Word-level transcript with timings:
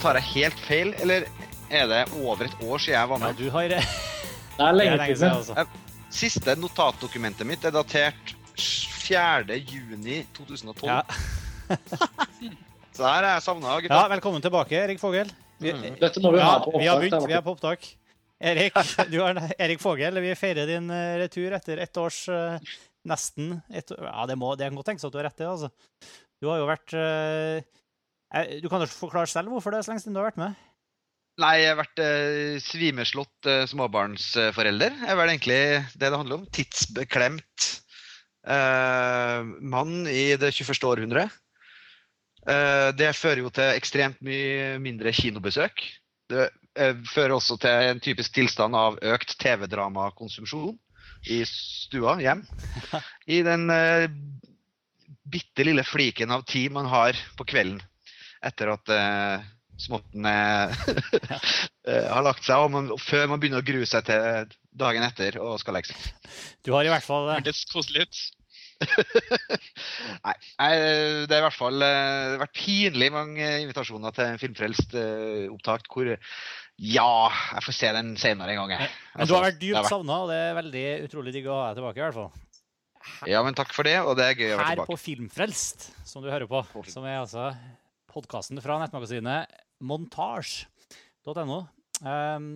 tar 0.00 0.16
jeg 0.16 0.28
helt 0.34 0.60
feil, 0.64 0.92
eller 1.04 1.26
er 1.70 1.86
det 1.90 2.00
over 2.22 2.46
et 2.46 2.62
år 2.64 2.80
siden 2.82 2.96
jeg 2.96 3.10
var 3.12 3.20
med? 3.20 3.34
Ja, 3.34 3.36
du 3.36 3.50
har 3.54 3.68
Det 3.68 3.78
er 3.78 3.90
Det 4.56 4.66
er 4.66 4.76
lenge 4.76 4.96
lenge 4.96 5.16
siden, 5.16 5.36
altså. 5.36 5.66
Siste 6.10 6.56
notatdokumentet 6.58 7.46
mitt 7.46 7.64
er 7.64 7.74
datert 7.74 8.34
4. 8.56 9.56
juni 9.60 10.22
2012. 10.36 10.88
Ja. 10.88 11.02
Så 12.96 13.06
her 13.06 13.22
er 13.24 13.34
jeg 13.36 13.44
savna, 13.46 13.76
ja, 13.86 14.00
velkommen 14.10 14.42
tilbake, 14.44 14.76
Erik 14.76 15.00
Fogel. 15.00 15.30
Vi, 15.60 15.72
Mm. 15.76 15.96
Dette 16.00 16.20
må 16.24 16.30
vi 16.32 16.40
ha 16.40 16.54
på 16.64 16.72
vi 16.78 16.86
har 16.88 16.98
begynt, 17.00 17.26
vi 17.28 17.34
er 17.36 17.42
på 17.44 17.52
opptak. 17.52 17.84
Erik, 18.40 18.72
du 19.12 19.18
har, 19.20 19.36
Erik 19.60 19.80
Fogel, 19.82 20.16
vi 20.24 20.32
feirer 20.34 20.66
din 20.66 20.88
eh, 20.90 21.18
retur 21.20 21.52
etter 21.52 21.82
ett 21.84 21.96
års 22.00 22.22
eh, 22.32 22.56
Nesten 23.04 23.58
Et, 23.68 23.92
Ja, 23.92 24.24
det, 24.28 24.36
må, 24.40 24.54
det 24.56 24.70
kan 24.70 24.76
godt 24.80 24.88
tenkes 24.88 25.04
at 25.04 25.12
du 25.12 25.18
har 25.20 25.28
rett 25.28 25.36
i 25.40 25.44
det, 25.44 25.50
altså. 25.50 25.68
Du 26.40 26.48
har 26.48 26.62
jo 26.62 26.68
vært 26.70 26.94
eh, 26.96 27.60
eh, 27.60 27.79
Du 28.30 28.68
kan 28.70 28.82
jo 28.82 28.86
forklare 28.86 29.26
selv 29.26 29.50
hvorfor 29.50 29.74
det 29.74 29.80
er 29.80 29.86
så 29.86 29.90
lenge 29.90 30.04
siden 30.04 30.14
du 30.14 30.20
har 30.22 30.30
vært 30.30 30.38
med? 30.38 30.58
Nei, 31.40 31.54
jeg 31.62 31.70
har 31.72 31.78
vært 31.78 32.00
eh, 32.04 32.58
svimeslått 32.62 33.48
eh, 33.48 33.62
småbarnsforelder. 33.70 34.96
er 35.08 35.16
vel 35.16 35.32
egentlig 35.32 35.60
det 35.94 36.10
det 36.10 36.18
handler 36.18 36.40
om. 36.40 36.48
Tidsbeklemt 36.52 37.68
eh, 38.44 39.46
mann 39.72 40.04
i 40.10 40.34
det 40.40 40.52
21. 40.52 40.84
århundret. 40.90 41.38
Eh, 42.44 42.90
det 42.96 43.14
fører 43.16 43.44
jo 43.44 43.52
til 43.56 43.72
ekstremt 43.72 44.20
mye 44.26 44.76
mindre 44.84 45.14
kinobesøk. 45.16 45.82
Det 46.30 46.46
eh, 46.76 47.00
fører 47.08 47.38
også 47.38 47.56
til 47.62 47.88
en 47.88 48.04
typisk 48.04 48.36
tilstand 48.36 48.76
av 48.76 49.00
økt 49.14 49.34
TV-dramakonsumsjon 49.40 50.76
i 51.32 51.42
stua 51.48 52.18
hjem. 52.20 52.44
I 53.36 53.40
den 53.46 53.66
bitte 55.30 55.64
lille 55.64 55.84
fliken 55.86 56.32
av 56.34 56.44
tid 56.48 56.72
man 56.74 56.88
har 56.90 57.16
på 57.38 57.48
kvelden 57.48 57.80
etter 58.46 58.72
at 58.72 58.92
uh, 58.94 59.46
småtten 59.80 60.26
eh, 60.30 60.90
har 61.88 62.24
lagt 62.26 62.44
seg, 62.44 62.66
og 62.66 62.74
man, 62.74 62.90
før 63.00 63.30
man 63.32 63.40
begynner 63.40 63.62
å 63.62 63.66
grue 63.66 63.88
seg 63.88 64.04
til 64.08 64.50
dagen 64.80 65.06
etter 65.06 65.40
og 65.40 65.56
skal 65.62 65.78
legge 65.78 65.94
seg. 65.94 66.34
Du 66.66 66.74
har 66.76 66.84
i 66.84 66.92
hvert 66.92 67.06
fall 67.06 67.30
Hørtes 67.32 67.64
koselig 67.72 68.04
ut. 68.04 68.20
Nei, 70.24 70.34
det 70.56 71.34
har 71.34 71.42
i 71.42 71.44
hvert 71.44 71.56
fall 71.56 71.82
vært 72.40 72.54
pinlig 72.56 73.10
mange 73.12 73.48
invitasjoner 73.64 74.14
til 74.16 74.24
en 74.24 74.40
filmfrelst 74.40 74.96
opptak 75.52 75.88
hvor 75.92 76.12
ja, 76.80 77.28
jeg 77.28 77.64
får 77.66 77.76
se 77.76 77.88
den 77.92 78.14
senere 78.20 78.54
en 78.54 78.62
gang. 78.62 78.70
jeg. 78.78 78.92
Men 79.16 79.28
du 79.28 79.34
har 79.36 79.44
vært 79.44 79.58
det 79.60 79.66
dypt 79.68 79.90
savna, 79.90 80.22
og 80.24 80.30
det 80.32 80.38
er 80.46 80.54
veldig 80.56 80.86
utrolig 81.08 81.34
digg 81.34 81.50
å 81.50 81.58
ha 81.58 81.66
deg 81.68 81.80
tilbake, 81.80 82.00
i 82.00 82.04
hvert 82.06 82.16
fall. 82.16 82.30
Ja, 83.28 83.42
men 83.44 83.56
takk 83.56 83.74
for 83.76 83.88
det, 83.88 83.98
og 84.00 84.16
det 84.16 84.30
er 84.30 84.38
gøy 84.38 84.54
å 84.54 84.56
være 84.56 84.72
tilbake. 84.72 84.86
Her 84.86 84.88
på. 84.88 84.96
Filmfrelst, 85.02 85.90
som 86.08 86.24
du 86.24 86.30
hører 86.32 86.48
på, 86.48 86.62
På 86.72 86.84
som 86.88 87.04
er 87.04 87.18
altså 87.20 87.50
podkasten 88.10 88.60
fra 88.62 88.78
nettmagasinet 88.82 89.50
montasj.no. 89.86 91.60
Um, 92.00 92.50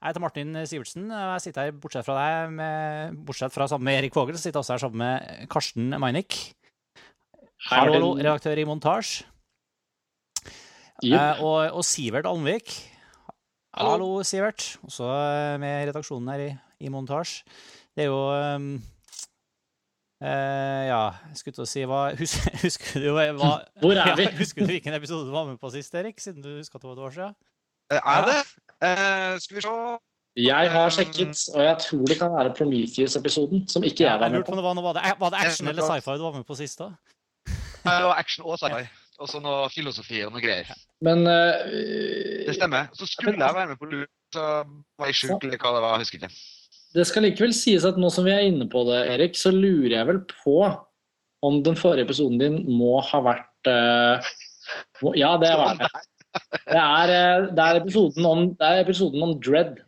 jeg 0.00 0.06
heter 0.08 0.22
Martin 0.24 0.60
Sivertsen, 0.64 1.10
og 1.12 1.34
jeg 1.34 1.44
sitter 1.44 1.66
her 1.68 1.74
bortsett 1.76 2.06
fra 2.06 2.16
deg, 2.16 2.54
med, 2.56 3.18
bortsett 3.28 3.52
fra 3.52 3.66
sammen 3.68 3.90
med 3.90 3.98
Erik 3.98 4.16
Vågel, 4.16 4.38
så 4.38 4.46
sitter 4.46 4.56
jeg 4.58 4.64
også 4.64 4.76
her 4.76 4.84
sammen 4.86 5.02
med 5.02 5.50
Karsten 5.52 5.92
Meinick. 6.00 6.38
Hallo, 7.68 8.14
redaktør 8.16 8.62
i 8.62 8.64
Montasj. 8.64 9.18
Jepp. 11.04 11.16
Eh, 11.16 11.42
og, 11.44 11.58
og 11.76 11.84
Sivert 11.84 12.28
Almvik. 12.28 12.72
Hallo. 13.76 13.90
Hallo, 13.92 14.08
Sivert. 14.24 14.64
Også 14.88 15.04
eh, 15.04 15.58
med 15.60 15.90
redaksjonen 15.90 16.32
her 16.32 16.46
i, 16.46 16.48
i 16.80 16.92
Montasj. 16.92 17.42
Det 17.96 18.06
er 18.06 18.10
jo 18.10 18.22
eh, 20.22 20.82
Ja, 20.90 21.00
skulle 21.34 21.56
til 21.56 21.64
å 21.64 21.68
si 21.68 21.84
hva 21.88 22.00
Husker, 22.18 22.56
husker 22.66 23.04
du 23.04 23.10
hva, 23.16 23.26
hva 23.38 23.52
Hvor 23.82 23.96
er 23.96 24.14
vi? 24.18 24.26
Ja, 24.28 24.36
husker 24.42 24.64
du 24.66 24.72
hvilken 24.72 24.96
episode 24.96 25.28
du 25.28 25.32
var 25.34 25.48
med 25.48 25.58
på 25.62 25.72
sist, 25.74 25.94
Erik? 25.96 26.20
Siden 26.22 26.44
du 26.44 26.52
husker 26.58 26.78
at 26.78 26.84
det 26.84 26.90
var 26.90 26.98
et 26.98 27.06
år 27.08 27.16
siden? 27.16 27.34
Eh, 27.90 28.00
Er 28.14 28.28
det? 28.28 28.38
Uh, 28.80 29.34
skal 29.42 29.56
vi 29.58 29.64
se 29.66 29.74
Jeg 30.40 30.70
har 30.72 30.92
sjekket, 30.94 31.40
og 31.54 31.62
jeg 31.66 31.76
tror 31.84 32.04
det 32.06 32.18
kan 32.20 32.32
være 32.32 32.54
Prometheus-episoden, 32.56 33.64
som 33.68 33.84
ikke 33.84 34.06
jeg 34.06 34.20
var 34.20 34.30
med 34.30 34.44
på 34.46 34.56
det 34.56 34.64
var 34.64 34.78
var 34.78 34.94
det, 34.96 35.14
var 35.20 35.34
det 35.34 35.40
action 35.44 35.68
eller 35.68 35.82
sci-fi 35.82 36.16
du 36.16 36.22
var 36.22 36.36
med 36.38 36.46
på 36.46 36.56
sist? 36.60 36.78
da? 36.78 36.92
Det 37.82 37.98
var 38.06 38.14
action 38.14 38.46
og 38.46 38.58
sci-fi. 38.60 38.86
Og 39.20 39.28
så 39.28 39.40
noe 39.42 39.66
filosofi 39.68 40.22
og 40.24 40.32
noe 40.32 40.40
greier. 40.40 40.70
Men 41.04 41.26
Det 41.26 42.46
eh, 42.48 42.54
stemmer. 42.56 42.88
Så 42.96 43.08
skulle 43.10 43.36
jeg 43.36 43.56
være 43.56 43.74
med 43.74 43.76
på 43.76 43.90
lur, 43.90 44.06
så 44.32 44.46
var 44.96 45.10
jeg 45.10 45.18
sjuk, 45.18 45.44
eller 45.44 45.60
hva 45.60 45.74
det 45.76 45.82
var. 45.84 45.98
Husker 46.00 46.22
ikke. 46.22 46.30
Det 46.94 47.06
skal 47.06 47.22
likevel 47.26 47.52
sies 47.54 47.84
at 47.86 47.98
nå 48.00 48.08
som 48.12 48.26
vi 48.26 48.32
er 48.34 48.46
inne 48.48 48.66
på 48.70 48.82
det, 48.88 49.00
Erik, 49.14 49.36
så 49.38 49.52
lurer 49.54 49.94
jeg 49.94 50.08
vel 50.08 50.22
på 50.30 50.56
om 51.46 51.60
den 51.64 51.76
forrige 51.78 52.08
episoden 52.08 52.40
din 52.40 52.56
må 52.68 52.98
ha 53.06 53.20
vært 53.24 53.70
uh, 53.70 54.32
må- 55.04 55.14
Ja, 55.18 55.36
det 55.40 55.52
var 55.56 55.78
det. 55.78 55.90
Det 56.70 56.78
er, 56.78 57.10
eh, 57.10 57.46
det 57.54 57.62
er, 57.64 57.78
episoden, 57.80 58.26
om, 58.26 58.42
det 58.58 58.66
er 58.66 58.82
episoden 58.84 59.22
om 59.26 59.32
Dread. 59.42 59.80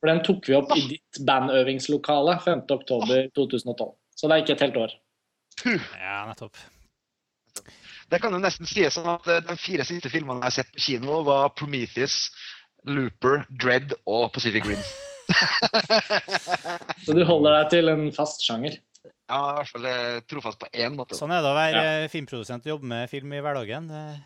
For 0.00 0.10
den 0.10 0.20
tok 0.26 0.48
vi 0.50 0.56
opp 0.58 0.72
i 0.76 0.82
ditt 0.90 1.20
bandøvingslokale 1.24 2.34
5.10.2012. 2.44 3.86
Så 4.18 4.28
det 4.28 4.34
er 4.34 4.42
ikke 4.42 4.56
et 4.58 4.64
helt 4.66 4.76
år. 4.82 4.92
Ja, 5.64 6.18
nettopp. 6.28 6.58
Det 8.12 8.20
kan 8.20 8.34
jo 8.34 8.42
nesten 8.42 8.68
sies 8.68 8.98
som 8.98 9.08
at 9.14 9.28
eh, 9.32 9.40
de 9.46 9.56
fire 9.60 9.86
siste 9.88 10.10
filmene 10.12 10.42
jeg 10.42 10.50
har 10.50 10.56
sett 10.58 10.74
på 10.74 10.84
kino, 10.88 11.22
var 11.24 11.54
Prometheus, 11.56 12.26
Looper, 12.84 13.46
Dread 13.62 13.94
og 14.04 14.32
Pacific 14.34 14.66
Rim. 14.68 14.82
Så 17.04 17.14
du 17.16 17.22
holder 17.28 17.58
deg 17.58 17.70
til 17.74 17.92
en 17.92 18.06
fast 18.14 18.44
sjanger. 18.46 18.78
Ja, 19.02 19.38
i 19.38 19.54
hvert 19.56 19.70
fall 19.72 19.86
eh, 19.88 20.20
trofast 20.28 20.60
på 20.60 20.68
én 20.76 20.96
måte. 20.98 21.16
Sånn 21.18 21.32
er 21.34 21.42
det 21.44 21.50
å 21.50 21.56
være 21.56 21.82
ja. 21.82 22.08
filmprodusent 22.12 22.66
og 22.66 22.74
jobbe 22.74 22.90
med 22.90 23.10
film 23.10 23.32
i 23.32 23.40
hverdagen. 23.42 23.88
eh, 23.90 24.20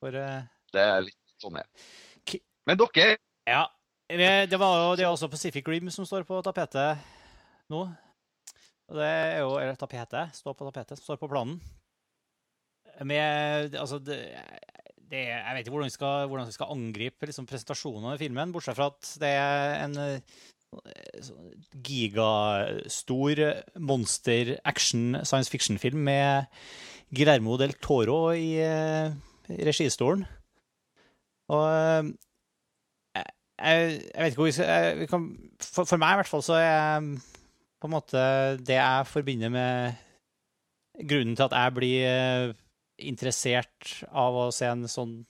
For 0.00 0.16
uh... 0.16 0.40
det 0.72 0.80
er 0.82 1.02
litt 1.04 1.18
sånn 1.42 1.58
det 1.58 1.64
er. 1.66 2.40
Men 2.68 2.80
dere 2.80 3.16
Ja. 3.48 3.66
Det 4.10 4.58
var 4.58 4.78
jo 4.80 4.94
det 4.98 5.04
er 5.04 5.12
også 5.12 5.28
Pacific 5.30 5.68
Rim 5.70 5.90
som 5.94 6.06
står 6.08 6.24
på 6.26 6.40
tapetet 6.42 6.98
nå. 7.70 7.84
Og 8.90 8.96
det 8.98 9.06
er 9.06 9.38
jo 9.44 9.52
Eller 9.60 9.76
tapetet. 9.78 10.34
Står 10.34 10.56
på 10.58 10.66
tapetet. 10.66 10.98
Står 10.98 11.20
på 11.20 11.28
planen. 11.30 11.60
Med 13.06 13.76
Altså, 13.78 14.00
det, 14.02 14.18
det 15.10 15.24
Jeg 15.26 15.54
vet 15.54 15.64
ikke 15.64 15.74
hvordan 15.74 15.90
vi 15.90 15.96
skal, 15.96 16.28
hvordan 16.30 16.46
vi 16.46 16.54
skal 16.54 16.72
angripe 16.74 17.26
liksom, 17.26 17.48
presentasjonen 17.50 18.12
av 18.12 18.22
filmen, 18.22 18.52
bortsett 18.54 18.78
fra 18.78 18.90
at 18.92 19.10
det 19.22 19.32
er 19.34 19.74
en 19.84 19.96
eh, 20.04 20.36
sånn 21.26 21.50
gigastor 21.82 23.42
monster 23.82 24.54
action 24.62 25.18
science 25.24 25.50
fiction-film 25.50 26.06
med 26.06 26.46
Guillermo 27.10 27.56
del 27.58 27.74
Toro 27.82 28.28
i 28.30 28.54
i 29.50 29.66
registolen. 29.66 30.24
Og 31.50 31.64
eh, 31.66 32.10
jeg, 33.16 33.26
jeg 34.14 34.22
vet 34.22 34.32
ikke 34.32 34.42
hvor 34.42 34.48
vi 34.48 34.56
skal 34.56 34.70
jeg, 34.70 35.08
kan, 35.10 35.26
for, 35.62 35.84
for 35.84 36.00
meg 36.00 36.14
i 36.14 36.20
hvert 36.20 36.30
fall 36.30 36.44
så 36.46 36.58
er 36.60 37.08
på 37.80 37.88
en 37.88 37.94
måte 37.94 38.22
det 38.60 38.76
jeg 38.76 39.08
forbinder 39.10 39.52
med 39.52 39.98
grunnen 41.08 41.36
til 41.36 41.48
at 41.48 41.56
jeg 41.56 41.76
blir 41.78 42.06
eh, 42.06 42.54
interessert 43.02 44.00
av 44.10 44.36
å 44.36 44.48
se 44.54 44.68
en 44.70 44.88
sånn 44.90 45.20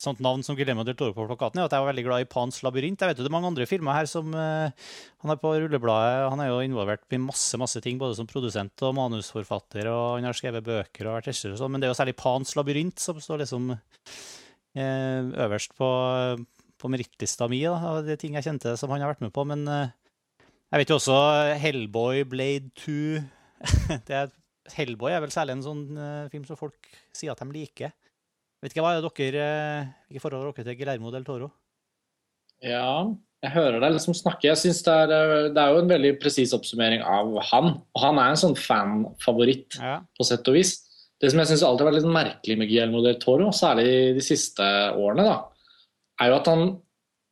sånt 0.00 0.20
navn 0.24 0.40
som 0.40 0.56
Guillermo 0.56 0.80
del 0.86 0.96
Toro 0.96 1.12
på 1.12 1.26
plakaten, 1.28 1.60
er 1.60 1.68
at 1.68 1.74
jeg 1.76 1.82
var 1.82 1.90
veldig 1.90 2.04
glad 2.06 2.22
i 2.24 2.28
Pans 2.30 2.62
labyrint. 2.64 3.02
Jeg 3.02 3.10
vet 3.10 3.18
jo 3.20 3.24
det 3.26 3.28
er 3.28 3.34
mange 3.34 3.50
andre 3.50 3.66
filmer 3.68 3.98
her 3.98 4.08
som 4.08 4.32
uh, 4.32 4.72
Han 5.20 5.32
er 5.34 5.40
på 5.42 5.50
rullebladet, 5.52 6.30
han 6.32 6.40
er 6.40 6.48
jo 6.48 6.62
involvert 6.64 7.04
i 7.12 7.20
masse 7.20 7.60
masse 7.60 7.82
ting, 7.84 7.98
både 8.00 8.16
som 8.16 8.28
produsent 8.30 8.86
og 8.86 8.94
manusforfatter, 8.96 9.90
og 9.92 10.16
han 10.16 10.28
har 10.30 10.38
skrevet 10.38 10.64
bøker 10.64 11.10
og 11.10 11.18
vært 11.18 11.28
regissør 11.28 11.52
og 11.52 11.60
sånn, 11.60 11.74
men 11.74 11.82
det 11.82 11.90
er 11.90 11.92
jo 11.92 11.98
særlig 12.00 12.16
Pans 12.20 12.56
labyrint 12.56 13.02
som 13.02 13.20
står 13.20 13.44
liksom 13.44 13.74
uh, 13.74 15.20
øverst 15.44 15.76
på 15.76 15.90
på 16.80 16.88
merittlista 16.88 17.44
mi 17.52 17.58
da, 17.60 17.76
av 17.76 18.06
de 18.06 18.14
ting 18.16 18.38
jeg 18.38 18.46
kjente 18.46 18.72
som 18.80 18.88
han 18.88 19.02
har 19.04 19.12
vært 19.12 19.24
med 19.26 19.34
på. 19.36 19.44
Men 19.44 19.66
uh, 19.68 19.92
jeg 20.72 20.80
vet 20.80 20.92
jo 20.92 20.96
også 20.96 21.16
Hellboy, 21.60 22.24
Blade 22.30 22.72
2 22.80 22.96
det 24.08 24.16
er, 24.16 24.30
Hellboy 24.76 25.14
er 25.14 25.24
vel 25.24 25.32
særlig 25.34 25.58
en 25.58 25.64
sånn 25.66 25.82
uh, 25.96 26.28
film 26.32 26.44
som 26.48 26.58
folk 26.60 26.90
sier 27.16 27.32
at 27.32 27.42
de 27.42 27.54
liker. 27.54 27.94
Vet 28.60 28.74
ikke 28.74 28.84
hva 28.84 28.92
er 28.94 29.00
det 29.00 29.10
dere 29.16 29.48
uh, 29.48 29.90
Hvilke 30.08 30.22
forhold 30.22 30.42
har 30.42 30.52
dere 30.52 30.68
til 30.68 30.78
Guillermo 30.80 31.12
del 31.14 31.26
Toro? 31.26 31.50
Ja, 32.60 33.08
jeg 33.40 33.54
hører 33.54 33.80
deg 33.80 33.94
liksom 33.94 34.16
snakke. 34.16 34.50
Jeg 34.50 34.60
synes 34.60 34.82
det 34.84 34.92
er, 34.92 35.12
eh, 35.16 35.48
det 35.54 35.62
er 35.62 35.72
jo 35.72 35.80
en 35.80 35.88
veldig 35.88 36.10
presis 36.20 36.52
oppsummering 36.52 37.00
av 37.00 37.32
han. 37.48 37.70
Og 37.96 38.02
han 38.02 38.20
er 38.20 38.34
en 38.34 38.40
sånn 38.42 38.56
fanfavoritt 38.58 39.78
Ja. 39.80 40.00
på 40.18 40.26
sett 40.28 40.46
og 40.48 40.58
vis. 40.58 40.74
Det 41.20 41.30
som 41.30 41.40
jeg 41.40 41.48
syns 41.48 41.64
alltid 41.64 41.84
har 41.86 41.92
vært 41.92 42.02
litt 42.02 42.16
merkelig 42.16 42.58
med 42.58 42.68
Guillermo 42.68 43.02
del 43.04 43.16
Toro, 43.20 43.48
særlig 43.48 44.14
de 44.16 44.20
siste 44.24 44.60
årene, 44.92 45.24
da, 45.24 45.38
er 46.20 46.28
jo 46.28 46.36
at 46.36 46.46
han, 46.52 46.80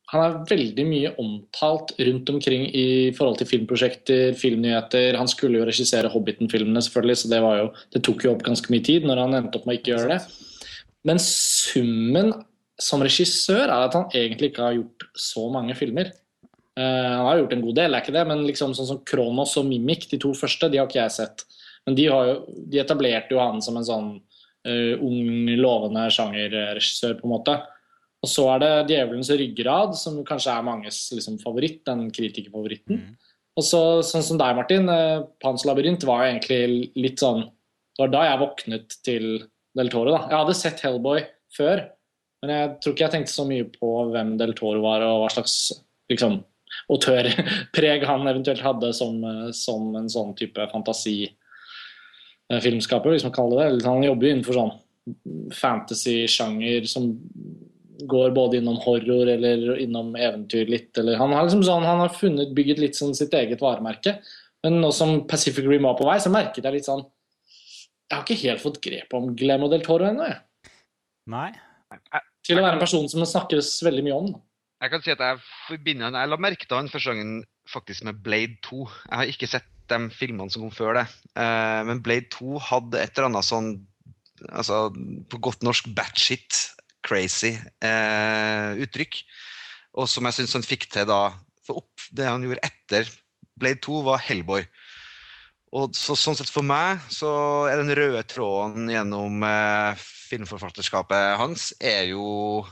han 0.09 0.23
er 0.23 0.37
veldig 0.49 0.85
mye 0.89 1.09
omtalt 1.21 1.91
rundt 2.01 2.29
omkring 2.33 2.63
i 2.73 2.85
forhold 3.13 3.37
til 3.39 3.49
filmprosjekter, 3.51 4.33
filmnyheter. 4.37 5.17
Han 5.19 5.29
skulle 5.29 5.61
jo 5.61 5.67
regissere 5.69 6.09
Hobbiten-filmene, 6.09 6.81
selvfølgelig, 6.81 7.17
så 7.21 7.29
det, 7.29 7.41
jo, 7.43 7.67
det 7.93 8.01
tok 8.07 8.25
jo 8.25 8.31
opp 8.33 8.45
ganske 8.47 8.73
mye 8.73 8.85
tid 8.85 9.05
når 9.05 9.21
han 9.21 9.37
endte 9.37 9.59
opp 9.59 9.67
med 9.69 9.77
å 9.77 9.79
ikke 9.79 9.93
gjøre 9.93 10.15
det. 10.15 10.47
Men 11.05 11.21
summen 11.21 12.33
som 12.79 13.03
regissør 13.05 13.67
er 13.67 13.85
at 13.85 13.95
han 13.97 14.09
egentlig 14.15 14.49
ikke 14.51 14.65
har 14.65 14.79
gjort 14.79 15.07
så 15.19 15.45
mange 15.53 15.77
filmer. 15.77 16.09
Uh, 16.79 17.13
han 17.19 17.27
har 17.27 17.41
gjort 17.43 17.55
en 17.57 17.65
god 17.67 17.79
del, 17.81 17.93
er 17.93 18.03
ikke 18.03 18.15
det, 18.15 18.25
men 18.31 18.45
liksom 18.47 18.73
sånn 18.77 18.89
som 18.89 19.01
Kronos 19.05 19.57
og 19.61 19.67
Mimik, 19.69 20.07
de 20.09 20.19
to 20.21 20.33
første, 20.37 20.71
de 20.71 20.79
har 20.79 20.89
ikke 20.89 21.03
jeg 21.03 21.17
sett. 21.19 21.45
Men 21.85 21.97
de, 21.97 22.07
jo, 22.07 22.19
de 22.71 22.81
etablerte 22.81 23.35
jo 23.35 23.43
han 23.43 23.61
som 23.61 23.77
en 23.77 23.85
sånn 23.85 24.13
uh, 24.17 24.95
ung, 25.05 25.51
lovende 25.59 26.07
sjangerregissør, 26.15 27.19
på 27.19 27.29
en 27.29 27.35
måte. 27.35 27.59
Og 28.19 28.27
så 28.27 28.43
er 28.53 28.59
det 28.59 28.87
'Djevelens 28.89 29.31
ryggrad', 29.31 29.95
som 29.95 30.25
kanskje 30.27 30.51
er 30.51 30.63
manges 30.63 31.11
liksom, 31.15 31.39
favoritt, 31.39 31.85
den 31.85 32.11
kritikerfavoritten. 32.11 32.99
Mm. 32.99 33.15
Og 33.57 33.63
så, 33.63 34.01
sånn 34.03 34.23
som 34.23 34.37
deg, 34.39 34.55
Martin, 34.55 34.89
uh, 34.89 35.23
'Pans 35.41 35.65
labyrint' 35.65 36.05
var 36.07 36.23
jo 36.23 36.29
egentlig 36.33 36.91
litt 36.95 37.19
sånn 37.19 37.51
Det 37.99 38.05
var 38.05 38.11
da 38.13 38.21
jeg 38.23 38.39
våknet 38.39 38.93
til 39.03 39.43
Del 39.75 39.89
Toro. 39.89 40.11
da. 40.11 40.27
Jeg 40.29 40.39
hadde 40.39 40.55
sett 40.55 40.79
'Hellboy' 40.79 41.27
før, 41.51 41.89
men 42.41 42.51
jeg 42.51 42.79
tror 42.79 42.93
ikke 42.93 43.05
jeg 43.05 43.11
tenkte 43.11 43.33
så 43.33 43.47
mye 43.47 43.63
på 43.63 44.11
hvem 44.11 44.37
Del 44.37 44.53
Toro 44.53 44.81
var, 44.81 45.01
og 45.03 45.19
hva 45.23 45.29
slags 45.33 45.71
liksom, 46.09 46.43
autørpreg 46.89 48.05
han 48.05 48.27
eventuelt 48.27 48.61
hadde 48.61 48.93
som, 48.93 49.51
som 49.51 49.95
en 49.95 50.09
sånn 50.09 50.35
type 50.35 50.69
fantasifilmskaper, 50.71 53.09
hvis 53.11 53.23
man 53.27 53.33
kaller 53.35 53.57
det 53.59 53.71
det. 53.79 53.89
Han 53.89 54.03
jobber 54.03 54.27
jo 54.27 54.31
innenfor 54.35 54.53
sånn 54.53 54.79
fantasy-sjanger 55.51 56.85
som 56.87 57.19
går 58.07 58.31
både 58.31 58.59
innom 58.59 58.77
horror 58.83 59.27
eller 59.27 59.77
innom 59.81 60.13
eventyr 60.15 60.69
litt. 60.71 60.91
Eller, 60.97 61.17
han, 61.19 61.33
har 61.35 61.47
liksom 61.47 61.63
sånn, 61.67 61.87
han 61.87 62.03
har 62.03 62.13
funnet, 62.15 62.53
bygget 62.55 62.81
litt 62.83 62.99
sånn 62.99 63.15
sitt 63.17 63.33
eget 63.35 63.63
varemerke. 63.63 64.17
Men 64.63 64.79
nå 64.83 64.91
som 64.95 65.23
Pacific 65.27 65.67
Rim 65.67 65.87
var 65.87 65.97
på 65.99 66.07
vei, 66.07 66.19
så 66.21 66.31
merket 66.33 66.65
jeg 66.65 66.75
litt 66.75 66.87
sånn 66.87 67.05
Jeg 68.09 68.15
har 68.15 68.25
ikke 68.25 68.41
helt 68.41 68.63
fått 68.63 68.79
grep 68.83 69.13
om 69.15 69.31
Glem 69.37 69.63
og 69.67 69.71
Del 69.73 69.83
Toro 69.85 70.07
ennå, 70.09 70.27
jeg. 70.27 70.73
Nei. 71.29 71.49
Til 72.45 72.59
å 72.59 72.63
være 72.65 72.77
en 72.77 72.83
person 72.83 73.07
som 73.11 73.21
det 73.21 73.29
snakkes 73.29 73.71
veldig 73.85 74.05
mye 74.07 74.17
om. 74.17 74.31
Jeg 74.79 74.93
kan 74.93 75.03
si 75.03 75.11
at 75.11 75.21
jeg 75.23 75.41
forbinder 75.67 76.07
han 76.07 76.17
Jeg 76.21 76.31
la 76.31 76.39
merke 76.39 76.65
til 76.65 76.79
han 76.79 76.89
første 76.91 77.11
gangen 77.11 77.43
faktisk 77.69 78.05
med 78.07 78.21
Blade 78.25 78.57
2. 78.65 78.81
Jeg 79.09 79.19
har 79.21 79.31
ikke 79.33 79.49
sett 79.51 79.67
de 79.89 79.99
filmene 80.13 80.53
som 80.53 80.63
kom 80.63 80.73
før 80.73 80.99
det. 81.01 81.05
Uh, 81.37 81.85
men 81.89 82.01
Blade 82.05 82.29
2 82.33 82.61
hadde 82.69 83.01
et 83.01 83.13
eller 83.13 83.29
annet 83.29 83.47
sånn 83.47 83.71
altså, 84.49 84.87
På 85.29 85.41
godt 85.49 85.65
norsk 85.65 85.89
batshit 85.97 86.61
crazy 87.05 87.55
eh, 87.85 88.79
uttrykk. 88.83 89.21
Og 89.99 90.09
som 90.09 90.27
jeg 90.27 90.39
syns 90.39 90.55
han 90.57 90.65
fikk 90.65 90.87
til 90.93 91.07
da 91.09 91.31
For 91.65 91.81
opp 91.81 92.09
det 92.15 92.27
han 92.29 92.45
gjorde 92.45 92.63
etter 92.65 93.09
Blade 93.59 93.81
2, 93.83 94.01
var 94.07 94.21
Hellboy. 94.23 94.63
Og 95.75 95.93
så, 95.97 96.15
sånn 96.17 96.37
sett 96.39 96.49
For 96.49 96.65
meg 96.65 97.03
så 97.13 97.31
er 97.69 97.81
den 97.81 97.93
røde 97.97 98.23
tråden 98.29 98.89
gjennom 98.89 99.43
eh, 99.45 99.99
filmforfatterskapet 100.29 101.37
hans 101.41 101.71
er 101.79 102.09
jo 102.13 102.63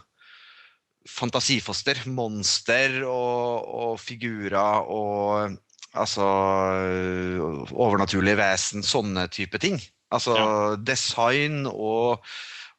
fantasifoster. 1.07 2.03
Monster 2.11 3.01
og, 3.07 3.67
og 3.67 4.01
figurer 4.01 4.89
og 4.91 5.57
altså 5.97 6.25
overnaturlige 7.73 8.39
vesen. 8.39 8.85
Sånne 8.85 9.27
type 9.33 9.61
ting. 9.61 9.79
Altså 10.13 10.35
ja. 10.37 10.49
design 10.79 11.65
og, 11.67 12.23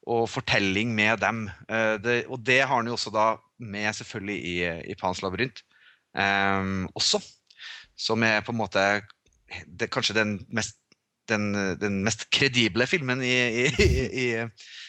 og, 0.08 0.28
fortelling 0.32 0.94
med 0.96 1.20
dem. 1.20 1.50
Uh, 1.68 1.96
det, 2.02 2.24
og 2.32 2.40
det 2.46 2.62
har 2.62 2.76
han 2.76 2.86
jo 2.88 2.92
også 2.96 3.10
da 3.14 3.26
med 3.58 3.92
selvfølgelig 3.92 4.44
i, 4.44 4.56
i 4.92 4.94
Pans 4.98 5.22
labyrint 5.22 5.62
um, 6.16 6.88
også. 6.94 7.18
Som 7.98 8.22
er 8.22 8.40
på 8.46 8.52
en 8.54 8.60
måte 8.60 9.02
det, 9.66 9.90
kanskje 9.90 10.14
den 10.14 10.46
mest, 10.54 10.76
den, 11.28 11.54
den 11.80 12.04
mest 12.06 12.30
kredible 12.30 12.86
filmen 12.86 13.22
i, 13.24 13.64
i, 13.64 13.66
i, 14.24 14.26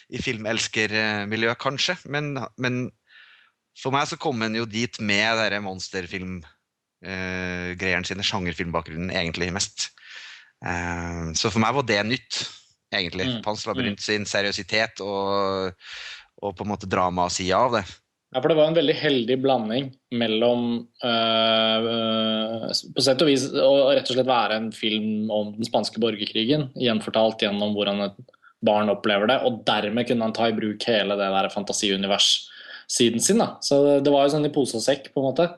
i 0.10 0.22
filmelskermiljøet, 0.22 1.58
kanskje. 1.62 1.96
Men, 2.06 2.38
men, 2.58 2.92
for 3.80 3.92
meg 3.96 4.08
så 4.10 4.18
kom 4.20 4.42
han 4.44 4.56
jo 4.58 4.66
dit 4.68 5.00
med 5.02 5.38
denne 5.40 5.62
monsterfilmgreiene 5.64 8.04
uh, 8.04 8.08
sine, 8.08 8.24
sjangerfilmbakgrunnen, 8.28 9.12
egentlig 9.16 9.54
mest. 9.56 9.90
Uh, 10.60 11.32
så 11.40 11.50
for 11.50 11.60
meg 11.64 11.76
var 11.78 11.86
det 11.88 12.08
nytt, 12.08 12.59
egentlig. 12.96 13.30
Mm. 13.30 13.42
Pans 13.46 13.66
labyrint 13.70 14.00
mm. 14.00 14.06
sin 14.06 14.28
seriøsitet 14.30 15.02
og, 15.06 15.74
og 16.42 16.56
på 16.56 16.66
en 16.66 16.72
måte 16.74 16.90
dramasida 16.90 17.60
av 17.60 17.80
det. 17.80 17.86
Ja, 18.30 18.42
for 18.44 18.52
Det 18.52 18.60
var 18.60 18.68
en 18.70 18.78
veldig 18.78 18.94
heldig 18.94 19.36
blanding 19.42 19.88
mellom 20.14 20.66
øh, 20.86 22.68
på 22.70 23.02
sett 23.02 23.24
og 23.26 23.32
vis 23.32 23.48
å 23.50 23.72
rett 23.90 24.06
og 24.06 24.20
slett 24.20 24.30
være 24.30 24.60
en 24.60 24.68
film 24.76 25.32
om 25.34 25.56
den 25.56 25.66
spanske 25.66 26.02
borgerkrigen, 26.04 26.68
gjenfortalt 26.78 27.42
gjennom 27.42 27.74
hvordan 27.74 28.06
et 28.06 28.20
barn 28.66 28.92
opplever 28.94 29.32
det, 29.32 29.40
og 29.48 29.64
dermed 29.66 30.06
kunne 30.06 30.28
han 30.28 30.36
ta 30.36 30.50
i 30.50 30.54
bruk 30.54 30.86
hele 30.86 31.18
det 31.18 31.32
der 31.34 31.50
fantasiunivers-siden 31.54 33.24
sin. 33.24 33.42
da. 33.42 33.56
Så 33.66 33.82
det 34.04 34.14
var 34.14 34.28
jo 34.28 34.36
sånn 34.36 34.46
i 34.46 34.54
pose 34.54 34.78
og 34.78 34.86
sekk, 34.86 35.10
på 35.16 35.24
en 35.24 35.30
måte. 35.32 35.50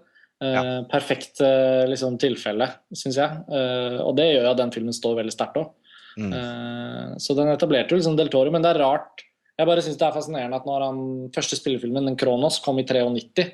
Ja. 0.42 0.62
Uh, 0.62 0.80
perfekt 0.90 1.42
uh, 1.44 1.84
liksom, 1.90 2.16
tilfelle, 2.22 2.70
syns 2.98 3.20
jeg. 3.20 3.42
Uh, 3.52 4.00
og 4.06 4.16
det 4.18 4.32
gjør 4.32 4.54
at 4.54 4.62
den 4.62 4.72
filmen 4.74 4.96
står 4.96 5.20
veldig 5.20 5.34
sterkt 5.36 5.60
òg. 5.62 5.74
Mm. 6.20 7.18
så 7.24 7.36
den 7.38 7.54
etablerte 7.54 7.94
jo 7.94 8.00
liksom 8.00 8.18
Del 8.20 8.32
Toro, 8.32 8.52
men 8.52 8.64
det 8.64 8.74
er 8.74 8.82
rart 8.84 9.24
jeg 9.60 9.68
bare 9.70 9.84
syns 9.86 10.00
det 10.00 10.08
er 10.08 10.16
fascinerende 10.16 10.58
at 10.58 10.66
når 10.66 10.84
han 10.88 11.02
første 11.36 11.58
spillefilmen, 11.60 12.08
den 12.08 12.18
'Kronos', 12.18 12.62
kom 12.64 12.80
i 12.82 12.86
93 12.88 13.52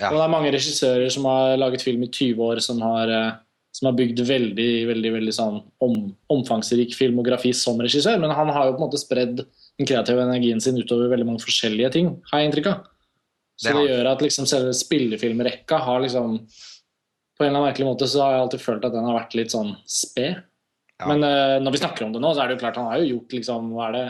ja. 0.00 0.08
Og 0.10 0.16
det 0.16 0.24
er 0.24 0.32
mange 0.32 0.52
regissører 0.54 1.10
som 1.12 1.26
har 1.28 1.58
laget 1.60 1.84
film 1.84 2.02
i 2.06 2.10
20 2.10 2.40
år, 2.42 2.60
som 2.64 2.80
har, 2.82 3.10
eh, 3.12 3.34
som 3.76 3.90
har 3.90 3.98
bygd 3.98 4.22
veldig 4.26 4.70
veldig, 4.88 5.12
veldig 5.18 5.34
sånn 5.36 5.58
om, 5.84 5.98
omfangsrik 6.32 6.96
filmografi 6.96 7.52
som 7.54 7.78
regissør, 7.78 8.18
men 8.22 8.32
han 8.34 8.48
har 8.48 8.66
jo 8.66 8.74
på 8.76 8.82
en 8.82 8.86
måte 8.88 9.02
spredd 9.02 9.44
den 9.44 9.88
kreative 9.88 10.24
energien 10.24 10.60
sin 10.60 10.80
utover 10.80 11.12
veldig 11.12 11.28
mange 11.28 11.44
forskjellige 11.44 11.92
ting, 11.92 12.10
har 12.30 12.40
jeg 12.40 12.50
inntrykk 12.50 12.70
av. 12.72 12.88
Så 13.60 13.68
det, 13.68 13.74
det 13.76 13.88
gjør 13.92 14.10
at 14.14 14.24
liksom 14.24 14.48
selve 14.48 14.72
spillefilmrekka 14.74 15.78
har 15.84 16.00
liksom 16.02 16.38
På 17.32 17.44
en 17.44 17.48
eller 17.48 17.58
annen 17.58 17.70
merkelig 17.70 17.86
måte 17.88 18.06
så 18.06 18.20
har 18.20 18.32
jeg 18.34 18.40
alltid 18.42 18.60
følt 18.60 18.84
at 18.84 18.92
den 18.92 19.06
har 19.08 19.16
vært 19.16 19.34
litt 19.34 19.52
sånn 19.54 19.70
sped. 19.88 20.42
Ja. 21.02 21.08
Men 21.10 21.26
uh, 21.26 21.58
når 21.62 21.74
vi 21.74 21.82
snakker 21.82 22.06
om 22.06 22.14
det 22.14 22.22
nå, 22.22 22.32
så 22.32 22.44
er 22.44 22.50
det 22.50 22.56
jo 22.56 22.62
klart 22.64 22.78
han 22.80 22.88
har 22.88 23.02
jo 23.02 23.16
gjort 23.16 23.34
liksom 23.36 23.72
Hva 23.76 23.88
er 23.90 23.98
det 23.98 24.06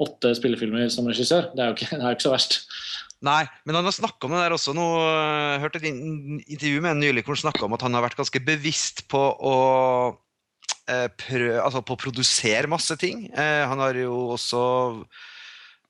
åtte 0.00 0.32
spillefilmer 0.38 0.88
som 0.92 1.08
regissør. 1.10 1.50
Det 1.54 1.62
er 1.62 1.70
jo 1.70 1.76
ikke, 1.76 1.90
er 1.98 2.06
jo 2.08 2.16
ikke 2.16 2.28
så 2.28 2.34
verst. 2.34 2.58
Nei, 3.26 3.42
men 3.68 3.76
han 3.76 3.84
har 3.84 3.92
snakka 3.92 4.26
om 4.26 4.34
det 4.34 4.44
der 4.46 4.56
også. 4.56 4.72
Nå 4.76 4.86
eh, 5.04 5.60
hørte 5.60 5.80
et 5.82 5.90
intervju 5.90 6.80
med 6.80 6.94
en 6.94 7.02
nylig 7.04 7.26
hvor 7.26 7.36
han 7.36 7.44
snakka 7.44 7.66
om 7.66 7.76
at 7.76 7.84
han 7.84 7.96
har 7.96 8.06
vært 8.06 8.16
ganske 8.20 8.40
bevisst 8.46 9.04
på 9.12 9.20
å 9.20 9.56
eh, 10.88 11.08
prøve, 11.20 11.58
altså 11.60 11.84
på 11.84 11.98
å 11.98 12.00
produsere 12.00 12.70
masse 12.72 12.96
ting. 13.00 13.26
Eh, 13.28 13.64
han 13.68 13.82
har 13.84 13.98
jo 14.00 14.22
også 14.38 14.62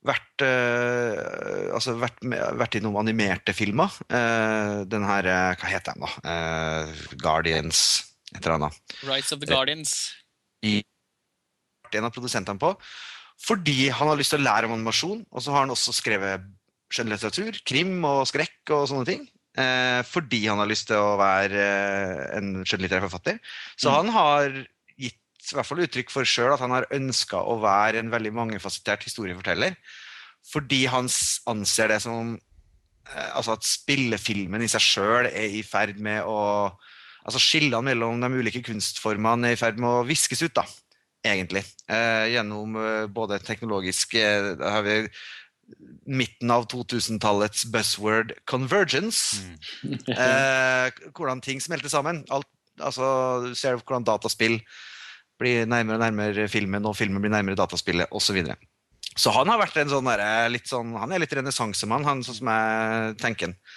vært, 0.00 0.41
altså 0.41 1.93
vært, 2.00 2.23
vært 2.57 2.79
innom 2.79 2.95
animerte 2.97 3.53
filmer. 3.53 3.93
den 4.09 5.05
her 5.05 5.26
Hva 5.61 5.69
heter 5.69 5.93
den, 5.93 6.07
da? 6.07 6.87
Guardians, 7.21 7.83
et 8.33 8.41
eller 8.41 8.55
annet. 8.55 8.79
Rights 9.05 9.37
of 9.37 9.43
the 9.45 9.50
Guardians. 9.50 10.14
I, 10.67 10.81
en 11.95 12.07
av 12.07 12.14
produsentene 12.14 12.61
på. 12.61 12.75
Fordi 13.40 13.88
han 13.88 14.11
har 14.11 14.19
lyst 14.21 14.35
til 14.35 14.43
å 14.43 14.47
lære 14.47 14.69
om 14.69 14.76
animasjon, 14.76 15.23
og 15.31 15.45
så 15.45 15.55
har 15.55 15.64
han 15.64 15.73
også 15.73 15.95
skrevet 15.97 16.45
skjønnlitteratur, 16.90 17.61
krim 17.67 18.02
og 18.05 18.26
skrekk 18.29 18.75
og 18.75 18.88
sånne 18.90 19.07
ting. 19.09 19.25
Eh, 19.59 20.00
fordi 20.07 20.45
han 20.47 20.61
har 20.62 20.69
lyst 20.71 20.90
til 20.90 21.00
å 21.00 21.17
være 21.19 21.62
eh, 21.62 22.21
en 22.38 22.61
skjønnlitterær 22.62 23.07
forfatter. 23.09 23.40
Så 23.75 23.90
mm. 23.90 23.97
han 23.97 24.12
har 24.14 24.61
gitt 25.00 25.50
i 25.50 25.57
hvert 25.57 25.67
fall 25.67 25.83
uttrykk 25.87 26.12
for 26.12 26.29
sjøl 26.29 26.55
at 26.55 26.62
han 26.62 26.75
har 26.75 26.88
ønska 26.95 27.40
å 27.40 27.59
være 27.62 28.02
en 28.02 28.12
veldig 28.12 28.35
mangefasettert 28.37 29.09
historieforteller. 29.09 29.75
Fordi 30.52 30.85
han 30.90 31.11
anser 31.50 31.95
det 31.95 31.99
som 32.05 32.37
eh, 32.37 33.31
altså 33.33 33.57
at 33.57 33.67
spillefilmen 33.67 34.62
i 34.67 34.71
seg 34.71 34.85
sjøl 34.85 35.31
er 35.31 35.59
i 35.59 35.64
ferd 35.67 35.99
med 36.02 36.29
å 36.29 36.38
altså 37.25 37.43
Skillene 37.43 37.85
mellom 37.91 38.23
de 38.23 38.31
ulike 38.41 38.62
kunstformene 38.67 39.50
er 39.50 39.59
i 39.59 39.61
ferd 39.61 39.81
med 39.81 39.91
å 39.91 40.07
viskes 40.09 40.43
ut. 40.47 40.55
da 40.57 40.67
egentlig. 41.27 41.65
Eh, 41.91 42.31
gjennom 42.35 42.77
eh, 42.81 43.07
både 43.12 43.41
teknologisk 43.45 44.15
eh, 44.19 44.55
Da 44.59 44.77
har 44.77 44.87
vi 44.87 44.97
midten 46.11 46.50
av 46.50 46.67
2000-tallets 46.73 47.67
buzzword 47.71 48.35
convergence. 48.50 49.45
Mm. 49.85 49.99
eh, 50.17 51.11
hvordan 51.15 51.43
ting 51.45 51.62
smelter 51.62 51.93
sammen. 51.93 52.25
Alt, 52.33 52.49
altså, 52.81 53.07
du 53.47 53.55
ser 53.55 53.79
hvordan 53.79 54.07
dataspill 54.09 54.59
blir 55.41 55.69
nærmere 55.69 55.97
og 55.97 56.05
nærmere 56.05 56.49
filmen, 56.53 56.85
og 56.85 56.99
filmen 56.99 57.23
blir 57.23 57.33
nærmere 57.33 57.57
dataspillet, 57.57 58.11
osv. 58.12 58.43
Så, 58.43 58.57
så 59.17 59.33
han 59.39 59.49
har 59.49 59.61
vært 59.62 59.79
en 59.81 59.93
sånn, 59.93 60.11
der, 60.11 60.50
litt 60.53 60.69
sånn 60.69 60.91
Han 61.00 61.15
er 61.15 61.23
litt 61.23 61.33
renessansemann, 61.33 62.05
han 62.05 62.21
sånn 62.27 62.41
som 62.43 62.50
jeg 62.53 63.15
tenker. 63.23 63.55
Uh, 63.55 63.70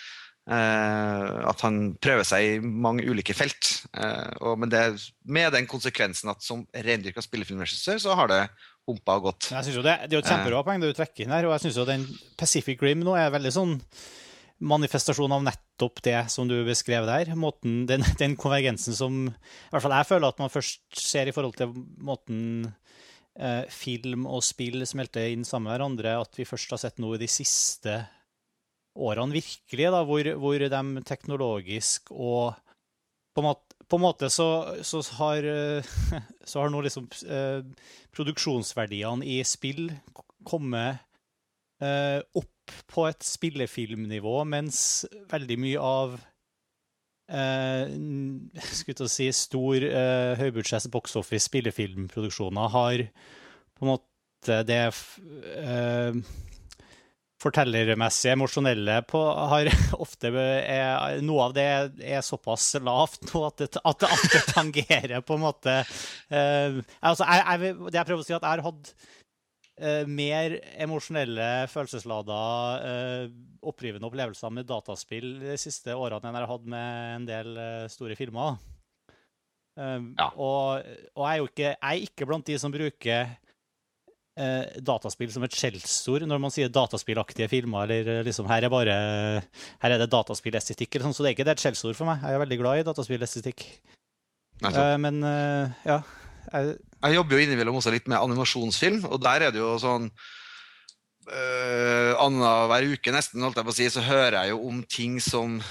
at 0.44 1.62
han 1.64 1.94
prøver 2.04 2.26
seg 2.28 2.46
i 2.46 2.56
mange 2.60 3.06
ulike 3.08 3.36
felt. 3.38 3.70
Uh, 3.96 4.28
og, 4.42 4.58
men 4.60 4.72
det, 4.74 4.82
med 5.24 5.54
den 5.56 5.70
konsekvensen 5.72 6.34
at 6.34 6.44
som 6.44 6.66
rendyrka 6.74 7.24
spillefilmregissør, 7.24 8.02
så 8.04 8.18
har 8.20 8.32
det 8.32 8.42
humpa 8.90 9.16
og 9.20 9.30
gått. 9.30 9.52
Jeg 9.54 9.68
synes 9.68 9.80
jo 9.80 9.86
det, 9.86 9.96
det 10.04 10.18
er 10.18 10.20
jo 10.20 10.26
et 10.26 10.34
kjempebra 10.34 10.66
poeng 10.68 10.84
det 10.84 10.92
du 10.92 10.98
trekker 10.98 11.24
inn 11.24 11.34
her. 11.36 11.48
Og 11.48 11.56
jeg 11.56 11.66
syns 11.68 11.80
den 11.88 12.06
Pacific 12.40 12.84
Rim 12.84 13.06
nå 13.06 13.16
er 13.20 13.32
veldig 13.34 13.54
sånn 13.56 13.78
manifestasjon 14.64 15.34
av 15.36 15.44
nettopp 15.44 16.02
det 16.06 16.20
som 16.32 16.48
du 16.50 16.56
beskrev 16.68 17.08
der. 17.08 17.34
Måten, 17.40 17.84
den, 17.90 18.06
den, 18.22 18.38
konvergensen 18.40 18.96
som 18.98 19.26
i 19.28 19.72
hvert 19.72 19.86
fall 19.86 19.96
jeg 19.96 20.10
føler 20.12 20.30
at 20.30 20.42
man 20.44 20.54
først 20.54 20.84
ser 21.00 21.30
i 21.30 21.36
forhold 21.36 21.58
til 21.60 21.76
måten 22.04 22.42
uh, 23.40 23.64
film 23.72 24.28
og 24.28 24.44
spill 24.46 24.84
smelter 24.90 25.32
inn 25.32 25.48
sammen 25.48 25.70
med 25.70 25.78
hverandre, 25.78 26.18
at 26.26 26.40
vi 26.40 26.48
først 26.48 26.76
har 26.76 26.84
sett 26.84 27.02
noe 27.04 27.18
i 27.18 27.24
de 27.24 27.32
siste 27.32 28.02
årene 28.96 29.36
virkelig, 29.36 29.88
da, 29.94 30.04
hvor, 30.06 30.30
hvor 30.42 30.66
de 30.74 31.04
teknologisk 31.08 32.12
og 32.12 32.54
på 33.34 33.42
en 33.42 33.50
måte 33.50 33.74
på 33.90 33.98
en 34.00 34.06
måte 34.06 34.30
så, 34.32 34.48
så 34.82 35.02
har, 35.20 35.46
så 36.50 36.62
har 36.64 36.72
nå 36.72 36.80
liksom 36.86 37.06
eh, 37.30 37.60
produksjonsverdiene 38.16 39.28
i 39.28 39.36
spill 39.46 39.92
kommet 40.48 41.04
eh, 41.84 42.22
opp 42.34 42.74
på 42.90 43.06
et 43.10 43.26
spillefilmnivå, 43.28 44.38
mens 44.50 45.04
veldig 45.32 45.58
mye 45.62 45.84
av 45.84 46.16
eh, 47.30 47.92
skulle 48.80 49.00
til 49.02 49.10
å 49.10 49.14
si 49.14 49.30
stor 49.36 49.88
eh, 49.90 50.34
høybudsjetts 50.40 50.90
box 50.94 51.18
office 51.20 51.50
spillefilmproduksjoner 51.52 52.74
har 52.74 53.06
på 53.74 53.86
en 53.86 53.94
måte 53.96 54.64
det 54.68 54.82
eh, 54.88 56.24
fortellermessige, 57.44 58.34
emosjonelle 58.38 59.00
på, 59.10 59.22
har 59.52 59.70
ofte 60.04 60.32
er, 60.34 61.20
Noe 61.26 61.50
av 61.50 61.56
det 61.58 61.68
er 62.00 62.24
såpass 62.26 62.72
lavt 62.84 63.28
nå 63.30 63.44
at 63.50 63.64
det, 63.64 63.70
at, 63.84 64.06
at 64.08 64.28
det 64.34 64.44
tangerer 64.54 65.20
på 65.26 65.38
en 65.38 65.44
måte 65.44 65.76
uh, 65.84 66.80
altså 67.04 67.28
jeg, 67.28 67.44
jeg, 67.44 67.76
Det 67.90 68.00
jeg 68.00 68.08
prøver 68.10 68.24
å 68.24 68.28
si, 68.28 68.36
at 68.36 68.48
jeg 68.48 68.50
har 68.56 68.66
hatt 68.68 68.94
uh, 69.84 70.04
mer 70.10 70.58
emosjonelle, 70.88 71.50
følelseslada, 71.74 72.44
uh, 72.84 73.26
opprivende 73.64 74.08
opplevelser 74.10 74.52
med 74.52 74.68
dataspill 74.68 75.38
de 75.44 75.58
siste 75.62 75.96
årene 75.96 76.28
enn 76.30 76.36
jeg 76.36 76.46
har 76.46 76.52
hatt 76.52 76.66
med 76.74 77.16
en 77.18 77.28
del 77.30 77.54
eh, 77.56 77.86
store 77.92 78.18
filmer. 78.20 78.58
Eh, 79.80 80.02
Ja. 80.20 80.28
Og, 80.36 80.84
og 81.16 81.24
jeg 81.24 81.32
er 81.32 81.40
jo 81.40 81.48
ikke, 81.48 81.70
jeg 81.70 81.78
er 81.80 82.04
ikke 82.10 82.28
blant 82.30 82.50
de 82.50 82.58
som 82.60 82.74
bruker 82.74 83.32
eh, 84.40 84.80
dataspill 84.82 85.32
som 85.34 85.46
et 85.46 85.58
skjellsord 85.58 86.26
når 86.28 86.42
man 86.42 86.54
sier 86.54 86.72
dataspillaktige 86.74 87.50
filmer. 87.52 87.86
eller 87.88 88.20
eh, 88.20 88.26
liksom 88.28 88.50
Her 88.50 88.68
er 88.68 88.74
bare, 88.74 88.96
her 89.84 89.96
er 89.96 90.02
det 90.02 90.12
dataspillestetikk, 90.14 90.96
eller 90.96 91.10
sånn, 91.10 91.18
så 91.18 91.26
det 91.26 91.32
er 91.32 91.38
ikke 91.38 91.48
det 91.50 91.58
et 91.58 91.66
skjellsord 91.66 91.98
for 92.00 92.10
meg. 92.10 92.24
Jeg 92.24 92.38
er 92.38 92.44
veldig 92.46 92.62
glad 92.62 92.82
i 92.82 92.88
dataspillestetikk. 92.90 93.66
Eh, 94.70 94.98
men 95.02 95.24
eh, 95.28 95.84
ja. 95.88 96.02
Jeg, 96.52 96.78
Jeg 97.04 97.18
jobber 97.18 97.38
jo 97.38 97.46
innimellom 97.46 97.78
også 97.80 97.94
litt 97.94 98.10
med 98.12 98.20
animasjonsfilm, 98.20 99.06
og 99.10 99.22
der 99.24 99.48
er 99.48 99.54
det 99.56 99.62
jo 99.62 99.74
sånn 99.82 100.10
uh, 101.32 102.12
Annenhver 102.20 102.90
uke 102.94 103.14
nesten, 103.16 103.42
holdt 103.42 103.62
jeg 103.62 103.68
på 103.68 103.74
å 103.74 103.78
si, 103.78 103.88
så 103.90 104.04
hører 104.04 104.42
jeg 104.42 104.54
jo 104.54 104.60
om 104.70 104.84
ting 104.92 105.22
som 105.24 105.62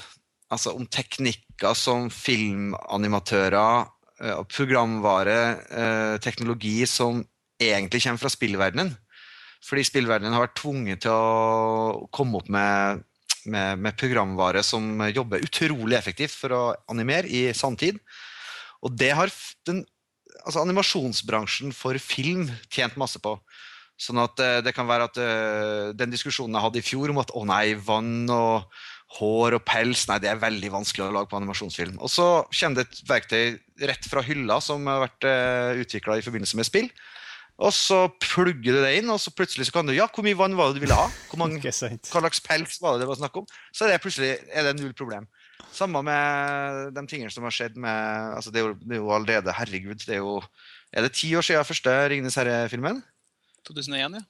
Altså 0.53 0.75
om 0.77 0.85
teknikker 0.85 1.73
som 1.73 2.11
filmanimatører, 2.13 3.87
eh, 4.21 4.41
programvare, 4.53 5.39
eh, 5.65 6.19
teknologi 6.21 6.85
som 6.85 7.23
egentlig 7.71 8.03
kommer 8.05 8.23
fra 8.23 8.33
spillverdenen. 8.33 8.93
Fordi 9.63 9.87
spillverdenen 9.87 10.35
har 10.35 10.47
vært 10.49 10.59
tvunget 10.59 11.05
til 11.05 11.15
å 11.15 12.09
komme 12.15 12.41
opp 12.41 12.51
med, 12.51 13.05
med, 13.47 13.79
med 13.79 13.99
programvare 13.99 14.65
som 14.67 15.05
jobber 15.13 15.45
utrolig 15.47 15.97
effektivt 15.99 16.35
for 16.35 16.57
å 16.57 16.63
animere 16.91 17.31
i 17.31 17.45
sanntid. 17.55 18.01
Og 18.83 18.97
det 18.99 19.13
har 19.15 19.31
den 19.69 19.85
altså 20.43 20.65
animasjonsbransjen 20.65 21.75
for 21.77 21.99
film 22.03 22.49
tjent 22.73 22.99
masse 22.99 23.21
på. 23.23 23.37
Sånn 24.01 24.19
at 24.23 24.41
eh, 24.43 24.59
det 24.65 24.73
kan 24.75 24.89
være 24.89 25.07
at 25.11 25.21
eh, 25.21 25.93
den 25.95 26.11
diskusjonen 26.11 26.57
jeg 26.57 26.67
hadde 26.67 26.81
i 26.81 26.87
fjor 26.87 27.13
om 27.13 27.21
at 27.23 27.31
å 27.37 27.45
nei, 27.47 27.77
vann 27.79 28.25
og 28.33 28.67
hår 29.19 29.59
og 29.59 29.65
pels, 29.69 30.07
nei, 30.09 30.19
det 30.25 30.31
er 30.33 30.41
veldig 30.41 30.73
vanskelig 30.73 31.05
å 31.07 31.15
lage 31.15 31.31
på 31.31 31.39
animasjonsfilm. 31.39 31.99
Og 32.01 32.11
så 32.11 32.27
kommer 32.49 32.81
det 32.81 32.87
et 32.87 33.03
verktøy 33.11 33.45
rett 33.93 34.09
fra 34.09 34.25
hylla 34.25 34.57
som 34.65 34.87
har 34.89 35.03
vært 35.05 35.27
uh, 35.29 35.81
utvikla 35.83 36.17
i 36.17 36.25
forbindelse 36.25 36.57
med 36.57 36.69
spill. 36.69 36.89
Og 37.63 37.71
så 37.75 37.99
plugger 38.23 38.75
du 38.75 38.81
det 38.83 38.97
inn, 38.99 39.11
og 39.13 39.21
så 39.23 39.31
plutselig 39.35 39.69
så 39.69 39.77
kan 39.77 39.87
du 39.87 39.95
Ja, 39.95 40.09
hvor 40.11 40.27
mye 40.27 40.39
vann 40.39 40.57
var 40.59 40.71
det 40.71 40.81
du 40.81 40.85
ville 40.87 40.99
ha? 40.99 41.07
Hvor 41.31 41.41
mange, 41.43 41.61
hva 41.63 42.23
slags 42.25 42.43
pels 42.43 42.81
var 42.83 42.97
det 42.97 43.05
det 43.05 43.11
var 43.13 43.21
snakk 43.21 43.39
om? 43.43 43.47
Så 43.71 43.87
er 43.87 43.95
det 43.95 44.03
plutselig 44.03 44.35
er 44.51 44.67
det 44.67 44.75
null 44.81 44.95
problem. 44.99 45.29
Samme 45.73 46.03
med 46.05 46.91
de 46.97 47.07
tingene 47.09 47.33
som 47.33 47.47
har 47.47 47.55
skjedd 47.55 47.79
med 47.81 48.37
altså 48.37 48.53
det, 48.53 48.61
er 48.61 48.67
jo, 48.67 48.75
det 48.83 48.99
er 48.99 49.01
jo 49.01 49.15
allerede 49.15 49.55
Herregud, 49.57 50.03
det 50.03 50.19
er 50.19 50.21
jo 50.25 50.41
Er 50.93 51.07
det 51.07 51.15
ti 51.17 51.31
år 51.39 51.47
siden 51.47 51.65
første 51.65 51.95
Ringenes 52.13 52.37
herre-filmen? 52.37 53.01
2001, 53.69 54.19
ja. 54.19 54.27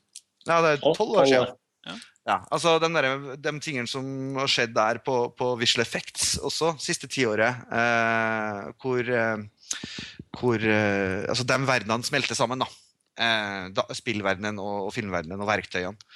Ja, 0.47 0.61
det 0.63 0.77
er 0.77 0.95
tolv 0.95 1.17
år 1.23 1.27
siden. 1.27 1.57
Ja. 1.89 1.97
Ja, 2.23 2.37
altså 2.55 2.77
den 2.79 2.95
der, 2.95 3.09
De 3.43 3.53
tingene 3.59 3.91
som 3.91 4.37
har 4.39 4.51
skjedd 4.51 4.75
der 4.77 5.01
på, 5.03 5.17
på 5.35 5.49
Visual 5.59 5.83
Effects 5.83 6.37
også, 6.39 6.77
siste 6.79 7.09
tiåret, 7.11 7.65
eh, 7.75 8.69
hvor, 8.79 9.03
eh, 9.03 9.43
hvor 10.39 10.63
eh, 10.63 11.25
Altså 11.27 11.47
de 11.49 11.59
verdenene 11.67 12.07
smelter 12.07 12.39
sammen, 12.39 12.63
da. 12.63 12.69
Eh, 13.21 13.65
da 13.77 13.85
spillverdenen 13.93 14.61
og, 14.63 14.87
og 14.89 14.93
filmverdenen 14.95 15.41
og 15.43 15.49
verktøyene. 15.51 16.13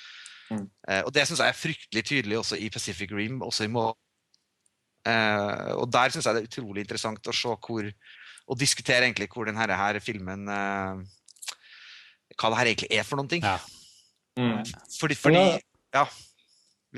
Mm. 0.48 0.64
Eh, 0.88 1.02
og 1.02 1.12
det 1.12 1.26
syns 1.26 1.42
jeg 1.42 1.52
er 1.52 1.58
fryktelig 1.58 2.04
tydelig 2.06 2.38
også 2.38 2.58
i 2.62 2.70
Pacific 2.72 3.10
Ream, 3.12 3.40
også 3.42 3.66
i 3.66 3.72
må 3.72 3.88
eh, 5.02 5.72
Og 5.74 5.88
der 5.90 6.14
syns 6.14 6.28
jeg 6.28 6.36
det 6.36 6.44
er 6.44 6.46
utrolig 6.46 6.84
interessant 6.84 7.26
å 7.26 7.34
se 7.34 7.50
hvor 7.50 7.88
Og 8.46 8.60
diskutere 8.60 9.08
egentlig 9.08 9.26
hvor 9.32 9.50
denne 9.50 9.66
her 9.66 9.98
filmen 9.98 10.46
eh, 10.46 11.02
Hva 12.38 12.52
det 12.52 12.60
her 12.60 12.70
egentlig 12.70 12.92
er 12.94 13.02
for 13.08 13.18
noen 13.18 13.32
ting. 13.32 13.42
Ja. 13.42 13.58
Mm. 14.38 14.62
Fordi, 15.00 15.18
fordi 15.18 15.44
Ja. 15.96 16.06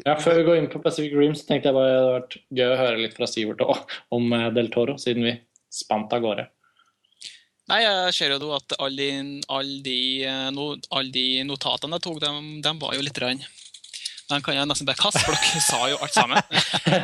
Ja, 0.04 0.14
Før 0.20 0.36
vi 0.38 0.44
går 0.46 0.60
inn 0.60 0.70
på 0.70 0.80
Pacific 0.82 1.14
Rim, 1.16 1.34
så 1.34 1.48
tenkte 1.48 1.70
jeg 1.70 1.74
bare 1.74 1.88
det 1.88 1.98
hadde 1.98 2.14
vært 2.14 2.36
gøy 2.60 2.68
å 2.68 2.78
høre 2.78 3.00
litt 3.00 3.16
fra 3.16 3.26
Sivert 3.30 3.64
òg 3.64 3.96
om 4.14 4.28
eh, 4.36 4.50
Del 4.54 4.70
Toro, 4.74 4.94
siden 5.00 5.26
vi 5.26 5.32
spant 5.72 6.12
av 6.14 6.22
gårde. 6.22 6.44
Nei, 7.68 7.82
jeg 7.84 8.14
ser 8.16 8.32
jo 8.32 8.52
at 8.56 8.74
alle 8.80 8.96
de, 8.96 9.40
alle 9.52 9.80
de, 9.84 9.98
eh, 10.24 10.48
no, 10.56 10.70
all 10.94 11.10
de 11.12 11.24
notatene 11.44 11.98
jeg 11.98 12.06
tok, 12.06 12.20
de, 12.24 12.30
de 12.64 12.72
var 12.80 12.96
jo 12.96 13.04
litt 13.04 13.20
rann. 13.20 13.42
Den 14.28 14.44
kan 14.44 14.56
jeg 14.56 14.68
nesten 14.68 14.88
bare 14.88 15.00
kaste, 15.00 15.20
for 15.24 15.36
dere 15.36 15.60
sa 15.70 15.82
jo 15.88 16.00
alt 16.04 16.16
sammen. 16.16 16.40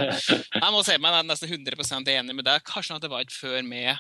Jeg 0.64 0.73
må 0.73 0.83
si 0.85 0.97
meg 1.00 1.14
jeg 1.14 1.23
er 1.23 1.28
nesten 1.28 1.52
100% 1.56 2.11
enig 2.12 2.37
med 2.37 2.44
deg. 2.49 2.64
Kanskje 2.68 2.97
at 2.99 3.04
det 3.04 3.11
var 3.12 3.25
ikke 3.25 3.38
før 3.38 3.62
med 3.64 3.94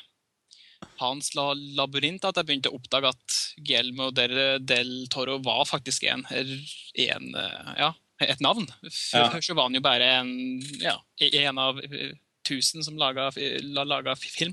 hans 1.00 1.30
la 1.34 1.46
labyrint 1.78 2.24
at 2.28 2.36
jeg 2.36 2.46
begynte 2.46 2.68
å 2.68 2.76
oppdage 2.76 3.08
at 3.08 3.36
Gelmo 3.64 4.10
del, 4.14 4.34
del 4.60 4.90
Toro 5.12 5.38
var 5.42 5.64
faktisk 5.68 6.04
en, 6.10 6.26
en 6.28 7.30
eh, 7.40 7.70
ja, 7.80 7.88
et 8.24 8.44
navn. 8.44 8.68
Før 8.84 9.24
Ja. 9.24 9.54
var 9.56 9.70
han 9.70 9.78
jo 9.78 9.82
bare 9.84 10.10
en, 10.20 10.34
ja, 10.82 10.98
en 11.24 11.62
av 11.62 11.80
eh, 11.84 12.12
tusen 12.46 12.84
som 12.84 13.00
laga 13.00 13.30
film. 13.32 14.52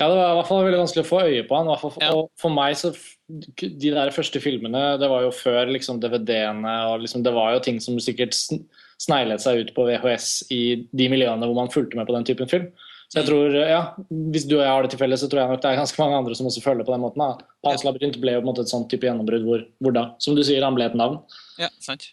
Ja, 0.00 0.08
det 0.08 0.16
var 0.16 0.32
i 0.32 0.36
hvert 0.40 0.48
fall 0.50 0.64
veldig 0.66 0.80
vanskelig 0.82 1.04
å 1.06 1.08
få 1.08 1.20
øye 1.24 1.44
på 1.48 1.56
han. 1.56 1.66
hvert 1.70 1.80
fall 1.80 1.90
for, 1.94 2.02
Ja. 2.04 2.10
og 2.12 2.30
for 2.38 2.50
meg 2.50 2.74
så 2.76 2.90
De 3.30 3.90
der 3.94 4.10
første 4.10 4.40
filmene, 4.42 4.98
det 4.98 5.08
var 5.08 5.22
jo 5.22 5.30
før 5.30 5.70
liksom 5.70 6.00
DVD-ene 6.02 6.72
og 6.90 7.00
liksom 7.00 7.22
Det 7.22 7.32
var 7.32 7.52
jo 7.54 7.60
ting 7.60 7.78
som 7.80 7.94
sikkert 8.02 8.32
sn- 8.34 8.64
sneglet 8.98 9.40
seg 9.40 9.60
ut 9.60 9.74
på 9.74 9.86
VHS 9.86 10.44
i 10.50 10.86
de 10.92 11.08
miljøene 11.08 11.46
hvor 11.46 11.54
man 11.54 11.68
fulgte 11.70 11.94
med 11.96 12.06
på 12.08 12.12
den 12.16 12.24
typen 12.24 12.48
film. 12.50 12.66
Så 13.10 13.20
jeg 13.22 13.26
tror, 13.26 13.54
ja, 13.54 13.94
Hvis 14.10 14.46
du 14.46 14.56
og 14.58 14.62
jeg 14.62 14.68
har 14.70 14.82
det 14.82 14.90
til 14.90 14.98
felles, 14.98 15.20
så 15.22 15.28
tror 15.30 15.40
jeg 15.40 15.48
nok 15.50 15.62
det 15.62 15.70
er 15.70 15.76
ganske 15.80 15.98
mange 15.98 16.16
andre 16.18 16.34
som 16.34 16.46
også 16.46 16.62
følger 16.62 16.84
på 16.84 16.92
den 16.92 17.00
måten. 17.00 17.18
da. 17.18 17.44
Pans 17.64 17.82
labyrint 17.84 18.20
ble 18.20 18.32
jo 18.32 18.40
på 18.42 18.48
en 18.48 18.52
måte 18.54 18.60
et 18.66 18.68
sånt 18.74 18.90
type 18.90 19.02
gjennombrudd 19.06 19.44
hvor, 19.46 19.64
hvor 19.80 19.92
da, 19.94 20.04
som 20.18 20.34
du 20.36 20.42
sier, 20.42 20.62
han 20.62 20.74
ble 20.74 20.84
et 20.90 20.94
navn. 20.94 21.22
Ja, 21.58 21.68
sant? 21.80 22.10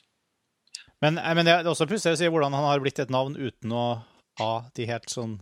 Men, 1.01 1.17
eh, 1.17 1.33
men 1.33 1.45
det 1.45 1.53
er 1.53 1.63
også 1.69 1.85
pussig 1.89 2.13
å 2.13 2.17
si 2.17 2.25
hvordan 2.29 2.53
han 2.53 2.63
har 2.63 2.79
blitt 2.79 2.99
et 2.99 3.09
navn 3.13 3.35
uten 3.35 3.69
å 3.71 4.01
ha 4.39 4.63
de 4.73 4.85
helt 4.85 5.09
sånn 5.09 5.39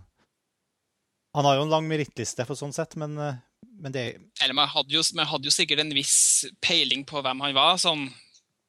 Han 1.36 1.46
har 1.48 1.58
jo 1.58 1.65
en 1.65 1.74
lang 1.74 1.88
merittliste 1.89 2.46
for 2.48 2.56
sånn 2.56 2.74
sett, 2.75 2.96
men, 3.00 3.18
eh, 3.20 3.42
men 3.82 3.92
det 3.92 4.06
Eller 4.42 4.56
man 4.56 4.70
hadde, 4.72 4.94
jo, 4.96 5.04
man 5.18 5.27
hadde 5.27 5.50
jo 5.50 5.54
sikkert 5.54 5.82
en 5.84 5.94
viss 5.96 6.46
peiling 6.63 7.04
på 7.08 7.22
hvem 7.25 7.44
han 7.44 7.56
var, 7.58 7.75
sånn, 7.82 8.08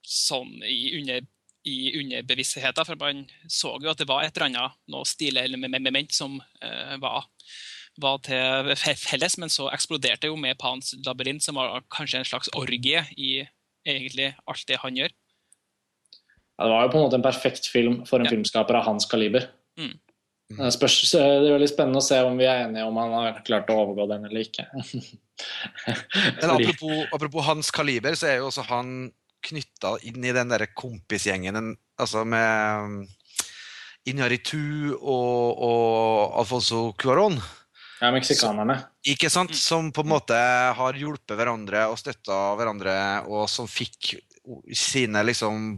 sånn 0.03 0.51
i, 0.67 0.97
under, 0.99 1.23
i 1.67 1.77
underbevisstheten. 2.01 2.89
For 2.89 2.99
man 2.99 3.25
så 3.47 3.77
jo 3.83 3.93
at 3.93 4.03
det 4.03 4.09
var 4.11 4.25
et 4.27 4.37
eller 4.37 4.51
annet 4.51 4.79
noe 4.93 5.07
stilig 5.07 5.45
element 5.47 6.15
som 6.15 6.41
eh, 6.63 6.97
var, 7.03 7.29
var 8.03 8.19
til 8.27 8.73
felles, 8.99 9.39
men 9.39 9.53
så 9.53 9.69
eksploderte 9.71 10.27
det 10.27 10.33
jo 10.33 10.41
med 10.41 10.59
Pans 10.59 10.95
labyrint, 11.07 11.45
som 11.47 11.59
var 11.61 11.85
kanskje 11.95 12.25
en 12.25 12.29
slags 12.33 12.51
orgie 12.59 13.05
i 13.17 13.45
egentlig 13.87 14.33
alt 14.51 14.67
det 14.67 14.81
han 14.83 14.99
gjør. 14.99 15.15
Ja, 16.57 16.65
det 16.65 16.73
var 16.73 16.87
jo 16.87 16.91
på 16.91 16.99
en 16.99 17.05
måte 17.07 17.19
en 17.21 17.25
perfekt 17.27 17.67
film 17.71 18.01
for 18.09 18.19
en 18.19 18.27
Ja. 18.27 18.33
filmskaper 18.33 18.75
av 18.75 18.85
hans 18.89 19.07
kaliber. 19.07 19.51
Mm. 19.79 19.99
Det, 20.47 20.71
spørs, 20.71 21.01
det 21.11 21.21
er 21.27 21.55
veldig 21.57 21.69
spennende 21.69 21.99
å 21.99 22.07
se 22.07 22.21
om 22.23 22.37
vi 22.39 22.47
er 22.47 22.69
enige 22.69 22.87
om 22.87 22.99
han 23.01 23.15
har 23.17 23.39
klart 23.47 23.71
å 23.73 23.81
overgå 23.83 24.07
den 24.13 24.29
eller 24.29 24.45
ikke. 24.47 24.67
Men 26.41 26.53
apropos, 26.53 27.01
apropos 27.13 27.49
hans 27.49 27.71
kaliber, 27.75 28.15
så 28.15 28.31
er 28.31 28.39
jo 28.39 28.51
også 28.53 28.67
han 28.71 29.11
knytta 29.47 29.97
inn 30.07 30.25
i 30.25 30.35
den 30.35 30.51
derre 30.51 30.69
kompisgjengen 30.75 31.75
altså 32.01 32.23
med 32.29 32.87
um, 32.87 32.97
Iñárritu 34.07 34.95
og, 34.95 35.59
og 35.67 36.39
Alfonso 36.41 36.89
Cuarón. 37.01 37.41
Ja, 37.99 38.13
meksikanerne. 38.15 38.79
Ikke 39.09 39.31
sant? 39.33 39.55
Som 39.57 39.91
på 39.95 40.05
en 40.05 40.13
måte 40.13 40.37
har 40.79 40.99
hjulpet 41.01 41.35
hverandre 41.39 41.87
og 41.91 41.99
støtta 41.99 42.55
hverandre, 42.59 42.95
og 43.27 43.49
som 43.51 43.67
fikk 43.67 44.15
sine 44.77 45.25
liksom 45.27 45.73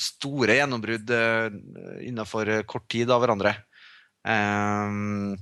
store 0.00 0.56
gjennombrudd 0.56 1.10
uh, 1.12 1.50
innenfor 2.06 2.54
kort 2.70 2.88
tid 2.88 3.12
av 3.12 3.20
hverandre. 3.20 3.58
Um, 4.26 5.36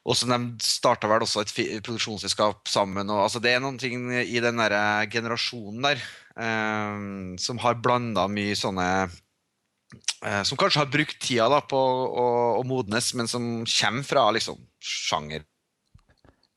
og 0.00 0.16
så 0.16 0.26
De 0.26 0.38
starta 0.64 1.08
vel 1.10 1.22
også 1.22 1.44
et 1.44 1.52
produksjonsselskap 1.84 2.68
sammen. 2.70 3.10
Og, 3.12 3.24
altså 3.26 3.42
det 3.42 3.54
er 3.54 3.62
noen 3.62 3.78
ting 3.78 4.08
i 4.18 4.40
den 4.42 4.62
der 4.62 5.06
generasjonen 5.12 5.84
der 5.84 6.00
um, 6.34 7.36
som 7.38 7.60
har 7.62 7.78
blanda 7.82 8.26
mye 8.32 8.56
sånne 8.58 8.88
uh, 9.06 10.42
som 10.46 10.58
kanskje 10.60 10.82
har 10.82 10.90
brukt 10.92 11.20
tida 11.22 11.50
da, 11.52 11.60
på 11.60 11.78
å, 11.78 12.26
å 12.60 12.66
modnes, 12.66 13.12
men 13.18 13.30
som 13.30 13.50
kommer 13.66 14.06
fra 14.08 14.28
liksom, 14.34 14.60
sjanger. 14.80 15.44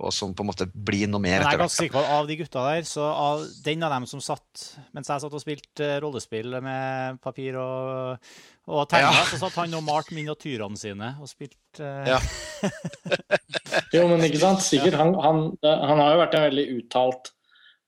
Og 0.03 0.11
som 0.11 0.33
på 0.35 0.43
en 0.43 0.49
måte 0.49 0.65
blir 0.73 1.07
noe 1.07 1.21
mer 1.21 1.37
Men 1.37 1.45
jeg 1.45 1.55
er 1.55 1.61
ganske 1.61 1.83
sikker 1.83 1.95
på 1.95 2.01
at 2.01 2.13
av 2.15 2.27
de 2.27 2.37
gutta 2.39 2.63
der, 2.65 2.87
så 2.87 3.05
av 3.07 3.43
den 3.63 3.85
av 3.85 3.93
dem 3.93 4.07
som 4.09 4.23
satt 4.23 4.63
Mens 4.95 5.11
jeg 5.11 5.23
satt 5.23 5.35
og 5.37 5.43
spilte 5.43 5.85
eh, 5.85 5.99
rollespill 6.03 6.57
med 6.65 7.21
papir 7.23 7.59
og, 7.61 8.33
og 8.67 8.87
tegna, 8.91 9.11
Ja. 9.11 9.25
så 9.27 9.41
satt 9.41 9.57
han 9.59 9.75
og 9.75 9.83
malte 9.83 10.15
miniatyrene 10.15 10.79
sine 10.79 11.13
og 11.19 11.27
spilte 11.31 11.83
uh... 11.83 12.13
Ja. 12.15 12.19
Jo, 13.93 14.07
men 14.09 14.21
ikke 14.25 14.39
sant? 14.41 14.61
Sikkert. 14.65 14.95
Han, 14.97 15.13
han, 15.19 15.45
han 15.63 15.99
har 15.99 16.13
jo 16.13 16.21
vært 16.23 16.37
en 16.37 16.45
veldig 16.47 16.67
uttalt 16.79 17.33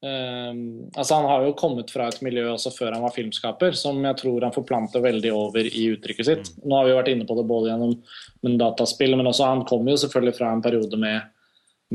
Um, 0.05 0.91
Altså, 0.94 1.15
han 1.15 1.25
har 1.25 1.46
jo 1.48 1.53
kommet 1.58 1.89
fra 1.89 2.10
et 2.12 2.20
miljø 2.22 2.44
også 2.51 2.70
før 2.75 2.94
han 2.94 3.01
var 3.01 3.13
filmskaper, 3.15 3.74
som 3.79 4.03
jeg 4.05 4.20
tror 4.20 4.44
han 4.46 4.53
forplanter 4.53 5.01
veldig 5.01 5.32
over 5.34 5.65
i 5.65 5.86
uttrykket 5.96 6.27
sitt. 6.27 6.51
Nå 6.62 6.77
har 6.77 6.86
vi 6.86 6.94
jo 6.94 7.00
vært 7.00 7.10
inne 7.13 7.25
på 7.25 7.38
det 7.39 7.46
både 7.50 7.72
gjennom 7.72 7.96
men 8.46 8.60
dataspill, 8.62 9.15
men 9.17 9.32
også 9.32 9.48
han 9.50 9.63
kommer 9.65 9.96
jo 9.96 10.03
selvfølgelig 10.03 10.38
fra 10.38 10.51
en 10.53 10.62
periode 10.62 11.00
med, 11.01 11.32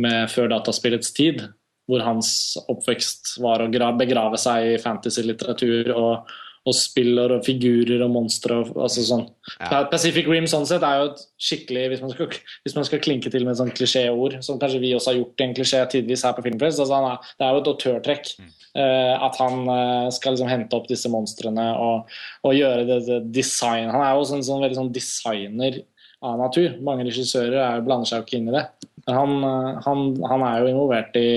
med 0.01 0.27
før 0.33 0.51
dataspillets 0.51 1.13
tid, 1.15 1.45
hvor 1.87 2.03
hans 2.03 2.33
oppvekst 2.73 3.37
var 3.45 3.63
å 3.63 3.71
begrave 3.71 4.41
seg 4.41 4.73
i 4.73 4.81
fantasy-litteratur 4.83 5.93
og, 5.95 6.35
og 6.69 6.77
spiller 6.77 7.33
og 7.33 7.45
figurer 7.47 8.03
og 8.05 8.11
monstre 8.13 8.59
altså 8.69 9.05
sånn. 9.07 9.23
Ja. 9.57 9.83
Pacific 9.89 10.27
Rim 10.29 10.45
sånn 10.51 10.67
sett 10.69 10.85
er 10.85 10.99
jo 11.01 11.07
et 11.11 11.23
skikkelig 11.41 11.87
Hvis 11.93 12.03
man 12.05 12.13
skal, 12.13 12.35
hvis 12.67 12.77
man 12.77 12.87
skal 12.87 13.01
klinke 13.03 13.33
til 13.33 13.47
med 13.47 13.55
et 13.55 13.61
sånt 13.63 13.77
klisjéord, 13.79 14.37
som 14.45 14.59
kanskje 14.61 14.83
vi 14.83 14.93
også 14.97 15.13
har 15.13 15.21
gjort 15.23 15.41
i 15.41 15.47
en 15.47 15.55
klisjé 15.57 15.81
tidvis 15.95 16.25
her 16.27 16.35
på 16.37 16.45
Filmfest 16.45 16.83
altså 16.85 16.99
er, 16.99 17.31
Det 17.39 17.47
er 17.47 17.55
jo 17.55 17.63
et 17.63 17.71
autørtrekk 17.73 18.33
eh, 18.37 19.15
at 19.17 19.41
han 19.41 19.73
eh, 19.73 20.11
skal 20.17 20.37
liksom 20.37 20.53
hente 20.53 20.77
opp 20.77 20.91
disse 20.91 21.13
monstrene 21.13 21.71
og, 21.81 22.13
og 22.45 22.59
gjøre 22.59 22.85
det, 22.93 23.01
det 23.09 23.23
design 23.41 23.89
Han 23.89 24.05
er 24.05 24.13
jo 24.13 24.27
også 24.27 24.39
en 24.39 24.47
sånn 24.51 24.63
veldig 24.67 24.81
sånn 24.83 24.93
designer 24.95 25.81
av 26.21 26.37
natur. 26.37 26.77
Mange 26.85 27.09
regissører 27.09 27.57
er, 27.57 27.83
blander 27.85 28.09
seg 28.09 28.21
jo 28.21 28.29
ikke 28.29 28.37
inn 28.37 28.53
i 28.53 28.57
det. 28.59 28.67
Men 29.07 29.17
han, 29.17 29.37
eh, 29.49 29.83
han, 29.89 30.07
han 30.29 30.47
er 30.51 30.61
jo 30.61 30.73
involvert 30.75 31.17
i 31.17 31.31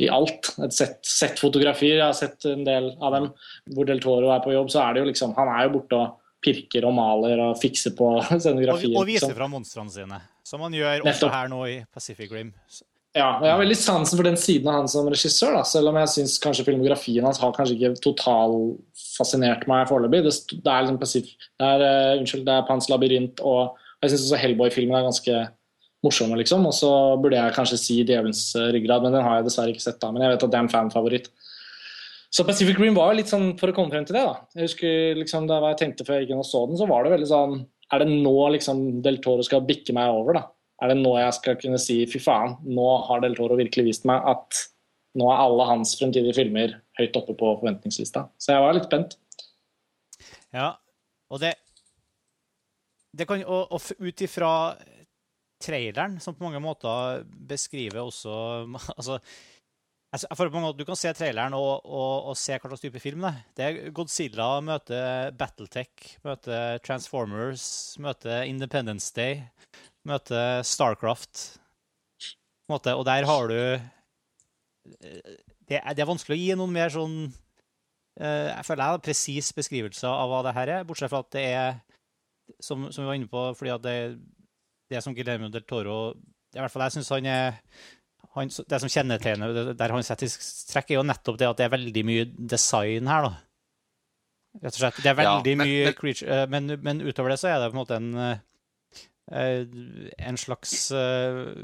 i 0.00 0.08
alt. 0.12 0.52
Et 0.64 0.74
sett, 0.74 0.98
sett 1.06 1.40
fotografier, 1.42 1.98
jeg 1.98 2.06
har 2.06 2.16
sett 2.16 2.46
en 2.50 2.64
del 2.66 2.92
av 2.98 3.16
dem. 3.16 3.30
Hvor 3.74 3.88
Del 3.88 4.02
Toro 4.02 4.32
er 4.34 4.42
på 4.44 4.54
jobb, 4.54 4.70
så 4.72 4.84
er 4.84 4.96
det 4.96 5.04
jo 5.04 5.10
liksom 5.10 5.34
Han 5.38 5.50
er 5.52 5.66
jo 5.66 5.74
borte 5.78 5.98
og 6.00 6.18
pirker 6.40 6.86
og 6.88 6.94
maler 6.96 7.42
og 7.50 7.58
fikser 7.60 7.92
på 7.96 8.12
og, 8.18 8.30
scenografier. 8.32 8.96
og 8.96 9.08
viser 9.08 9.28
liksom. 9.28 9.38
fram 9.38 9.52
monstrene 9.58 9.92
sine. 9.94 10.22
Som 10.46 10.64
han 10.66 10.74
gjør 10.74 11.02
også 11.02 11.10
Nettopp. 11.10 11.34
her 11.36 11.50
nå 11.52 11.64
i 11.68 11.76
Pacific 11.92 12.32
Rim. 12.32 12.54
Ja, 13.10 13.40
og 13.40 13.44
Jeg 13.44 13.50
har 13.50 13.58
veldig 13.58 13.76
sansen 13.76 14.18
for 14.20 14.26
den 14.26 14.36
siden 14.38 14.68
av 14.70 14.76
han 14.78 14.90
som 14.90 15.08
regissør, 15.10 15.56
da, 15.58 15.64
selv 15.66 15.90
om 15.90 15.96
jeg 15.98 16.10
syns 16.12 16.36
kanskje 16.42 16.64
filmografien 16.68 17.24
hans 17.26 17.40
har 17.42 17.54
kanskje 17.56 17.74
ikke 17.74 18.02
totalfascinert 18.04 19.66
meg 19.70 19.88
foreløpig. 19.90 20.20
Det, 20.28 20.34
det 20.62 20.70
er 20.70 20.84
liksom 20.84 21.00
Pacific, 21.00 21.48
det 21.58 21.70
er, 21.74 21.82
uh, 21.82 22.20
unnskyld, 22.20 22.44
det 22.46 22.54
er 22.54 22.68
Pans 22.68 22.86
labyrint, 22.92 23.42
og 23.42 23.74
jeg 23.98 24.12
syns 24.12 24.28
også 24.28 24.38
Hellboy-filmen 24.44 24.94
er 25.00 25.08
ganske 25.08 25.40
morsomme, 26.06 26.38
liksom. 26.40 26.64
Og 26.68 26.74
så 26.76 26.90
burde 27.20 27.38
jeg 27.38 27.56
kanskje 27.56 27.78
si 27.80 28.00
Djevelens 28.02 28.42
eh, 28.58 28.70
ryggrad, 28.76 29.04
men 29.04 29.16
den 29.16 29.26
har 29.26 29.38
jeg 29.38 29.48
dessverre 29.48 29.74
ikke 29.74 29.84
sett 29.84 30.00
da. 30.02 30.10
Men 30.14 30.24
jeg 30.24 30.34
vet 30.34 30.46
at 30.46 30.52
det 30.52 30.58
er 30.58 30.66
en 30.66 30.72
fanfavoritt. 30.72 31.30
Så 32.30 32.46
Pacific 32.46 32.78
Rim 32.78 32.94
var 32.94 33.10
jo 33.10 33.18
litt 33.18 33.30
sånn 33.30 33.52
for 33.58 33.72
å 33.72 33.74
komme 33.74 33.90
frem 33.92 34.06
til 34.06 34.16
det, 34.16 34.22
da. 34.22 34.46
Jeg 34.54 34.68
husker 34.68 35.18
liksom 35.18 35.48
da 35.50 35.58
jeg 35.64 35.80
tenkte 35.80 36.06
før 36.06 36.18
jeg 36.18 36.28
gikk 36.28 36.36
inn 36.36 36.42
og 36.44 36.46
så 36.46 36.62
den, 36.70 36.78
så 36.78 36.86
var 36.90 37.04
det 37.04 37.14
veldig 37.16 37.30
sånn 37.30 37.56
Er 37.90 38.04
det 38.04 38.20
nå 38.22 38.34
liksom 38.54 38.82
Del 39.02 39.18
Toro 39.24 39.42
skal 39.42 39.64
bikke 39.66 39.94
meg 39.96 40.12
over, 40.14 40.38
da? 40.38 40.44
Er 40.80 40.92
det 40.92 41.00
nå 41.00 41.16
jeg 41.18 41.34
skal 41.36 41.58
kunne 41.60 41.80
si 41.82 41.98
fy 42.08 42.20
faen, 42.22 42.54
nå 42.70 42.86
har 43.08 43.24
Del 43.24 43.34
Toro 43.36 43.58
virkelig 43.58 43.88
vist 43.88 44.06
meg 44.08 44.22
at 44.30 44.60
nå 45.18 45.26
er 45.26 45.42
alle 45.42 45.66
hans 45.66 45.96
fremtidige 45.98 46.36
filmer 46.36 46.76
høyt 47.00 47.18
oppe 47.18 47.34
på 47.34 47.50
forventningslista. 47.58 48.28
Så 48.38 48.54
jeg 48.54 48.62
var 48.62 48.76
litt 48.76 48.86
spent. 48.86 49.18
Ja, 50.54 50.76
og 51.34 51.42
det 51.42 51.56
det 53.10 53.26
kan, 53.26 53.42
og, 53.42 53.72
og 53.74 54.06
ut 54.06 54.22
ifra 54.22 54.50
traileren, 55.60 56.18
som 56.22 56.36
på 56.36 56.46
mange 56.46 56.60
måter 56.62 57.24
beskriver 57.28 58.02
også 58.02 58.32
altså, 58.98 59.18
altså, 60.12 60.26
jeg 60.26 60.38
føler 60.38 60.50
på 60.50 60.58
mange 60.58 60.68
måter 60.68 60.82
Du 60.82 60.88
kan 60.88 61.00
se 61.00 61.12
traileren 61.16 61.56
og, 61.58 61.84
og, 61.84 62.30
og 62.32 62.38
se 62.38 62.56
hva 62.56 62.72
slags 62.72 62.84
type 62.84 63.02
film 63.02 63.26
det 63.26 63.32
er. 63.32 63.44
Det 63.56 63.66
er 63.68 63.94
Godzilla 63.96 64.50
møter 64.64 65.30
Battletech, 65.38 66.16
møter 66.26 66.80
Transformers, 66.86 67.64
møter 68.02 68.44
Independence 68.48 69.12
Day, 69.16 69.44
møter 70.08 70.64
Starcraft. 70.66 71.58
På 72.20 72.72
en 72.72 72.76
måte, 72.78 72.94
og 72.94 73.06
der 73.08 73.26
har 73.26 73.50
du 73.50 73.58
det 75.70 75.78
er, 75.78 75.92
det 75.94 76.02
er 76.02 76.08
vanskelig 76.08 76.36
å 76.36 76.40
gi 76.40 76.56
noen 76.58 76.72
mer 76.72 76.90
sånn 76.90 77.16
eh, 77.28 78.48
Jeg 78.48 78.64
føler 78.66 78.94
jeg 78.94 79.02
presis 79.04 79.50
beskrivelse 79.54 80.08
av 80.08 80.30
hva 80.32 80.40
det 80.46 80.54
her 80.56 80.72
er, 80.78 80.86
bortsett 80.88 81.12
fra 81.12 81.20
at 81.22 81.32
det 81.36 81.44
er 81.52 81.74
som, 82.58 82.88
som 82.90 83.04
vi 83.04 83.08
var 83.08 83.18
inne 83.18 83.30
på, 83.30 83.42
fordi 83.58 83.72
at 83.74 83.84
det, 83.84 83.96
det 84.90 85.02
som 85.04 85.14
Guillermo 85.14 85.48
del 85.54 85.62
Toro 85.68 85.96
i 86.54 86.58
hvert 86.58 86.72
fall 86.72 86.82
jeg 86.88 86.96
synes 86.98 87.08
han 87.14 87.26
er 87.30 87.60
han, 88.34 88.50
Det 88.68 88.78
som 88.82 88.90
kjennetegner 88.92 89.72
der 89.74 89.90
han 89.94 90.04
setter 90.06 90.30
trekk, 90.70 90.90
er 90.92 90.98
jo 91.00 91.06
nettopp 91.06 91.38
det 91.40 91.48
at 91.48 91.58
det 91.58 91.64
er 91.66 91.72
veldig 91.72 92.02
mye 92.06 92.24
design 92.50 93.08
her, 93.10 93.24
da. 93.26 93.32
Rett 94.60 94.74
og 94.76 94.80
slett. 94.82 95.00
Det 95.02 95.10
er 95.10 95.16
Ja, 95.22 95.32
veldig 95.38 95.54
men- 95.58 95.66
mye 95.68 95.84
men- 95.88 95.96
creature 95.98 96.28
eh, 96.42 96.46
men, 96.50 96.66
men 96.82 97.00
utover 97.06 97.30
det 97.34 97.38
så 97.42 97.48
er 97.50 97.58
det 97.62 97.70
på 97.72 97.78
en 97.78 97.82
måte 97.84 97.96
en 97.98 98.14
eh, 98.18 98.38
en 100.18 100.36
slags 100.38 100.90
uh, 100.90 101.54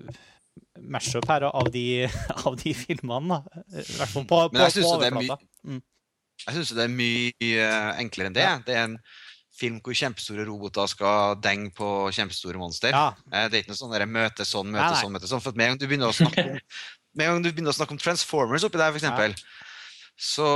mash-up 0.78 1.26
her 1.28 1.42
av 1.48 1.70
de, 1.74 2.06
av 2.46 2.56
de 2.60 2.74
filmene, 2.78 3.38
da. 3.42 3.62
I 3.74 3.82
hvert 3.98 4.12
fall 4.12 4.26
på, 4.26 4.38
på, 4.38 4.52
Men 4.52 4.62
jeg 4.62 4.70
på 4.70 4.76
synes 4.76 4.90
det 5.02 5.08
er 5.08 5.16
overflata. 5.16 5.48
Mm. 5.66 5.80
Jeg 6.46 6.54
syns 6.58 6.74
det 6.76 6.84
er 6.84 6.92
mye 6.94 7.70
enklere 8.04 8.30
enn 8.30 8.36
det. 8.36 8.44
Ja. 8.46 8.56
Det 8.66 8.76
er 8.76 8.84
en 8.90 8.98
film 9.56 9.78
hvor 9.80 9.96
kjempestore 9.96 10.44
roboter 10.48 10.86
skal 10.92 11.36
denge 11.40 11.70
på 11.76 11.88
kjempestore 12.12 12.60
monster. 12.60 12.92
Ja. 12.92 13.06
Eh, 13.32 13.46
Det 13.48 13.58
er 13.58 13.62
ikke 13.64 13.72
noe 13.74 13.80
sånn 13.82 13.94
der 13.96 14.06
møte 14.06 14.44
sånn, 14.44 14.68
møte 14.72 14.82
Nei, 14.84 14.92
nei. 14.92 15.02
sånn, 15.02 15.14
møte 15.16 15.30
sånn. 15.30 15.42
For 15.44 15.56
med 15.56 15.66
en 15.66 15.74
gang 15.74 15.80
du 15.80 15.86
begynner 15.90 16.12
å 16.12 16.16
snakke 16.16 16.44
om, 16.44 16.58
med 17.16 17.26
en 17.26 17.32
gang 17.38 17.46
du 17.46 17.52
begynner 17.52 17.72
å 17.72 17.78
snakke 17.78 17.96
om 17.96 18.02
Transformers 18.02 18.66
oppi 18.68 18.78
der, 18.82 18.92
for 18.92 19.00
eksempel, 19.00 19.34
så, 20.16 20.46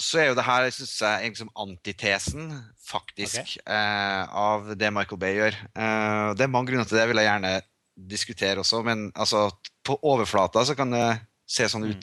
så 0.00 0.20
er 0.20 0.30
jo 0.30 0.36
det 0.38 0.44
her 0.46 0.68
synes 0.72 0.92
jeg, 1.02 1.32
liksom 1.32 1.50
antitesen, 1.60 2.46
faktisk, 2.90 3.56
eh, 3.68 4.22
av 4.32 4.70
det 4.80 4.88
Michael 4.94 5.20
Bay 5.20 5.34
gjør. 5.36 5.58
Eh, 5.76 6.28
det 6.38 6.46
er 6.46 6.52
mange 6.52 6.70
grunner 6.72 6.88
til 6.88 6.98
det, 7.00 7.08
vil 7.10 7.20
jeg 7.20 7.28
gjerne 7.30 7.52
diskutere 8.10 8.62
også, 8.62 8.80
men 8.86 9.10
altså, 9.12 9.46
på 9.84 9.98
overflata 10.08 10.64
så 10.68 10.76
kan 10.78 10.92
det 10.94 11.04
se 11.50 11.66
sånn 11.68 11.84
Mm. 11.90 12.00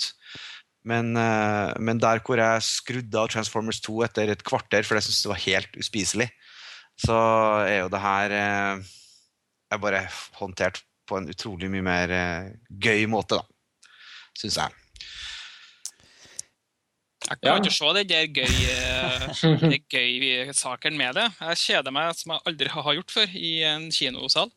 Men, 0.88 1.12
eh, 1.20 1.74
men 1.84 2.00
der 2.00 2.22
hvor 2.24 2.40
jeg 2.40 2.64
skrudde 2.64 3.20
av 3.20 3.28
Transformers 3.34 3.82
2 3.84 3.98
etter 4.08 4.32
et 4.32 4.44
kvarter, 4.48 4.86
for 4.88 4.96
jeg 4.96 5.08
syntes 5.08 5.24
det 5.26 5.32
var 5.34 5.44
helt 5.44 5.80
uspiselig, 5.84 6.30
så 6.98 7.18
er 7.68 7.82
jo 7.84 7.90
det 7.94 8.00
her 8.02 8.36
eh, 8.38 8.86
er 9.76 9.82
bare 9.84 10.06
håndtert 10.40 10.80
på 11.08 11.20
en 11.20 11.28
utrolig 11.32 11.70
mye 11.72 11.84
mer 11.86 12.14
eh, 12.16 12.52
gøy 12.84 13.04
måte, 13.12 13.40
da. 13.42 13.92
Syns 14.38 14.60
jeg. 14.62 14.84
Jeg 17.28 17.38
Ja. 17.44 17.58
kan 17.58 17.66
ikke 17.66 17.76
se 17.76 17.90
det 17.98 18.06
der 18.08 18.28
gøy, 18.32 19.80
gøy 19.92 20.54
saken 20.56 20.96
med 20.98 21.18
det. 21.18 21.26
Jeg 21.42 21.60
kjeder 21.66 21.92
meg 21.92 22.16
som 22.16 22.32
jeg 22.32 22.46
aldri 22.48 22.70
har 22.72 22.94
gjort 22.96 23.12
før 23.12 23.34
i 23.36 23.52
en 23.68 23.90
kinosal. 23.92 24.52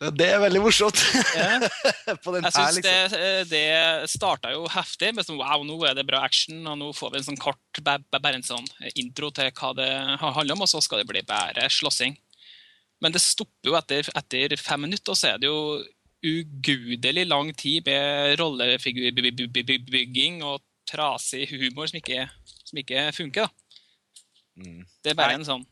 Det 0.00 0.24
er 0.32 0.38
veldig 0.40 0.62
morsomt! 0.64 0.96
Ja. 1.36 1.58
Jeg 2.08 2.16
synes 2.24 2.78
liksom. 2.78 2.86
det, 2.86 3.32
det 3.50 4.08
starta 4.08 4.48
jo 4.54 4.62
heftig 4.72 5.10
med 5.14 5.26
sånn 5.28 5.36
wow, 5.40 5.60
nå 5.68 5.74
er 5.84 5.92
det 5.98 6.06
bra 6.08 6.22
action, 6.24 6.62
og 6.70 6.78
nå 6.80 6.86
får 6.96 7.10
vi 7.12 7.18
en 7.20 7.26
sånn 7.26 7.36
kort, 7.40 7.80
ba- 7.84 7.98
ba- 8.08 8.20
bare 8.24 8.38
en 8.40 8.46
sånn 8.46 8.64
intro 8.96 9.28
til 9.36 9.50
hva 9.52 9.74
det 9.76 9.88
handler 10.22 10.54
om, 10.56 10.62
og 10.64 10.70
så 10.72 10.80
skal 10.80 11.02
det 11.02 11.08
bli 11.10 11.20
bare 11.28 11.66
slåssing. 11.68 12.16
Men 13.04 13.12
det 13.12 13.20
stopper 13.20 13.70
jo 13.70 13.76
etter, 13.76 14.08
etter 14.16 14.56
fem 14.60 14.80
minutter, 14.86 15.12
og 15.12 15.20
så 15.20 15.34
er 15.34 15.42
det 15.42 15.50
jo 15.52 15.60
ugudelig 16.24 17.26
lang 17.28 17.52
tid 17.56 17.84
med 17.88 18.38
rollefigurbygging 18.40 20.40
og 20.44 20.62
trasig 20.88 21.44
humor 21.52 21.88
som 21.92 22.00
ikke, 22.00 22.24
som 22.64 22.80
ikke 22.80 23.04
funker. 23.16 23.52
Mm. 24.60 24.80
Det 25.04 25.12
er 25.12 25.16
bare 25.20 25.36
en 25.38 25.44
sånn 25.46 25.62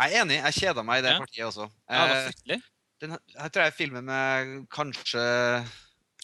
Jeg 0.00 0.14
er 0.14 0.22
enig, 0.22 0.36
jeg 0.40 0.54
kjeda 0.62 0.82
meg 0.86 1.00
i 1.00 1.02
det 1.04 1.10
Ja. 1.12 1.18
partiet 1.20 1.44
også. 1.48 1.64
ja, 1.68 1.96
det 1.96 2.00
var 2.00 2.16
Eh, 2.20 2.28
fryktelig. 2.30 2.60
Den, 3.00 3.16
her 3.36 3.52
tror 3.52 3.66
jeg 3.66 3.76
filmen 3.76 4.10
er 4.12 4.50
kanskje 4.72 5.20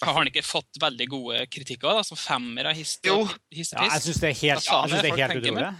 Har 0.02 0.16
han 0.18 0.28
ikke 0.28 0.44
fått 0.44 0.80
veldig 0.80 1.06
gode 1.08 1.44
kritikker, 1.52 1.98
da, 1.98 2.04
som 2.06 2.18
femmer 2.20 2.70
av 2.70 2.76
hist 2.76 3.06
Jo. 3.06 3.22
Ja, 3.50 3.86
jeg 3.88 4.02
syns 4.04 4.20
det 4.22 4.32
er 4.32 4.40
helt, 4.42 4.66
ja, 4.68 4.82
det 4.90 4.98
er 5.00 5.22
helt 5.22 5.40
utrolig. 5.40 5.70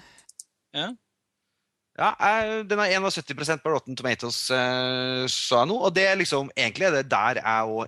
Ja, 1.96 2.12
jeg, 2.20 2.64
den 2.68 2.80
har 2.82 2.92
71% 2.92 3.62
på 3.64 3.72
Rotten 3.72 3.96
Tomatoes, 3.96 4.42
eh, 4.52 5.24
sa 5.32 5.62
jeg 5.62 5.70
nå. 5.70 5.78
Og 5.88 5.94
det 5.96 6.04
er 6.11 6.18
liksom, 6.20 6.50
egentlig 6.52 6.90
er 6.90 6.98
det 6.98 7.06
der 7.09 7.40
jeg 7.40 7.70
òg 7.72 7.87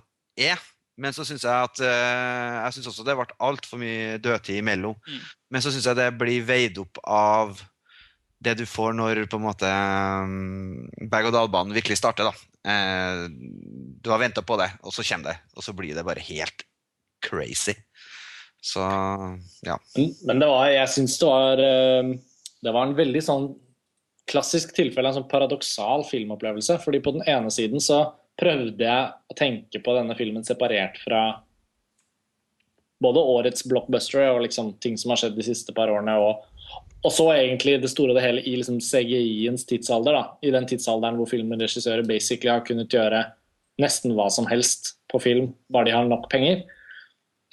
er. 0.49 0.63
Men 0.99 1.15
så 1.15 1.23
syns 1.23 1.45
jeg 1.45 1.53
at 1.53 1.79
eh, 1.85 2.55
Jeg 2.65 2.73
synes 2.75 2.89
også 2.91 3.05
det 3.07 3.15
ble 3.15 3.37
altfor 3.45 3.79
mye 3.79 4.17
dødtid 4.19 4.59
imellom. 4.59 4.97
Mm. 5.07 5.27
Men 5.53 5.63
så 5.63 5.71
syns 5.71 5.85
jeg 5.87 5.99
det 5.99 6.09
blir 6.17 6.47
veid 6.47 6.81
opp 6.81 6.99
av 7.05 7.61
det 8.43 8.55
du 8.59 8.65
får 8.67 8.95
når 8.95 9.25
på 9.29 9.37
en 9.39 9.45
måte 9.45 9.69
um, 9.69 10.87
berg-og-dal-banen 11.11 11.75
virkelig 11.75 11.99
starter. 11.99 12.31
da. 12.31 12.48
Eh, 12.67 13.29
du 14.01 14.09
har 14.11 14.19
venta 14.19 14.41
på 14.41 14.57
det, 14.59 14.69
og 14.83 14.93
så 14.95 15.05
kommer 15.05 15.31
det. 15.31 15.37
Og 15.55 15.63
så 15.63 15.73
blir 15.75 15.95
det 15.95 16.05
bare 16.07 16.23
helt 16.23 16.65
crazy. 17.25 17.75
Så 18.61 18.83
ja. 19.65 19.77
Men, 19.95 20.13
men 20.27 20.43
det 20.43 20.47
var, 20.51 20.67
jeg 20.73 20.91
syns 20.91 21.13
det 21.15 21.27
var 21.29 21.61
eh, 21.63 22.09
Det 22.59 22.71
var 22.75 22.89
en 22.89 22.97
veldig 22.97 23.21
sånn 23.23 23.45
klassisk 24.29 24.73
tilfelle 24.75 25.09
en 25.09 25.21
sånn 25.21 25.29
paradoksal 25.31 26.03
filmopplevelse. 26.05 26.75
fordi 26.83 26.99
på 27.01 27.15
den 27.15 27.23
ene 27.25 27.49
siden 27.51 27.81
så 27.81 28.03
prøvde 28.39 28.85
jeg 28.85 29.07
å 29.09 29.37
tenke 29.37 29.81
på 29.83 29.95
denne 29.95 30.15
filmen 30.15 30.45
separert 30.45 30.99
fra 31.01 31.21
både 33.01 33.23
årets 33.33 33.65
blockbuster 33.67 34.27
og 34.29 34.43
liksom 34.43 34.73
ting 34.83 34.99
som 34.99 35.13
har 35.13 35.21
skjedd 35.21 35.37
de 35.39 35.45
siste 35.47 35.73
par 35.75 35.91
årene, 35.91 36.13
og, 36.19 36.45
og 36.99 37.13
så 37.15 37.29
egentlig 37.31 37.77
det 37.79 37.91
store 37.91 38.11
og 38.11 38.17
det 38.17 38.25
hele 38.25 38.41
i 38.43 38.57
liksom 38.59 38.79
CGI-ens 38.83 39.63
tidsalder. 39.69 40.17
da, 40.17 40.23
I 40.43 40.51
den 40.51 40.67
tidsalderen 40.67 41.19
hvor 41.19 41.29
filmregissører 41.31 42.03
basically 42.07 42.51
har 42.51 42.65
kunnet 42.67 42.91
gjøre 42.91 43.23
nesten 43.79 44.15
hva 44.17 44.27
som 44.33 44.49
helst 44.49 44.97
på 45.11 45.21
film, 45.23 45.53
bare 45.71 45.87
de 45.87 45.95
har 45.95 46.09
nok 46.09 46.27
penger. 46.31 46.65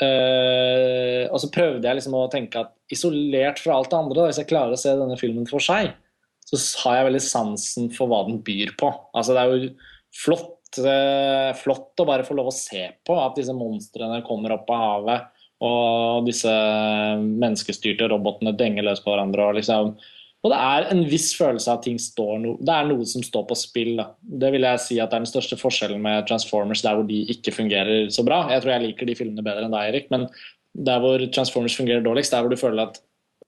Uh, 0.03 1.25
og 1.31 1.39
så 1.41 1.49
prøvde 1.55 1.87
jeg 1.87 1.97
liksom 1.97 2.17
å 2.19 2.27
tenke 2.33 2.67
at 2.67 2.75
isolert 2.93 3.63
fra 3.63 3.79
alt 3.79 3.93
det 3.93 4.01
andre, 4.01 4.19
da, 4.19 4.27
hvis 4.29 4.43
jeg 4.43 4.51
klarer 4.51 4.75
å 4.75 4.81
se 4.81 4.93
denne 4.99 5.17
filmen 5.21 5.47
for 5.49 5.63
seg, 5.63 5.95
så 6.47 6.59
har 6.83 6.99
jeg 6.99 7.07
veldig 7.09 7.23
sansen 7.25 7.89
for 7.95 8.11
hva 8.11 8.25
den 8.27 8.43
byr 8.45 8.75
på. 8.79 8.91
Altså 9.17 9.35
Det 9.35 9.45
er 9.45 9.55
jo 9.55 9.71
flott, 10.27 10.83
uh, 10.83 11.55
flott 11.63 12.03
å 12.03 12.09
bare 12.11 12.27
få 12.27 12.37
lov 12.37 12.51
å 12.51 12.59
se 12.59 12.83
på 13.07 13.17
at 13.23 13.39
disse 13.39 13.55
monstrene 13.57 14.21
kommer 14.27 14.59
opp 14.59 14.75
av 14.75 14.85
havet 14.85 15.33
og 15.65 16.27
disse 16.27 16.53
menneskestyrte 17.23 18.11
robotene 18.13 18.53
denger 18.57 18.85
løs 18.85 19.01
på 19.01 19.13
hverandre. 19.13 19.47
Og, 19.49 19.57
liksom, 19.57 19.95
og 20.45 20.53
det 20.53 20.59
er 20.61 20.91
en 20.93 21.01
viss 21.09 21.31
følelse 21.39 21.71
av 21.71 21.81
at 21.81 21.87
ting 21.87 21.97
står 22.03 22.43
no, 22.43 22.57
det 22.61 22.75
er 22.75 22.91
noe 22.91 23.07
som 23.09 23.25
står 23.25 23.47
på 23.49 23.57
spill. 23.59 23.95
Da. 24.01 24.11
Det 24.45 24.53
vil 24.53 24.69
jeg 24.69 24.85
si 24.85 25.01
at 25.01 25.15
er 25.15 25.25
den 25.25 25.31
største 25.31 25.59
forskjellen 25.61 26.03
med 26.05 26.29
Transformers, 26.29 26.85
der 26.85 26.99
hvor 26.99 27.09
de 27.09 27.23
ikke 27.33 27.55
fungerer 27.57 28.11
så 28.13 28.27
bra. 28.27 28.45
Jeg 28.53 28.65
tror 28.65 28.77
jeg 28.77 28.87
liker 28.91 29.09
de 29.09 29.17
filmene 29.19 29.47
bedre 29.47 29.67
enn 29.67 29.77
deg, 29.77 29.91
Erik, 29.95 30.13
men 30.13 30.29
der 30.87 31.01
hvor 31.01 31.25
Transformers 31.33 31.77
fungerer 31.79 32.05
dårligst, 32.05 32.37
der 32.37 32.45
hvor 32.45 32.53
du 32.53 32.61
føler 32.61 32.91
at 32.91 33.01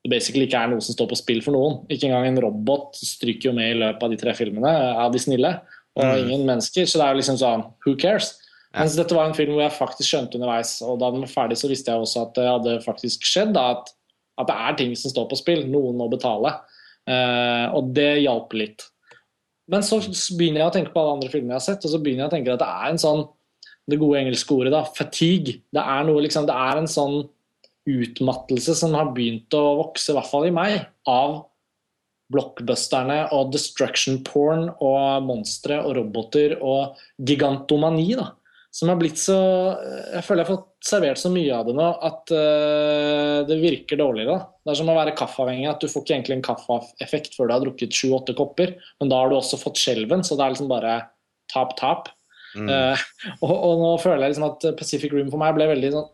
det 0.04 0.12
basically 0.14 0.46
ikke 0.46 0.60
er 0.62 0.70
noe 0.70 0.82
som 0.84 0.94
står 0.94 1.10
på 1.10 1.18
spill 1.18 1.40
for 1.44 1.52
noen. 1.52 1.80
Ikke 1.92 2.08
engang 2.08 2.28
en 2.30 2.40
robot 2.40 2.96
stryker 2.96 3.50
jo 3.50 3.56
med 3.56 3.72
i 3.74 3.78
løpet 3.82 4.04
av 4.06 4.12
de 4.12 4.20
tre 4.20 4.34
filmene 4.38 4.72
av 5.04 5.12
de 5.12 5.20
snille, 5.20 5.50
og 5.98 6.04
mm. 6.06 6.18
ingen 6.22 6.44
mennesker. 6.48 6.86
Så 6.86 7.00
det 7.00 7.04
er 7.04 7.16
jo 7.16 7.20
liksom 7.20 7.40
sånn 7.40 7.66
Who 7.84 7.98
cares? 8.00 8.36
Mens 8.78 8.96
dette 8.98 9.16
var 9.16 9.28
en 9.28 9.36
film 9.36 9.54
hvor 9.54 9.64
jeg 9.64 9.76
faktisk 9.76 10.12
skjønte 10.12 10.38
underveis, 10.38 10.76
og 10.84 11.00
da 11.00 11.10
den 11.12 11.24
var 11.24 11.32
ferdig, 11.32 11.58
så 11.58 11.70
visste 11.70 11.92
jeg 11.92 12.04
også 12.04 12.26
at 12.26 12.36
det 12.38 12.46
hadde 12.46 12.76
faktisk 12.84 13.26
skjedd. 13.26 13.54
Da, 13.56 13.72
at, 13.74 13.90
at, 14.38 14.50
det 14.50 14.58
er 14.58 14.78
ting 14.78 14.94
som 14.98 15.12
står 15.12 15.26
på 15.30 15.38
spill. 15.40 15.64
Noen 15.70 15.98
må 15.98 16.08
betale. 16.12 16.54
Uh, 17.08 17.66
og 17.78 17.90
det 17.96 18.20
hjalp 18.22 18.54
litt. 18.58 18.84
Men 19.68 19.84
så 19.84 19.98
begynner 20.36 20.62
jeg 20.62 20.70
å 20.70 20.76
tenke 20.76 20.92
på 20.94 21.02
alle 21.02 21.16
andre 21.18 21.32
filmer 21.32 21.56
jeg 21.56 21.60
har 21.60 21.66
sett, 21.66 21.84
og 21.84 21.92
så 21.92 22.00
begynner 22.00 22.26
jeg 22.26 22.30
å 22.30 22.36
tenke 22.36 22.54
at 22.54 22.62
det 22.62 22.70
er 22.70 22.92
en 22.92 23.02
sånn 23.02 23.26
Det 23.88 23.96
gode 23.96 24.18
engelske 24.20 24.52
ordet, 24.52 24.72
da. 24.74 24.82
Fatigue. 24.92 25.62
Det 25.72 25.80
er, 25.80 26.02
noe, 26.04 26.20
liksom, 26.20 26.44
det 26.48 26.56
er 26.60 26.76
en 26.76 26.90
sånn 26.92 27.22
utmattelse 27.88 28.74
som 28.76 28.92
har 28.92 29.14
begynt 29.16 29.54
å 29.56 29.62
vokse, 29.78 30.12
i 30.12 30.16
hvert 30.18 30.28
fall 30.28 30.44
i 30.44 30.52
meg, 30.52 30.82
av 31.08 31.38
blockbusterne 32.28 33.22
og 33.32 33.54
destruction 33.54 34.18
porn 34.26 34.66
og 34.74 35.24
monstre 35.24 35.78
og 35.80 35.96
roboter 35.96 36.58
og 36.60 37.00
gigantomani. 37.16 38.10
da 38.18 38.28
som 38.74 38.90
har 38.92 38.98
blitt 39.00 39.18
så 39.18 39.36
Jeg 40.12 40.22
føler 40.26 40.42
jeg 40.42 40.46
har 40.46 40.56
fått 40.58 40.88
servert 40.88 41.20
så 41.20 41.30
mye 41.32 41.54
av 41.56 41.68
det 41.68 41.74
nå 41.78 41.86
at 42.08 42.32
uh, 42.34 43.38
det 43.48 43.56
virker 43.62 43.98
dårligere. 44.00 44.36
Det 44.62 44.72
er 44.72 44.78
som 44.80 44.92
å 44.92 44.96
være 44.98 45.16
kaffeavhengig. 45.18 45.66
at 45.70 45.82
Du 45.82 45.88
får 45.90 46.04
ikke 46.04 46.14
egentlig 46.16 46.36
en 46.38 46.46
kaffeeffekt 46.46 47.34
før 47.36 47.48
du 47.48 47.54
har 47.56 47.64
drukket 47.64 47.96
sju-åtte 47.96 48.36
kopper, 48.38 48.76
men 49.00 49.10
da 49.10 49.22
har 49.22 49.32
du 49.32 49.38
også 49.38 49.60
fått 49.60 49.80
skjelven, 49.80 50.22
så 50.26 50.38
det 50.38 50.44
er 50.44 50.54
liksom 50.54 50.70
bare 50.70 51.00
tap-tap. 51.52 52.12
Mm. 52.54 52.68
Uh, 52.68 53.06
og, 53.46 53.54
og, 53.54 53.74
nå 53.82 53.90
føler 54.04 54.26
jeg 54.26 54.36
liksom 54.36 54.50
at 54.50 54.68
Pacific 54.78 55.16
Room 55.16 55.32
for 55.32 55.42
meg 55.42 55.56
ble 55.56 55.70
veldig, 55.72 55.94
sånn, 55.96 56.08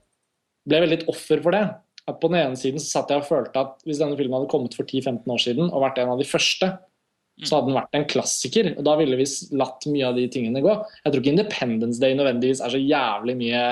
ble 0.71 0.85
veldig 0.87 1.01
et 1.03 1.09
offer 1.13 1.43
for 1.45 1.59
det. 1.59 1.67
At 2.05 2.21
På 2.23 2.31
den 2.31 2.41
ene 2.41 2.61
siden 2.61 2.83
så 2.83 3.01
satt 3.01 3.13
jeg 3.13 3.23
og 3.23 3.29
følte 3.29 3.61
at 3.61 3.85
hvis 3.89 4.01
denne 4.01 4.17
filmen 4.19 4.39
hadde 4.39 4.53
kommet 4.53 4.77
for 4.77 4.87
10-15 4.87 5.25
år 5.35 5.41
siden 5.41 5.71
og 5.71 5.85
vært 5.87 6.01
en 6.03 6.13
av 6.15 6.21
de 6.21 6.29
første, 6.29 6.71
så 7.43 7.57
hadde 7.57 7.73
den 7.73 7.79
vært 7.81 7.97
en 7.99 8.07
klassiker. 8.11 8.71
og 8.77 8.85
Da 8.87 8.95
ville 9.01 9.19
vi 9.19 9.27
latt 9.59 9.89
mye 9.91 10.07
av 10.07 10.19
de 10.19 10.29
tingene 10.31 10.63
gå. 10.63 10.77
Jeg 11.03 11.11
tror 11.11 11.23
ikke 11.23 11.35
Independence 11.35 12.03
Day 12.03 12.15
nødvendigvis 12.15 12.63
er 12.63 12.75
så 12.75 12.81
jævlig 12.81 13.35
mye 13.41 13.65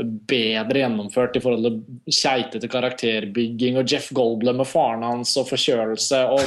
bedre 0.00 0.82
gjennomført 0.84 1.34
i 1.36 1.42
forhold 1.42 1.66
til 1.66 2.14
keitete 2.14 2.68
karakterbygging 2.70 3.76
og 3.80 3.90
Jeff 3.90 4.08
Goldblum 4.16 4.62
og 4.62 4.68
faren 4.70 5.02
hans 5.04 5.34
og 5.40 5.48
forkjølelse 5.50 6.20
og, 6.30 6.40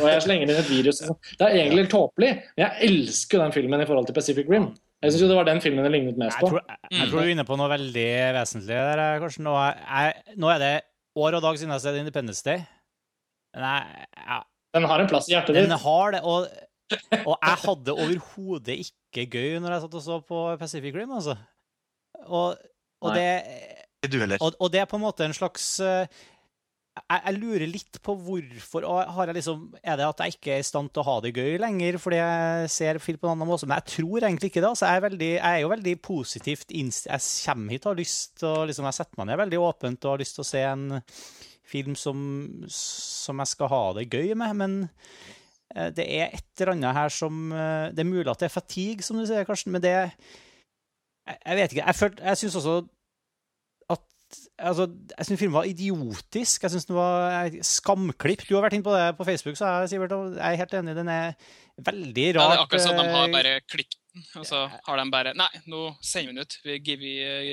og 0.00 0.08
jeg 0.08 0.24
slenger 0.24 0.48
inn 0.48 0.56
et 0.62 0.70
virus. 0.70 1.02
Det 1.04 1.44
er 1.44 1.58
egentlig 1.60 1.84
helt 1.84 1.92
tåpelig, 1.92 2.32
men 2.56 2.64
jeg 2.64 2.88
elsker 2.88 3.44
den 3.44 3.54
filmen 3.54 3.84
i 3.84 3.88
forhold 3.88 4.08
til 4.08 4.16
Pacific 4.16 4.50
Rim. 4.50 4.70
Jeg 5.04 5.12
syns 5.12 5.28
det 5.28 5.38
var 5.38 5.46
den 5.46 5.60
filmen 5.62 5.84
det 5.84 5.92
lignet 5.92 6.18
mest 6.18 6.40
på. 6.40 6.48
Jeg 6.48 6.56
tror, 6.56 6.78
jeg 6.88 7.10
tror, 7.10 7.20
du 7.20 7.26
er 7.26 7.34
inne 7.34 7.46
på 7.46 7.58
noe 7.60 7.68
veldig 7.70 8.08
vesentlig 8.40 8.80
der, 8.88 9.04
Karsten. 9.22 9.46
Nå 9.46 9.54
er, 9.60 10.22
nå 10.40 10.50
er 10.50 10.62
det 10.62 10.74
år 11.20 11.36
og 11.36 11.44
dag 11.44 11.60
siden 11.60 11.74
jeg 11.74 11.76
har 11.76 11.84
sett 11.84 12.00
Independence 12.00 12.42
Day. 12.46 12.64
Men 13.54 13.68
jeg, 13.68 14.06
jeg 14.24 14.40
den 14.76 14.86
har 14.90 15.02
en 15.02 15.10
plass 15.10 15.30
i 15.30 15.34
hjertet 15.34 15.56
ditt. 15.56 15.66
Den 15.68 15.82
har 15.82 16.14
det, 16.14 16.22
og, 16.22 16.46
og 17.28 17.34
jeg 17.34 17.58
hadde 17.64 17.96
overhodet 17.96 18.78
ikke 18.84 19.26
gøy 19.32 19.58
når 19.62 19.76
jeg 19.76 19.84
satt 19.86 19.98
og 19.98 20.06
så 20.06 20.20
på 20.28 20.46
Pacific 20.60 20.94
Rim, 20.96 21.16
altså. 21.18 21.36
Og, 22.26 22.56
og 23.04 23.12
det 23.16 23.28
og, 24.40 24.54
og, 24.60 24.70
det 24.72 24.80
er 24.80 24.88
på 24.88 24.98
en 24.98 25.02
måte 25.02 25.24
en 25.26 25.34
slags 25.34 25.64
eh, 25.82 26.06
jeg, 26.96 27.20
jeg, 27.20 27.34
lurer 27.40 27.68
litt 27.68 27.98
på 28.04 28.14
hvorfor. 28.24 28.86
og 28.88 29.32
liksom, 29.34 29.66
Er 29.82 29.98
det 29.98 30.06
at 30.06 30.22
jeg 30.22 30.36
ikke 30.36 30.54
er 30.54 30.62
i 30.62 30.66
stand 30.66 30.92
til 30.92 31.02
å 31.02 31.06
ha 31.08 31.16
det 31.24 31.34
gøy 31.36 31.58
lenger 31.60 31.98
fordi 32.00 32.20
jeg 32.20 32.70
ser 32.72 33.00
film 33.02 33.20
på 33.20 33.28
en 33.28 33.34
annen 33.34 33.50
måte? 33.50 33.68
Men 33.68 33.82
jeg 33.82 33.96
tror 33.96 34.24
egentlig 34.24 34.52
ikke 34.52 34.62
det. 34.62 34.70
Altså, 34.70 34.86
jeg, 34.88 35.00
er 35.00 35.06
veldig, 35.08 35.32
jeg, 35.34 35.50
er 35.50 35.64
jo 35.64 35.72
veldig 35.74 35.94
positivt 36.06 36.72
innstilt. 36.72 37.12
Jeg 37.12 37.50
kommer 37.50 37.76
hit 37.76 37.84
og 37.84 37.92
har 37.92 38.00
lyst 38.00 38.38
til 38.40 38.48
å 38.52 38.64
liksom, 38.70 38.88
Jeg 38.88 38.98
setter 39.00 39.20
meg 39.20 39.30
ned 39.30 39.42
veldig 39.42 39.62
åpent 39.66 40.08
og 40.08 40.14
har 40.14 40.24
lyst 40.24 40.38
til 40.38 40.46
å 40.46 40.50
se 40.52 40.64
en 40.70 40.88
film 41.66 41.96
som, 41.98 42.18
som, 42.72 43.42
jeg 43.42 43.52
skal 43.52 43.70
ha 43.72 43.82
det 43.98 44.08
gøy 44.12 44.34
med. 44.38 44.56
Men 44.60 44.76
eh, 45.74 45.90
det 45.94 46.06
er 46.06 46.34
et 46.36 46.62
eller 46.62 46.76
annet 46.76 46.98
her 46.98 47.14
som 47.14 47.52
eh, 47.52 47.88
Det 47.94 48.04
er 48.04 48.10
mulig 48.10 48.28
at 48.30 48.42
det 48.42 48.50
er 48.50 48.56
fatigue, 48.56 49.06
som 49.06 49.18
du 49.18 49.26
sier, 49.28 49.46
Karsten, 49.48 49.74
men 49.74 49.84
det 49.84 49.94
Jeg, 49.96 50.10
jeg 51.34 51.58
vet 51.60 51.74
ikke. 51.74 51.86
Jeg, 51.86 51.98
følte, 52.00 52.24
jeg 52.24 52.42
syns 52.42 52.58
også 52.62 52.78
at 53.96 54.40
altså, 54.58 54.88
Jeg 55.18 55.28
syns 55.28 55.42
filmen 55.42 55.58
var 55.58 55.70
idiotisk. 55.70 56.62
Jeg 56.62 56.74
syns 56.74 56.88
den 56.88 56.98
var 56.98 57.60
skamklipp. 57.66 58.46
Du 58.48 58.56
har 58.56 58.66
vært 58.66 58.78
inne 58.78 58.86
på 58.86 58.96
det 58.96 59.12
på 59.18 59.28
Facebook, 59.28 59.58
så 59.58 59.74
jeg, 59.80 59.94
Sivert, 59.94 60.16
jeg 60.38 60.42
er 60.42 60.60
helt 60.62 60.80
enig. 60.80 60.98
Den 60.98 61.12
er 61.12 61.38
veldig 61.76 62.28
rar. 62.36 62.42
Ja, 62.42 62.48
det 62.50 62.58
er 62.58 62.66
akkurat 62.66 62.86
sånn 62.86 63.00
de 63.00 63.08
har 63.12 63.28
eh, 63.28 63.34
bare 63.34 63.54
klippet 63.66 64.02
og 64.36 64.46
så 64.48 64.62
har 64.70 65.00
de 65.00 65.06
bare 65.12 65.32
Nei, 65.36 65.48
nå 65.70 65.86
sender 66.04 66.32
vi 66.32 66.36
den 66.36 66.42
ut. 66.42 66.58
Vi 66.64 66.76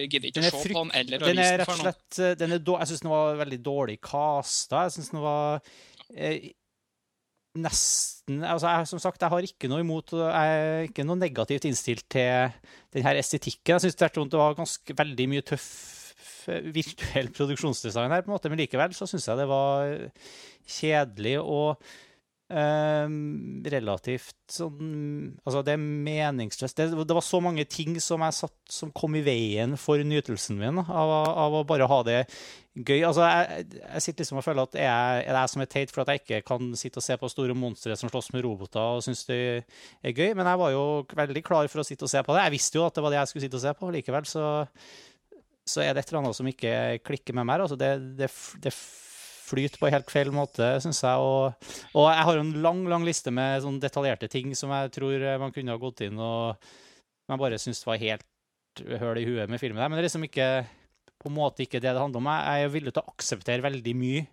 gidder 0.07 0.27
ikke 0.29 0.43
å 0.43 0.49
se 0.49 0.73
på 0.73 0.81
den 0.81 0.91
eller 0.99 1.23
å 1.23 1.29
vise 1.29 1.47
den 1.59 1.67
for 1.67 1.79
noen. 1.79 1.93
Eh, 1.93 2.35
den 2.39 2.55
er, 2.55 2.59
jeg 2.63 2.91
syns 2.91 3.05
den 3.05 3.13
var 3.13 3.39
veldig 3.43 3.61
dårlig 3.65 3.97
casta. 4.03 4.85
Jeg 4.87 4.95
syns 4.97 5.11
den 5.13 5.23
var 5.23 5.73
eh, 6.15 6.51
nesten 7.63 8.45
altså 8.47 8.71
jeg, 8.71 8.87
Som 8.89 9.01
sagt, 9.03 9.21
jeg 9.21 9.33
har 9.33 9.45
ikke 9.45 9.69
noe 9.69 9.83
imot 9.83 10.15
Jeg 10.17 10.53
er 10.53 10.87
ikke 10.87 11.05
noe 11.05 11.19
negativt 11.19 11.67
innstilt 11.69 12.07
til 12.11 12.53
denne 12.95 13.17
estetikken. 13.19 13.75
Jeg 13.75 13.89
syns 13.89 13.99
det 13.99 14.39
var 14.39 14.57
ganske 14.57 14.97
veldig 15.03 15.29
mye 15.33 15.45
tøff 15.53 15.67
virtuell 16.43 17.29
produksjonsdesign 17.37 18.11
her, 18.11 18.23
på 18.23 18.31
en 18.31 18.35
måte, 18.35 18.49
men 18.51 18.59
likevel 18.59 18.95
så 18.95 19.07
syns 19.07 19.29
jeg 19.29 19.39
det 19.39 19.45
var 19.47 19.93
kjedelig. 20.67 21.37
og 21.39 21.79
Um, 22.51 23.63
relativt 23.71 24.35
sånn 24.51 25.37
Altså, 25.41 25.61
det 25.63 25.73
er 25.73 25.79
meningsløst. 25.79 26.75
Det, 26.75 26.89
det, 26.91 27.15
var 27.15 27.23
så 27.25 27.39
mange 27.41 27.63
ting 27.65 27.95
som, 28.03 28.21
satt, 28.35 28.53
som 28.69 28.91
kom 28.93 29.15
i 29.15 29.23
veien 29.23 29.77
for 29.79 30.03
nytelsen 30.03 30.59
min 30.59 30.81
av, 30.83 31.13
av, 31.31 31.55
å 31.55 31.63
bare 31.65 31.87
ha 31.89 31.99
det 32.05 32.17
gøy. 32.75 32.99
Altså, 33.07 33.23
jeg, 33.25 33.69
jeg 33.79 34.03
sitter 34.05 34.25
liksom 34.25 34.41
og 34.41 34.45
føler 34.45 34.67
at 34.67 34.75
jeg, 34.77 35.23
er 35.23 35.39
jeg 35.39 35.53
som 35.53 35.63
er 35.63 35.71
teit 35.71 35.93
for 35.95 36.03
at 36.03 36.11
jeg 36.11 36.21
ikke 36.21 36.41
kan 36.51 36.73
sitte 36.77 36.99
og 36.99 37.07
se 37.07 37.17
på 37.21 37.31
store 37.31 37.55
monstre 37.57 37.97
som 37.97 38.11
slåss 38.11 38.33
med 38.35 38.43
roboter 38.45 38.99
og 38.99 39.05
synes 39.07 39.23
det 39.31 39.39
er 39.47 40.11
gøy. 40.13 40.35
Men 40.35 40.51
jeg 40.51 40.61
var 40.61 40.75
jo 40.75 40.83
veldig 41.23 41.45
klar 41.47 41.71
for 41.71 41.81
å 41.81 41.87
sitte 41.87 42.05
og 42.05 42.11
se 42.11 42.21
på 42.27 42.35
det. 42.35 42.43
Jeg 42.43 42.55
visste 42.59 42.81
jo 42.81 42.85
at 42.85 42.99
det 42.99 43.05
var 43.07 43.15
det 43.15 43.21
jeg 43.21 43.31
skulle 43.31 43.47
sitte 43.47 43.61
og 43.61 43.65
se 43.65 43.73
på. 43.79 43.93
Likevel 43.97 44.27
så, 44.29 44.49
så 45.63 45.85
er 45.87 45.95
det 45.95 46.03
et 46.03 46.11
eller 46.11 46.25
annet 46.25 46.41
som 46.41 46.51
ikke 46.51 46.75
klikker 47.07 47.39
med 47.39 47.49
meg. 47.49 47.63
Altså, 47.65 47.79
det, 47.79 47.95
det, 48.19 48.29
det 48.67 48.75
flyter 49.53 49.79
på 49.79 49.91
helt 49.93 50.11
feil 50.11 50.33
måte, 50.35 50.73
syns 50.83 51.03
jeg. 51.05 51.23
Og, 51.23 51.71
og, 51.93 52.07
jeg 52.09 52.27
har 52.29 52.41
en 52.41 52.53
lang 52.65 52.83
lang 52.91 53.07
liste 53.07 53.33
med 53.33 53.63
sånn 53.63 53.79
detaljerte 53.83 54.29
ting 54.31 54.53
som 54.57 54.73
jeg 54.73 54.93
tror 54.97 55.27
man 55.41 55.53
kunne 55.55 55.75
ha 55.75 55.81
gått 55.81 56.05
inn 56.07 56.19
og 56.19 56.71
man 57.31 57.39
bare 57.39 57.61
syns 57.61 57.85
var 57.87 58.01
helt 58.01 58.27
høl 58.81 59.21
i 59.21 59.27
huet 59.27 59.51
med 59.51 59.61
filmen. 59.61 59.79
der, 59.79 59.89
Men 59.89 59.97
det 59.97 60.03
er 60.03 60.09
liksom 60.09 60.27
ikke 60.27 60.49
på 61.23 61.31
en 61.31 61.37
måte 61.37 61.63
ikke 61.63 61.79
det 61.79 61.93
det 61.93 62.01
handler 62.01 62.19
om. 62.19 62.31
Jeg 62.35 62.65
er 62.65 62.73
villig 62.73 62.93
til 62.93 63.03
å 63.03 63.13
akseptere 63.13 63.63
veldig 63.63 63.95
mye. 63.95 64.25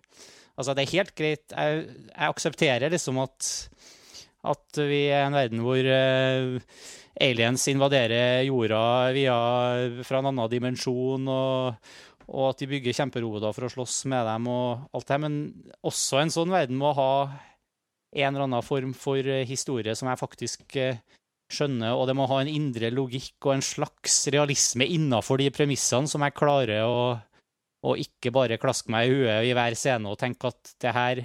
Altså, 0.59 0.75
det 0.75 0.83
er 0.83 0.95
helt 0.97 1.13
greit. 1.15 1.45
Jeg, 1.55 1.85
jeg 2.09 2.33
aksepterer 2.33 2.91
liksom 2.91 3.21
at, 3.23 3.51
at 4.51 4.81
vi 4.89 5.05
er 5.07 5.25
en 5.25 5.37
verden 5.37 5.63
hvor 5.63 5.79
uh, 5.79 6.57
aliens 7.21 7.67
invaderer 7.71 8.43
jorda 8.49 8.83
via, 9.15 9.37
fra 10.07 10.19
en 10.19 10.31
annen 10.33 10.51
dimensjon. 10.51 11.29
og 11.31 11.93
og 12.31 12.51
at 12.51 12.61
de 12.61 12.69
bygger 12.71 12.95
kjemperoboter 12.95 13.55
for 13.55 13.67
å 13.67 13.71
slåss 13.73 14.03
med 14.11 14.23
dem 14.27 14.47
og 14.51 14.85
alt 14.95 15.09
det. 15.09 15.17
Men 15.23 15.39
også 15.87 16.21
en 16.21 16.33
sånn 16.33 16.53
verden 16.53 16.79
må 16.79 16.93
ha 16.97 17.13
en 17.27 18.29
eller 18.29 18.45
annen 18.47 18.65
form 18.65 18.93
for 18.97 19.19
eh, 19.19 19.47
historie 19.47 19.95
som 19.97 20.09
jeg 20.11 20.19
faktisk 20.19 20.77
eh, 20.79 21.01
skjønner, 21.51 21.95
og 21.95 22.07
det 22.07 22.15
må 22.15 22.27
ha 22.31 22.39
en 22.41 22.51
indre 22.51 22.91
logikk 22.93 23.35
og 23.47 23.57
en 23.57 23.65
slags 23.65 24.23
realisme 24.31 24.87
innafor 24.87 25.41
de 25.41 25.49
premissene 25.51 26.07
som 26.07 26.23
jeg 26.23 26.35
klarer 26.39 26.85
å, 26.87 27.17
og 27.87 28.03
ikke 28.03 28.31
bare 28.35 28.59
klaske 28.61 28.91
meg 28.93 29.09
i 29.09 29.15
huet 29.15 29.47
i 29.49 29.55
hver 29.57 29.75
scene 29.79 30.11
og 30.11 30.19
tenke 30.21 30.51
at 30.51 30.75
det 30.83 30.95
her 30.95 31.23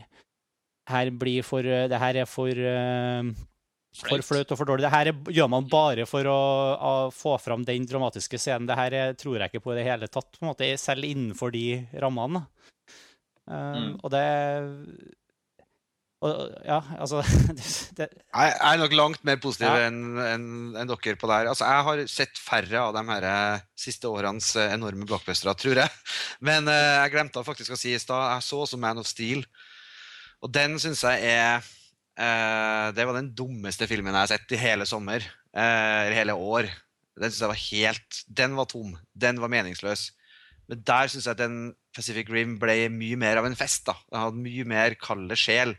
her 0.87 1.11
blir 1.11 1.43
for 1.43 1.67
Det 1.67 1.99
her 1.99 2.21
er 2.23 2.29
for 2.31 2.55
eh, 2.55 3.31
for 3.97 4.23
Flaut. 4.27 4.53
og 4.53 4.59
for 4.61 4.69
dårlig. 4.69 4.85
Det 4.87 4.93
her 4.93 5.11
er, 5.13 5.21
gjør 5.39 5.49
man 5.53 5.69
bare 5.73 6.05
for 6.09 6.29
å, 6.29 6.39
å 6.77 6.95
få 7.15 7.37
fram 7.43 7.65
den 7.67 7.87
dramatiske 7.89 8.39
scenen. 8.41 8.67
Det 8.69 8.77
her 8.79 8.97
er, 9.01 9.15
tror 9.19 9.39
jeg 9.41 9.49
ikke 9.53 9.65
på 9.65 9.73
i 9.75 9.79
det 9.81 9.87
hele 9.89 10.09
tatt, 10.13 10.29
på 10.37 10.45
en 10.45 10.51
måte, 10.53 10.69
selv 10.81 11.07
innenfor 11.09 11.55
de 11.57 11.69
rammene. 12.03 12.45
Eh, 13.47 13.55
Mm. 13.77 13.93
Og 14.03 14.11
det 14.11 14.25
og, 16.25 16.55
Ja, 16.65 16.79
altså 16.99 17.21
det, 17.99 18.09
Jeg 18.09 18.49
jeg 18.49 18.73
er 18.73 18.81
nok 18.81 18.95
langt 18.97 19.23
mer 19.29 19.37
positiv 19.43 19.69
Ja. 19.69 19.87
enn 19.87 20.17
en, 20.19 20.47
en 20.81 20.89
dere 20.91 21.15
på 21.21 21.29
det 21.29 21.37
her. 21.37 21.51
Altså, 21.53 21.69
jeg 21.69 21.87
har 21.89 22.03
sett 22.11 22.41
færre 22.41 22.81
av 22.89 22.95
de 22.97 23.03
her 23.11 23.27
eh, 23.29 23.61
siste 23.79 24.09
årenes 24.11 24.49
eh, 24.57 24.73
enorme 24.75 25.07
blockbustere, 25.07 25.55
tror 25.61 25.83
jeg. 25.85 25.91
Men 26.49 26.67
uh, 26.73 27.05
jeg 27.05 27.13
glemte 27.15 27.45
faktisk 27.47 27.77
å 27.77 27.79
si 27.79 27.93
i 27.95 28.01
stad, 28.03 28.33
jeg 28.35 28.47
så 28.49 28.63
også 28.65 28.81
Man 28.81 28.99
of 29.03 29.07
Steel. 29.07 29.45
Og 30.43 30.51
den 30.53 30.79
syns 30.83 31.05
jeg 31.07 31.23
er 31.37 31.63
eh, 32.19 32.93
Det 32.97 33.07
var 33.07 33.15
den 33.19 33.33
dummeste 33.37 33.87
filmen 33.91 34.13
jeg 34.15 34.23
har 34.25 34.33
sett 34.33 34.53
i 34.57 34.61
hele 34.61 34.87
sommer. 34.89 35.25
eh, 35.55 36.07
Eller 36.07 36.17
hele 36.23 36.35
år. 36.37 36.69
Den 37.17 37.31
synes 37.31 37.41
jeg 37.41 37.49
var 37.49 37.65
helt 37.73 38.23
Den 38.29 38.57
var 38.57 38.67
tom. 38.67 38.95
Den 39.17 39.41
var 39.41 39.49
meningsløs. 39.53 40.11
Men 40.69 40.83
der 40.83 41.09
syns 41.09 41.27
jeg 41.31 41.37
den 41.39 41.75
Pacific 41.95 42.29
Rim 42.29 42.59
ble 42.61 42.89
mye 42.93 43.17
mer 43.17 43.39
av 43.39 43.47
en 43.47 43.55
fest. 43.57 43.85
da. 43.87 43.95
Den 44.13 44.21
hadde 44.21 44.43
mye 44.43 44.65
mer 44.67 44.95
kalde 45.01 45.37
sjel. 45.39 45.77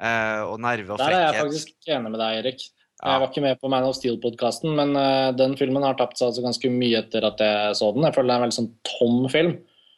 eh, 0.00 0.40
og 0.48 0.60
nerve 0.60 0.94
og 0.94 0.98
frekkhet. 0.98 1.12
Der 1.12 1.26
er 1.26 1.34
jeg 1.34 1.42
faktisk 1.44 1.88
enig 1.92 2.10
med 2.14 2.20
deg, 2.22 2.38
Erik. 2.44 2.62
Ja. 3.02 3.10
Jeg 3.12 3.20
var 3.20 3.28
ikke 3.28 3.42
med 3.42 3.58
på 3.60 3.68
Man 3.68 3.84
of 3.84 3.96
Steel-podkasten, 3.96 4.74
men 4.76 4.92
den 5.36 5.56
filmen 5.56 5.82
har 5.82 5.94
tapt 5.96 6.16
seg 6.20 6.28
altså 6.30 6.42
ganske 6.44 6.70
mye 6.72 6.98
etter 7.02 7.24
at 7.24 7.38
jeg 7.40 7.74
så 7.76 7.90
den. 7.94 8.04
Jeg 8.04 8.14
føler 8.14 8.28
det 8.28 8.34
er 8.34 8.40
en 8.40 8.44
veldig 8.46 8.56
sånn 8.58 8.70
tom 8.84 9.28
film. 9.32 9.54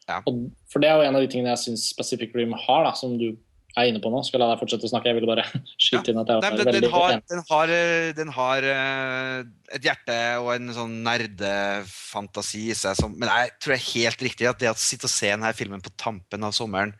Ja. 0.09 0.21
Og, 0.27 0.51
for 0.71 0.83
det 0.83 0.89
er 0.91 0.97
jo 0.99 1.07
en 1.09 1.15
av 1.19 1.23
de 1.23 1.31
tingene 1.31 1.51
jeg 1.55 1.63
syns 1.65 1.87
Pacific 1.99 2.35
Rim 2.35 2.53
har, 2.55 2.85
da, 2.87 2.93
som 2.99 3.15
du 3.19 3.29
er 3.79 3.89
inne 3.89 4.03
på 4.03 4.11
nå. 4.13 4.21
Skal 4.27 4.43
la 4.43 4.51
deg 4.51 4.61
fortsette 4.61 4.89
å 4.89 4.93
snakke, 4.93 5.11
jeg 5.11 5.19
ville 5.19 5.31
bare 5.31 5.47
skyte 5.85 6.13
inn 6.13 6.21
at 6.23 6.31
jeg 6.31 6.41
var 6.41 6.45
Nei, 6.45 6.53
den, 6.59 6.69
veldig 6.69 6.83
den 6.83 6.95
har, 6.95 7.17
den 7.33 7.45
har, 7.49 7.75
eh, 7.77 8.11
den 8.19 8.35
har 8.37 8.69
eh, 8.75 9.39
et 9.79 9.89
hjerte 9.89 10.19
og 10.43 10.53
en 10.57 10.75
sånn 10.77 10.99
nerdefantasi 11.07 12.67
i 12.73 12.77
seg. 12.79 12.99
Som, 12.99 13.17
men 13.21 13.31
jeg 13.33 13.55
tror 13.59 13.75
det 13.75 13.81
er 13.81 13.89
helt 13.93 14.27
riktig 14.29 14.51
at 14.51 14.61
det 14.63 14.73
å 14.73 14.77
sitte 14.79 15.09
og 15.09 15.15
se 15.15 15.33
denne 15.33 15.55
filmen 15.57 15.85
på 15.85 15.95
tampen 16.01 16.49
av 16.49 16.55
sommeren 16.57 16.95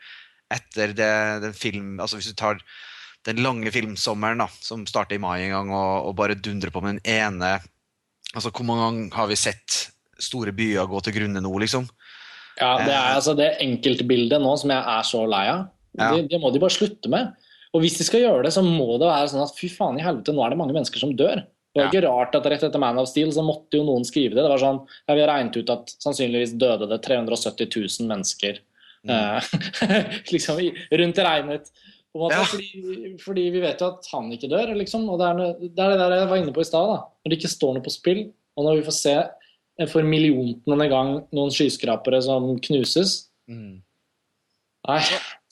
etter 0.53 0.93
det, 0.97 1.13
den 1.47 1.55
film, 1.57 1.95
altså 2.03 2.19
Hvis 2.19 2.33
du 2.33 2.37
tar 2.37 2.59
den 3.25 3.41
lange 3.45 3.71
filmsommeren 3.73 4.43
da, 4.43 4.49
som 4.61 4.83
starter 4.89 5.17
i 5.17 5.23
mai 5.23 5.45
en 5.45 5.55
gang, 5.55 5.71
og, 5.73 6.11
og 6.11 6.17
bare 6.19 6.37
dundrer 6.37 6.73
på 6.75 6.83
med 6.85 6.99
den 6.99 7.23
ene 7.23 7.55
altså 8.33 8.51
Hvor 8.51 8.67
mange 8.67 8.85
ganger 8.85 9.17
har 9.17 9.31
vi 9.31 9.39
sett 9.39 9.79
store 10.23 10.53
byer 10.57 10.89
gå 10.91 11.01
til 11.05 11.17
grunne 11.17 11.41
nå, 11.43 11.53
liksom? 11.63 11.87
Ja, 12.61 12.77
det 12.85 12.93
er 12.93 13.15
altså 13.17 13.35
det 13.37 13.55
enkeltbildet 13.65 14.43
nå 14.43 14.53
som 14.61 14.73
jeg 14.73 14.85
er 14.95 15.07
så 15.09 15.23
lei 15.29 15.47
av. 15.51 15.65
Ja. 15.99 16.11
Det, 16.17 16.29
det 16.31 16.41
må 16.41 16.51
de 16.53 16.59
bare 16.63 16.71
slutte 16.75 17.09
med. 17.13 17.33
Og 17.75 17.81
hvis 17.85 17.97
de 17.99 18.05
skal 18.05 18.21
gjøre 18.25 18.45
det, 18.47 18.53
så 18.53 18.63
må 18.65 18.99
det 19.01 19.09
være 19.09 19.29
sånn 19.33 19.43
at 19.45 19.57
fy 19.57 19.69
faen 19.73 19.99
i 19.99 20.05
helvete, 20.05 20.33
nå 20.37 20.45
er 20.45 20.51
det 20.53 20.59
mange 20.61 20.75
mennesker 20.77 21.01
som 21.01 21.15
dør. 21.17 21.43
Det 21.73 21.81
var 21.81 21.87
Ja. 21.87 21.91
ikke 21.93 22.05
rart 22.09 22.35
at 22.37 22.45
rett 22.53 22.63
etter 22.67 22.79
Man 22.79 22.99
of 23.01 23.09
Steel 23.09 23.31
så 23.33 23.41
måtte 23.45 23.79
jo 23.81 23.85
noen 23.85 24.05
skrive 24.05 24.35
det. 24.37 24.43
Det 24.45 24.51
var 24.53 24.61
sånn, 24.61 24.83
ja, 25.09 25.15
Vi 25.15 25.21
har 25.25 25.31
regnet 25.33 25.57
ut 25.57 25.71
at 25.73 25.87
sannsynligvis 26.05 26.53
døde 26.61 26.89
det 26.89 27.01
370 27.03 27.71
000 28.01 28.09
mennesker 28.09 28.59
Mm. 29.03 29.11
eh, 29.11 29.41
liksom 30.35 30.59
rundt 30.93 31.17
regnet. 31.19 31.71
Ja. 32.15 32.45
fordi, 32.45 33.17
fordi 33.19 33.51
vi 33.51 33.61
vet 33.65 33.81
jo 33.81 33.87
at 33.89 34.07
han 34.13 34.29
ikke 34.31 34.51
dør. 34.53 34.75
liksom, 34.77 35.09
og 35.09 35.19
Det 35.19 35.27
er, 35.27 35.35
noe- 35.35 35.57
det 35.61 35.79
er 35.81 35.91
det 35.91 35.99
der 35.99 36.11
jeg 36.21 36.29
var 36.29 36.37
inne 36.37 36.53
på 36.53 36.61
i 36.61 36.69
stad. 36.69 36.87
Når 37.25 37.31
det 37.33 37.39
ikke 37.41 37.51
står 37.57 37.75
noe 37.75 37.83
på 37.83 37.91
spill, 37.91 38.21
og 38.57 38.65
når 38.67 38.77
vi 38.77 38.85
får 38.87 38.97
se 39.01 39.87
for 39.89 40.03
milliontende 40.05 40.89
gang 40.93 41.27
noen 41.33 41.51
skyskrapere 41.51 42.21
som 42.23 42.59
knuses 42.61 43.29
Nei, 44.89 44.99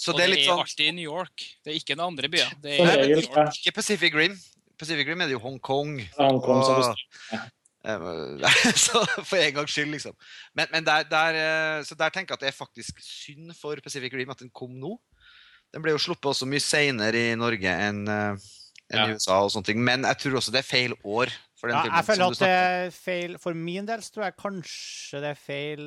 Så 0.00 0.10
det 0.16 0.24
er 0.24 0.32
litt 0.32 0.46
sånn 0.48 0.58
alltid 0.64 0.88
i 0.88 0.92
New 0.96 1.06
York. 1.06 1.44
Det 1.62 1.70
er 1.72 1.76
ikke 1.78 1.94
den 1.94 2.02
andre 2.02 2.28
byen. 2.32 2.50
Det 2.62 2.72
er 2.80 2.84
Nei, 2.84 2.96
det 2.96 3.28
er. 3.30 3.52
Ikke 3.54 3.74
Pacific 3.76 4.14
Rim. 4.18 4.34
Pacific 4.80 5.06
Rim 5.06 5.20
er 5.22 5.30
det 5.30 5.36
jo 5.36 5.42
Hongkong. 5.44 6.00
Hongkong 6.18 6.62
som 6.66 6.82
Og- 6.82 7.48
Eh, 7.80 7.96
så 8.76 9.00
for 9.24 9.38
en 9.40 9.54
gangs 9.56 9.72
skyld, 9.72 9.88
liksom. 9.94 10.12
Men, 10.52 10.66
men 10.70 10.84
der, 10.84 11.06
der, 11.08 11.36
eh, 11.40 11.82
så 11.88 11.96
der 11.96 12.10
tenker 12.12 12.34
jeg 12.34 12.36
at 12.36 12.42
det 12.44 12.48
er 12.50 12.56
faktisk 12.58 12.98
synd 13.00 13.54
for 13.56 13.80
Pacific 13.80 14.12
Rim 14.12 14.28
at 14.34 14.42
den 14.42 14.50
kom 14.52 14.74
nå. 14.76 14.98
Den 15.72 15.80
ble 15.80 15.94
jo 15.94 16.02
sluppet 16.02 16.28
også 16.28 16.44
mye 16.50 16.60
seinere 16.60 17.30
i 17.30 17.38
Norge 17.40 17.72
enn 17.72 18.02
eh, 18.04 18.34
enn 18.90 18.98
Ja. 18.98 19.06
i 19.06 19.14
USA. 19.16 19.38
og 19.46 19.48
sånne 19.54 19.64
ting. 19.70 19.80
Men 19.80 20.04
jeg 20.04 20.18
tror 20.18 20.36
også 20.42 20.52
det 20.52 20.60
er 20.60 20.68
feil 20.68 20.92
år 21.06 21.32
for 21.56 21.70
den 21.70 21.76
ja, 21.78 21.82
filmen. 21.86 21.96
jeg 21.96 22.08
føler 22.10 22.20
som 22.20 22.34
du 22.34 22.36
at 22.36 22.44
det 22.44 22.52
er 22.58 22.90
feil 22.98 23.38
For 23.38 23.54
min 23.54 23.86
del 23.88 24.02
så 24.04 24.12
tror 24.12 24.24
jeg 24.28 24.36
kanskje 24.44 25.20
det 25.24 25.30
er 25.30 25.40
feil 25.40 25.84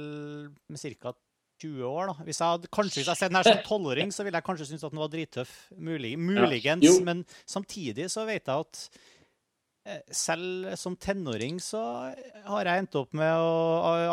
med 0.74 0.80
ca. 0.98 1.14
20 1.64 1.88
år. 1.88 2.12
da. 2.12 2.28
Hvis 2.28 2.42
jeg 2.42 2.56
hadde, 2.56 2.70
kanskje 2.74 3.02
hvis 3.02 3.10
jeg 3.10 3.20
sett 3.20 3.32
den 3.32 3.40
her 3.40 3.48
som 3.50 3.64
tolvåring, 3.66 4.14
så 4.14 4.26
ville 4.26 4.40
jeg 4.40 4.48
kanskje 4.50 4.70
synes 4.70 4.86
at 4.86 4.94
den 4.94 5.02
var 5.02 5.12
drittøff. 5.14 5.56
Mulig, 5.78 6.14
muligens. 6.20 6.86
Ja. 6.86 6.94
Men 7.08 7.24
samtidig 7.50 8.10
så 8.14 8.28
vet 8.30 8.52
jeg 8.52 8.68
at 8.68 8.84
eh, 9.88 10.04
selv 10.14 10.74
som 10.80 10.98
tenåring 11.00 11.58
så 11.64 11.82
har 12.50 12.70
jeg 12.70 12.84
endt 12.84 13.00
opp 13.02 13.16
med 13.18 13.32
å 13.32 13.56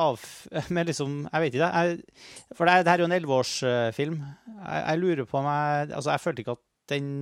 av... 0.07 0.25
Med 0.75 0.91
liksom 0.91 1.21
Jeg 1.27 1.47
vet 1.47 1.59
ikke. 1.59 1.71
Jeg, 1.75 2.57
for 2.57 2.71
det, 2.71 2.81
det 2.87 2.95
her 2.95 2.99
er 2.99 3.05
jo 3.05 3.11
en 3.11 3.19
elleveårsfilm. 3.19 4.19
Jeg, 4.57 4.81
jeg 4.81 5.05
lurer 5.05 5.29
på 5.29 5.43
om 5.43 5.51
jeg 5.51 5.91
Altså, 5.91 6.15
jeg 6.15 6.25
følte 6.27 6.45
ikke 6.47 6.59
at 6.59 6.67
den 6.95 7.13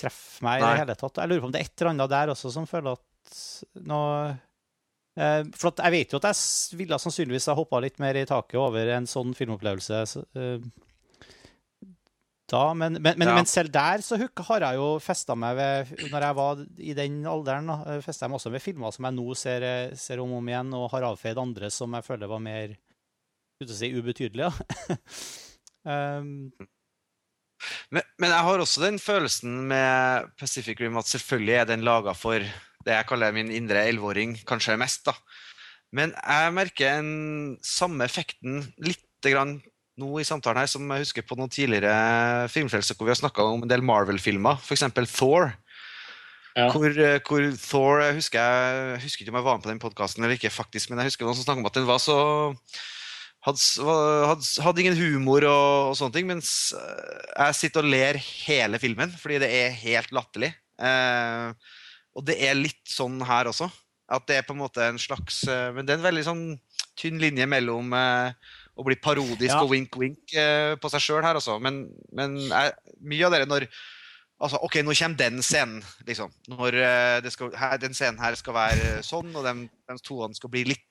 treffer 0.00 0.42
meg 0.46 0.58
i 0.58 0.64
det 0.64 0.80
hele 0.82 0.96
tatt. 0.98 1.20
Jeg 1.22 1.30
lurer 1.30 1.44
på 1.44 1.48
om 1.50 1.54
det 1.54 1.60
er 1.60 1.68
et 1.68 1.80
eller 1.80 1.94
annet 1.94 2.10
der 2.10 2.32
også 2.34 2.50
som 2.54 2.66
føler 2.66 2.96
at 2.98 3.38
nå 3.86 4.00
For 5.14 5.70
at 5.70 5.84
jeg 5.84 5.94
vet 5.94 6.14
jo 6.14 6.18
at 6.18 6.26
jeg 6.32 6.78
ville 6.80 6.98
sannsynligvis 6.98 7.46
ha 7.50 7.54
hoppa 7.54 7.78
litt 7.84 8.00
mer 8.02 8.18
i 8.18 8.24
taket 8.26 8.58
over 8.58 8.88
en 8.96 9.06
sånn 9.06 9.30
filmopplevelse 9.38 10.00
eh, 10.34 10.64
da, 12.50 12.64
men, 12.76 12.98
men, 13.00 13.14
men, 13.16 13.28
Ja. 13.30 13.34
men 13.38 13.46
selv 13.48 13.70
der 13.72 14.02
så 14.04 14.18
har 14.18 14.66
jeg 14.66 14.76
jo 14.76 14.88
festa 15.00 15.34
meg 15.38 15.56
ved 15.56 16.10
Når 16.10 16.26
jeg 16.26 16.36
var 16.36 16.58
i 16.76 16.92
den 16.98 17.22
alderen, 17.26 17.70
eh, 17.72 18.02
festet 18.04 18.26
jeg 18.26 18.32
meg 18.34 18.40
også 18.40 18.52
ved 18.52 18.62
filmer 18.62 18.92
som 18.92 19.08
jeg 19.08 19.16
nå 19.16 19.36
ser, 19.38 19.64
eh, 19.64 19.94
ser 19.96 20.20
om 20.20 20.34
og 20.34 20.42
om 20.42 20.50
igjen, 20.52 20.74
og 20.76 20.90
har 20.92 21.08
avfeid 21.08 21.40
andre 21.40 21.70
som 21.72 21.94
jeg 21.96 22.04
føler 22.04 22.30
var 22.30 22.42
mer 22.44 22.76
skulle 23.54 23.72
å 23.72 23.78
si, 23.78 23.90
ubetydelige. 23.94 24.52
um, 25.88 26.52
Men, 27.94 28.02
men 28.20 28.28
jeg 28.28 28.44
har 28.44 28.60
også 28.60 28.82
den 28.82 28.98
følelsen 29.00 29.52
med 29.70 30.26
Pacific 30.36 30.80
Rim 30.82 30.98
at 31.00 31.08
selvfølgelig 31.08 31.54
er 31.54 31.68
den 31.70 31.84
laga 31.86 32.12
for 32.12 32.44
det 32.84 32.98
jeg 32.98 33.08
kaller 33.08 33.34
min 33.36 33.52
indre 33.54 33.86
elleveåring, 33.88 34.36
kanskje 34.48 34.78
mest. 34.80 35.04
da. 35.08 35.14
Men 35.94 36.14
jeg 36.18 36.54
merker 36.56 36.98
en 36.98 37.56
samme 37.64 38.06
effekten 38.08 38.62
lite 38.82 39.32
grann 39.32 39.58
nå 40.00 40.08
i 40.18 40.26
samtalen 40.26 40.64
her 40.64 40.70
som 40.70 40.88
jeg 40.90 41.04
husker 41.04 41.26
på 41.26 41.36
noen 41.38 41.52
tidligere 41.52 42.48
filmfrelser 42.50 42.96
hvor 42.98 43.06
vi 43.06 43.12
har 43.14 43.20
snakka 43.20 43.44
om 43.46 43.62
en 43.62 43.70
del 43.70 43.84
Marvel-filmer, 43.86 44.58
f.eks. 44.58 44.88
Thor. 45.12 45.52
Ja. 46.54 46.66
Hvor, 46.70 46.86
eh, 46.86 47.20
hvor 47.26 47.46
Thor 47.58 48.02
jeg 48.02 48.18
husker, 48.18 48.42
jeg, 48.42 48.98
husker 49.04 49.24
ikke 49.24 49.34
om 49.34 49.38
jeg 49.40 49.46
var 49.46 49.56
med 49.58 49.64
på 49.64 49.70
den 49.72 49.82
podkasten 49.82 50.26
eller 50.26 50.36
ikke, 50.38 50.50
faktisk, 50.54 50.90
men 50.90 51.02
jeg 51.02 51.12
husker 51.12 51.26
noen 51.26 51.38
som 51.38 51.46
snakket 51.46 51.64
om 51.64 51.70
at 51.70 51.78
den 51.78 51.88
var 51.88 52.02
så 52.02 52.18
hadde, 53.44 53.94
hadde, 54.30 54.50
hadde 54.64 54.84
ingen 54.84 54.98
humor 54.98 55.46
og, 55.50 55.90
og 55.92 55.96
sånne 55.98 56.16
ting, 56.16 56.28
mens 56.30 56.50
eh, 56.78 57.24
jeg 57.38 57.58
sitter 57.60 57.86
og 57.86 57.94
ler 57.94 58.18
hele 58.18 58.82
filmen 58.82 59.14
fordi 59.20 59.40
det 59.42 59.50
er 59.62 59.80
helt 59.82 60.14
latterlig. 60.14 60.54
Eh, 60.78 61.74
og 62.14 62.24
det 62.28 62.36
er 62.46 62.54
litt 62.58 62.82
sånn 62.88 63.18
her 63.26 63.50
også. 63.50 63.68
At 64.14 64.26
det 64.28 64.36
er 64.36 64.44
på 64.46 64.52
en 64.52 64.60
måte 64.60 64.84
en 64.84 64.98
slags 65.00 65.38
eh, 65.48 65.70
Men 65.72 65.86
det 65.86 65.94
er 65.94 65.96
en 65.96 66.04
veldig 66.04 66.24
sånn 66.26 66.42
tynn 67.00 67.16
linje 67.22 67.46
mellom 67.48 67.88
eh, 67.96 68.34
å 68.76 68.84
bli 68.84 68.98
parodisk 69.00 69.48
Ja. 69.48 69.62
og 69.64 69.70
wink-wink 69.72 70.34
eh, 70.36 70.74
på 70.76 70.90
seg 70.92 71.00
sjøl 71.00 71.24
her, 71.24 71.38
altså. 71.40 71.56
Men, 71.62 71.86
men 72.12 72.36
jeg, 72.44 72.74
mye 73.00 73.28
av 73.28 73.36
det 73.38 73.44
når 73.50 73.68
Altså, 74.44 74.58
OK, 74.66 74.80
nå 74.82 74.92
kommer 74.98 75.16
den 75.16 75.38
scenen, 75.46 75.78
liksom. 76.04 76.32
Når 76.50 76.76
det 77.24 77.30
skal, 77.32 77.52
her, 77.56 77.78
den 77.80 77.94
scenen 77.96 78.18
her 78.20 78.34
skal 78.36 78.56
være 78.56 78.96
sånn, 79.06 79.30
og 79.38 79.46
de, 79.46 79.52
de 79.88 79.96
toene 80.04 80.36
skal 80.36 80.50
bli 80.52 80.64
litt 80.72 80.82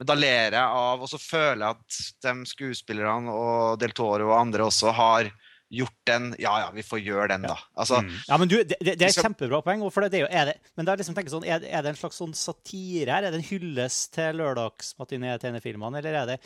Men 0.00 0.08
da 0.08 0.16
ler 0.18 0.56
jeg 0.56 0.64
av, 0.64 1.04
og 1.04 1.10
så 1.12 1.20
føler 1.20 1.62
jeg 1.62 1.76
at 1.76 1.98
de 2.26 2.48
skuespillerne 2.48 3.30
og 3.30 3.76
Del 3.78 3.92
Toro 3.94 4.32
og 4.32 4.38
andre 4.40 4.66
også 4.66 4.90
har 4.96 5.28
gjort 5.70 5.96
den 6.06 6.34
Ja 6.38 6.52
ja, 6.60 6.66
vi 6.74 6.82
får 6.86 7.00
gjøre 7.02 7.28
den, 7.32 7.42
da. 7.48 7.56
Altså, 7.76 8.02
Mm. 8.04 8.10
Ja, 8.28 8.36
men 8.38 8.48
du, 8.48 8.56
det, 8.62 8.76
det 8.80 9.00
er 9.02 9.08
et 9.08 9.16
kjempebra 9.16 9.62
poeng. 9.64 9.80
For 9.90 10.04
det, 10.04 10.10
det 10.12 10.18
er 10.20 10.24
jo, 10.26 10.28
er 10.30 10.44
det, 10.52 10.54
men 10.76 10.84
det 10.86 10.92
er 10.92 11.00
liksom 11.00 11.14
tenker 11.16 11.32
sånn, 11.32 11.46
er, 11.48 11.64
er 11.64 11.82
det 11.82 11.94
en 11.94 11.98
slags 12.02 12.16
sånn 12.20 12.34
satire 12.36 13.10
her? 13.10 13.24
Er 13.24 13.30
det 13.34 13.40
en 13.40 13.48
hyllest 13.48 14.12
til 14.14 14.36
lørdagsmatiné-tegnefilmene, 14.42 15.98
eller 16.02 16.18
er 16.20 16.26
det 16.34 16.38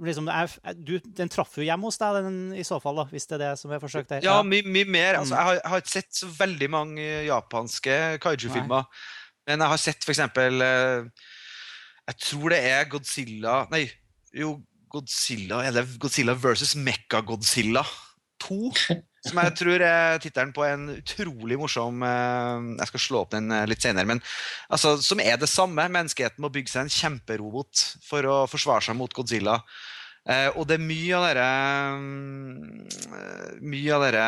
liksom, 0.00 0.28
er, 0.30 0.52
er- 0.64 0.78
du, 0.78 0.98
Den 1.04 1.28
traff 1.32 1.56
jo 1.58 1.64
hjemme 1.66 1.88
hos 1.88 1.98
deg, 2.00 2.20
den, 2.24 2.38
i 2.56 2.64
så 2.66 2.78
fall, 2.82 2.96
da, 3.02 3.04
hvis 3.10 3.26
det 3.30 3.36
er 3.38 3.42
det 3.44 3.52
som 3.60 3.72
er 3.74 3.82
forsøkt 3.82 4.14
her. 4.16 4.24
Ja, 4.24 4.38
mye, 4.46 4.62
mye 4.66 4.86
mer. 4.86 5.18
Altså, 5.20 5.34
Mm. 5.34 5.38
jeg, 5.38 5.44
har, 5.46 5.54
jeg 5.60 5.70
har 5.74 5.82
ikke 5.84 5.94
sett 5.96 6.20
så 6.22 6.30
veldig 6.38 6.70
mange 6.70 7.02
eh, 7.02 7.26
japanske 7.28 7.98
kaiju-filmer. 8.22 8.84
Men 9.48 9.60
jeg 9.60 9.68
har 9.74 9.76
sett 9.82 10.06
eksempel 10.08 10.62
eh, 10.64 11.26
Jeg 12.08 12.16
tror 12.20 12.48
det 12.54 12.58
er 12.64 12.86
Godzilla 12.88 13.66
Nei, 13.70 13.82
jo, 14.32 14.54
Godzilla 14.88 15.58
Er 15.66 15.72
det 15.76 15.82
Godzilla 16.00 16.32
versus 16.32 16.72
Mecha-Godzilla 16.80 17.82
2? 18.44 19.00
Som 19.24 19.40
jeg 19.40 19.54
tror 19.56 19.80
er 19.80 20.18
tittelen 20.20 20.52
på 20.52 20.66
en 20.66 20.82
utrolig 20.98 21.56
morsom 21.56 22.02
eh, 22.04 22.66
Jeg 22.82 22.90
skal 22.90 23.00
slå 23.00 23.22
opp 23.24 23.32
den 23.32 23.48
eh, 23.54 23.64
litt 23.70 23.84
senere. 23.84 24.08
Men 24.10 24.20
altså, 24.68 24.98
som 25.00 25.22
er 25.22 25.38
det 25.40 25.48
samme. 25.48 25.86
Menneskeheten 25.88 26.44
må 26.44 26.52
bygge 26.52 26.74
seg 26.74 26.84
en 26.84 26.92
kjemperobot 26.92 27.86
for 28.04 28.28
å 28.28 28.36
forsvare 28.50 28.84
seg 28.84 28.98
mot 28.98 29.14
Godzilla. 29.16 29.62
Eh, 30.28 30.50
og 30.52 30.68
det 30.68 30.76
er 30.78 30.84
mye 30.84 31.16
av 31.16 31.24
dere 31.28 31.48
Mye 33.64 33.96
av 33.96 34.04
dere 34.06 34.26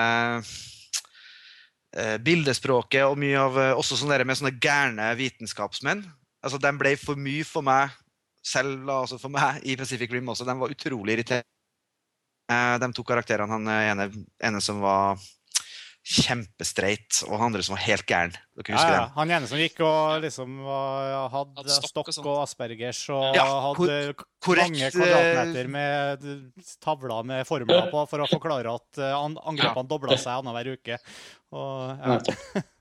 eh, 1.97 2.17
bildespråket 2.25 3.07
og 3.09 3.17
mye 3.21 3.41
av 3.41 3.61
eh, 3.61 3.73
også 3.77 3.97
sånne 4.01 4.25
med 4.29 4.41
sånne 4.41 4.57
gærne 4.61 5.11
vitenskapsmenn. 5.17 6.05
Altså, 6.45 6.61
De 6.63 6.73
ble 6.81 6.97
for 7.01 7.21
mye 7.21 7.45
for 7.49 7.65
meg 7.67 7.93
selv, 8.47 8.89
altså 8.93 9.19
for 9.19 9.33
meg 9.33 9.65
i 9.67 9.77
Pacific 9.77 10.13
Rim 10.13 10.29
også. 10.33 10.47
De 10.47 10.57
var 10.57 10.73
utrolig 10.73 11.17
irriterende. 11.17 11.56
Eh, 12.51 12.77
de 12.79 12.93
to 12.95 13.03
karakterene, 13.03 13.51
han 13.51 13.67
eh, 13.69 13.91
ene, 13.93 14.11
ene 14.47 14.61
som 14.63 14.79
var 14.85 15.19
kjempestreit, 16.07 17.23
og 17.27 17.33
han 17.41 17.49
andre 17.49 17.65
som 17.67 17.75
var 17.75 17.83
helt 17.83 18.05
gæren. 18.07 18.31
Dere 18.55 18.71
Ja, 18.71 18.77
husker 18.77 18.93
ja. 18.95 19.01
dem? 19.01 19.15
Han 19.17 19.33
ene 19.35 19.49
som 19.51 19.59
gikk 19.59 19.81
og 19.83 20.21
liksom 20.23 20.53
hadde 20.63 21.57
Hadde 21.59 21.75
stokk 21.75 21.91
stokk 21.91 22.11
og 22.23 22.29
og 22.31 22.43
aspergers 22.45 23.01
og 23.11 23.35
Ja, 23.35 23.47
hadde 23.65 23.97
korrekt, 24.39 24.71
mange 24.71 24.87
eh, 24.87 24.95
kvadratmeter 24.95 25.67
med 25.73 26.29
tavler 26.85 27.27
med 27.27 27.43
formler 27.49 27.91
på 27.91 28.05
for 28.07 28.23
å 28.23 28.29
forklare 28.31 28.77
at 28.79 29.03
an- 29.19 29.35
angrepene 29.43 29.91
dobla 29.91 30.15
seg 30.17 30.39
annenhver 30.39 30.77
uke. 30.79 31.01
Og, 31.51 31.99
ja. 31.99 32.63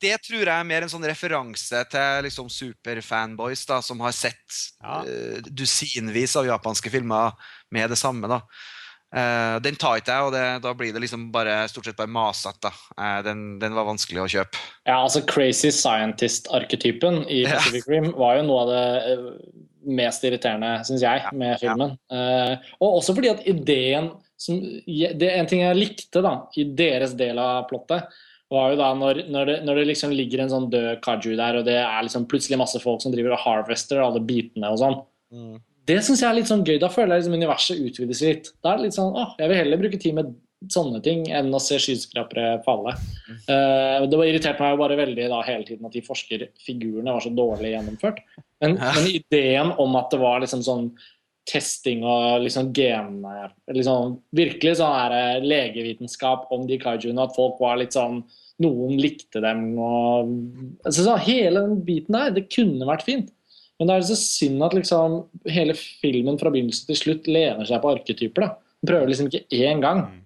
Det 0.00 0.14
tror 0.22 0.44
jeg 0.44 0.52
er 0.54 0.64
mer 0.68 0.84
en 0.86 0.88
sånn 0.92 1.04
referanse 1.04 1.80
til 1.90 2.22
liksom 2.28 2.46
superfanboys 2.52 3.64
da, 3.68 3.80
som 3.84 3.98
har 4.04 4.12
sett 4.16 4.60
Ja. 4.80 5.00
dusinvis 5.50 6.36
av 6.40 6.46
japanske 6.46 6.92
filmer 6.92 7.32
med 7.74 7.90
det 7.90 7.98
samme. 7.98 8.28
da. 8.30 8.42
Eh, 9.14 9.56
den 9.62 9.76
tar 9.78 10.00
ikke 10.00 10.14
jeg, 10.14 10.26
og 10.26 10.32
det, 10.34 10.44
da 10.64 10.72
blir 10.74 10.94
det 10.94 11.04
liksom 11.04 11.28
bare 11.34 11.60
stort 11.70 11.86
sett 11.86 11.98
bare 11.98 12.10
masete. 12.10 12.72
Eh, 12.98 13.20
den, 13.26 13.44
den 13.62 13.76
var 13.76 13.86
vanskelig 13.86 14.24
å 14.24 14.30
kjøpe. 14.30 14.62
Ja, 14.88 14.98
altså 14.98 15.22
Crazy 15.30 15.70
Scientist-arketypen 15.74 17.22
i. 17.28 17.44
Pacific 17.46 17.86
Rim 17.90 18.10
var 18.18 18.40
jo 18.40 18.48
noe 18.48 18.64
av 18.64 18.72
det 18.72 18.84
eh, 19.12 19.28
mest 20.00 20.26
irriterende, 20.26 20.76
syns 20.88 21.04
jeg, 21.04 21.22
med 21.36 21.58
filmen. 21.60 21.94
Uh, 22.08 22.56
og 22.80 23.02
også 23.02 23.12
fordi 23.12 23.28
at 23.34 23.42
ideen 23.44 24.14
som, 24.40 24.56
det 24.56 25.28
En 25.28 25.48
ting 25.48 25.60
jeg 25.60 25.76
likte 25.76 26.22
da, 26.24 26.32
i 26.58 26.64
deres 26.76 27.12
del 27.18 27.36
av 27.38 27.66
plottet, 27.68 28.08
var 28.52 28.72
jo 28.72 28.78
da 28.80 28.88
når, 28.96 29.20
når, 29.32 29.50
det, 29.50 29.56
når 29.68 29.78
det 29.78 29.84
liksom 29.90 30.14
ligger 30.16 30.42
en 30.42 30.50
sånn 30.52 30.66
død 30.72 30.88
kaju 31.04 31.36
der, 31.38 31.60
og 31.60 31.68
det 31.68 31.76
er 31.80 32.06
liksom 32.06 32.26
plutselig 32.30 32.58
masse 32.60 32.80
folk 32.82 33.04
som 33.04 33.12
driver 33.14 33.36
og 33.36 33.44
harvester 33.44 34.02
alle 34.02 34.22
bitene 34.24 34.72
og 34.72 34.80
sånn. 34.80 34.98
Det 35.88 35.98
syns 36.04 36.22
jeg 36.22 36.30
er 36.30 36.38
litt 36.38 36.50
sånn 36.50 36.64
gøy. 36.64 36.78
Da 36.80 36.90
føler 36.92 37.16
jeg 37.16 37.24
liksom 37.24 37.38
universet 37.40 37.82
utvides 37.84 38.24
litt. 38.24 38.50
Da 38.64 38.72
er 38.72 38.80
det 38.80 38.88
litt 38.88 38.96
sånn, 38.96 39.12
åh, 39.12 39.34
Jeg 39.40 39.50
vil 39.50 39.60
heller 39.60 39.80
bruke 39.82 40.00
tid 40.00 40.16
med 40.16 40.32
sånne 40.72 41.00
ting 41.04 41.26
enn 41.28 41.52
å 41.52 41.60
se 41.60 41.76
skyskrapere 41.82 42.62
falle. 42.64 42.94
Uh, 43.48 44.04
det 44.08 44.16
var 44.16 44.28
irritert 44.28 44.62
meg 44.62 44.72
jo 44.72 44.80
bare 44.80 44.96
veldig 44.96 45.26
da 45.32 45.42
hele 45.44 45.66
tiden 45.68 45.88
at 45.88 45.96
de 45.96 46.04
forskerfigurene 46.06 47.12
var 47.12 47.24
så 47.24 47.32
dårlig 47.34 47.74
gjennomført. 47.74 48.22
Men, 48.64 48.78
men 48.80 49.10
ideen 49.10 49.74
om 49.82 49.98
at 50.00 50.08
det 50.14 50.22
var 50.22 50.40
liksom 50.40 50.64
sånn 50.64 50.88
testing 51.50 52.04
og 52.08 52.44
liksom 52.46 52.72
gen... 52.76 53.20
Liksom, 53.68 54.18
virkelig 54.36 54.78
sånn 54.80 54.96
her 54.96 55.16
eh, 55.18 55.44
legevitenskap 55.44 56.48
om 56.54 56.64
de 56.68 56.80
kaijuene, 56.80 57.26
at 57.26 57.36
folk 57.36 57.60
var 57.62 57.80
litt 57.80 57.96
sånn 57.96 58.22
Noen 58.62 59.00
likte 59.02 59.40
dem 59.42 59.72
og 59.82 60.28
altså, 60.86 61.02
så 61.02 61.16
Hele 61.24 61.64
den 61.64 61.80
biten 61.82 62.14
der, 62.14 62.30
det 62.36 62.46
kunne 62.54 62.86
vært 62.86 63.02
fint. 63.02 63.32
Men 63.78 63.90
det 63.90 63.94
er 63.96 64.06
så 64.06 64.16
synd 64.18 64.62
at 64.62 64.74
liksom 64.76 65.16
hele 65.50 65.74
filmen 65.74 66.38
fra 66.38 66.52
begynnelse 66.54 66.86
til 66.86 66.98
slutt 67.00 67.26
lener 67.30 67.66
seg 67.66 67.82
på 67.82 67.90
arketyper. 67.96 68.46
da. 68.46 68.54
Den 68.80 68.90
prøver 68.92 69.10
liksom 69.10 69.30
ikke 69.30 69.46
én 69.50 69.82
gang 69.82 70.04
Mm. 70.04 70.20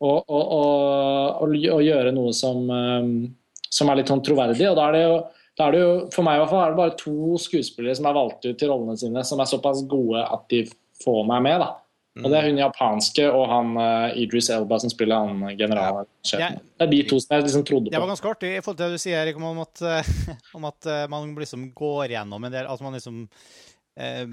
å, 0.00 0.12
å, 0.26 0.40
å, 0.56 1.46
å, 1.46 1.80
gjøre 1.80 2.12
noe 2.12 2.32
som, 2.36 2.64
um, 2.68 3.34
som 3.70 3.88
er 3.88 4.00
litt 4.00 4.10
sånn 4.12 4.24
troverdig. 4.24 4.66
Og 4.70 4.76
da 4.76 4.88
er 4.88 4.96
det 4.96 5.02
jo 5.04 5.16
da 5.54 5.68
er 5.68 5.72
det 5.72 5.80
jo, 5.84 5.90
For 6.10 6.26
meg 6.26 6.34
i 6.34 6.40
hvert 6.42 6.50
fall 6.50 6.64
er 6.64 6.72
det 6.72 6.80
bare 6.80 6.96
to 6.98 7.36
skuespillere 7.38 7.94
som 7.94 8.08
er 8.10 8.16
valgt 8.16 8.44
ut 8.44 8.58
til 8.58 8.72
rollene 8.72 8.98
sine, 8.98 9.22
som 9.22 9.38
er 9.38 9.46
såpass 9.46 9.84
gode 9.86 10.24
at 10.26 10.48
de 10.50 10.64
får 11.04 11.20
meg 11.28 11.44
med. 11.46 11.60
da. 11.62 11.68
Og 12.14 12.30
Det 12.30 12.38
er 12.38 12.44
hun 12.46 12.58
japanske 12.60 13.24
og 13.26 13.44
han 13.50 13.70
uh, 13.74 14.12
Idris 14.22 14.46
Elba 14.54 14.76
som 14.78 14.90
spiller 14.92 15.24
han 15.26 15.56
generalsjefen. 15.58 16.58
Ja. 16.60 16.62
Det 16.78 16.86
er 16.86 16.90
de 16.92 17.00
to 17.10 17.18
som 17.18 17.34
jeg 17.34 17.46
liksom 17.48 17.64
trodde 17.66 17.88
på. 17.90 17.94
Det 17.96 18.02
var 18.04 18.10
ganske 18.12 18.30
artig 18.30 18.52
i 18.54 18.60
forhold 18.62 18.78
til 18.78 18.86
det 18.92 18.98
du 19.00 19.02
sier 19.02 19.18
Erik, 19.24 19.40
om 19.42 19.58
at, 19.64 19.82
eh, 19.82 20.10
om 20.54 20.68
at 20.70 20.86
eh, 20.92 21.06
man 21.10 21.32
liksom 21.34 21.64
går 21.74 22.14
gjennom 22.14 22.46
en 22.46 22.54
del 22.54 22.68
At 22.70 22.84
man 22.86 22.94
liksom 22.94 23.24
uh, 23.26 24.26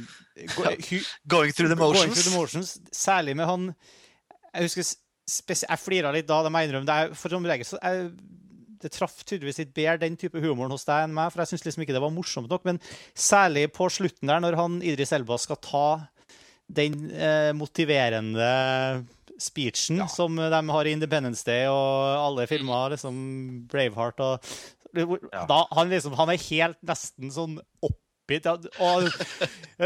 go, 0.54 0.68
hu, 0.92 1.00
Going 1.26 1.56
through 1.58 1.74
the 1.74 1.80
Going 1.80 1.98
motions. 1.98 2.14
through 2.14 2.30
the 2.30 2.38
motions. 2.38 2.76
Særlig 2.94 3.36
med 3.42 3.50
han 3.50 3.72
Jeg 4.54 4.70
husker 4.70 4.88
spes- 5.32 5.66
Jeg 5.66 5.82
flira 5.82 6.14
litt 6.14 6.30
da, 6.30 6.44
det 6.46 6.54
må 6.54 6.62
jeg 6.62 6.70
innrømme. 6.70 6.86
Det 6.86 7.00
er, 7.02 7.18
for 7.18 7.34
som 7.34 7.50
regel 7.50 7.66
så 7.66 7.82
jeg, 7.82 8.14
det 8.82 8.94
traff 8.94 9.24
tydeligvis 9.26 9.58
litt 9.62 9.74
bedre 9.74 9.98
den 10.06 10.16
type 10.22 10.38
humoren 10.42 10.74
hos 10.74 10.86
deg 10.86 11.08
enn 11.08 11.14
meg, 11.18 11.30
for 11.34 11.42
jeg 11.42 11.52
syns 11.56 11.66
liksom 11.66 11.84
ikke 11.86 11.94
det 11.98 12.02
var 12.02 12.14
morsomt 12.14 12.50
nok. 12.50 12.64
Men 12.66 12.80
særlig 13.18 13.68
på 13.74 13.90
slutten 13.94 14.30
der, 14.30 14.42
når 14.42 14.58
han 14.58 14.80
Idris 14.86 15.14
Elba 15.18 15.38
skal 15.42 15.60
ta 15.62 15.86
den 16.72 17.10
eh, 17.12 17.52
motiverende 17.58 19.06
speechen 19.42 19.98
Ja. 20.04 20.08
som 20.08 20.36
de 20.38 20.62
har 20.70 20.86
i 20.86 20.92
Independence 20.94 21.44
Day 21.48 21.66
og 21.68 22.28
alle 22.28 22.48
filmer, 22.48 22.94
liksom 22.94 23.68
Braveheart 23.72 24.20
og 24.22 24.54
Ja. 24.94 25.46
da, 25.48 25.62
han, 25.72 25.90
liksom, 25.90 26.14
han 26.20 26.30
er 26.34 26.42
helt 26.50 26.78
nesten 26.84 27.32
sånn 27.32 27.60
oppgitt. 28.32 28.46
Ja, 28.46 28.56
og 28.80 29.04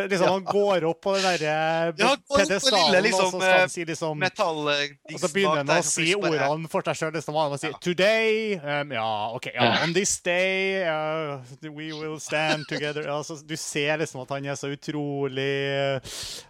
liksom, 0.10 0.28
han 0.36 0.46
går 0.46 0.86
opp 0.90 1.02
på 1.04 1.16
den 1.16 1.26
derre 1.26 1.94
Ja, 1.98 2.12
pedestalen, 2.30 3.04
liksom, 3.04 3.26
og 3.26 3.32
så 3.32 3.42
skal 3.42 3.60
han 3.60 3.74
si 3.74 3.86
liksom 3.86 4.26
og 4.26 5.20
så 5.22 5.30
begynner 5.34 5.64
han 5.64 5.74
å 5.74 5.80
si 5.86 6.08
ordene 6.18 6.72
for 6.72 6.86
seg 6.86 7.00
sjøl. 7.00 7.14
Liksom, 7.16 7.38
han 7.40 7.54
må 7.54 7.60
si 7.62 7.72
'Today' 7.72 8.60
um, 8.62 8.96
Ja, 8.96 9.12
OK. 9.36 9.50
Ja, 9.54 9.72
'On 9.84 9.94
this 9.96 10.18
day 10.26 10.86
uh, 10.86 11.42
we 11.64 11.92
will 11.94 12.20
stand 12.20 12.68
together'. 12.70 13.08
Altså, 13.10 13.40
du 13.46 13.56
ser 13.58 13.98
liksom 14.02 14.24
at 14.26 14.36
han 14.36 14.46
er 14.46 14.60
så 14.60 14.72
utrolig 14.74 16.02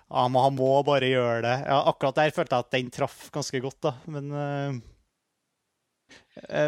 ja, 0.06 0.28
men 0.28 0.42
Han 0.42 0.56
må 0.56 0.72
bare 0.86 1.10
gjøre 1.10 1.42
det. 1.46 1.56
Ja, 1.66 1.82
akkurat 1.90 2.20
der 2.20 2.36
følte 2.36 2.56
jeg 2.56 2.68
at 2.68 2.76
den 2.76 2.92
traff 2.94 3.30
ganske 3.34 3.60
godt, 3.64 3.80
da. 3.84 3.96
Men 4.06 4.32
uh, 4.32 4.42
eh, 4.46 4.84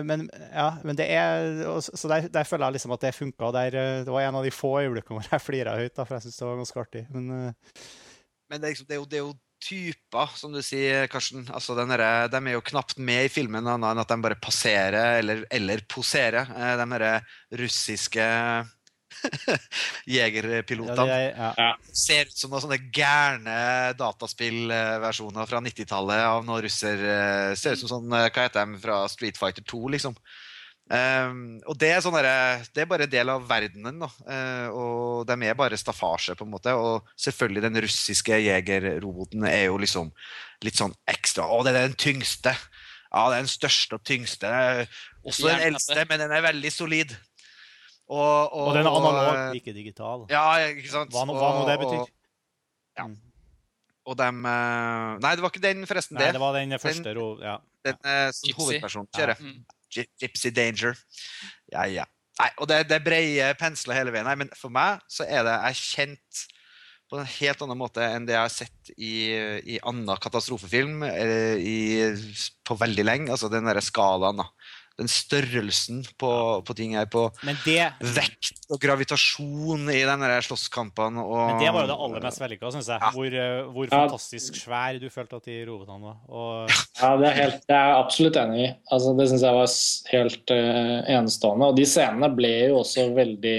men, 0.08 0.28
ja, 0.54 0.68
men 0.88 0.96
det 0.96 1.10
er 1.12 1.80
Så 1.84 2.08
der, 2.08 2.30
der 2.32 2.48
føler 2.48 2.68
jeg 2.70 2.78
liksom 2.78 2.94
at 2.96 3.02
det 3.04 3.16
funka. 3.16 3.50
Eh, 3.68 4.04
det 4.08 4.14
var 4.14 4.22
en 4.24 4.38
av 4.40 4.46
de 4.48 4.54
få 4.56 4.78
øyeblikkene 4.82 5.20
hvor 5.20 5.28
jeg 5.32 5.44
flira 5.44 5.76
høyt, 5.80 5.96
da, 5.98 6.06
for 6.08 6.16
jeg 6.18 6.28
syns 6.28 6.40
det 6.40 6.48
var 6.48 6.62
ganske 6.62 6.80
artig. 6.86 7.04
Men 7.12 7.28
eh, 7.36 7.84
Men 8.50 8.62
det 8.62 8.68
er, 8.68 8.72
liksom, 8.72 8.88
det, 8.88 8.96
er 8.96 9.02
jo, 9.02 9.06
det 9.12 9.20
er 9.20 9.26
jo 9.26 9.36
typer, 9.68 10.34
som 10.38 10.54
du 10.54 10.62
sier, 10.62 11.08
Karsten. 11.12 11.48
Altså, 11.52 11.74
derre- 11.76 12.30
de 12.32 12.38
er 12.40 12.54
jo 12.56 12.62
knapt 12.64 13.00
med 13.02 13.26
i 13.26 13.32
filmen, 13.34 13.66
annet 13.68 13.90
enn 13.92 14.00
at 14.04 14.12
de 14.14 14.18
bare 14.24 14.38
passerer 14.40 15.18
eller, 15.20 15.44
eller 15.52 15.82
poserer. 15.90 16.48
eh, 16.56 16.76
De 16.80 16.86
derre 16.94 17.14
russiske 17.60 18.28
jegerpilotene. 20.18 21.20
Ja, 21.30 21.52
ja. 21.58 21.70
ser 21.92 22.30
ut 22.30 22.38
som 22.38 22.52
noen 22.54 22.64
sånne 22.66 22.80
gærne 22.94 23.60
dataspillversjoner 24.00 25.50
fra 25.50 25.62
90-tallet 25.64 26.26
av 26.28 26.46
noen 26.48 26.64
russer. 26.66 27.02
eh, 27.02 27.54
Ser 27.60 27.78
ut 27.78 27.84
som 27.86 27.96
sånn, 27.98 28.12
eh, 28.18 28.30
hva 28.30 28.48
heter 28.48 28.66
de, 28.66 28.82
fra 28.84 29.02
Street 29.12 29.40
Fighter 29.40 29.66
2, 29.68 29.82
liksom. 29.98 30.18
Um, 30.88 31.58
og 31.68 31.76
det 31.76 31.90
er, 31.92 31.98
sånn 32.00 32.16
der, 32.16 32.64
det 32.72 32.86
er 32.86 32.88
bare 32.88 33.04
en 33.08 33.12
del 33.12 33.32
av 33.34 33.44
verdenen. 33.50 34.06
Eh, 34.24 34.68
og 34.72 35.28
de 35.28 35.36
er 35.44 35.58
bare 35.60 35.80
staffasje, 35.80 36.38
på 36.40 36.48
en 36.48 36.54
måte. 36.54 36.74
Og 36.80 37.08
selvfølgelig 37.20 37.66
den 37.68 37.82
russiske 37.84 38.40
jegerroboten 38.46 39.48
er 39.50 39.66
jo 39.68 39.80
liksom 39.84 40.14
litt 40.64 40.80
sånn 40.80 40.96
ekstra. 41.12 41.48
Å, 41.52 41.64
det 41.68 41.76
er 41.76 41.90
den 41.90 42.00
tyngste! 42.00 42.56
Ja, 43.08 43.30
det 43.32 43.38
er 43.38 43.46
den 43.46 43.52
største 43.52 43.98
og 43.98 44.04
tyngste. 44.08 44.50
Også 45.28 45.48
den 45.48 45.70
eldste, 45.70 46.04
men 46.10 46.20
den 46.20 46.34
er 46.36 46.44
veldig 46.44 46.72
solid. 46.76 47.14
Og, 48.08 48.54
Og 48.56 48.74
den 48.78 48.86
er 48.88 48.92
analog, 48.96 49.56
ikke 49.60 49.74
digital. 49.76 50.26
Ja, 50.32 50.46
ikke 50.72 50.90
sant? 50.94 51.12
Hva, 51.12 51.26
hva 51.28 51.50
nå 51.58 51.66
det 51.68 51.76
Og- 51.78 51.84
betyr. 51.86 52.04
og- 52.06 52.10
ja. 52.98 53.08
Mm. 53.08 53.18
Og 54.08 54.16
dem 54.18 54.46
eh, 54.48 55.18
Nei, 55.20 55.36
det 55.36 55.44
var 55.44 55.52
ikke 55.52 55.62
den, 55.62 55.86
forresten. 55.86 56.16
Nei, 56.16 56.26
det. 56.30 56.34
det 56.38 56.40
var 56.40 56.54
den 56.56 56.72
første 56.80 57.14
ro... 57.18 57.26
Ja. 57.44 57.58
Den 57.84 57.98
eh, 58.04 58.30
som 58.32 58.54
hovedpersonen 58.62 59.10
Ja. 59.20 59.36
Mm. 59.36 59.66
Gypsy 60.22 60.52
Danger. 60.56 60.96
Ja, 61.72 61.84
ja. 61.92 62.06
Nei, 62.40 62.50
og 62.62 62.68
det, 62.70 62.88
det 62.88 62.96
er 63.00 63.04
breie 63.04 63.50
pensler 63.60 63.98
hele 63.98 64.12
veien. 64.14 64.26
Nei, 64.28 64.36
men 64.36 64.50
for 64.56 64.70
meg 64.72 65.02
så 65.12 65.26
er 65.28 65.44
det 65.48 65.58
jeg 65.74 65.80
kjent 65.82 66.42
på 67.08 67.20
en 67.22 67.26
helt 67.28 67.62
annen 67.64 67.80
måte 67.80 68.04
enn 68.04 68.26
det 68.28 68.36
jeg 68.36 68.44
har 68.44 68.52
sett 68.52 68.90
i, 69.00 69.12
i 69.76 69.78
annen 69.88 70.20
katastrofefilm 70.24 71.04
eh, 71.08 71.56
i, 71.56 71.78
på 72.68 72.76
veldig 72.80 73.06
lenge. 73.08 73.32
Altså 73.32 73.50
den 73.52 73.68
derre 73.68 73.84
skalaen, 73.84 74.40
da. 74.44 74.48
Den 74.98 75.10
størrelsen 75.12 76.02
på, 76.18 76.30
på 76.66 76.76
ting 76.78 76.96
her, 76.98 77.06
på 77.12 77.28
det, 77.66 77.84
vekt 78.02 78.64
og 78.74 78.80
gravitasjon 78.82 79.86
i 79.94 80.00
denne 80.08 80.30
slåsskampene 80.42 81.22
og 81.22 81.44
men 81.52 81.62
det 81.62 81.70
var 81.76 81.86
jo 81.86 81.92
det 81.92 81.98
aller 82.08 82.26
mest 82.26 82.42
vellykka, 82.42 82.72
syns 82.74 82.90
jeg. 82.92 83.02
Ja. 83.04 83.12
Hvor, 83.14 83.36
eh, 83.44 83.60
hvor 83.76 83.92
fantastisk 83.94 84.58
svær 84.58 84.98
du 85.02 85.08
følte 85.14 85.40
at 85.40 85.50
de 85.50 85.60
robotene 85.70 86.10
var. 86.10 86.18
Og 86.28 86.74
Ja, 87.02 87.12
det 87.22 87.30
er, 87.30 87.36
helt, 87.38 87.60
det 87.70 87.78
er 87.78 87.92
jeg 87.92 88.00
absolutt 88.00 88.40
enig 88.42 88.64
i. 88.64 88.70
Altså, 88.96 89.14
det 89.18 89.28
syns 89.30 89.46
jeg 89.46 89.58
var 89.58 89.76
helt 90.14 90.56
uh, 90.56 90.96
enestående. 91.18 91.70
Og 91.70 91.78
de 91.78 91.86
scenene 91.90 92.32
ble 92.34 92.54
jo 92.72 92.82
også 92.82 93.08
veldig 93.18 93.58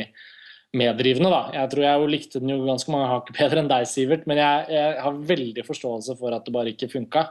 meddrivende, 0.78 1.30
da. 1.32 1.43
Jeg 1.55 1.72
tror 1.72 1.86
jeg 1.86 2.01
jo 2.03 2.09
likte 2.12 2.43
den 2.43 2.53
jo 2.53 2.61
ganske 2.66 2.93
mange 2.93 3.11
hakk 3.12 3.30
bedre 3.36 3.62
enn 3.62 3.70
deg, 3.70 3.86
Sivert, 3.89 4.26
men 4.28 4.41
jeg, 4.41 4.66
jeg 4.74 4.97
har 5.07 5.20
veldig 5.30 5.64
forståelse 5.64 6.16
for 6.18 6.36
at 6.36 6.45
det 6.45 6.55
bare 6.55 6.74
ikke 6.74 6.91
funka. 6.93 7.28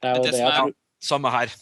Det 0.00 0.10
er 0.10 0.16
jo 0.16 0.24
Det 0.24 0.32
det, 0.34 0.40
jeg 0.42 0.56
tror. 0.56 0.74
Samme 1.00 1.32
her. 1.32 1.52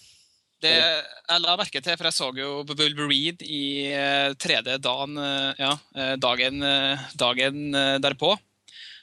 Det 0.62 0.72
jeg 0.74 1.42
la 1.44 1.54
merke 1.60 1.80
til, 1.84 1.94
for 1.98 2.08
jeg 2.08 2.16
så 2.16 2.28
jo 2.34 2.50
Wolverine 2.66 3.46
i 3.46 3.62
eh, 3.94 4.32
tredje 4.40 4.78
dagen, 4.82 5.18
eh, 5.22 5.60
ja, 5.60 5.72
eh, 5.94 6.14
dagen, 6.18 6.62
eh, 6.66 7.04
dagen 7.20 7.68
eh, 7.78 7.98
derpå. 8.02 8.32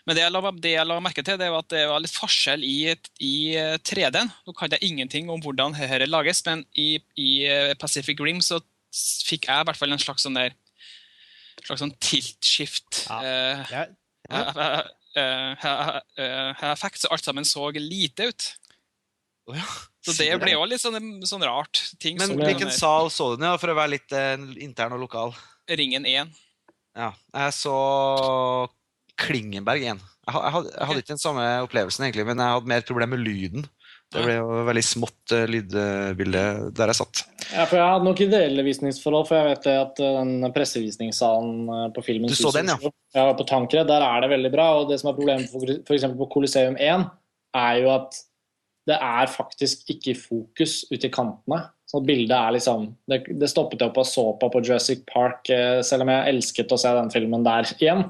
Men 0.05 0.17
det 0.17 0.21
jeg, 0.21 0.33
la, 0.35 0.51
det 0.61 0.73
jeg 0.75 0.85
la 0.85 0.99
merke 1.01 1.23
til, 1.25 1.39
det 1.41 1.47
var 1.49 1.63
at 1.63 1.71
det 1.73 1.85
var 1.89 2.03
litt 2.03 2.13
forskjell 2.13 2.61
i, 2.67 2.75
i 3.25 3.35
3D-en. 3.81 4.29
Nå 4.45 4.53
kan 4.53 4.69
jeg 4.75 4.85
ingenting 4.85 5.31
om 5.33 5.41
hvordan 5.41 5.73
dette 5.79 6.05
lages, 6.11 6.43
men 6.45 6.61
i, 6.77 6.99
i 7.17 7.29
Pacific 7.81 8.21
Rim 8.21 8.43
så 8.45 8.59
fikk 9.25 9.47
jeg 9.49 9.63
i 9.63 9.67
hvert 9.67 9.79
fall 9.79 9.95
en 9.95 10.03
slags 10.03 10.27
sånn 10.27 10.37
der 10.37 10.53
slags 11.65 11.81
sånn 11.81 11.95
tilt-skift. 12.03 13.05
Ja. 13.09 13.17
eh, 13.23 13.63
Ja, 14.29 14.43
eh, 14.51 14.77
eh, 15.15 15.65
eh, 15.65 15.97
eh, 16.21 16.63
effekt, 16.71 17.01
så 17.01 17.11
alt 17.13 17.25
sammen 17.25 17.47
så 17.47 17.69
lite 17.73 18.29
ut. 18.29 18.47
Å 19.49 19.57
ja. 19.57 19.67
Så 20.05 20.13
det 20.21 20.37
ble 20.41 20.53
jo 20.53 20.63
litt 20.69 20.83
sånn, 20.83 20.99
sånn 21.25 21.45
rart. 21.47 21.81
ting 22.01 22.19
Men 22.21 22.35
hvilken 22.37 22.69
sal 22.73 23.09
så 23.13 23.31
du 23.33 23.39
den 23.41 23.49
i, 23.49 23.53
for 23.61 23.73
å 23.73 23.77
være 23.77 23.95
litt 23.95 24.13
eh, 24.13 24.35
intern 24.61 24.93
og 24.97 25.01
lokal? 25.07 25.33
Ringen 25.71 26.05
1. 26.05 26.33
Ja, 26.95 27.09
jeg 27.33 27.55
så 27.57 27.77
Klingenberg 29.19 29.81
1. 29.81 30.03
Jeg, 30.25 30.51
hadde, 30.53 30.69
jeg 30.71 30.89
hadde 30.89 31.01
ikke 31.01 31.13
den 31.13 31.21
samme 31.21 31.45
opplevelsen, 31.65 32.05
egentlig, 32.05 32.25
men 32.27 32.41
jeg 32.41 32.57
hadde 32.57 32.69
mer 32.69 32.83
et 32.83 32.87
problem 32.89 33.11
med 33.15 33.25
lyden. 33.25 33.65
Det 34.13 34.21
ble 34.23 34.35
jo 34.37 34.59
veldig 34.67 34.83
smått 34.85 35.33
uh, 35.33 35.43
lydbilde 35.49 36.43
der 36.77 36.91
jeg 36.91 36.97
satt. 36.99 37.23
Ja, 37.49 37.65
for 37.65 37.79
Jeg 37.79 37.89
hadde 37.89 38.07
nok 38.07 38.21
ideelle 38.23 38.65
visningsforhold, 38.65 39.27
for 39.29 39.37
jeg 39.39 39.49
vet 39.51 39.67
at 39.71 39.99
eh, 40.01 40.13
den 40.17 40.53
pressevisningssalen 40.55 41.57
eh, 41.69 41.83
på 41.93 42.03
filmen 42.05 42.31
Du 42.31 42.37
så 42.37 42.49
den, 42.55 42.71
ja. 42.71 42.91
ja. 43.17 43.25
På 43.37 43.45
Tankred, 43.47 43.85
der 43.89 44.05
er 44.05 44.23
det 44.23 44.31
veldig 44.31 44.51
bra. 44.53 44.69
og 44.79 44.89
Det 44.89 44.97
som 45.01 45.11
er 45.11 45.17
problemet 45.17 45.51
for 45.51 45.73
f.eks. 45.75 46.07
på 46.17 46.29
Coliseum 46.33 46.77
1, 46.81 47.05
er 47.59 47.81
jo 47.83 47.91
at 47.93 48.17
det 48.85 48.97
er 49.01 49.25
faktisk 49.27 49.87
ikke 49.89 50.13
fokus 50.19 50.83
ute 50.91 51.07
i 51.07 51.09
kantene. 51.13 51.69
Så 51.85 51.99
bildet 52.01 52.33
er 52.33 52.51
liksom 52.55 52.87
Det, 53.07 53.19
det 53.39 53.47
stoppet 53.47 53.79
jeg 53.79 53.91
opp 53.91 53.97
og 54.01 54.05
så 54.09 54.23
på 54.41 54.47
på 54.51 54.61
Jurassic 54.65 55.03
Park, 55.05 55.49
eh, 55.53 55.81
selv 55.85 56.01
om 56.01 56.09
jeg 56.09 56.31
elsket 56.33 56.71
å 56.73 56.77
se 56.81 56.89
den 56.97 57.11
filmen 57.13 57.43
der 57.45 57.61
igjen. 57.79 58.01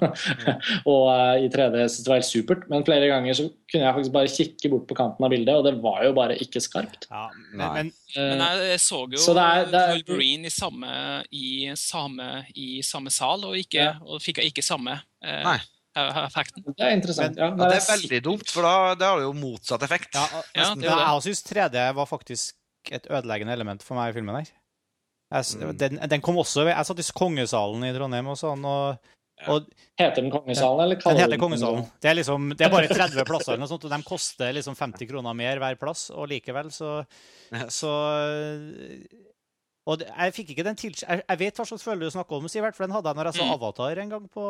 og 0.87 1.03
eh, 1.11 1.43
i 1.45 1.49
3D 1.51 1.81
syntes 1.83 2.03
det 2.05 2.11
var 2.11 2.19
helt 2.21 2.29
supert. 2.29 2.63
Men 2.71 2.85
flere 2.87 3.09
ganger 3.11 3.35
så 3.37 3.45
kunne 3.71 3.83
jeg 3.83 3.95
faktisk 3.97 4.15
bare 4.15 4.31
kikke 4.31 4.71
bort 4.71 4.87
på 4.89 4.97
kanten 4.97 5.27
av 5.27 5.33
bildet, 5.33 5.55
og 5.59 5.65
det 5.67 5.75
var 5.83 5.99
jo 6.07 6.13
bare 6.17 6.37
ikke 6.39 6.61
skarpt. 6.63 7.07
ja. 7.11 7.27
Men, 7.53 7.73
men 7.75 7.93
Men 8.15 8.41
Eh, 8.45 8.69
jeg 8.71 8.79
så 8.79 9.01
jo 9.11 9.17
Så 9.19 9.33
det 9.35 9.43
er- 9.43 9.65
det 9.71 9.79
er- 9.81 9.93
Wolverine 10.07 10.45
i 10.47 10.49
samme, 10.49 11.23
i, 11.35 11.71
samme, 11.75 12.45
i 12.55 12.81
samme 12.81 13.11
sal, 13.11 13.43
og, 13.43 13.55
ikke, 13.59 13.81
Ja. 13.83 13.95
og 14.07 14.21
fikk 14.21 14.39
ikke 14.39 14.63
samme 14.63 15.01
eh, 15.21 15.43
Nei. 15.43 15.57
Effekten. 15.95 16.63
det 16.75 16.85
er 16.85 16.93
interessant. 16.97 17.37
ja. 17.39 17.49
Ja, 17.53 17.69
det 17.71 17.77
er 17.79 17.87
veldig 17.93 18.21
dumt, 18.25 18.49
for 18.51 18.61
da 18.67 18.73
det 18.99 19.07
har 19.07 19.17
det 19.21 19.25
jo 19.29 19.33
motsatt 19.39 19.83
effekt. 19.87 20.13
ja, 20.15 20.25
Ja, 20.55 20.69
det 20.75 20.83
det. 20.83 20.91
jeg 20.91 21.25
syns 21.29 21.43
3D 21.47 21.93
var 21.95 22.05
faktisk 22.09 22.53
et 22.91 23.07
ødeleggende 23.09 23.53
element 23.55 23.81
for 23.83 23.95
meg 23.97 24.11
i 24.13 24.17
filmen 24.19 24.35
her. 24.35 24.51
Jeg, 25.33 25.55
Mm. 25.57 25.77
den, 25.77 25.95
den 26.09 26.21
kom 26.21 26.35
også 26.37 26.67
Jeg 26.67 26.85
satt 26.85 26.99
i 27.01 27.11
kongesalen 27.17 27.83
i 27.83 27.91
Trondheim 27.95 28.27
og 28.29 28.37
sånn, 28.37 28.61
og, 28.63 28.99
og 29.49 29.65
Heter 29.97 30.21
den 30.21 30.29
Kongesalen, 30.31 30.83
eller 30.83 30.95
den 31.01 31.17
heter 31.17 31.37
Kongesalen. 31.41 31.87
Det 31.99 32.09
er, 32.11 32.15
liksom, 32.19 32.49
det 32.55 32.61
er 32.67 32.69
bare 32.69 32.87
30 32.87 33.25
plasser, 33.25 33.53
eller 33.53 33.63
noe 33.65 33.71
sånt, 33.71 33.83
og 33.85 33.91
de 33.91 34.03
koster 34.05 34.53
liksom 34.53 34.75
50 34.77 35.07
kroner 35.09 35.33
mer 35.33 35.57
hver 35.59 35.75
plass, 35.81 36.09
og 36.11 36.29
likevel 36.29 36.69
så, 36.71 37.05
så 37.73 37.91
og 39.85 39.99
det, 40.01 40.07
jeg 40.09 40.33
fikk 40.33 40.51
ikke 40.53 40.65
den 40.65 40.77
til... 40.79 40.95
Jeg, 40.97 41.21
jeg 41.21 41.39
vet 41.43 41.59
hva 41.59 41.65
slags 41.69 41.85
følelse 41.85 42.09
du 42.09 42.15
snakker 42.15 42.39
om, 42.39 42.47
Sivert, 42.49 42.77
for 42.77 42.87
den 42.87 42.95
hadde 42.95 43.11
jeg 43.11 43.19
når 43.19 43.29
jeg 43.29 43.37
så 43.37 43.45
Mm. 43.45 43.53
Avatar 43.53 44.01
en 44.01 44.13
gang 44.15 44.25
på, 44.33 44.45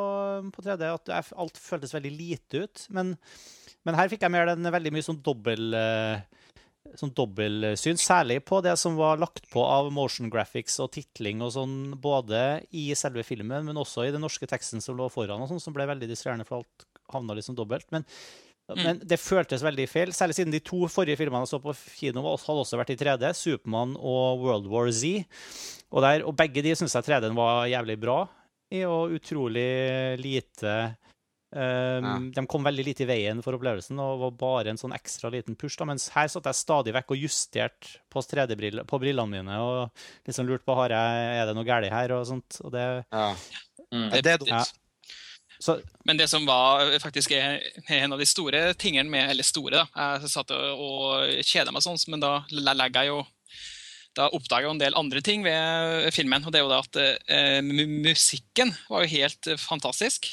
på 0.55 0.63
3D. 0.63 0.87
At 0.87 1.11
jeg, 1.11 1.27
alt 1.43 1.59
føltes 1.59 1.93
veldig 1.95 2.11
lite 2.15 2.63
ut. 2.63 2.85
Men, 2.95 3.11
men 3.83 3.99
her 3.99 4.11
fikk 4.11 4.23
jeg 4.23 4.31
mer 4.31 4.47
den 4.47 4.71
veldig 4.77 4.93
mye 4.95 5.05
sånn 5.05 5.19
dobbel 5.25 5.75
eh, 5.75 6.23
sånn 6.95 7.11
dobbeltsyn, 7.17 7.97
særlig 7.99 8.39
på 8.45 8.61
det 8.63 8.75
som 8.79 8.95
var 8.95 9.19
lagt 9.19 9.47
på 9.51 9.63
av 9.65 9.89
motion 9.93 10.29
graphics 10.31 10.77
og 10.83 10.91
titling 10.95 11.41
og 11.43 11.51
sånn, 11.55 11.75
både 11.99 12.61
i 12.77 12.87
selve 12.95 13.25
filmen, 13.25 13.65
men 13.67 13.81
også 13.81 14.05
i 14.05 14.13
den 14.13 14.23
norske 14.23 14.47
teksten 14.47 14.83
som 14.83 14.95
lå 14.95 15.09
foran, 15.11 15.41
og 15.41 15.49
sånn, 15.49 15.63
som 15.63 15.75
ble 15.75 15.87
veldig 15.89 16.09
distraherende, 16.11 16.45
for 16.47 16.61
alt 16.61 16.85
havna 17.11 17.35
sånn 17.41 17.57
dobbelt. 17.57 17.89
Men, 17.93 18.05
men 18.73 18.99
det 19.05 19.19
føltes 19.21 19.61
veldig 19.61 19.85
feil, 19.91 20.13
særlig 20.15 20.35
siden 20.39 20.53
de 20.55 20.61
to 20.65 20.87
forrige 20.89 21.19
filmene 21.19 21.43
jeg 21.45 21.51
så 21.53 21.59
på 21.61 21.75
kino, 21.99 22.23
hadde 22.33 22.63
også 22.63 22.79
vært 22.79 22.95
i 22.95 22.97
3D, 22.97 23.29
Supermann 23.37 23.93
og 23.99 24.41
World 24.41 24.69
War 24.71 24.89
Z. 24.89 25.25
Og, 25.91 26.01
der, 26.01 26.25
og 26.25 26.33
begge 26.39 26.63
de 26.65 26.73
syns 26.75 26.97
jeg 26.97 27.05
3D-en 27.05 27.37
var 27.37 27.67
jævlig 27.69 27.99
bra 28.01 28.23
i, 28.73 28.81
og 28.89 29.13
utrolig 29.19 30.17
lite 30.23 30.95
Um, 31.55 32.33
De 32.35 32.41
kom 32.51 32.65
veldig 32.67 32.83
lite 32.83 33.05
i 33.05 33.07
veien 33.07 33.39
for 33.45 33.55
opplevelsen 33.55 33.99
og 34.03 34.19
var 34.25 34.31
bare 34.41 34.73
en 34.73 34.79
sånn 34.79 34.95
ekstra 34.95 35.29
liten 35.31 35.55
push. 35.55 35.77
Da. 35.79 35.85
Mens 35.87 36.09
her 36.11 36.27
satt 36.27 36.49
jeg 36.49 36.57
stadig 36.59 36.91
vekk 36.97 37.13
og 37.15 37.21
justerte 37.21 37.93
på 38.11 38.23
3D-briller 38.25 38.83
på 38.89 38.99
brillene 38.99 39.37
mine 39.37 39.59
og 39.63 40.03
liksom 40.27 40.49
lurte 40.49 40.67
på 40.67 40.75
har 40.75 40.91
jeg, 40.91 41.29
er 41.39 41.47
det 41.47 41.55
noe 41.55 41.67
galt 41.67 41.93
her. 41.93 42.11
og 42.17 42.25
sånt. 42.27 42.59
Og 42.65 42.73
det, 42.75 43.05
Ja. 43.13 43.29
Mm. 43.93 44.09
Det 44.11 44.25
er 44.33 44.41
dumt. 44.41 44.51
Ja. 44.51 44.63
Så, 45.65 45.79
Men 46.05 46.19
det 46.19 46.27
som 46.29 46.45
var 46.45 46.91
faktisk 47.01 47.31
er 47.33 47.63
en 47.97 48.13
av 48.13 48.21
de 48.21 48.27
store 48.29 48.59
tingene 48.77 49.09
med 49.09 49.31
Eller 49.33 49.47
store, 49.47 49.81
da. 49.81 50.19
Jeg 50.21 50.29
satt 50.29 50.51
og, 50.53 51.25
kjeda 51.41 51.73
meg 51.73 51.81
sånn, 51.85 51.97
men 52.13 52.21
da 52.21 52.35
legger 52.51 53.01
jeg 53.01 53.13
jo 53.13 53.23
da 54.15 54.29
oppdaga 54.31 54.69
jeg 54.69 54.75
en 54.77 54.79
del 54.79 54.95
andre 54.95 55.19
ting 55.25 55.41
ved 55.43 56.05
filmen. 56.15 56.45
og 56.45 56.53
det 56.53 56.61
er 56.61 56.63
jo 56.63 56.71
det 56.71 56.77
at 56.85 56.99
eh, 57.35 57.57
Musikken 57.65 58.71
var 58.87 59.03
jo 59.03 59.11
helt 59.17 59.49
fantastisk. 59.59 60.29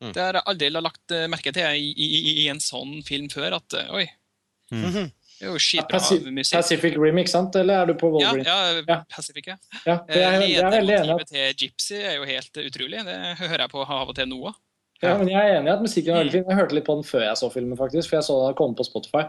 Mm. 0.00 0.12
Det 0.14 0.22
har 0.22 0.38
jeg 0.38 0.46
aldri 0.48 0.70
lagt 0.72 1.12
merke 1.28 1.52
til 1.52 1.76
i, 1.76 1.90
i, 1.92 2.32
i 2.44 2.48
en 2.48 2.62
sånn 2.62 3.02
film 3.06 3.28
før. 3.28 3.58
at 3.60 3.76
Oi, 3.92 4.06
Mhm. 4.72 5.10
Det 5.42 5.48
er 5.48 5.56
jo 5.56 5.58
skitbra 5.58 5.98
Pacific, 5.98 6.26
musikk. 6.30 6.54
Pacific 6.54 6.96
ikke 7.02 7.30
sant? 7.32 7.56
Eller 7.58 7.80
er 7.82 7.88
du 7.90 7.96
på 7.98 8.12
Wolverine? 8.14 8.44
ja, 8.46 8.82
Ja. 8.86 8.98
Pacific, 9.10 9.48
ja. 9.50 9.56
Ja, 9.82 9.96
det 10.06 10.20
er, 10.22 10.36
det 10.38 10.60
er 10.60 10.68
veldig 10.70 10.94
enig 11.00 11.26
til 11.26 11.56
Gypsy 11.64 11.96
er 11.98 12.14
jo 12.14 12.28
helt 12.28 12.60
utrolig. 12.62 13.00
Det 13.08 13.16
hører 13.40 13.64
jeg 13.64 13.72
på 13.72 13.82
av 13.82 14.12
og 14.12 14.14
til 14.14 14.28
nå 14.30 14.38
òg. 14.52 14.60
ja, 15.02 15.16
men 15.18 15.32
jeg 15.32 15.42
er 15.42 15.58
enig 15.58 15.72
i 15.72 15.74
at 15.74 15.82
musikken 15.82 16.14
er 16.14 16.22
veldig 16.22 16.36
fin. 16.36 16.46
Jeg 16.46 16.60
hørte 16.60 16.78
litt 16.78 16.86
på 16.86 16.94
den 16.94 17.08
før 17.10 17.26
jeg 17.26 17.40
så 17.42 17.50
filmen, 17.50 17.80
faktisk, 17.80 18.06
for 18.12 18.20
jeg 18.20 18.28
så 18.28 18.38
den 18.44 18.56
komme 18.62 18.78
på 18.78 18.86
Spotify. 18.86 19.24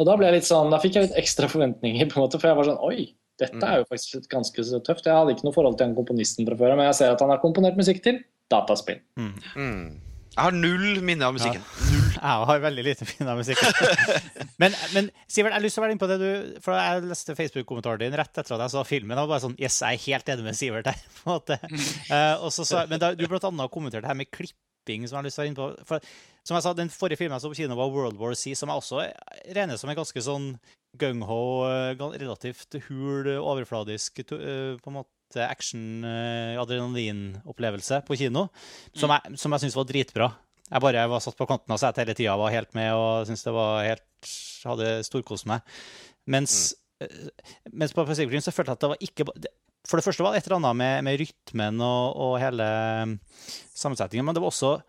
Og 0.00 0.08
da 0.08 0.16
ble 0.16 0.30
jeg 0.30 0.38
litt 0.38 0.48
sånn, 0.48 0.72
da 0.72 0.80
fikk 0.80 0.96
jeg 0.96 1.10
litt 1.10 1.20
ekstra 1.20 1.50
forventninger, 1.58 2.08
på 2.08 2.16
en 2.16 2.24
måte, 2.24 2.40
for 2.40 2.48
jeg 2.48 2.60
var 2.62 2.72
sånn 2.72 2.82
Oi, 2.88 3.12
dette 3.36 3.68
er 3.68 3.84
jo 3.84 3.88
faktisk 3.92 4.16
litt 4.16 4.32
ganske 4.32 4.68
tøft. 4.80 5.04
Jeg 5.04 5.12
hadde 5.12 5.36
ikke 5.36 5.44
noe 5.44 5.60
forhold 5.60 5.76
til 5.76 5.90
den 5.90 5.98
komponisten 6.00 6.48
fra 6.48 6.56
før, 6.56 6.72
men 6.80 6.88
jeg 6.88 7.02
ser 7.02 7.12
at 7.12 7.20
han 7.20 7.36
har 7.36 7.44
komponert 7.44 7.76
musikk 7.76 8.00
til 8.00 8.24
dataspill. 8.48 9.04
mm. 9.60 10.07
Jeg 10.38 10.46
har 10.46 10.54
null 10.54 11.00
minne 11.02 11.26
av 11.26 11.34
musikken. 11.34 11.62
Jeg 12.18 12.42
har 12.50 12.60
veldig 12.62 12.82
lite 12.86 13.06
minne 13.08 13.32
av 13.32 13.40
musikken. 13.40 13.72
men, 14.62 14.74
men 14.94 15.08
Sivert, 15.26 15.52
jeg 15.52 15.56
har 15.56 15.62
lyst 15.62 15.76
til 15.76 15.82
å 15.82 15.84
være 15.84 15.94
inne 15.94 16.02
på 16.02 16.08
det 16.10 16.16
du 16.18 16.56
For 16.64 16.74
jeg 16.74 17.04
leste 17.06 17.36
Facebook-kommentaren 17.38 18.02
din 18.02 18.16
rett 18.18 18.40
etter 18.40 18.56
at 18.56 18.64
jeg 18.64 18.72
så 18.72 18.82
filmen. 18.86 19.18
Og 19.22 19.30
bare 19.30 19.42
sånn 19.44 19.54
Yes, 19.58 19.76
jeg 19.82 19.98
er 19.98 20.04
helt 20.06 20.32
enig 20.34 20.46
med 20.46 20.58
Sivert 20.58 20.90
her. 20.90 20.98
på 21.18 21.26
en 21.26 21.36
måte. 21.36 21.58
uh, 22.10 22.46
og 22.46 22.50
så, 22.54 22.66
men 22.90 23.02
da, 23.02 23.12
du 23.18 23.22
blant 23.26 23.46
annet 23.50 23.74
kommenterte 23.74 24.06
det 24.06 24.10
her 24.10 24.18
med 24.18 24.30
klipping, 24.34 25.06
som 25.06 25.18
jeg 25.18 25.20
har 25.20 25.28
lyst 25.28 25.38
til 25.38 25.42
å 25.42 25.44
være 25.44 25.52
inne 25.52 25.60
på. 25.60 25.86
For, 25.90 26.10
som 26.46 26.58
jeg 26.58 26.66
sa, 26.66 26.74
Den 26.80 26.94
forrige 26.94 27.22
filmen 27.22 27.38
jeg 27.38 27.46
så 27.46 27.52
på 27.52 27.60
kino, 27.60 27.78
var 27.78 27.94
World 27.94 28.18
War 28.22 28.38
C, 28.38 28.54
som 28.58 28.70
jeg 28.72 28.82
også 28.82 29.04
regner 29.58 29.78
som 29.78 29.90
en 29.90 30.00
ganske 30.00 30.26
sånn 30.26 30.50
gung-ho, 30.98 31.42
eh, 31.68 32.08
relativt 32.18 32.78
hul, 32.88 33.28
overfladisk 33.36 34.22
eh, 34.24 34.78
på 34.78 34.90
en 34.90 35.00
måte 35.02 35.17
action-adrenalin-opplevelse 35.36 38.00
på 38.06 38.16
kino, 38.16 38.48
som 38.96 39.10
jeg, 39.12 39.20
som 39.40 39.52
jeg 39.52 39.60
syns 39.64 39.76
var 39.78 39.84
dritbra. 39.88 40.28
Jeg 40.68 40.80
bare 40.84 41.08
var 41.08 41.20
satt 41.24 41.38
på 41.38 41.46
kanten 41.48 41.72
av 41.72 41.78
setet 41.80 42.02
hele 42.04 42.14
tida, 42.16 42.36
var 42.36 42.52
helt 42.52 42.74
med 42.76 42.92
og 42.92 43.26
syntes 43.28 43.46
det 43.46 43.54
var 43.56 43.86
helt 43.86 44.04
Hadde 44.58 45.06
storkost 45.06 45.46
meg. 45.46 45.62
Mens, 46.26 46.74
mm. 46.98 47.30
mens 47.78 47.94
på 47.94 48.02
Pacific 48.04 48.32
Rim 48.34 48.42
så 48.42 48.50
følte 48.50 48.74
jeg 48.74 48.76
at 48.76 48.82
det 48.82 48.90
var 48.90 48.98
ikke 49.06 49.24
det- 49.38 49.54
For 49.86 49.94
det 49.96 50.04
første 50.04 50.22
var 50.24 50.32
det 50.34 50.42
et 50.42 50.46
eller 50.48 50.58
annet 50.58 50.76
med, 50.76 51.04
med 51.06 51.18
rytmen 51.20 51.80
og, 51.80 52.16
og 52.18 52.40
hele 52.42 52.66
mm, 53.06 53.18
sammensetningen, 53.78 54.26
men 54.26 54.34
det 54.34 54.42
var 54.42 54.50
også 54.50 54.82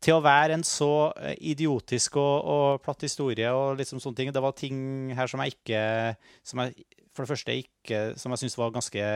til 0.00 0.16
å 0.16 0.24
være 0.24 0.54
en 0.54 0.64
så 0.66 1.12
eh, 1.18 1.36
idiotisk 1.52 2.16
og, 2.20 2.46
og 2.46 2.82
platt 2.84 3.02
historie 3.02 3.50
og 3.52 3.76
liksom 3.80 4.00
sånne 4.00 4.16
ting 4.16 4.32
Det 4.32 4.42
var 4.44 4.56
ting 4.56 5.12
her 5.16 5.26
som 5.26 5.40
jeg 5.42 5.56
ikke 5.56 5.80
som 6.44 6.62
jeg, 6.62 6.86
For 7.14 7.24
det 7.24 7.32
første 7.32 7.56
ikke 7.62 8.02
Som 8.20 8.34
jeg 8.34 8.44
syns 8.44 8.58
var 8.60 8.74
ganske 8.74 9.06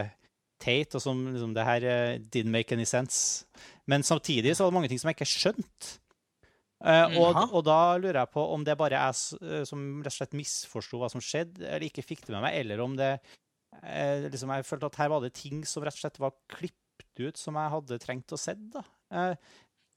teit, 0.61 0.94
og 0.94 1.02
som 1.02 1.24
liksom 1.32 1.54
Det 1.56 1.64
her 1.66 1.86
eh, 1.88 2.18
didn't 2.32 2.52
make 2.54 2.72
any 2.76 2.84
sense. 2.88 3.46
Men 3.90 4.04
samtidig 4.06 4.54
så 4.56 4.64
var 4.66 4.70
det 4.70 4.78
mange 4.78 4.90
ting 4.92 5.00
som 5.02 5.11
jeg 5.11 5.18
ikke 5.20 5.30
skjønte. 5.32 5.96
Uh, 6.80 7.12
og, 7.20 7.36
og 7.52 7.64
da 7.66 7.78
lurer 8.00 8.22
jeg 8.22 8.30
på 8.32 8.40
om 8.54 8.62
det 8.64 8.72
bare 8.80 8.96
er 8.96 9.12
s- 9.12 9.34
eh, 9.36 9.64
som 9.68 9.82
rett 10.00 10.14
og 10.14 10.16
slett 10.16 10.32
misforsto 10.38 10.96
hva 10.96 11.11
som 11.12 11.20
skjedde, 11.20 11.61
eller 11.66 11.84
ikke 11.90 12.04
fikk 12.06 12.22
det 12.24 12.32
med 12.32 12.40
meg, 12.46 12.54
eller 12.62 12.80
om 12.80 12.94
det 12.96 13.11
uh, 13.20 14.28
liksom 14.32 14.48
Jeg 14.56 14.64
følte 14.64 14.88
at 14.88 14.96
her 15.02 15.11
var 15.12 15.20
det 15.20 15.34
ting 15.36 15.61
som 15.68 15.84
rett 15.84 15.98
og 15.98 16.00
slett 16.06 16.20
var 16.22 16.32
klippet 16.48 17.20
ut, 17.20 17.36
som 17.36 17.58
jeg 17.61 17.74
hadde 17.74 17.98
trengt 18.00 18.32
å 18.32 18.38
se. 18.40 18.54
da. 18.72 18.80
Eh, 19.12 19.34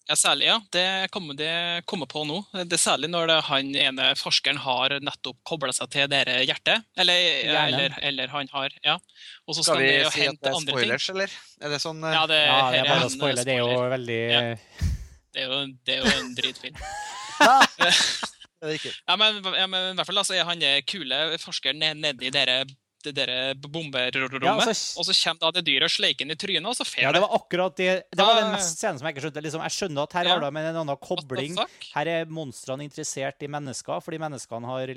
Ja, 0.10 0.16
særlig, 0.20 0.45
ja. 0.49 0.58
Det 0.76 0.86
kommer, 1.16 1.36
det 1.39 1.86
kommer 1.88 2.10
på 2.12 2.26
nå. 2.28 2.41
Det 2.68 2.76
er 2.76 2.82
særlig 2.82 3.08
når 3.08 3.30
det, 3.32 3.38
han 3.47 3.70
ene 3.86 4.08
forskeren 4.20 4.58
har 4.60 4.97
nettopp 4.99 5.38
kobla 5.47 5.72
seg 5.72 5.88
til 5.95 6.10
dere 6.12 6.41
hjertet. 6.43 6.84
Eller, 6.99 7.22
eller, 7.70 7.95
eller 8.12 8.34
han 8.34 8.49
har 8.51 8.76
Ja. 8.84 8.97
Og 9.47 9.56
så 9.56 9.64
Skal 9.64 9.80
skal 9.80 9.84
vi 9.86 9.93
si 10.12 10.28
at 10.28 10.41
det 10.43 10.51
er 10.51 10.60
spoilers, 10.66 11.08
eller? 11.14 11.38
Er 11.64 11.70
det 11.72 11.80
sånn 11.86 12.04
eh, 12.04 12.18
Ja, 12.18 12.26
det, 12.28 12.41
ja, 12.43 12.60
det 12.74 12.82
er 12.82 12.91
bare 12.91 13.08
å 13.08 13.14
spoile. 13.16 13.45
Det 13.47 13.56
er 13.56 13.64
jo 13.64 13.80
veldig 13.95 14.20
Ja. 14.34 14.41
eh, 14.51 14.91
Det 15.34 15.41
er 15.41 15.47
jo, 15.49 15.62
det 15.88 15.95
er 15.95 16.04
jo 16.04 16.12
en 16.20 16.36
dritfilm. 16.36 16.76
ikke. 18.76 18.91
Ja, 19.08 19.16
men, 19.20 19.39
ja, 19.56 19.68
men 19.68 19.89
i 19.91 19.95
hvert 19.97 20.08
fall 20.12 20.20
altså, 20.22 20.36
er 20.38 20.45
han 20.47 20.62
er 20.64 20.84
kule 20.88 21.24
forskeren 21.41 21.80
ned- 21.80 21.99
nedi 22.04 22.30
dere 22.32 22.64
det 23.04 23.14
der 23.16 23.54
bomberommet. 23.56 24.41
Ja, 24.43 24.54
altså- 24.60 24.97
og 24.99 25.06
så 25.06 25.14
kommer 25.24 25.39
da 25.39 25.51
det 25.60 25.66
dyret 25.68 25.84
og 25.84 25.93
sleiker 25.93 26.24
den 26.26 26.32
i 26.32 26.36
trynet, 26.36 26.66
og 26.66 26.76
så 26.76 26.86
fer 26.88 27.01
Ja, 27.04 27.12
det 27.12 27.22
var 27.22 27.30
akkurat 27.38 27.76
det. 27.76 28.04
Det 28.12 28.20
var 28.26 28.36
den 28.39 28.49
Ah. 28.49 28.56
mest 28.56 28.78
scenen 28.78 28.99
som 28.99 29.08
jeg 29.08 29.16
ikke 29.16 29.26
skjønte. 29.28 29.43
Liksom, 29.43 29.62
jeg 29.62 29.72
skjønner 29.72 30.04
at 30.04 30.14
her 30.14 30.24
Ja. 30.24 30.39
har 30.39 30.39
de 30.39 30.47
en 30.60 30.76
annen 30.76 30.97
kobling. 30.97 31.58
Her 31.93 32.08
er 32.08 32.26
monstrene 32.26 32.84
interessert 32.84 33.41
i 33.41 33.47
mennesker, 33.47 34.01
fordi 34.01 34.18
menneskene 34.18 34.66
har 34.66 34.88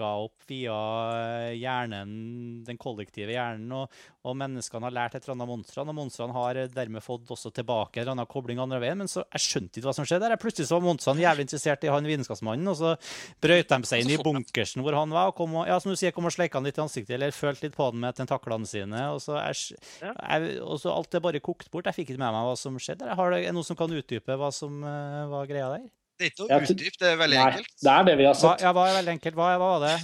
linka 0.00 0.24
opp 0.24 0.42
via 0.48 1.52
hjernen, 1.54 2.64
den 2.64 2.78
kollektive 2.78 3.32
hjernen, 3.32 3.70
og, 3.72 3.90
og 4.24 4.36
menneskene 4.36 4.88
har 4.88 4.94
lært 4.94 5.14
et 5.14 5.24
eller 5.24 5.34
annet 5.34 5.44
av 5.44 5.50
monstrene, 5.50 5.90
og 5.90 5.98
monstrene 5.98 6.34
har 6.34 6.60
dermed 6.74 7.02
fått 7.02 7.30
også 7.30 7.50
tilbake 7.52 8.00
en 8.00 8.02
eller 8.02 8.12
annen 8.16 8.30
kobling 8.30 8.58
andre 8.60 8.80
veien, 8.80 8.98
men 8.98 9.08
så 9.08 9.24
jeg 9.34 9.44
skjønte 9.44 9.78
ikke 9.78 9.88
hva 9.88 9.94
som 9.96 10.06
skjedde 10.08 10.26
der. 10.26 10.34
Jeg 10.36 10.40
Plutselig 10.40 10.68
så 10.70 10.78
var 10.78 10.86
monstrene 10.86 11.24
jævlig 11.24 11.46
interessert 11.46 11.84
i 11.84 11.92
han 11.92 12.08
vitenskapsmannen, 12.08 12.72
og 12.72 12.78
så 12.80 12.94
brøyt 13.42 13.70
de 13.70 13.90
seg 13.90 14.04
inn 14.04 14.14
i 14.14 14.20
bunkersen 14.20 14.84
hvor 14.84 14.96
han 14.98 15.14
var, 15.14 15.30
og 15.30 15.36
kom 15.38 15.60
og, 15.60 15.68
ja, 15.68 15.78
som 15.82 15.92
du 15.92 16.00
sier, 16.00 16.14
kom 16.16 16.28
og 16.28 16.34
sleika 16.34 16.58
han 16.58 16.68
litt 16.68 16.80
i 16.80 16.84
ansiktet, 16.84 17.14
eller 17.16 17.36
følte 17.36 17.68
litt 17.68 17.76
på 17.76 17.90
han 17.90 18.00
med 18.00 18.16
tentaklene 18.18 18.68
sine, 18.68 19.06
og 19.14 19.22
så, 19.22 19.38
jeg, 19.50 19.78
jeg, 20.02 20.58
og 20.64 20.80
så 20.82 20.94
alt 20.96 21.12
det 21.12 21.24
bare 21.24 21.44
kokte 21.44 21.72
bort. 21.72 21.88
Jeg 21.90 22.00
fikk 22.00 22.14
ikke 22.14 22.24
med 22.24 22.34
meg 22.34 22.50
hva 22.50 22.58
som 22.58 22.76
skjedde. 22.80 23.04
der. 23.04 23.16
Har 23.18 23.32
det 23.34 23.46
noen 23.54 23.66
som 23.66 23.78
kan 23.78 23.92
utdype 23.92 24.36
hva 24.40 24.50
som 24.54 24.82
uh, 24.84 25.28
var 25.30 25.48
greia 25.50 25.72
der? 25.76 25.88
Det 26.20 26.26
er 26.28 26.32
ikke 26.34 26.44
noe 26.50 26.60
utdypt, 26.68 26.98
det 27.00 27.08
er 27.08 27.16
veldig 27.16 27.38
Nei, 27.40 27.48
enkelt. 27.50 27.70
det 27.80 27.90
er 27.96 28.02
det 28.10 28.14
vi 28.20 28.24
har 28.28 28.34
Hva, 28.36 28.52
ja, 28.60 28.70
hva 28.76 28.82
er 28.90 28.94
veldig 29.00 29.12
enkelt? 29.16 29.34
Hva, 29.40 29.46
hva 29.56 29.68
var 29.72 29.80
det? 29.86 29.96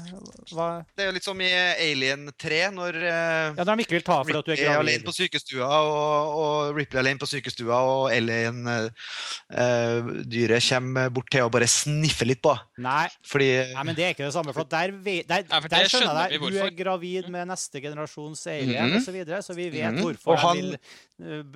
Hva, 0.56 0.68
Det 0.96 1.04
er 1.04 1.08
jo 1.10 1.14
litt 1.18 1.26
som 1.28 1.36
i 1.44 1.50
Alien 1.52 2.22
3, 2.40 2.60
når 2.72 2.96
uh, 3.02 3.52
ja, 3.52 3.60
Når 3.60 3.68
de 3.76 3.84
ikke 3.84 3.98
vil 3.98 4.06
ta 4.06 4.16
for 4.24 4.32
at 4.40 4.48
du 4.48 4.52
er 4.54 4.62
er 4.66 4.78
alene 4.80 5.04
på 5.04 5.12
sykestua, 5.12 5.68
og, 5.68 6.40
og 6.40 6.72
Ripley 6.78 7.02
alene 7.02 7.20
på 7.20 7.28
sykestua, 7.28 7.76
og 7.84 8.08
Alien-dyret 8.16 10.64
kommer 10.70 11.10
bort 11.14 11.28
til 11.32 11.44
å 11.46 11.50
bare 11.52 11.68
sniffe 11.70 12.26
litt 12.28 12.42
på. 12.44 12.52
Nei, 12.82 13.06
Fordi 13.26 13.48
Nei, 13.74 13.84
men 13.86 13.94
det 13.98 14.04
er 14.06 14.10
ikke 14.16 14.26
det 14.26 14.34
samme. 14.36 14.54
For 14.56 14.64
der, 14.70 14.92
ve- 15.04 15.24
der, 15.28 15.44
Ja, 15.50 15.60
for 15.60 15.68
der 15.72 15.78
det 15.86 15.90
skjønner 15.92 16.30
jeg 16.30 16.32
deg. 16.32 16.40
Hun 16.46 16.56
er 16.66 16.70
gravid 16.76 17.24
med 17.32 17.48
neste 17.52 17.76
generasjons 17.82 18.46
alien 18.46 18.86
Mhm. 18.86 18.96
og 18.96 19.02
så 19.04 19.12
videre, 19.12 19.38
så 19.42 19.54
vi 19.54 19.68
vet 19.70 19.92
Mhm. 19.92 20.02
hvorfor, 20.02 20.36
han- 20.36 20.56
de 20.56 20.62
vil, 20.62 20.78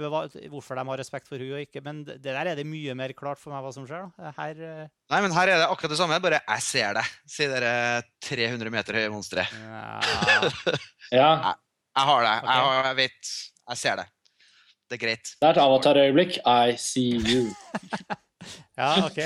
uh, 0.07 0.29
hvorfor 0.51 0.75
de 0.77 0.85
har 0.89 0.97
respekt 0.99 1.29
for 1.29 1.39
hun 1.39 1.53
og 1.53 1.61
ikke. 1.67 1.83
Men 1.85 2.05
det 2.05 2.23
det 2.23 2.33
der 2.35 2.47
er 2.51 2.55
det 2.57 2.67
mye 2.67 2.95
mer 2.95 3.13
klart 3.13 3.39
for 3.39 3.51
meg 3.51 3.63
hva 3.65 3.73
som 3.73 3.87
skjer. 3.87 4.11
da. 4.19 4.33
Her, 4.37 4.50
uh, 4.59 4.87
Nei, 5.11 5.21
men 5.25 5.33
her 5.35 5.49
er 5.53 5.61
det 5.63 5.67
akkurat 5.71 5.91
det 5.95 5.99
samme. 5.99 6.21
Bare 6.23 6.41
'jeg 6.43 6.63
ser 6.63 6.95
det', 6.95 7.07
sier 7.29 7.49
dere 7.55 8.03
300 8.27 8.71
meter 8.71 8.99
høye 8.99 9.11
monsteret. 9.11 9.47
ja. 9.55 10.41
Ja, 11.13 11.31
Jeg 11.97 12.05
har 12.07 12.21
det. 12.23 12.35
Okay. 12.43 12.55
Jeg, 12.55 12.63
har, 12.63 12.85
jeg 12.87 12.97
vet. 12.97 13.31
Jeg 13.71 13.77
ser 13.79 13.97
det. 13.97 14.05
Det 14.91 14.95
er 14.97 15.07
greit. 15.07 15.27
det 15.41 15.47
er 15.49 15.51
et 15.51 15.59
avatar-øyeblikk. 15.63 16.37
I 16.47 16.77
see 16.79 17.19
you. 17.19 17.51
ja, 18.79 19.07
OK. 19.07 19.19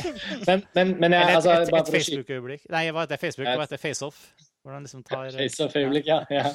Men, 0.47 0.64
men, 0.75 1.01
men 1.01 1.12
jeg, 1.12 1.20
Eller 1.20 1.29
et, 1.29 1.37
altså, 1.37 1.53
et, 1.61 1.68
et 1.81 1.93
Facebook-øyeblikk. 1.95 2.64
Nei, 2.70 2.91
hva 2.91 3.05
heter 3.05 3.16
Facebook? 3.20 3.49
Hva 3.49 3.66
heter 3.66 3.77
FaceOff? 3.81 4.16
Hvordan 4.65 4.85
liksom 4.87 5.03
tar 5.05 5.27
Face 5.37 5.61
of 5.61 5.75
øyeblikk, 5.77 6.07
ja. 6.09 6.23
ja. 6.33 6.49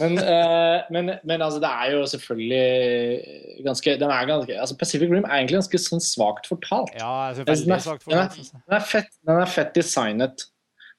Men, 0.00 0.16
uh, 0.18 0.80
men, 0.90 1.12
men 1.24 1.42
altså, 1.46 1.60
det 1.62 1.68
er 1.70 1.92
jo 1.94 2.00
selvfølgelig 2.10 3.64
ganske 3.66 3.94
Den 4.00 4.10
er 4.10 4.26
ganske 4.26 4.56
altså 4.58 4.76
Pacific 4.80 5.12
Rim 5.12 5.24
er 5.28 5.36
egentlig 5.38 5.60
ganske 5.60 5.78
sånn 5.84 6.02
svakt 6.02 6.48
fortalt. 6.50 6.90
Ja, 6.98 7.30
synes 7.36 7.62
Den 7.62 7.70
er, 7.72 7.78
er- 7.78 7.84
fortalt. 7.86 8.08
den 8.10 8.18
er- 8.18 8.24
altså. 8.34 8.58
Den 8.66 8.76
er 8.80 8.88
fett, 8.94 9.12
den 9.30 9.42
er 9.44 9.52
fett 9.54 9.72
designet. 9.78 10.44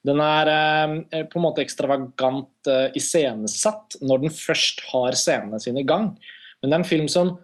Den 0.08 0.24
er 0.24 0.54
uh, 0.56 0.96
på 1.30 1.38
en 1.42 1.46
måte 1.50 1.66
ekstravagant 1.66 2.72
uh, 2.72 2.88
iscenesatt 2.98 4.00
når 4.02 4.24
den 4.24 4.34
først 4.34 4.82
har 4.94 5.20
scenene 5.20 5.60
sine 5.62 5.84
i 5.84 5.88
gang. 5.92 6.14
Men 6.62 6.72
det 6.72 6.78
er 6.78 6.84
en 6.86 6.92
film 6.96 7.08
som 7.12 7.36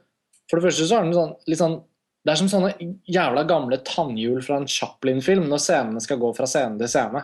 For 0.48 0.62
det 0.62 0.70
første 0.70 0.88
så 0.88 1.02
er 1.02 1.04
den 1.10 1.16
sånn, 1.18 1.36
litt 1.52 1.60
sånn 1.60 1.82
Det 2.24 2.32
er 2.32 2.40
som 2.40 2.48
sånne 2.52 2.70
jævla 3.12 3.44
gamle 3.50 3.78
tannhjul 3.84 4.40
fra 4.46 4.62
en 4.62 4.68
Chaplin-film 4.72 5.50
når 5.52 5.60
scenene 5.64 6.00
skal 6.04 6.20
gå 6.24 6.32
fra 6.36 6.48
scene 6.48 6.80
til 6.80 6.88
scene. 6.92 7.22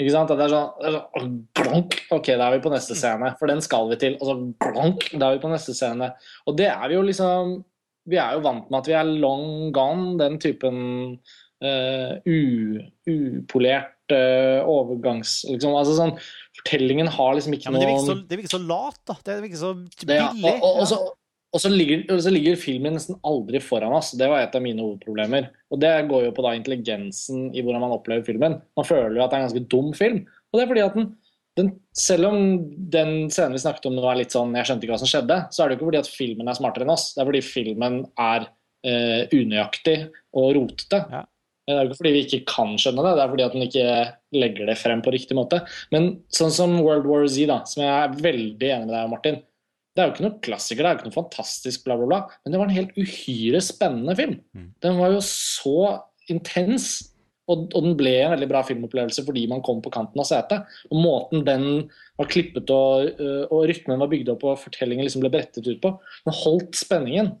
Ikke 0.00 0.14
sant? 0.14 0.30
Det 0.32 0.46
er 0.46 0.52
sånn, 0.52 1.02
sånn 1.14 1.34
glonk, 1.58 1.98
Ok, 2.14 2.32
da 2.32 2.48
er 2.48 2.56
vi 2.56 2.64
på 2.64 2.72
neste 2.72 2.96
scene, 2.98 3.34
for 3.38 3.50
den 3.50 3.62
skal 3.64 3.90
vi 3.92 3.98
til. 4.00 4.16
Og 4.20 4.28
så 4.28 4.36
glonk, 4.64 5.06
da 5.12 5.28
er 5.28 5.36
vi 5.36 5.44
på 5.44 5.52
neste 5.52 5.76
scene. 5.76 6.12
Og 6.48 6.56
det 6.58 6.70
er 6.72 6.84
vi 6.88 6.98
jo 6.98 7.04
liksom 7.06 7.60
Vi 8.10 8.18
er 8.18 8.34
jo 8.34 8.42
vant 8.42 8.66
med 8.66 8.80
at 8.80 8.88
vi 8.90 8.94
er 8.98 9.10
long 9.22 9.70
gone, 9.74 10.16
den 10.18 10.40
typen 10.42 10.78
uh, 11.62 12.14
u, 12.26 12.80
upolert 13.06 14.10
uh, 14.10 14.66
overgangs... 14.66 15.44
Liksom, 15.46 15.76
altså 15.78 15.94
sånn, 16.00 16.16
fortellingen 16.58 17.10
har 17.14 17.36
liksom 17.38 17.54
ikke 17.54 17.70
Ja, 17.70 17.76
det 17.78 17.86
virker, 17.86 18.08
noe 18.08 18.48
så, 18.48 18.56
så 18.56 18.62
lat, 18.64 18.98
da. 19.06 19.18
Det 19.22 19.36
virker 19.44 19.60
så 19.60 19.72
det, 20.02 20.18
ja. 20.18 20.32
billig. 20.32 20.56
og, 20.56 20.66
og, 20.66 20.80
og, 20.82 20.88
så, 20.90 20.98
og, 21.52 21.60
så 21.60 21.68
ligger, 21.68 22.04
så 22.24 22.30
ligger 22.32 22.60
filmen 22.60 22.94
nesten 22.96 23.18
aldri 23.28 23.60
foran 23.60 23.92
oss. 23.92 24.14
Det 24.16 24.28
var 24.30 24.40
et 24.40 24.54
av 24.56 24.62
mine 24.64 24.80
hovedproblemer. 24.80 25.50
Og 25.72 25.80
det 25.82 25.90
går 26.08 26.26
jo 26.26 26.36
på 26.36 26.44
da 26.46 26.54
intelligensen 26.56 27.50
i 27.52 27.60
hvordan 27.60 27.84
man 27.84 27.92
opplever 27.92 28.24
filmen. 28.24 28.56
Man 28.78 28.88
føler 28.88 29.18
jo 29.18 29.24
at 29.24 29.34
det 29.34 29.36
er 29.36 29.42
en 29.42 29.50
ganske 29.50 29.66
dum 29.74 29.90
film. 29.96 30.22
Og 30.48 30.58
det 30.58 30.64
er 30.64 30.70
fordi 30.70 30.84
at 30.86 30.96
den, 30.96 31.10
den 31.60 31.68
selv 31.96 32.30
om 32.30 32.40
den 32.94 33.12
scenen 33.28 33.58
vi 33.58 33.62
snakket 33.66 33.90
om 33.90 33.98
nå 33.98 34.06
er 34.08 34.22
litt 34.22 34.32
sånn 34.32 34.56
jeg 34.56 34.70
skjønte 34.70 34.88
ikke 34.88 34.96
hva 34.96 35.02
som 35.04 35.12
skjedde, 35.12 35.38
så 35.52 35.62
er 35.62 35.68
det 35.68 35.76
jo 35.76 35.80
ikke 35.80 35.90
fordi 35.90 36.02
at 36.02 36.10
filmen 36.14 36.48
er 36.48 36.58
smartere 36.58 36.88
enn 36.88 36.94
oss. 36.96 37.06
Det 37.12 37.20
er 37.20 37.30
fordi 37.34 37.44
filmen 37.44 38.00
er 38.16 38.48
eh, 38.88 39.20
unøyaktig 39.36 39.98
og 40.40 40.50
rotete. 40.56 41.04
Ja. 41.12 41.24
Det 41.62 41.76
er 41.76 41.84
jo 41.84 41.92
ikke 41.92 42.00
fordi 42.00 42.16
vi 42.16 42.24
ikke 42.26 42.42
kan 42.50 42.72
skjønne 42.80 43.04
det, 43.04 43.14
det 43.14 43.22
er 43.22 43.30
fordi 43.30 43.44
at 43.44 43.52
den 43.54 43.68
ikke 43.68 43.88
legger 44.34 44.72
det 44.72 44.80
frem 44.80 45.02
på 45.04 45.12
riktig 45.14 45.36
måte. 45.38 45.60
Men 45.94 46.14
sånn 46.34 46.50
som 46.54 46.74
World 46.80 47.06
War 47.06 47.28
Z, 47.28 47.44
da, 47.52 47.60
som 47.68 47.84
jeg 47.84 47.92
er 47.92 48.16
veldig 48.24 48.70
enig 48.74 48.88
med 48.88 48.96
deg 48.96 49.12
Martin, 49.12 49.42
det 49.92 50.00
er 50.00 50.08
jo 50.08 50.14
ikke 50.14 50.24
noe 50.24 50.40
klassiker, 50.44 50.82
det 50.82 50.88
er 50.88 50.94
jo 50.94 51.00
ikke 51.00 51.10
noe 51.10 51.18
fantastisk, 51.18 51.84
bla, 51.84 51.98
bla, 52.00 52.08
bla. 52.08 52.20
Men 52.42 52.54
det 52.54 52.60
var 52.60 52.70
en 52.70 52.78
helt 52.78 52.94
uhyre 52.96 53.60
spennende 53.64 54.14
film. 54.16 54.38
Mm. 54.56 54.68
Den 54.84 55.00
var 55.00 55.12
jo 55.12 55.24
så 55.26 55.78
intens. 56.32 56.92
Og, 57.50 57.66
og 57.74 57.84
den 57.84 57.96
ble 57.98 58.12
en 58.22 58.32
veldig 58.32 58.46
bra 58.48 58.60
filmopplevelse 58.64 59.24
fordi 59.26 59.42
man 59.50 59.64
kom 59.66 59.80
på 59.84 59.90
kanten 59.92 60.22
av 60.22 60.28
setet. 60.28 60.68
Og 60.88 61.00
måten 61.02 61.42
den 61.44 61.66
var 62.20 62.30
klippet 62.30 62.70
og, 62.72 63.10
øh, 63.18 63.42
og 63.50 63.66
rytmen 63.68 64.00
var 64.00 64.08
bygd 64.12 64.30
opp 64.32 64.46
og 64.46 64.60
fortellingen 64.62 65.04
liksom 65.04 65.24
ble 65.24 65.32
brettet 65.34 65.66
ut 65.66 65.80
på, 65.82 65.90
den 66.24 66.38
holdt 66.38 66.78
spenningen. 66.78 67.34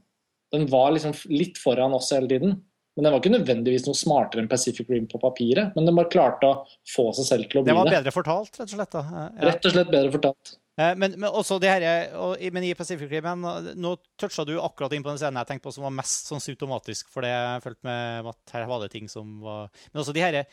Den 0.52 0.66
var 0.68 0.90
liksom 0.92 1.14
litt 1.32 1.56
foran 1.62 1.96
oss 1.96 2.10
hele 2.12 2.28
tiden. 2.28 2.58
Men 2.92 3.06
den 3.06 3.14
var 3.14 3.22
ikke 3.22 3.32
nødvendigvis 3.32 3.86
noe 3.86 3.96
smartere 3.96 4.42
enn 4.42 4.50
Pacific 4.50 4.90
Rim 4.92 5.06
på 5.08 5.20
papiret. 5.22 5.72
Men 5.72 5.88
den 5.88 5.96
bare 5.96 6.12
klarte 6.12 6.50
å 6.50 6.58
få 6.92 7.08
seg 7.16 7.28
selv 7.30 7.48
til 7.48 7.62
å 7.62 7.64
bli 7.64 7.72
Det 7.72 7.78
Det 7.78 7.80
var 7.80 7.94
bedre 8.02 8.12
fortalt, 8.12 8.58
rett 8.58 8.68
og 8.68 8.76
slett. 8.76 8.98
Ja. 8.98 9.28
Rett 9.48 9.70
og 9.70 9.76
slett 9.78 9.94
bedre 9.94 10.12
fortalt. 10.18 10.56
Eh, 10.80 10.94
Men, 10.96 11.18
men 11.20 11.28
også 11.28 11.58
det 11.60 11.68
her, 11.68 12.14
og, 12.16 12.36
men 12.52 12.64
i 12.64 12.74
Pacific 12.74 13.10
Rim 13.12 13.44
Nå 13.76 13.96
toucha 14.16 14.44
du 14.48 14.54
akkurat 14.60 14.94
inn 14.96 15.04
på 15.04 15.10
den 15.12 15.20
scenen 15.20 15.40
jeg 15.42 15.50
tenkte 15.50 15.66
på 15.68 15.74
som 15.76 15.84
var 15.84 15.92
mest 15.98 16.30
sånn 16.30 16.40
symptomatisk 16.40 17.10
for 17.12 17.26
det 17.26 17.32
jeg 17.34 17.64
følte 17.66 17.88
med 17.88 18.30
at 18.32 18.54
her 18.56 18.68
var 18.70 18.80
det 18.84 18.92
ting 18.94 19.10
som 19.12 19.38
var 19.44 19.68
Men 19.92 20.00
også 20.04 20.14
de 20.16 20.24
her 20.24 20.44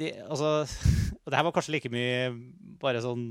de, 0.00 0.14
altså, 0.32 0.64
det 1.28 1.36
her 1.36 1.44
var 1.44 1.52
kanskje 1.52 1.74
like 1.74 1.90
mye 1.92 2.30
bare 2.80 3.02
sånn 3.04 3.24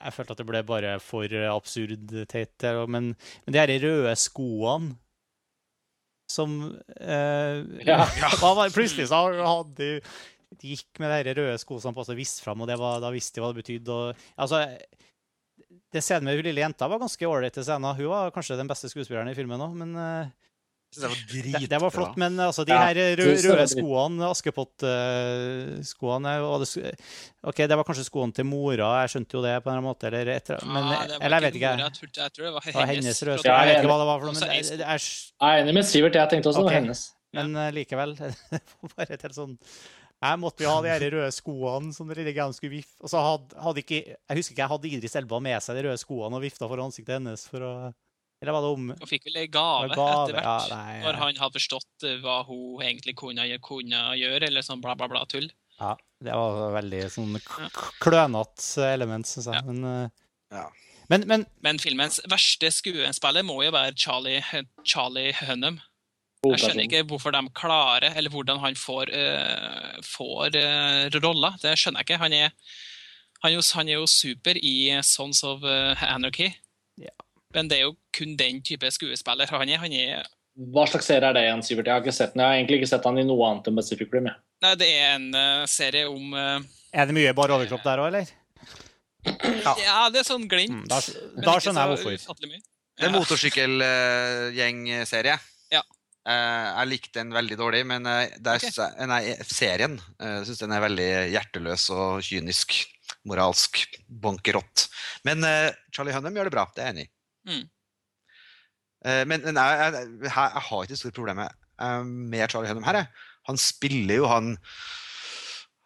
Jeg 0.00 0.14
følte 0.16 0.34
at 0.34 0.40
det 0.40 0.46
ble 0.48 0.62
bare 0.66 0.94
for 1.02 1.34
absurd 1.52 2.14
teit. 2.32 2.64
Men, 2.90 3.12
men 3.44 3.54
de 3.54 3.60
her 3.60 3.74
røde 3.82 4.14
skoene 4.18 4.96
som 6.28 6.56
eh, 7.00 7.60
Ja. 7.86 8.00
ja. 8.20 8.30
Plutselig 8.76 9.08
så 9.10 9.20
hadde 9.36 9.76
de 9.78 9.90
de 10.56 10.72
gikk 10.74 11.00
med 11.02 11.12
de 11.26 11.34
røde 11.36 11.58
skoene 11.60 11.92
på 11.94 12.04
og 12.06 12.16
visste 12.18 12.44
fram, 12.44 12.62
og 12.64 12.68
det 12.70 12.78
var, 12.80 12.94
da 13.04 13.08
visste 13.14 13.38
de 13.38 13.42
hva 13.44 13.50
det 13.52 13.60
betydde. 13.62 13.90
Og, 13.94 14.06
altså, 14.40 14.56
det 15.92 16.00
scenen 16.04 16.26
med 16.28 16.36
hun 16.38 16.46
lille 16.48 16.64
jenta 16.64 16.84
var 16.88 17.02
ganske 17.02 17.24
ålreit. 17.28 17.56
Hun 17.60 18.10
var 18.10 18.34
kanskje 18.34 18.60
den 18.60 18.70
beste 18.70 18.88
skuespilleren 18.92 19.30
i 19.32 19.36
filmen 19.36 19.64
òg, 19.64 19.72
men 19.76 19.90
eh, 19.96 20.26
det 20.96 21.04
var 21.04 21.16
det, 21.28 21.68
det 21.68 21.78
var 21.82 21.90
flott. 21.92 22.16
Men 22.16 22.32
altså, 22.40 22.64
de 22.64 22.72
Ja, 22.72 22.78
her 22.88 22.96
røde, 23.20 23.42
røde 23.44 23.66
skoene, 23.68 24.24
Askepott-skoene 24.32 26.30
OK, 27.44 27.58
det 27.60 27.76
var 27.76 27.84
kanskje 27.84 28.08
skoene 28.08 28.32
til 28.32 28.46
mora, 28.48 28.88
jeg 29.02 29.08
skjønte 29.12 29.36
jo 29.36 29.42
det 29.44 29.52
på 29.60 29.68
en 29.68 29.72
eller 29.74 29.82
annen 29.82 29.90
måte, 29.90 30.06
eller 30.08 30.26
etter, 30.32 30.56
men, 30.64 30.88
Eller 31.20 31.36
jeg 31.36 31.44
vet 31.44 31.54
ikke. 31.60 31.72
mora, 31.76 31.84
Jeg 31.84 31.92
tror, 31.98 32.08
jeg 32.16 32.30
tror 32.32 32.44
det 32.48 32.54
var 32.56 32.64
hennes. 32.70 32.88
hennes 32.94 33.18
røde 33.28 33.38
sko. 33.42 33.48
Jeg 33.52 33.64
vet 33.68 33.76
ikke 33.82 33.92
hva 33.92 34.00
det 34.00 34.08
var 34.08 34.16
for 34.18 34.26
noe, 34.30 34.36
men 34.40 34.48
ei 34.56 34.62
det, 34.64 34.80
er 34.80 34.98
Jeg 35.04 35.52
er 35.52 35.56
enig 35.62 35.74
med 35.76 35.84
Sivert, 35.92 36.14
jeg 36.22 36.28
tenkte 36.32 36.48
også 36.52 36.62
det 36.64 36.68
var 36.70 36.78
hennes. 36.80 37.00
Men 37.36 37.46
uh, 37.52 37.68
likevel. 37.76 38.10
Det 38.16 38.32
var 38.80 38.88
bare 38.96 39.12
et 39.18 39.24
helt 39.28 39.36
sånn 39.36 39.52
Jeg 40.18 40.38
måtte 40.42 40.64
jo 40.64 40.70
ha 40.72 40.80
de 40.82 40.90
her 40.90 41.04
røde 41.14 41.30
skoene 41.30 41.92
som 41.94 42.08
den 42.10 42.18
lille 42.18 42.46
skulle 42.56 42.72
vifte. 42.80 42.98
Og 43.06 43.10
så 43.12 43.20
hadde, 43.22 43.54
hadde 43.62 43.82
ikke 43.84 44.00
Jeg 44.02 44.38
husker 44.40 44.54
ikke 44.56 44.64
jeg 44.64 44.72
hadde 44.72 44.90
Idris 44.96 45.14
Elba 45.20 45.38
med 45.44 45.62
seg 45.62 45.78
de 45.78 45.84
røde 45.86 46.00
skoene 46.02 46.40
og 46.40 46.42
vifta 46.42 46.66
for 46.66 46.82
ansiktet 46.82 47.20
hennes 47.20 47.44
for 47.46 47.62
å 47.62 47.72
Eller 48.42 48.54
var 48.56 48.64
det 48.66 48.72
om 48.74 48.88
Hun 48.98 49.10
fikk 49.10 49.28
vel 49.28 49.38
ei 49.44 49.46
gave, 49.46 49.92
Gave, 49.94 50.08
etter 50.26 50.40
ja, 50.40 50.42
hvert. 50.42 50.74
nei, 50.74 50.96
når 51.04 51.20
han 51.22 51.38
hadde 51.44 51.58
forstått 51.60 52.08
eh, 52.10 52.18
hva 52.24 52.40
hun 52.48 52.82
egentlig 52.82 53.14
kunne, 53.18 53.46
kunne 53.62 54.02
gjøre, 54.18 54.50
eller 54.50 54.66
sånn 54.66 54.82
bla, 54.82 54.94
bla, 54.98 55.08
bla 55.10 55.22
tull. 55.30 55.46
Ja, 55.78 55.94
det 56.26 56.34
var 56.34 56.72
veldig 56.74 57.04
sånn 57.14 57.38
klønete 58.02 58.88
element, 58.92 59.26
syns 59.30 59.46
jeg. 59.50 59.58
Ja. 59.58 59.62
Men, 59.70 59.84
eh, 59.84 60.10
Ja. 60.58 60.64
men, 61.10 61.26
men 61.30 61.46
Men 61.62 61.78
filmens 61.78 62.20
verste 62.30 62.70
skuespiller 62.74 63.44
må 63.46 63.60
jo 63.64 63.70
være 63.74 63.94
Charlie, 63.94 64.42
Charlie 64.84 65.32
Hunnam. 65.44 65.78
Jeg 66.54 66.60
skjønner 66.62 66.84
ikke 66.86 67.02
hvorfor 67.10 67.30
de 67.34 67.40
klarer, 67.56 68.12
eller 68.16 68.30
hvordan 68.32 68.58
han 68.62 68.74
får, 68.78 69.06
uh, 69.12 69.98
får 70.06 70.48
uh, 70.56 71.08
roller. 71.22 71.52
Det 71.62 71.74
skjønner 71.78 72.00
jeg 72.02 72.06
ikke. 72.08 72.20
Han 72.22 72.32
er, 72.36 72.48
han 73.42 73.50
er, 73.52 73.56
jo, 73.56 73.62
han 73.78 73.88
er 73.88 73.92
jo 74.00 74.06
super 74.10 74.54
i 74.58 74.74
Sons 75.06 75.44
of 75.46 75.62
eh, 75.62 76.02
Anarchy. 76.08 76.48
Ja. 76.98 77.12
Men 77.54 77.68
det 77.70 77.76
er 77.78 77.84
jo 77.86 77.92
kun 78.16 78.32
den 78.36 78.62
type 78.66 78.90
skuespiller 78.90 79.46
han 79.54 79.68
er. 79.70 79.78
Han 79.84 79.92
er 79.94 80.26
Hva 80.74 80.84
slags 80.90 81.06
serie 81.06 81.28
er 81.28 81.32
det 81.36 81.42
igjen, 81.46 81.62
Sivert? 81.62 81.86
Jeg 81.86 81.94
har 81.94 82.02
ikke 82.02 82.12
sett 82.16 82.32
den. 82.34 82.40
Jeg 82.42 82.48
har 82.50 82.56
egentlig 82.58 82.76
ikke 82.80 82.90
sett 82.90 83.04
han 83.06 83.18
i 83.20 83.24
noe 83.28 83.44
annet 83.46 83.68
enn 83.70 83.78
Pacific 83.78 84.08
Rim. 84.12 84.26
jeg. 84.26 84.34
Nei, 84.64 84.74
det 84.80 84.88
er 84.90 85.06
en 85.14 85.28
uh, 85.36 85.66
serie 85.70 86.04
om 86.10 86.24
eh, 86.34 86.58
er 86.98 87.04
det 87.06 87.14
mye 87.14 87.32
bare 87.36 87.54
overkropp 87.58 87.84
der 87.84 87.98
òg, 88.02 88.08
eller? 88.10 88.26
Ja, 89.84 90.08
det 90.10 90.18
er 90.22 90.26
sånn 90.26 90.46
Mm, 90.48 90.86
da, 90.88 90.96
da 91.44 91.58
skjønner 91.60 91.80
jeg 91.84 91.90
hvorfor. 91.92 92.12
Det 92.40 93.04
er 93.04 93.06
Ja. 93.12 93.12
motorsykkelgjengserie. 93.14 95.36
Eh, 96.28 96.68
jeg 96.68 96.90
likte 96.90 97.20
den 97.22 97.32
veldig 97.32 97.56
dårlig, 97.60 97.82
men 97.88 98.06
eh, 98.10 98.36
der, 98.44 98.60
okay. 98.60 99.06
nei, 99.08 99.22
serien 99.48 99.96
uh, 100.20 100.40
syns 100.44 100.60
den 100.60 100.74
er 100.76 100.84
veldig 100.84 101.10
hjerteløs 101.32 101.88
og 101.94 102.22
kynisk. 102.26 102.76
Moralsk. 103.28 103.80
Bankerott. 104.08 104.86
Men 105.26 105.44
eh, 105.46 105.72
Charlie 105.94 106.14
Hunnam 106.16 106.36
gjør 106.36 106.48
det 106.48 106.54
bra, 106.54 106.66
det 106.74 106.84
er 106.84 106.88
jeg 106.88 106.94
enig 106.96 107.06
i. 107.06 107.10
Mm. 107.48 107.64
Eh, 109.08 109.24
men 109.30 109.44
men 109.46 109.60
jeg, 109.60 109.82
jeg, 109.82 110.06
jeg, 110.24 110.30
jeg 110.30 110.64
har 110.68 110.84
ikke 110.84 110.94
det 110.94 111.00
store 111.02 111.16
problemet 111.16 111.58
eh, 111.80 112.00
med 112.04 112.48
Charlie 112.48 112.72
Hunnam 112.72 112.88
her. 112.88 113.04
Han 113.48 113.60
spiller 113.60 114.22
jo 114.22 114.30
han 114.30 114.56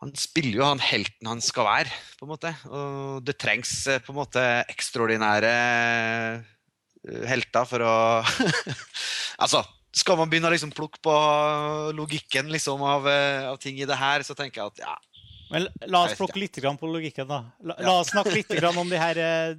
han 0.02 0.10
spiller 0.18 0.56
jo 0.58 0.64
han 0.66 0.80
helten 0.82 1.28
han 1.30 1.42
skal 1.44 1.68
være, 1.68 1.92
på 2.18 2.26
en 2.26 2.32
måte. 2.32 2.50
Og 2.66 3.22
det 3.26 3.36
trengs 3.38 3.74
eh, 3.86 4.02
på 4.02 4.14
en 4.14 4.18
måte 4.18 4.42
ekstraordinære 4.72 5.52
eh, 5.52 7.28
helter 7.30 7.68
for 7.68 7.86
å 7.86 7.94
Altså, 9.42 9.62
skal 9.92 10.16
man 10.16 10.30
begynne 10.30 10.48
å 10.48 10.52
liksom 10.54 10.72
plukke 10.72 10.98
på 11.04 11.12
logikken 11.96 12.48
liksom 12.52 12.82
av, 12.82 13.06
eh, 13.08 13.44
av 13.50 13.56
ting 13.60 13.76
i 13.80 13.84
det 13.88 13.96
her, 14.00 14.22
så 14.24 14.34
tenker 14.38 14.62
jeg 14.62 14.66
at 14.72 14.78
ja, 14.86 14.96
Men 15.52 15.66
la 15.92 16.04
oss 16.06 16.14
plukke 16.16 16.40
litt 16.40 16.56
på 16.80 16.88
logikken, 16.88 17.28
da. 17.28 17.42
La, 17.60 17.74
Ja. 17.78 17.84
la 17.86 17.98
oss 18.00 18.08
snakke 18.14 18.32
litt 18.32 18.48
om 18.80 18.88
det 18.88 18.98
her 19.02 19.18
eh, 19.20 19.54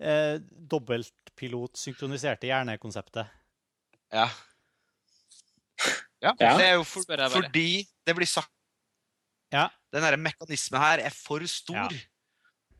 eh, 0.00 0.38
dobbeltpilot-synkroniserte 0.72 2.48
hjernekonseptet. 2.48 3.26
ja. 4.12 4.28
Ja, 6.22 6.32
Ja. 6.40 6.56
det 6.56 6.64
er 6.64 6.74
jo 6.78 6.84
for, 6.88 7.04
fordi 7.04 7.86
det 8.06 8.14
blir 8.16 8.26
sagt 8.26 8.48
Ja. 9.52 9.68
Den 9.92 10.02
her 10.02 10.16
mekanismen 10.16 10.80
her 10.80 10.98
er 11.04 11.10
for 11.10 11.40
stor. 11.46 11.76
Ja. 11.76 11.88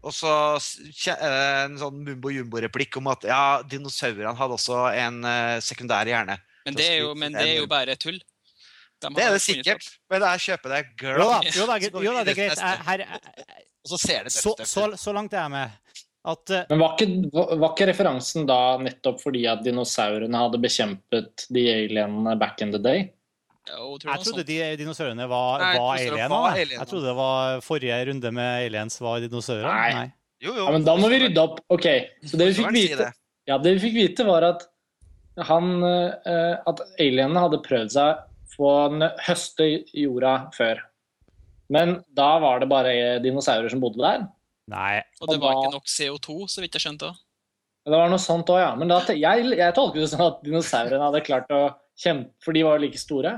Og 0.02 0.12
så 0.12 0.32
det 1.20 1.20
en 1.66 1.76
sånn 1.78 2.00
mumbo-jumbo-replikk 2.06 2.96
om 2.96 3.06
at 3.12 3.22
ja, 3.28 3.62
dinosaurene 3.62 4.34
hadde 4.38 4.54
også 4.56 4.80
en 4.96 5.24
eh, 5.24 5.60
sekundær 5.60 6.06
hjerne. 6.08 6.38
Men 6.66 6.78
det 6.78 6.88
er 6.90 6.98
jo, 7.04 7.12
men 7.14 7.36
det 7.36 7.46
er 7.46 7.60
jo 7.60 7.68
bare 7.70 7.94
tull. 8.00 8.18
De 9.02 9.10
Det 9.12 9.24
er 9.26 9.34
det 9.36 9.42
sikkert, 9.44 9.88
men 10.10 10.24
jeg 10.24 10.44
kjøper 10.46 10.72
det 10.72 10.82
glatt. 10.98 11.50
jo 11.52 11.66
da, 11.68 11.76
jo 11.78 12.12
da 12.16 12.22
det 12.24 12.32
er 12.32 12.38
greit. 12.38 12.62
her, 12.88 13.02
Og 13.84 13.90
så 13.92 13.98
ser 14.00 14.24
det 14.26 14.32
så, 14.32 14.54
så, 14.64 14.86
så 14.98 15.12
langt 15.14 15.36
er 15.36 15.44
jeg 15.44 15.52
med. 15.52 15.74
At 16.26 16.50
eh, 16.50 16.64
Men 16.72 16.80
var 16.82 16.96
ikke, 16.96 17.28
var 17.30 17.52
var 17.62 17.74
ikke 17.74 17.86
referansen 17.92 18.48
da 18.48 18.58
nettopp 18.82 19.20
fordi 19.22 19.44
at 19.46 19.60
dinosaurene 19.62 20.40
hadde 20.42 20.58
bekjempet 20.64 21.44
de 21.54 21.66
alienene 21.70 22.34
back 22.40 22.64
in 22.64 22.72
the 22.74 22.80
day? 22.82 23.04
Jo, 23.66 23.94
tror 23.98 24.10
jeg 24.10 24.24
trodde 24.24 24.42
sånt. 24.42 24.50
de 24.50 24.76
dinosaurene 24.80 25.26
var, 25.30 25.62
Nei, 25.62 25.70
var 25.78 26.30
var 26.30 26.58
jeg. 26.58 26.72
Jeg 26.72 26.88
trodde 26.90 27.06
det 27.06 27.16
var 27.18 27.60
forrige 27.66 27.98
runde 28.10 28.32
med 28.34 28.66
aliens 28.66 28.98
var 29.02 29.22
dinosaurer. 29.22 29.66
Nei. 29.66 30.08
Jo, 30.42 30.52
jo. 30.52 30.64
Ja, 30.64 30.72
men 30.74 30.86
da 30.86 30.96
må 30.98 31.08
vi 31.10 31.20
rydde 31.24 31.42
opp. 31.42 31.60
Ok, 31.72 31.86
så 32.26 32.38
det 32.38 32.50
vi 32.50 32.56
fikk 32.58 32.74
vite, 32.74 33.10
ja, 33.48 33.58
det 33.62 33.76
vi 33.78 33.84
fikk 33.86 33.96
vite 33.96 34.26
var 34.26 34.44
at 34.50 34.66
han, 35.44 35.72
eh, 35.84 36.56
at 36.66 36.82
alienene 36.98 37.42
hadde 37.44 37.62
prøvd 37.64 37.92
seg 37.92 38.24
på 38.56 38.68
å 38.70 39.10
høste 39.26 39.66
jorda 39.92 40.36
før. 40.56 40.80
Men 41.72 41.98
da 42.14 42.36
var 42.40 42.62
det 42.62 42.70
bare 42.70 42.96
dinosaurer 43.24 43.72
som 43.72 43.82
bodde 43.82 44.00
der. 44.00 44.26
Nei. 44.70 45.02
Og 45.20 45.30
det 45.30 45.38
var 45.42 45.58
ikke 45.58 45.74
nok 45.76 45.90
CO2, 45.90 46.46
så 46.50 46.62
vidt 46.62 46.78
jeg 46.78 46.86
skjønte. 46.86 47.10
også. 47.10 47.22
Det 47.86 47.94
var 47.94 48.10
noe 48.10 48.22
sånt 48.22 48.48
òg, 48.50 48.58
ja. 48.58 48.70
Men 48.78 48.90
da, 48.90 48.98
jeg, 49.14 49.50
jeg 49.54 49.74
tolker 49.76 50.02
det 50.02 50.08
sånn 50.10 50.24
at 50.24 50.40
dinosaurene 50.46 51.04
hadde 51.06 51.26
klart 51.26 51.52
å 51.54 51.66
kjempe 51.96 52.34
For 52.44 52.56
de 52.56 52.64
var 52.66 52.76
jo 52.76 52.82
like 52.82 52.98
store. 53.00 53.36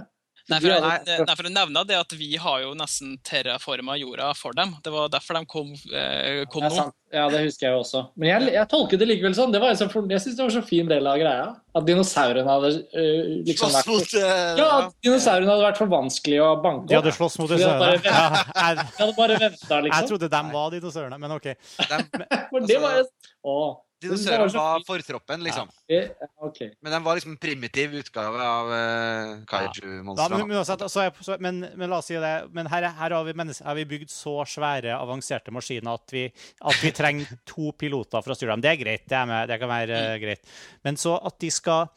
Nei, 0.49 0.59
for, 0.65 0.69
nei, 0.81 1.17
nei, 1.29 1.35
for 1.37 1.45
å 1.45 1.51
nevne 1.53 1.83
det 1.85 1.97
at 1.99 2.13
vi 2.17 2.31
har 2.41 2.63
jo 2.63 2.71
nesten 2.79 3.19
terraforma 3.27 3.99
jorda 4.01 4.31
for 4.35 4.57
dem. 4.57 4.71
Det 4.83 4.93
var 4.95 5.11
derfor 5.13 5.37
de 5.37 5.43
kom, 5.51 5.75
eh, 5.93 6.45
kom 6.49 6.63
Ja, 6.65 6.69
nå. 6.71 6.75
sant. 6.79 6.95
ja, 7.13 7.27
det 7.29 7.43
husker 7.45 7.67
jeg 7.67 7.75
jo 7.75 7.81
også. 7.83 8.01
Men 8.17 8.29
jeg, 8.31 8.55
jeg 8.55 8.69
tolket 8.73 8.99
det 9.03 9.09
likevel 9.11 9.35
sånn. 9.37 9.53
Det 9.53 9.61
var 9.61 9.77
sånn 9.77 9.93
jeg 10.09 10.23
syns 10.25 10.39
det 10.39 10.47
var 10.47 10.55
så 10.57 10.63
fin 10.65 10.89
del 10.89 11.07
av 11.07 11.19
greia. 11.21 11.51
At 11.77 11.85
dinosaurene 11.85 12.49
hadde 12.49 12.71
uh, 12.81 13.27
liksom 13.47 13.71
vært 13.77 13.91
mot 13.93 14.15
uh, 14.17 14.57
Ja, 14.59 14.69
at 14.87 14.95
dinosaurene 15.05 15.53
hadde 15.53 15.67
vært 15.69 15.77
for 15.83 15.91
vanskelig 15.93 16.41
å 16.43 16.49
banke 16.65 16.89
De 16.91 16.97
hadde 16.97 17.13
slåss 17.15 17.37
mot 17.39 17.49
De 17.53 17.59
hadde 17.61 17.69
dinosaurene. 17.69 18.01
bare- 18.03 18.15
Ja, 18.57 18.71
jeg, 18.73 18.79
De 18.79 19.03
hadde 19.05 19.17
bare 19.21 19.37
venta, 19.45 19.69
jeg 19.75 19.85
liksom. 19.91 20.09
trodde 20.15 20.31
de 20.33 20.41
var 20.57 20.73
dinosaurene, 20.75 21.21
men 21.21 21.37
OK. 21.37 21.45
dem- 21.45 22.09
For 22.51 22.67
det 22.73 22.81
var 22.83 22.97
jo 23.03 23.05
Å. 23.45 23.59
Dinosaurene 24.03 24.47
Det 24.53 24.59
var 24.59 24.85
fortroppen, 24.87 25.43
liksom. 25.43 25.71
ja, 25.91 26.03
okay. 26.47 26.71
Men 26.81 26.93
den 26.93 27.03
var 27.03 27.19
liksom 27.19 27.33
en 27.33 27.41
primitiv 27.43 27.97
utgave 27.99 28.45
av 28.47 28.71
uh, 28.71 28.77
men, 28.77 29.43
kaiju-monstrene. 29.51 30.41
men, 30.47 30.57
uansett, 30.57 30.85
så 30.93 31.03
er, 31.03 31.13
så, 31.21 31.37
men, 31.43 31.61
men 31.75 31.91
la 31.91 31.99
oss 31.99 32.11
si 32.13 32.15
det. 32.15 32.33
Men 32.55 32.71
her, 32.71 32.87
her 32.95 33.17
har, 33.17 33.27
vi 33.27 33.35
har 33.35 33.81
vi 33.81 33.87
bygd 33.97 34.15
så 34.15 34.37
svære, 34.47 34.95
avanserte 34.95 35.55
maskiner 35.55 35.99
at 35.99 36.15
vi, 36.15 36.29
at 36.63 36.81
vi 36.85 36.95
trenger 36.95 37.37
to 37.53 37.73
piloter 37.75 38.23
for 38.23 38.35
å 38.35 38.39
styre 38.39 38.55
dem. 38.55 38.67
Det 38.67 38.73
er 38.73 38.83
greit. 38.85 39.07
Det, 39.09 39.19
er 39.19 39.31
med, 39.31 39.51
det 39.51 39.59
kan 39.59 39.75
være 39.75 40.03
uh, 40.07 40.17
greit. 40.23 40.59
Men 40.87 41.01
så 41.01 41.19
at 41.19 41.41
de 41.43 41.51
skal 41.51 41.89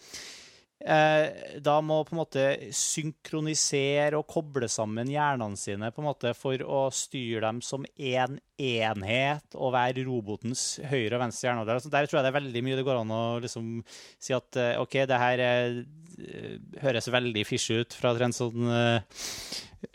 eh, 0.86 1.58
da 1.62 1.78
må 1.86 2.02
på 2.06 2.16
en 2.16 2.22
måte 2.22 2.45
synkronisere 2.76 4.18
og 4.18 4.28
koble 4.30 4.70
sammen 4.72 5.10
hjernene 5.12 5.60
sine 5.60 5.91
på 5.93 6.02
en 6.02 6.10
måte 6.10 6.34
for 6.38 6.66
å 6.66 6.88
styre 6.95 7.45
dem 7.45 7.62
som 7.66 7.86
én 7.97 8.39
enhet 8.62 9.57
og 9.57 9.74
være 9.76 10.05
robotens 10.07 10.66
høyre 10.91 11.18
og 11.18 11.24
venstre 11.26 11.49
hjernehalvdel. 11.49 11.91
Der 11.93 12.07
tror 12.09 12.20
jeg 12.20 12.28
det 12.28 12.32
er 12.32 12.39
veldig 12.39 12.64
mye 12.68 12.80
det 12.80 12.86
går 12.88 13.01
an 13.01 13.16
å 13.16 13.24
liksom 13.43 13.74
si 14.22 14.38
at 14.38 14.62
eh, 14.62 14.78
OK, 14.82 14.99
det 15.09 15.22
her 15.26 15.43
er, 15.47 15.82
eh, 16.22 16.55
høres 16.84 17.12
veldig 17.12 17.45
fishy 17.49 17.82
ut 17.82 17.97
fra 17.97 18.16
et 18.16 18.38
sånn 18.38 18.72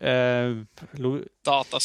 Uh, 0.03 0.67
data, 1.47 1.79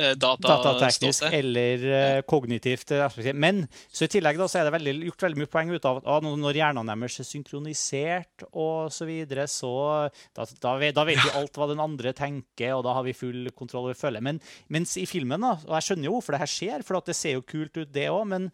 eh, 0.00 0.14
datateknisk 0.16 0.40
dataståsted. 0.40 1.34
eller 1.34 1.82
eh, 1.84 2.22
kognitivt. 2.22 2.90
Men 3.34 3.66
så 3.92 4.06
i 4.06 4.08
tillegg 4.08 4.38
da, 4.40 4.46
så 4.48 4.62
er 4.62 4.64
det 4.64 4.72
veldig, 4.72 4.94
gjort 5.10 5.24
veldig 5.26 5.40
mye 5.42 5.50
poeng 5.52 5.72
ut 5.74 5.84
av 5.84 6.00
at 6.00 6.08
ah, 6.08 6.24
når- 6.24 6.56
hjernene 6.56 6.96
deres 6.96 7.20
er 7.20 7.28
synkronisert 7.28 8.46
og 8.54 8.88
så 8.90 9.04
videre, 9.04 9.44
så 9.52 10.08
da, 10.32 10.46
da, 10.48 10.78
da 10.96 11.04
vet 11.04 11.20
vi 11.20 11.36
alt 11.36 11.60
hva 11.60 11.68
den 11.68 11.82
andre 11.84 12.14
tenker, 12.16 12.72
og 12.72 12.86
da 12.88 12.96
har 12.96 13.04
vi 13.04 13.12
full 13.12 13.50
kontroll 13.52 13.90
over 13.90 14.00
følelser. 14.00 14.24
Men 14.24 14.40
mens 14.72 14.96
i 14.96 15.04
filmen, 15.04 15.44
da, 15.44 15.58
og 15.66 15.76
jeg 15.76 15.90
skjønner 15.90 16.05
jo 16.06 16.16
hvorfor 16.16 16.34
det 16.34 16.42
her 16.42 16.50
skjer, 16.50 16.84
for 16.86 16.98
det 17.06 17.16
ser 17.16 17.36
jo 17.36 17.44
kult 17.46 17.76
ut, 17.76 17.90
det 17.92 18.06
òg, 18.12 18.24
men, 18.30 18.48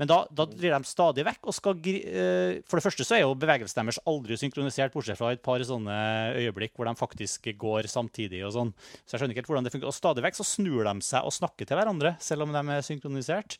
men 0.00 0.10
da, 0.10 0.18
da 0.28 0.46
driver 0.50 0.82
de 0.82 0.90
stadig 0.90 1.24
vekk 1.26 1.48
og 1.48 1.56
skal 1.56 1.88
eh, 1.88 2.60
For 2.68 2.78
det 2.78 2.84
første 2.84 3.06
så 3.06 3.16
er 3.16 3.22
jo 3.24 3.36
bevegelsen 3.38 3.80
deres 3.80 4.00
aldri 4.08 4.38
synkronisert, 4.40 4.94
bortsett 4.94 5.18
fra 5.20 5.32
et 5.34 5.42
par 5.44 5.64
sånne 5.66 5.96
øyeblikk 6.42 6.76
hvor 6.76 6.90
de 6.90 6.96
faktisk 6.98 7.50
går 7.58 7.90
samtidig 7.90 8.42
og 8.46 8.54
sånn. 8.56 8.72
Så 9.04 9.16
jeg 9.16 9.22
skjønner 9.22 9.36
ikke 9.36 9.44
helt 9.44 9.52
hvordan 9.52 9.68
det 9.68 9.74
fungerer. 9.74 9.92
Og 9.92 9.98
stadig 9.98 10.26
vekk 10.26 10.40
så 10.40 10.48
snur 10.48 10.86
de 10.86 10.96
seg 11.06 11.26
og 11.26 11.36
snakker 11.36 11.68
til 11.68 11.80
hverandre, 11.80 12.16
selv 12.22 12.46
om 12.46 12.54
de 12.54 12.64
er 12.76 12.86
synkronisert. 12.86 13.58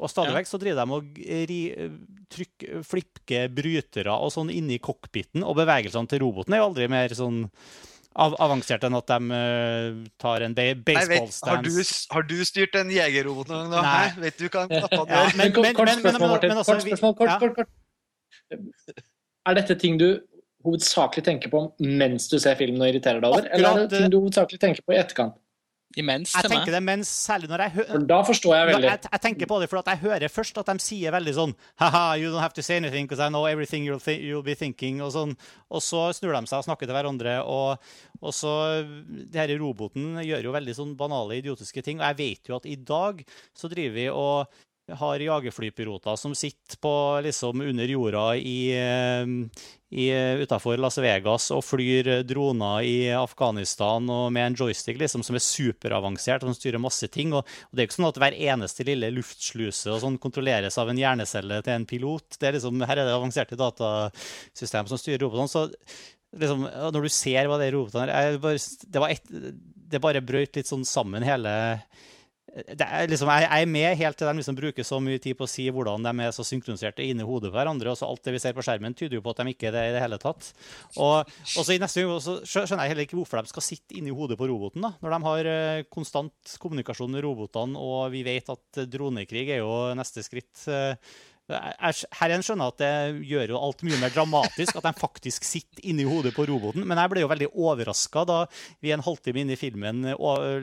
Og 0.00 0.12
stadig 0.12 0.36
vekk 0.38 0.50
så 0.50 0.60
driver 0.62 0.84
de 0.84 0.98
og 0.98 1.24
ri, 1.50 1.60
trykk, 2.32 2.68
flippe 2.86 3.48
brytere 3.54 4.14
og 4.14 4.32
sånn 4.34 4.52
inni 4.54 4.80
cockpiten, 4.82 5.44
og 5.46 5.58
bevegelsene 5.60 6.10
til 6.10 6.24
roboten 6.24 6.54
er 6.54 6.62
jo 6.62 6.70
aldri 6.70 6.88
mer 6.92 7.14
sånn 7.16 7.44
av 8.14 8.34
avansert 8.38 8.84
enn 8.86 8.94
at 8.94 9.06
de 9.10 9.30
eh, 9.34 9.96
tar 10.22 10.44
en 10.46 10.54
baseballstance. 10.54 11.48
Har, 11.50 11.62
du, 11.66 11.80
har 12.14 12.26
du 12.30 12.36
styrt 12.46 12.76
en 12.78 12.92
jegerrobot 12.94 13.48
noen 13.50 13.70
gang? 13.70 13.72
da? 13.74 13.82
Nei. 13.82 14.04
Hæ? 14.08 14.20
Vet 14.22 14.38
du 14.38 14.46
hva 14.48 14.66
men- 14.70 15.56
kort, 15.56 15.64
men- 15.66 15.82
men- 15.82 15.98
spørsmål, 15.98 16.36
altså, 16.54 16.78
kort 17.18 17.40
kort, 17.42 17.56
kort. 17.56 19.02
Er 19.44 19.58
dette 19.58 19.76
ting 19.80 19.98
du 20.00 20.08
hovedsakelig 20.64 21.24
tenker 21.26 21.50
på 21.52 21.64
mens 21.84 22.28
du 22.30 22.38
ser 22.40 22.56
filmen 22.56 22.80
og 22.80 22.88
irriterer 22.92 23.20
deg 23.20 23.30
over? 23.34 23.48
eller 23.52 23.82
er 23.82 23.88
det 23.88 23.98
ting 23.98 24.12
du 24.14 24.20
hovedsakelig 24.22 24.60
tenker 24.62 24.86
på 24.86 24.94
i 24.94 25.00
etterkant? 25.02 25.34
Imens 25.96 26.32
Jeg 26.34 26.48
meg. 26.48 26.50
tenker 26.56 26.74
det 26.74 26.80
mens, 26.82 27.08
særlig 27.08 27.48
når 27.50 27.62
jeg 27.64 27.74
hører 27.78 28.06
da 28.10 28.18
forstår 28.26 28.54
jeg 28.56 28.66
veldig. 28.72 28.88
jeg, 28.90 29.00
jeg 29.12 29.22
tenker 29.22 29.50
på 29.50 29.60
det, 29.62 29.68
for 29.70 29.78
at 29.78 29.90
jeg 29.92 30.02
hører 30.02 30.32
først 30.32 30.58
at 30.58 30.66
de 30.72 30.74
sier 30.82 31.14
veldig 31.14 31.34
sånn 31.36 31.54
Haha, 31.78 32.16
you 32.18 32.32
don't 32.32 32.42
have 32.42 32.56
to 32.56 32.62
say 32.66 32.76
anything, 32.76 33.06
because 33.06 33.22
I 33.22 33.28
know 33.30 33.46
everything 33.46 33.86
you'll, 33.86 34.02
thi 34.02 34.18
you'll 34.18 34.42
be 34.42 34.56
thinking. 34.58 35.00
Og 35.04 35.12
sånn. 35.14 35.36
Og 35.70 35.82
så 35.84 36.08
snur 36.18 36.34
de 36.34 36.44
seg 36.50 36.58
og 36.58 36.66
snakker 36.66 36.90
til 36.90 36.96
hverandre. 36.96 37.38
Og, 37.46 37.78
og 38.20 38.34
så 38.34 38.52
det 38.84 39.38
her 39.38 39.54
Roboten 39.60 40.18
gjør 40.24 40.50
jo 40.50 40.54
veldig 40.54 40.74
sånn 40.76 40.94
banale, 40.98 41.38
idiotiske 41.38 41.82
ting. 41.86 42.02
Og 42.02 42.08
jeg 42.10 42.20
vet 42.22 42.50
jo 42.50 42.58
at 42.58 42.66
i 42.66 42.76
dag 42.76 43.22
så 43.54 43.70
driver 43.70 43.94
vi 43.98 44.08
og 44.10 44.62
har 44.92 45.20
jagerflypiloter 45.20 46.16
som 46.16 46.34
sitter 46.34 46.76
på 46.76 47.20
liksom 47.24 47.60
under 47.60 47.88
jorda 47.88 48.36
i, 48.36 48.76
eh, 48.76 49.26
i 49.90 50.06
utenfor 50.42 50.76
Las 50.76 50.98
Vegas 50.98 51.50
og 51.54 51.64
flyr 51.64 52.22
droner 52.28 52.84
i 52.84 53.10
Afghanistan 53.16 54.04
med 54.32 54.46
en 54.46 54.58
joystick 54.58 54.98
liksom, 55.00 55.24
som 55.24 55.38
er 55.38 55.44
superavansert 55.44 56.44
og 56.44 56.52
som 56.52 56.58
styrer 56.58 56.82
masse 56.82 57.08
ting. 57.08 57.32
Og, 57.32 57.44
og 57.44 57.72
det 57.72 57.84
er 57.84 57.88
ikke 57.88 57.98
sånn 57.98 58.10
at 58.10 58.20
hver 58.20 58.38
eneste 58.50 58.86
lille 58.88 59.12
luftsluse 59.16 60.00
sånn 60.02 60.20
kontrolleres 60.20 60.76
av 60.78 60.92
en 60.92 61.00
hjernecelle 61.00 61.62
til 61.64 61.78
en 61.78 61.88
pilot. 61.88 62.40
Er 62.42 62.58
liksom, 62.58 62.84
her 62.84 62.98
er 62.98 63.08
det 63.08 63.16
avanserte 63.16 63.60
datasystem 63.60 64.90
som 64.90 65.00
styrer 65.00 65.24
robotene. 65.24 65.48
Så 65.48 65.68
liksom, 66.36 66.66
når 66.68 67.06
du 67.06 67.12
ser 67.12 67.48
hva 67.48 67.60
det 67.62 67.72
robotene 67.72 68.12
er 68.12 68.36
det, 68.36 69.54
det 69.94 70.02
bare 70.02 70.24
brøt 70.24 70.58
litt 70.58 70.68
sånn 70.68 70.84
sammen 70.88 71.24
hele 71.24 71.54
liksom, 72.54 73.30
jeg, 73.32 73.46
jeg 73.48 73.64
er 73.64 73.70
med 73.70 73.96
helt 73.98 74.18
til 74.18 74.28
de 74.28 74.38
liksom 74.38 74.58
bruker 74.58 74.86
så 74.86 75.00
mye 75.02 75.20
tid 75.22 75.36
på 75.38 75.46
å 75.46 75.50
si 75.50 75.66
hvordan 75.74 76.06
de 76.06 76.12
er 76.22 76.34
så 76.34 76.46
synkroniserte 76.46 77.02
inni 77.02 77.26
hodet 77.26 77.50
på 77.50 77.58
hverandre. 77.58 77.90
og 77.90 77.98
så 77.98 78.06
Alt 78.06 78.24
det 78.26 78.36
vi 78.36 78.42
ser 78.42 78.54
på 78.54 78.64
skjermen, 78.64 78.94
tyder 78.94 79.18
jo 79.18 79.24
på 79.24 79.34
at 79.34 79.42
de 79.42 79.54
ikke 79.54 79.70
er 79.70 79.76
det 79.76 79.84
i 79.88 79.92
det 79.96 80.04
hele 80.04 80.20
tatt. 80.22 80.52
Og, 80.94 81.26
og 81.26 81.66
så 81.66 81.74
i 81.74 81.80
neste 81.82 82.06
så 82.22 82.38
skjønner 82.46 82.84
jeg 82.84 82.94
heller 82.94 83.08
ikke 83.08 83.18
hvorfor 83.18 83.42
de 83.42 83.50
skal 83.50 83.66
sitte 83.66 83.98
inni 83.98 84.14
hodet 84.14 84.38
på 84.38 84.48
roboten, 84.50 84.86
da, 84.86 84.94
når 85.02 85.16
de 85.16 85.20
har 85.28 85.52
eh, 85.52 85.84
konstant 85.90 86.56
kommunikasjon 86.62 87.12
med 87.14 87.24
robotene, 87.26 87.78
og 87.80 88.10
vi 88.14 88.24
vet 88.26 88.50
at 88.54 88.84
dronekrig 88.90 89.48
er 89.48 89.64
jo 89.64 89.72
neste 89.98 90.22
skritt. 90.26 90.66
eh, 90.70 90.98
jeg, 91.44 92.06
her 92.16 92.32
igjen 92.32 92.44
skjønner 92.44 92.70
at 92.72 92.78
det 92.80 93.24
gjør 93.28 93.50
jo 93.52 93.58
alt 93.60 93.82
mye 93.84 93.98
mer 94.00 94.12
dramatisk 94.14 94.78
at 94.78 94.86
de 94.86 94.92
faktisk 94.96 95.44
sitter 95.44 95.84
inni 95.90 96.06
hodet 96.08 96.32
på 96.36 96.46
roboten. 96.48 96.86
Men 96.88 97.00
jeg 97.02 97.12
ble 97.12 97.24
jo 97.24 97.28
veldig 97.28 97.50
overraska 97.52 98.24
da 98.30 98.38
vi 98.80 98.94
en 98.94 99.04
halvtime 99.04 99.42
inne 99.42 99.52
i 99.52 99.60
filmen, 99.60 100.06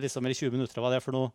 liksom, 0.01 0.25
eller 0.25 0.39
20 0.39 0.55
minutter, 0.57 0.81
hva 0.81 0.93
det 0.95 1.03
for 1.05 1.13
noe, 1.13 1.29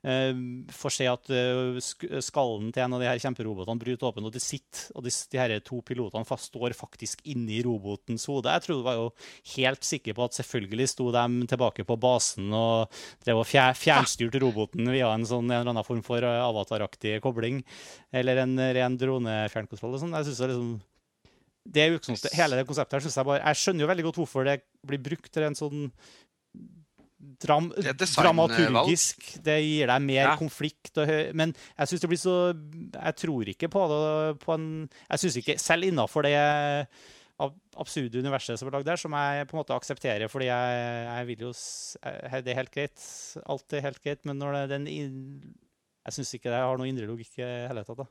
får 0.00 0.94
se 0.94 1.06
at 1.10 1.30
eh, 1.34 1.78
skallen 2.24 2.70
til 2.72 2.84
en 2.86 2.94
av 2.96 3.02
de 3.02 3.08
her 3.10 3.20
kjemperobotene 3.20 3.82
bryter 3.82 4.08
åpen, 4.08 4.24
og 4.24 4.32
det 4.32 4.40
sitter, 4.40 4.86
og 4.96 5.04
de, 5.04 5.12
de 5.12 5.40
her 5.40 5.54
to 5.66 5.82
pilotene 5.84 6.24
fast, 6.28 6.48
står 6.48 6.72
faktisk 6.78 7.20
inni 7.28 7.60
robotens 7.66 8.24
hode. 8.30 8.48
Jeg 8.48 8.64
trodde 8.64 8.86
var 8.86 8.96
jo 8.96 9.10
helt 9.56 9.84
sikker 9.84 10.16
på 10.16 10.24
at 10.24 10.38
selvfølgelig 10.38 10.88
sto 10.94 11.10
de 11.12 11.24
tilbake 11.50 11.84
på 11.84 11.98
basen 12.00 12.48
og 12.56 13.02
drev 13.26 13.42
og 13.42 13.48
fjernstyrte 13.50 14.40
roboten 14.40 14.88
via 14.88 15.12
en, 15.12 15.28
sånn, 15.28 15.50
en 15.50 15.60
eller 15.60 15.74
annen 15.74 15.86
form 15.86 16.00
for 16.06 16.24
eh, 16.24 16.40
avataraktig 16.46 17.18
kobling, 17.24 17.60
eller 18.16 18.40
en 18.46 18.56
ren 18.56 18.96
dronefjernkontroll. 19.00 20.00
Sånn. 20.00 20.16
Jeg 20.16 20.30
synes 20.30 20.40
det 20.40 20.54
liksom 20.54 20.72
det 21.70 22.32
hele 22.34 22.56
det 22.56 22.64
konseptet 22.66 22.96
her 22.96 23.02
synes 23.04 23.18
jeg 23.18 23.26
bare 23.28 23.42
Jeg 23.44 23.58
skjønner 23.60 23.84
jo 23.84 23.88
veldig 23.90 24.04
godt 24.06 24.18
hvorfor 24.22 24.46
det 24.48 24.54
blir 24.88 25.02
brukt 25.04 25.28
til 25.28 25.44
en 25.44 25.58
sånn 25.58 25.90
dram 27.20 27.68
dramaturgisk. 27.76 29.22
Det 29.44 29.56
gir 29.60 29.90
deg 29.90 30.04
mer 30.04 30.22
ja. 30.22 30.34
konflikt. 30.40 30.92
men 31.36 31.54
jeg 31.54 31.90
syns 31.90 32.04
det 32.04 32.10
blir 32.10 32.20
så 32.20 32.36
Jeg 32.94 33.16
tror 33.20 33.50
ikke 33.52 33.70
på 33.72 33.86
det 33.92 34.38
på 34.44 34.54
en 34.56 34.68
Jeg 34.88 35.22
syns 35.22 35.40
ikke 35.40 35.58
Selv 35.60 35.88
innafor 35.88 36.24
det 36.26 36.36
absurde 37.80 38.20
universet 38.20 38.60
som 38.60 38.68
er 38.68 38.74
lagd 38.76 38.88
der, 38.88 39.00
som 39.00 39.14
jeg 39.16 39.46
på 39.48 39.56
en 39.56 39.60
måte 39.62 39.76
aksepterer 39.76 40.28
fordi 40.28 40.50
jeg, 40.50 40.80
jeg 41.08 41.28
vil 41.30 41.44
jo 41.46 41.52
Det 42.44 42.52
er 42.52 42.58
helt 42.58 42.74
greit. 42.74 43.04
Alt 43.46 43.76
er 43.76 43.86
helt 43.86 44.02
greit. 44.04 44.24
Men 44.28 44.40
når 44.40 44.58
det, 44.58 44.64
den 44.74 44.88
Jeg 44.88 46.16
syns 46.16 46.34
ikke 46.36 46.50
det 46.52 46.60
har 46.60 46.80
noe 46.80 46.88
indre 46.88 47.08
logikk 47.08 47.40
i 47.40 47.44
hele 47.44 47.84
tatt. 47.84 48.02
da. 48.04 48.08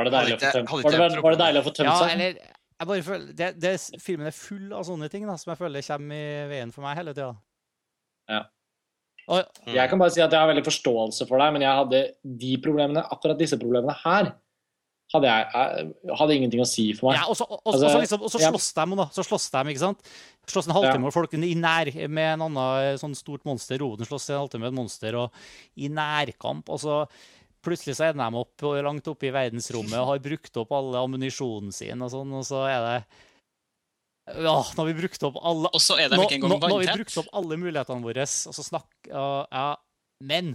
Var 0.00 0.08
det 0.08 1.40
deilig 1.44 1.60
å 1.60 1.66
få 1.66 1.74
tømt 1.76 1.90
seg? 1.92 2.08
Ja, 2.08 2.14
eller 2.14 2.38
jeg 2.40 2.59
føler, 2.88 3.32
det, 3.36 3.50
det, 3.60 3.74
Filmen 4.00 4.30
er 4.30 4.36
full 4.36 4.72
av 4.72 4.86
sånne 4.88 5.10
ting 5.12 5.26
da, 5.28 5.36
som 5.40 5.52
jeg 5.52 5.60
føler 5.60 5.84
kommer 5.84 6.16
i 6.16 6.48
veien 6.50 6.72
for 6.74 6.86
meg 6.86 6.98
hele 7.00 7.14
tida. 7.16 7.34
Ja. 8.30 8.44
Og, 9.30 9.58
jeg 9.70 9.90
kan 9.90 10.00
bare 10.00 10.12
si 10.14 10.22
at 10.24 10.32
jeg 10.32 10.40
har 10.40 10.48
veldig 10.50 10.66
forståelse 10.66 11.26
for 11.28 11.42
deg, 11.42 11.52
men 11.54 11.64
jeg 11.64 11.80
hadde 11.82 12.04
de 12.40 12.54
problemene, 12.62 13.04
akkurat 13.14 13.38
disse 13.38 13.58
problemene 13.60 13.94
her 14.02 14.32
hadde 15.10 15.26
jeg, 15.26 15.46
jeg 16.06 16.16
hadde 16.20 16.34
ingenting 16.38 16.62
å 16.62 16.68
si 16.68 16.84
for 16.94 17.10
meg. 17.10 17.18
Ja, 17.18 17.26
og 17.30 17.34
så, 17.38 17.46
og, 17.48 17.58
altså, 17.66 17.88
og, 17.88 18.02
liksom, 18.04 18.22
og 18.22 18.30
så 18.30 18.40
slåss 18.44 18.68
de, 18.76 18.84
da. 19.00 19.06
Så 19.16 19.24
slåss 19.26 19.48
de, 19.56 19.62
ikke 19.72 19.82
sant? 19.82 20.12
Slåss 20.50 20.68
en 20.68 20.74
halvtime 20.76 21.08
Og 21.08 21.14
folk 21.14 21.34
i 21.34 21.54
nær 21.58 21.90
med 22.06 22.28
en 22.36 22.44
annen 22.46 23.00
sånn 23.00 23.16
stort 23.18 23.42
monster. 23.48 23.80
Roden 23.82 24.06
slåss 24.06 24.28
en 24.30 24.44
halvtime 24.44 24.68
med 24.68 24.70
et 24.70 24.78
monster, 24.78 25.18
og 25.18 25.82
i 25.82 25.90
nærkamp. 25.90 26.70
Og 26.70 26.82
så 26.82 27.00
Plutselig 27.64 27.96
så 27.98 28.06
ender 28.08 28.30
de 28.30 28.40
opp 28.40 28.64
langt 28.86 29.08
oppe 29.10 29.28
i 29.28 29.32
verdensrommet 29.34 29.98
og 30.00 30.14
har 30.14 30.22
brukt 30.24 30.60
opp 30.62 30.70
alle 30.76 31.02
ammunisjonen 31.04 31.74
sin, 31.76 32.00
og 32.00 32.12
sånn, 32.12 32.32
og 32.38 32.46
så 32.48 32.62
er 32.70 32.86
det 32.86 32.94
ja, 34.30 34.52
nå 34.54 34.78
har 34.78 34.86
vi 34.86 34.94
brukt 34.94 35.24
opp 35.26 35.40
alle 35.42 35.70
Og 35.74 35.82
så 35.82 35.96
er 35.98 36.10
de 36.12 36.20
ikke 36.20 36.36
engang 36.36 36.52
vanntett. 36.52 36.68
Nå 36.70 36.76
har 36.76 36.82
vi 36.84 36.98
brukt 37.00 37.16
opp 37.18 37.30
alle 37.40 37.56
mulighetene 37.58 38.04
våre, 38.04 38.26
og 38.28 38.54
så 38.54 38.62
snakk 38.62 39.08
Ja, 39.10 39.64
men 40.22 40.52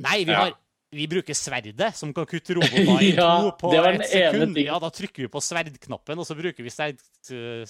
Nei, 0.00 0.22
vi 0.24 0.34
har 0.34 0.54
vi 0.90 1.06
bruker 1.08 1.34
sverdet, 1.34 1.96
som 1.96 2.10
kan 2.14 2.26
kutte 2.26 2.54
roboter 2.58 3.02
i 3.02 3.10
ja, 3.16 3.28
to 3.42 3.50
på 3.60 3.70
ett 3.86 4.08
sekund. 4.10 4.58
Ja, 4.58 4.78
Da 4.82 4.90
trykker 4.90 5.22
vi 5.22 5.28
på 5.30 5.40
sverdknappen, 5.40 6.18
og 6.18 6.26
så 6.26 6.34
bruker 6.34 6.66
vi 6.66 6.72
sverd... 6.74 6.98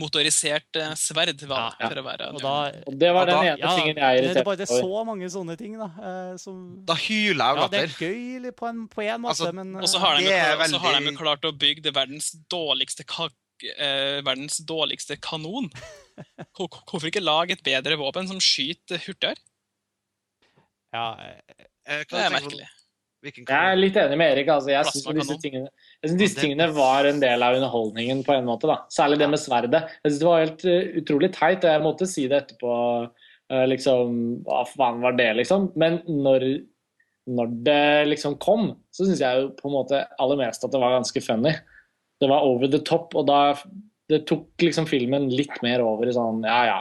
Motorisert 0.00 0.76
uh, 0.76 0.92
sverd, 0.98 1.40
hva, 1.48 1.70
ja. 1.78 1.88
for 1.88 2.00
å 2.00 2.04
være 2.04 2.28
og, 2.34 2.40
da, 2.42 2.54
og 2.90 2.98
Det 2.98 3.12
var 3.14 3.30
den 3.30 3.38
ene 3.38 3.62
ja, 3.62 3.72
tingen 3.78 4.00
jeg 4.02 4.20
irriterte 4.20 4.42
meg 4.42 4.50
over. 4.50 4.60
Det 4.60 4.66
er 4.66 4.82
så 4.84 5.04
mange 5.08 5.30
sånne 5.32 5.56
ting, 5.60 5.78
da. 5.80 5.88
Uh, 5.96 6.34
som, 6.40 6.60
da 6.88 6.98
hyler 6.98 7.40
jeg 7.40 7.46
av 7.46 7.62
latter. 7.62 7.78
Ja, 7.78 7.88
det 7.88 8.10
er 8.10 8.44
gøy 8.44 8.52
på 8.58 8.68
en, 8.68 8.84
på 8.92 9.06
en 9.06 9.24
måte, 9.24 9.38
altså, 9.38 9.52
men 9.56 9.74
Og 9.80 9.88
så 9.88 10.04
har, 10.04 10.20
de 10.20 10.28
klart, 10.28 10.62
veldig... 10.66 10.84
har 10.84 11.00
de 11.00 11.16
klart 11.22 11.48
å 11.48 11.56
bygge 11.64 11.94
verdens 11.96 12.32
dårligste, 12.52 13.08
verdens 14.28 14.60
dårligste 14.68 15.16
kanon. 15.24 15.72
Hvorfor 16.58 17.08
ikke 17.08 17.24
lage 17.24 17.56
et 17.56 17.64
bedre 17.64 17.96
våpen 17.96 18.28
som 18.28 18.42
skyter 18.42 19.00
hurtigere? 19.06 19.40
Ja, 20.92 21.08
Eh, 21.20 21.66
det 21.88 22.20
er 22.24 22.34
merkelig. 22.34 22.68
Jeg 23.24 23.44
er 23.50 23.78
litt 23.78 23.96
enig 23.98 24.16
med 24.20 24.32
Erik. 24.32 24.50
Altså, 24.54 24.70
jeg 24.70 24.86
syns 24.86 25.06
disse, 25.16 25.36
tingene, 25.42 25.70
synes 26.04 26.20
disse 26.20 26.38
tingene 26.38 26.68
var 26.76 27.08
en 27.08 27.18
del 27.22 27.42
av 27.42 27.56
underholdningen 27.58 28.20
på 28.26 28.36
en 28.36 28.46
måte. 28.46 28.68
da. 28.70 28.76
Særlig 28.94 29.18
det 29.18 29.30
med 29.32 29.42
sverdet. 29.42 29.80
Jeg 30.04 30.12
synes 30.12 30.20
Det 30.20 30.28
var 30.28 30.44
helt 30.44 30.66
uh, 30.68 31.00
utrolig 31.02 31.30
teit, 31.34 31.64
og 31.64 31.72
jeg 31.72 31.84
måtte 31.86 32.10
si 32.10 32.28
det 32.30 32.44
etterpå. 32.44 32.76
Uh, 33.50 33.64
liksom, 33.72 34.20
Hva 34.46 34.62
faen 34.70 35.02
var 35.02 35.18
det, 35.18 35.32
liksom? 35.40 35.72
Men 35.80 35.98
når, 36.06 36.46
når 37.26 37.58
det 37.66 37.82
liksom 38.12 38.38
kom, 38.44 38.70
så 38.94 39.08
syns 39.08 39.24
jeg 39.24 39.42
jo 39.42 39.50
på 39.58 39.66
en 39.66 39.76
måte 39.80 40.04
aller 40.22 40.38
mest 40.44 40.62
at 40.62 40.74
det 40.74 40.82
var 40.84 40.94
ganske 41.00 41.24
funny. 41.24 41.56
Det 42.22 42.30
var 42.30 42.46
over 42.46 42.70
the 42.70 42.82
top, 42.86 43.18
og 43.18 43.26
da 43.26 43.56
det 44.08 44.22
tok 44.28 44.62
liksom 44.62 44.86
filmen 44.88 45.28
litt 45.28 45.58
mer 45.64 45.82
over 45.84 46.08
i 46.08 46.14
sånn 46.16 46.40
ja 46.46 46.60
ja. 46.64 46.78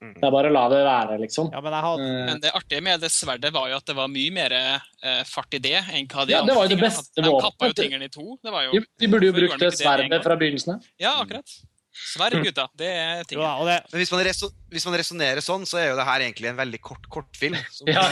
Det 0.00 0.24
er 0.24 0.32
bare 0.32 0.48
å 0.48 0.52
la 0.54 0.62
det 0.72 0.78
være, 0.80 1.16
liksom. 1.20 1.50
Ja, 1.52 1.60
men, 1.60 1.74
hadde... 1.76 2.04
Eh. 2.08 2.20
men, 2.30 2.38
det 2.40 2.52
artige 2.56 2.84
med 2.84 3.02
det 3.04 3.10
sverdet 3.12 3.50
var 3.52 3.66
jo 3.68 3.76
at 3.76 3.90
det 3.90 3.96
var 3.98 4.08
mye 4.08 4.32
mer 4.32 4.54
eh, 4.56 5.18
fart 5.28 5.56
i 5.58 5.60
det 5.60 5.74
enn 5.76 6.06
hva 6.08 6.24
de 6.24 6.32
ja, 6.32 6.40
det 6.46 6.54
var 6.56 6.64
jo 6.64 6.72
det 6.72 6.78
beste 6.80 7.20
De 7.20 7.32
kappa 7.44 7.68
jo 7.68 7.76
tingene 7.76 8.08
i 8.08 8.12
to. 8.12 8.24
Jo... 8.40 8.80
De, 8.80 9.10
burde 9.12 9.28
jo 9.28 9.34
brukt 9.36 9.60
det 9.60 9.74
sverdet 9.76 10.22
fra 10.24 10.38
begynnelsen 10.40 10.78
av. 10.78 10.86
Ja, 11.00 11.18
akkurat. 11.20 11.52
Sverd, 12.00 12.38
gutta. 12.40 12.64
Det 12.80 12.88
er 12.88 13.28
ting. 13.28 13.42
Ja, 13.42 13.52
det... 13.66 13.76
Men 13.90 14.00
hvis 14.00 14.12
man, 14.14 14.22
reso 14.24 14.48
resonnerer 14.72 15.44
sånn, 15.44 15.66
så 15.68 15.82
er 15.82 15.90
jo 15.90 15.98
det 15.98 16.06
her 16.08 16.24
egentlig 16.24 16.48
en 16.48 16.60
veldig 16.62 16.80
kort 16.86 17.08
kortfilm. 17.12 17.58
Som, 17.74 17.90
ja, 17.92 18.04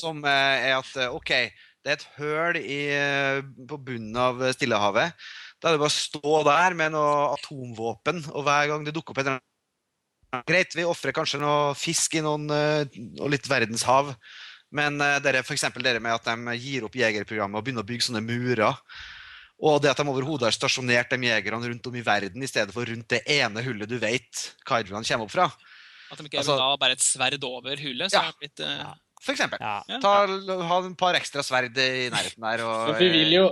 som 0.00 0.22
er 0.30 0.78
at 0.78 0.94
OK, 1.10 1.34
det 1.84 1.92
er 1.92 1.98
et 1.98 2.06
høl 2.16 2.60
i, 2.62 2.80
på 3.68 3.80
bunnen 3.90 4.16
av 4.16 4.40
Stillehavet. 4.56 5.28
Da 5.60 5.68
er 5.68 5.76
det 5.76 5.82
bare 5.84 5.92
å 5.92 5.98
stå 5.98 6.40
der 6.48 6.78
med 6.80 6.96
noe 6.96 7.34
atomvåpen, 7.34 8.24
og 8.32 8.48
hver 8.48 8.72
gang 8.72 8.88
det 8.88 8.96
dukker 8.96 9.12
opp 9.12 9.20
en 9.20 9.36
Greit, 10.46 10.74
vi 10.76 10.84
ofrer 10.86 11.14
kanskje 11.16 11.40
noe 11.40 11.74
fisk 11.78 12.16
i 12.18 12.22
noen, 12.24 12.48
eh, 12.52 12.98
og 13.20 13.30
litt 13.32 13.46
verdenshav. 13.48 14.12
Men 14.74 14.98
uh, 15.00 15.16
dere, 15.22 15.44
for 15.46 15.82
dere 15.84 16.02
med 16.02 16.16
at 16.16 16.26
de 16.26 16.56
gir 16.58 16.84
opp 16.86 16.96
jegerprogrammet 16.98 17.58
og 17.58 17.64
begynner 17.64 17.86
å 17.86 17.88
bygge 17.88 18.08
sånne 18.08 18.24
murer. 18.24 18.80
Og 19.56 19.78
det 19.80 19.92
at 19.92 20.00
de 20.02 20.10
overhodet 20.10 20.50
har 20.50 20.56
stasjonert 20.56 21.14
de 21.14 21.30
jegerne 21.30 21.70
rundt 21.70 21.86
om 21.88 21.96
i 21.96 22.04
verden 22.04 22.42
i 22.44 22.50
stedet 22.50 22.74
for 22.74 22.84
rundt 22.84 23.08
det 23.14 23.22
ene 23.38 23.62
hullet 23.64 23.88
du 23.88 23.96
vet 24.02 24.42
kaijuene 24.68 25.06
kommer 25.06 25.24
opp 25.24 25.32
fra. 25.32 25.46
At 26.10 26.20
de 26.20 26.26
ikke 26.28 26.42
altså, 26.42 26.58
da 26.60 26.74
bare 26.78 26.98
et 26.98 27.04
sverd 27.04 27.46
over 27.46 27.80
hullet? 27.80 28.12
Så 28.12 28.20
ja, 28.20 28.34
blitt, 28.36 28.60
uh... 28.60 28.74
ja, 28.82 28.90
for 29.22 29.32
eksempel. 29.32 29.62
Ja. 29.62 30.00
Ta, 30.02 30.12
ha 30.26 30.80
et 30.82 30.98
par 31.00 31.16
ekstra 31.18 31.46
sverd 31.46 31.78
i 31.80 32.10
nærheten 32.12 32.44
der. 32.44 32.66
Og, 32.66 32.92
vi 33.00 33.08
vil 33.14 33.32
jo, 33.38 33.46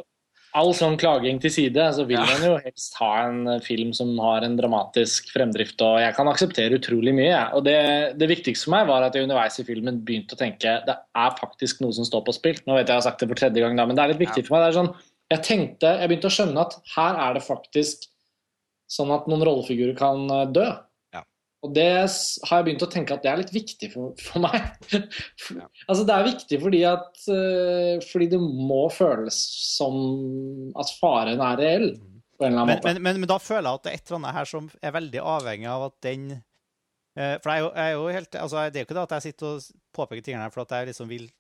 all 0.55 0.71
sånn 0.77 0.95
klaging 1.01 1.41
til 1.43 1.51
side, 1.51 1.87
så 1.97 2.05
vil 2.07 2.21
ja. 2.21 2.25
man 2.29 2.45
jo 2.47 2.53
helst 2.63 2.95
ha 3.01 3.11
en 3.25 3.57
film 3.65 3.91
som 3.97 4.13
har 4.23 4.47
en 4.47 4.55
dramatisk 4.59 5.33
fremdrift. 5.35 5.83
Og 5.83 5.99
jeg 6.03 6.15
kan 6.15 6.31
akseptere 6.31 6.79
utrolig 6.79 7.15
mye. 7.17 7.41
Og 7.59 7.65
det, 7.67 7.79
det, 8.21 8.29
viktigste 8.31 8.69
for 8.69 8.77
meg 8.77 8.87
var 8.91 9.07
at 9.07 9.19
jeg 9.19 9.27
underveis 9.27 9.59
i 9.59 9.67
filmen 9.67 9.99
begynte 10.07 10.39
å 10.39 10.41
tenke 10.41 10.77
det 10.87 10.95
er 10.95 11.37
faktisk 11.41 11.83
noe 11.83 11.97
som 11.97 12.07
står 12.07 12.23
på 12.29 12.37
spill. 12.37 12.63
Nå 12.69 12.79
vet 12.79 12.87
jeg 12.87 12.95
jeg 12.95 13.03
har 13.03 13.07
sagt 13.09 13.25
det 13.25 13.31
for 13.33 13.43
tredje 13.43 13.65
gang, 13.65 13.75
da, 13.79 13.89
men 13.89 13.99
det 13.99 14.05
er 14.05 14.15
litt 14.15 14.23
viktig 14.23 14.45
ja. 14.45 14.47
for 14.47 14.57
meg. 14.57 14.65
Det 14.65 14.71
er 14.71 14.79
sånn, 14.79 14.93
jeg 15.35 15.45
tenkte, 15.49 15.95
jeg 15.99 16.11
begynte 16.11 16.31
å 16.31 16.37
skjønne 16.39 16.67
at 16.69 16.77
her 16.95 17.23
er 17.27 17.37
det 17.37 17.45
faktisk 17.45 18.07
sånn 18.95 19.13
at 19.15 19.27
noen 19.31 19.43
rollefigurer 19.49 19.97
kan 19.99 20.29
eh, 20.31 20.49
dø. 20.55 20.69
Og 21.65 21.73
det 21.73 21.85
har 21.89 22.59
jeg 22.59 22.65
begynt 22.67 22.83
å 22.85 22.91
tenke 22.93 23.17
at 23.17 23.23
det 23.25 23.31
er 23.31 23.41
litt 23.41 23.53
viktig 23.55 23.89
for, 23.95 24.13
for 24.21 24.45
meg. 24.45 24.67
altså 25.89 26.03
Det 26.05 26.17
er 26.17 26.27
viktig 26.27 26.59
fordi 26.61 26.81
at 26.89 27.23
uh, 27.33 28.03
fordi 28.05 28.29
det 28.35 28.41
må 28.43 28.83
føles 28.93 29.39
som 29.79 29.97
at 30.81 30.93
faren 31.01 31.41
er 31.41 31.63
reell. 31.63 31.87
på 32.37 32.45
en 32.45 32.53
eller 32.53 32.67
annen 32.67 32.75
måte. 32.75 32.91
Men, 32.91 33.01
men, 33.07 33.23
men, 33.23 33.31
da 33.31 33.39
føler 33.41 33.71
jeg 33.71 33.81
at 33.81 33.87
det 33.87 33.95
er 33.95 34.01
et 34.01 34.11
eller 34.11 34.21
annet 34.21 34.39
her 34.39 34.51
som 34.51 34.69
er 34.77 34.97
veldig 34.99 35.23
avhengig 35.37 35.71
av 35.73 35.87
at 35.89 35.97
den 36.05 36.27
uh, 36.35 37.37
For 37.41 37.49
jeg 37.49 37.57
er, 37.57 37.63
jo, 37.65 37.71
jeg 37.73 37.87
er 37.87 37.97
jo 37.97 38.05
helt, 38.19 38.39
altså 38.43 38.67
Det 38.67 38.77
er 38.77 38.85
jo 38.85 38.91
ikke 38.91 38.99
det 38.99 39.07
at 39.07 39.17
jeg 39.17 39.27
sitter 39.31 39.51
og 39.55 39.81
påpeker 39.97 40.29
tingene 40.29 40.45
her 40.45 40.55
for 40.55 40.67
at 40.67 40.77
jeg 40.77 40.93
liksom 40.93 41.09
vil 41.15 41.31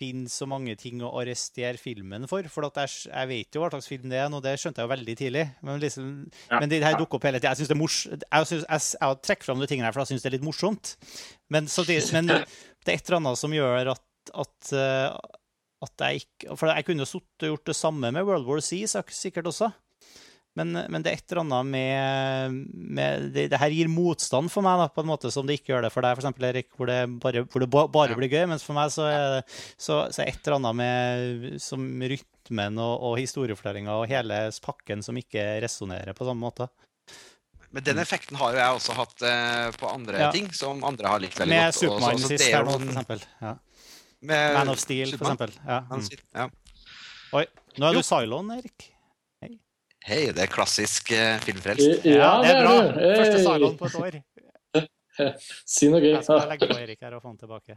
finne 0.00 0.30
så 0.32 0.46
mange 0.48 0.74
ting 0.80 1.02
å 1.04 1.10
arrestere 1.20 1.80
filmen 1.80 2.26
for. 2.30 2.46
For 2.52 2.66
jeg, 2.68 2.92
jeg, 3.10 3.30
vet 3.30 3.56
jo 3.56 3.62
hva 3.62 3.70
slags 3.72 3.90
film 3.90 4.08
det 4.12 4.20
er, 4.20 4.28
og 4.32 4.44
det 4.44 4.56
skjønte 4.60 4.80
jeg 4.80 4.88
jo 4.88 4.92
veldig 4.94 5.16
tidlig. 5.20 5.44
Men, 5.66 5.80
liksom, 5.82 6.06
ja. 6.48 6.60
men 6.60 6.72
det 6.72 6.80
her 6.84 6.96
dukker 6.98 7.20
opp 7.20 7.28
hele 7.28 7.40
tida. 7.40 7.52
Jeg 7.52 7.60
synes 7.60 7.72
det 7.72 7.76
er 7.76 7.82
mors 7.82 7.98
jeg, 8.08 8.48
synes, 8.52 8.64
jeg, 8.64 8.86
jeg 8.96 9.20
trekker 9.28 9.50
fram 9.50 9.60
de 9.62 9.68
tingene 9.70 9.88
her, 9.88 9.96
for 9.96 10.04
jeg 10.04 10.12
syns 10.14 10.24
det 10.24 10.30
er 10.30 10.36
litt 10.38 10.46
morsomt. 10.46 10.94
Men, 11.52 11.68
samtidig, 11.70 12.06
men, 12.16 12.32
det 12.32 12.94
er 12.94 12.96
et 12.96 13.10
eller 13.10 13.20
annet 13.20 13.42
som 13.42 13.54
gjør 13.54 13.92
at, 13.94 14.06
at, 14.44 14.72
eh, 14.76 15.36
at 15.86 16.06
jeg 16.06 16.24
ikke 16.24 16.56
For 16.60 16.72
jeg 16.72 16.86
kunne 16.88 17.06
jo 17.06 17.22
gjort 17.50 17.70
det 17.70 17.76
samme 17.76 18.12
med 18.14 18.26
World 18.28 18.48
War 18.48 18.64
C 18.64 18.82
sikkert 18.88 19.52
også. 19.52 19.70
Men, 20.58 20.72
men 20.90 21.02
det 21.04 21.12
er 21.12 21.16
et 21.20 21.30
eller 21.30 21.44
annet 21.44 21.68
med, 21.70 22.54
med 22.74 23.26
det, 23.36 23.44
det 23.52 23.58
her 23.62 23.70
gir 23.70 23.86
motstand 23.88 24.50
for 24.50 24.66
meg, 24.66 24.80
da, 24.82 24.88
på 24.90 25.04
en 25.04 25.08
måte 25.12 25.30
som 25.30 25.46
det 25.46 25.60
ikke 25.60 25.70
gjør 25.72 25.84
det 25.86 25.92
for 25.94 26.02
deg, 26.02 26.18
eksempel, 26.18 26.48
Erik, 26.48 26.66
hvor 26.74 26.90
det 26.90 26.96
bare, 27.22 27.44
hvor 27.46 27.62
det 27.62 27.68
bare 27.70 28.10
Ja. 28.10 28.16
blir 28.18 28.32
gøy. 28.32 28.48
Mens 28.50 28.66
for 28.66 28.74
meg 28.74 28.90
så 28.90 29.06
er 29.06 29.26
det 29.36 29.44
så, 29.78 30.00
så 30.10 30.24
er 30.24 30.32
et 30.32 30.40
eller 30.42 30.58
annet 30.58 30.76
med 30.80 31.60
som 31.62 31.86
rytmen 32.02 32.80
og, 32.82 32.94
og 33.12 33.14
historiefortellinga 33.22 33.94
og 34.02 34.08
hele 34.10 34.40
pakken 34.66 35.06
som 35.06 35.16
ikke 35.22 35.46
resonnerer 35.62 36.18
på 36.18 36.26
samme 36.26 36.42
måte. 36.42 36.66
Men 37.70 37.86
den 37.86 38.02
effekten 38.02 38.34
har 38.40 38.50
jo 38.50 38.58
jeg 38.58 38.78
også 38.82 38.94
hatt 38.98 39.22
eh, 39.22 39.70
på 39.78 39.86
andre 39.94 40.18
Ja. 40.26 40.30
ting 40.34 40.50
som 40.52 40.82
andre 40.82 41.06
har 41.14 41.20
likt 41.22 41.38
veldig 41.38 41.54
Med 41.54 41.68
godt. 41.70 41.78
Med 41.78 41.78
Supermann 41.78 42.24
sist 42.26 42.48
er 42.48 42.56
her 42.56 42.64
nå, 42.66 42.72
for 42.74 42.90
eksempel. 42.90 43.22
Ja. 43.40 43.54
med 44.26 44.54
Man 44.58 44.68
of 44.74 44.80
Steel, 44.82 45.12
for 45.14 45.30
eksempel. 45.30 45.54
Ja. 45.62 45.84
Mm. 45.86 46.08
ja. 46.34 46.48
Oi, 47.38 47.46
nå 47.78 47.86
er 47.86 47.94
Jo. 47.94 48.00
du 48.02 48.08
Cylon, 48.10 48.50
Erik. 48.58 48.90
Hei, 50.08 50.30
det 50.32 50.42
er 50.46 50.50
klassisk 50.50 51.10
eh, 51.12 51.36
filmfrelst. 51.44 52.06
Ja, 52.08 52.30
det 52.40 52.52
er 52.54 52.60
bra. 52.64 52.76
Hey. 52.96 53.16
Første 53.20 53.40
Cylon 53.44 53.76
på 53.80 53.90
et 53.90 53.98
år. 54.00 54.20
Si 55.68 55.88
noe 55.92 56.00
gøy. 56.00 56.14
Jeg 56.14 56.24
skal 56.24 56.46
legge 56.48 56.68
på 56.70 56.76
Erik 56.80 57.02
her 57.04 57.12
og 57.18 57.20
få 57.20 57.28
han 57.28 57.40
tilbake. 57.42 57.74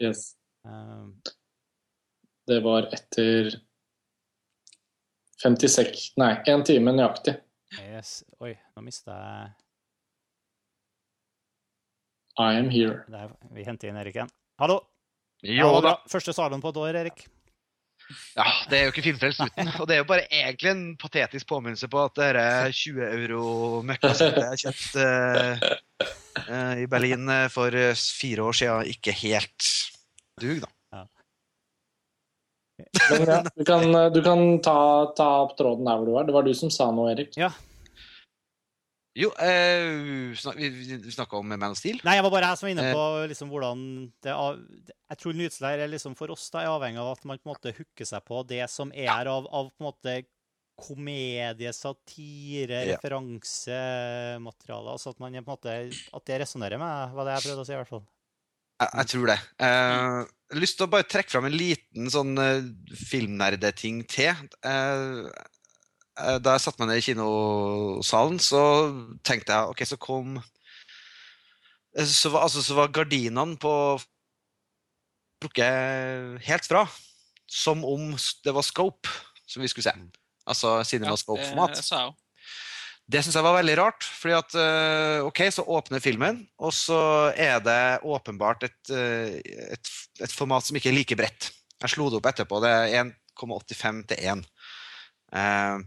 Yes. 0.00 0.22
Um, 0.64 1.10
Det 2.48 2.60
var 2.64 2.86
etter 2.94 3.50
56 5.42 6.14
Nei, 6.22 6.30
én 6.48 6.64
time 6.64 6.94
nøyaktig. 6.96 7.34
yes. 7.82 8.22
Oi, 8.40 8.54
nå 8.76 8.84
mista 8.86 9.12
jeg 9.18 9.50
I 12.38 12.54
am 12.62 12.70
here. 12.70 13.02
Der, 13.12 13.34
Vi 13.52 13.66
henter 13.66 13.90
inn 13.90 13.98
Erik 14.00 14.16
igjen. 14.16 14.30
Hallo! 14.62 14.78
Jo 15.44 15.74
da. 15.84 15.98
Første 16.08 16.32
Cylon 16.32 16.62
på 16.62 16.70
et 16.72 16.80
år, 16.80 16.96
Erik. 17.02 17.26
Ja, 18.36 18.46
det 18.70 18.78
er 18.78 18.86
jo 18.86 18.92
ikke 18.92 19.04
filmfrelst 19.04 19.42
uten. 19.44 19.70
Og 19.80 19.88
det 19.88 19.96
er 19.96 20.02
jo 20.02 20.08
bare 20.08 20.24
egentlig 20.30 20.70
en 20.72 20.84
patetisk 21.00 21.48
påminnelse 21.50 21.90
på 21.92 22.00
at 22.06 22.16
dette 22.16 22.46
20 22.80 23.04
euro 23.08 23.42
møkkasettet 23.88 24.46
jeg 24.46 24.62
kjøpte 24.64 25.04
uh, 25.04 25.68
eh, 26.46 26.74
i 26.84 26.88
Berlin 26.90 27.28
eh, 27.34 27.46
for 27.52 27.74
fire 27.94 28.48
år 28.48 28.58
siden, 28.62 28.90
ikke 28.94 29.16
helt 29.24 29.70
dug, 30.40 30.64
da. 30.64 30.72
Men 32.78 33.24
ja, 33.26 33.38
du 33.42 33.64
kan, 33.66 33.88
du 34.14 34.20
kan 34.22 34.42
ta, 34.62 34.78
ta 35.18 35.26
opp 35.42 35.56
tråden 35.58 35.88
der 35.88 35.98
hvor 35.98 36.06
du 36.06 36.14
var. 36.14 36.28
Det 36.28 36.36
var 36.36 36.46
du 36.46 36.52
som 36.54 36.70
sa 36.70 36.86
noe, 36.94 37.10
Erik. 37.10 37.34
Jo, 39.18 39.32
eh, 39.42 40.30
snak, 40.38 40.56
vi, 40.60 41.10
snakka 41.10 41.40
om 41.40 41.48
Man 41.50 41.72
of 41.72 41.78
Steel. 41.80 41.98
Nei, 42.06 42.14
jeg 42.18 42.22
var 42.22 42.30
bare 42.36 42.52
jeg 42.52 42.60
som 42.60 42.66
var 42.68 42.72
inne 42.76 42.84
Eh. 42.86 42.94
på 42.94 43.04
liksom, 43.32 43.48
hvordan 43.50 43.80
det 44.22 44.34
Jeg 45.10 45.18
tror 45.18 45.32
nyhetslærer 45.34 45.84
er 45.84 45.90
liksom 45.90 46.14
for 46.16 46.30
oss 46.30 46.50
da, 46.54 46.62
er 46.62 46.70
avhengig 46.70 47.00
av 47.02 47.16
at 47.16 47.24
man 47.26 47.38
på 47.38 47.48
en 47.48 47.54
måte 47.56 47.74
hooker 47.74 48.06
seg 48.06 48.22
på 48.28 48.46
det 48.46 48.62
som 48.70 48.92
er 48.94 49.26
av, 49.26 49.48
av 49.50 49.72
på 49.72 49.80
en 49.82 49.88
måte 49.88 50.14
komedie, 50.78 51.72
satire, 51.74 52.84
Ja. 52.86 52.94
referansemateriale. 52.94 54.92
Altså 54.94 55.10
at 55.10 55.18
man 55.18 55.32
på 55.32 55.38
en 55.38 55.44
måte 55.56 55.74
At 56.14 56.24
det 56.24 56.40
resonnerer 56.44 56.78
med 56.78 57.14
hva 57.14 57.24
det 57.26 57.34
jeg 57.34 57.50
prøvde 57.50 57.64
å 57.64 57.66
si, 57.66 57.72
i 57.74 57.80
hvert 57.80 57.90
fall. 57.90 58.06
Jeg, 58.78 58.90
jeg 58.94 59.06
tror 59.10 59.26
det. 59.26 59.38
Uh, 59.58 60.22
lyst 60.60 60.78
til 60.78 60.86
å 60.86 60.90
bare 60.92 61.08
trekke 61.10 61.32
fram 61.34 61.48
en 61.48 61.56
liten 61.58 62.06
sånn 62.14 62.38
uh, 62.38 62.62
filmnerdeting 62.94 64.04
til. 64.06 64.36
Eh, 64.62 65.26
da 66.42 66.56
jeg 66.56 66.64
satte 66.64 66.82
meg 66.82 66.90
ned 66.90 67.00
i 67.00 67.06
kinosalen, 67.06 68.38
så 68.42 68.62
tenkte 69.26 69.54
jeg 69.54 69.72
OK, 69.72 69.82
så 69.86 69.98
kom 70.02 70.38
eh, 70.38 72.06
Så 72.06 72.32
var, 72.34 72.48
altså, 72.48 72.62
så 72.64 72.76
var 72.78 72.94
gardinene 72.94 73.58
på 73.60 73.72
plukket 75.42 76.40
helt 76.48 76.66
fra. 76.66 76.86
Som 77.48 77.84
om 77.86 78.12
det 78.44 78.52
var 78.54 78.66
Scope 78.66 79.08
som 79.48 79.62
vi 79.62 79.70
skulle 79.70 79.86
se. 79.86 79.94
Altså 80.48 80.78
Cinema 80.84 81.16
Scope-format. 81.16 81.78
det 83.08 83.22
syns 83.24 83.38
jeg 83.38 83.44
var 83.46 83.56
veldig 83.56 83.76
rart. 83.80 84.04
fordi 84.04 84.34
at 84.36 84.56
eh, 84.60 85.24
OK, 85.24 85.40
så 85.52 85.64
åpner 85.64 86.02
filmen, 86.04 86.42
og 86.60 86.74
så 86.76 87.32
er 87.36 87.62
det 87.64 88.00
åpenbart 88.04 88.68
et, 88.68 88.92
eh, 88.92 89.38
et, 89.72 89.92
et 90.20 90.34
format 90.34 90.64
som 90.64 90.76
ikke 90.76 90.90
er 90.92 90.98
like 90.98 91.16
bredt. 91.16 91.50
Jeg 91.80 91.94
slo 91.94 92.10
det 92.10 92.18
opp 92.20 92.28
etterpå. 92.28 92.60
Det 92.60 92.74
er 92.74 93.12
1,85 93.38 94.02
til 94.10 94.24
1. 94.34 94.44
Eh, 95.32 95.78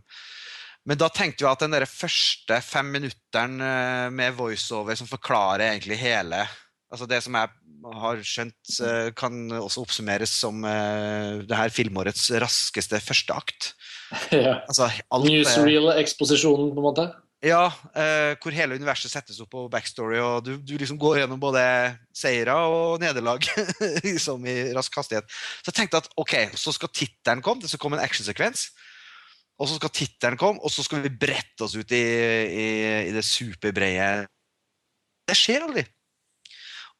men 0.90 0.98
da 0.98 1.12
tenkte 1.14 1.46
vi 1.46 1.50
at 1.52 1.62
den 1.62 1.76
der 1.76 1.86
første 1.90 2.58
fem 2.66 2.90
minutteren 2.96 3.60
eh, 3.62 4.08
med 4.14 4.38
voiceover 4.38 4.98
som 4.98 5.10
forklarer 5.10 5.70
egentlig 5.70 6.00
hele 6.02 6.46
Altså 6.92 7.06
det 7.08 7.22
som 7.24 7.36
jeg 7.40 7.48
har 8.02 8.18
skjønt 8.28 8.72
eh, 8.84 9.12
kan 9.16 9.36
også 9.56 9.86
oppsummeres 9.86 10.34
som 10.42 10.58
eh, 10.68 11.38
det 11.48 11.56
her 11.56 11.72
filmårets 11.72 12.26
raskeste 12.44 13.00
første 13.00 13.38
akt. 13.38 13.70
Ja. 14.36 14.58
Altså, 14.68 14.90
Newsreel-eksposisjonen, 15.24 16.74
på 16.76 16.82
en 16.82 16.84
måte. 16.84 17.06
ja, 17.40 17.70
hvor 18.44 18.52
hele 18.52 18.76
universet 18.76 19.14
settes 19.14 19.40
opp 19.40 19.54
på 19.56 19.64
backstory, 19.72 20.20
og 20.20 20.44
du, 20.44 20.58
du 20.60 20.74
liksom 20.76 21.00
går 21.00 21.22
gjennom 21.22 21.40
både 21.40 21.64
seire 22.12 22.58
og 22.68 23.00
nederlag 23.00 23.48
liksom 24.04 24.44
i 24.52 24.58
rask 24.76 25.00
hastighet. 25.00 25.32
Så 25.64 25.72
jeg 25.72 25.78
tenkte 25.80 26.04
at 26.04 26.12
ok, 26.20 26.36
så 26.60 26.76
skal 26.76 26.92
tittelen 26.92 27.40
komme, 27.46 27.64
det 27.64 27.72
skal 27.72 27.86
komme 27.86 28.02
en 28.02 28.04
actionsekvens. 28.04 28.68
Og 29.62 29.70
så 29.70 29.78
skal 29.78 29.94
tittelen 29.94 30.40
komme, 30.42 30.62
og 30.64 30.74
så 30.74 30.84
skal 30.86 31.04
vi 31.04 31.14
brette 31.14 31.66
oss 31.68 31.76
ut 31.78 31.94
i, 31.94 32.02
i, 32.02 32.68
i 33.10 33.12
det 33.14 33.24
superbrede 33.26 34.26
Det 35.30 35.38
skjer 35.38 35.68
aldri. 35.68 35.84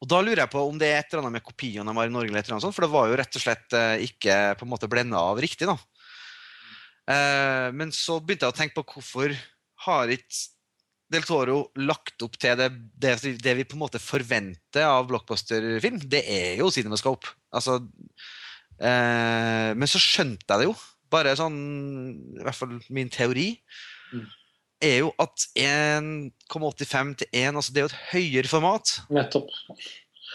Og 0.02 0.08
da 0.10 0.18
lurer 0.22 0.44
jeg 0.44 0.50
på 0.50 0.62
om 0.66 0.78
det 0.78 0.88
er 0.90 1.00
et 1.00 1.12
eller 1.12 1.22
annet 1.22 1.38
med 1.38 1.46
kopiene 1.46 1.86
de 1.86 1.98
har 1.98 2.10
i 2.10 2.12
Norge, 2.14 2.30
eller 2.34 2.62
sånt, 2.62 2.74
for 2.74 2.86
det 2.86 2.94
var 2.94 3.10
jo 3.10 3.18
rett 3.18 3.38
og 3.38 3.44
slett 3.44 3.74
eh, 3.78 4.06
ikke 4.08 4.38
på 4.58 4.66
en 4.66 4.72
måte 4.72 4.90
blenda 4.90 5.20
av 5.30 5.38
riktig. 5.42 5.68
da. 5.70 5.76
Eh, 7.12 7.68
men 7.74 7.94
så 7.94 8.18
begynte 8.18 8.48
jeg 8.48 8.54
å 8.54 8.58
tenke 8.58 8.78
på 8.80 8.96
hvorfor 8.96 9.34
har 9.86 10.14
ikke 10.14 10.50
Del 11.12 11.26
Toro 11.28 11.58
lagt 11.84 12.22
opp 12.24 12.38
til 12.40 12.56
det, 12.56 12.70
det, 12.96 13.10
det 13.44 13.52
vi 13.58 13.66
på 13.68 13.76
en 13.76 13.82
måte 13.82 14.00
forventer 14.00 14.86
av 14.88 15.10
blockbuster-film. 15.10 15.98
Det 16.08 16.22
er 16.24 16.62
jo 16.62 16.70
Cinemascope. 16.72 17.34
Altså, 17.52 17.74
eh, 18.80 19.74
men 19.76 19.90
så 19.90 20.00
skjønte 20.00 20.48
jeg 20.48 20.62
det 20.62 20.70
jo. 20.70 20.76
Bare 21.12 21.34
sånn, 21.38 21.56
i 22.38 22.42
hvert 22.42 22.56
fall 22.58 22.78
min 22.90 23.10
teori, 23.12 23.50
Mm. 24.12 24.26
er 24.82 24.98
jo 24.98 25.12
at 25.22 25.46
1,85 25.56 27.14
til 27.22 27.28
1 27.32 27.54
altså 27.56 27.72
Det 27.72 27.80
er 27.80 27.86
jo 27.86 27.90
et 27.92 28.02
høyere 28.12 28.48
format. 28.50 28.92
Nettopp. 29.10 29.48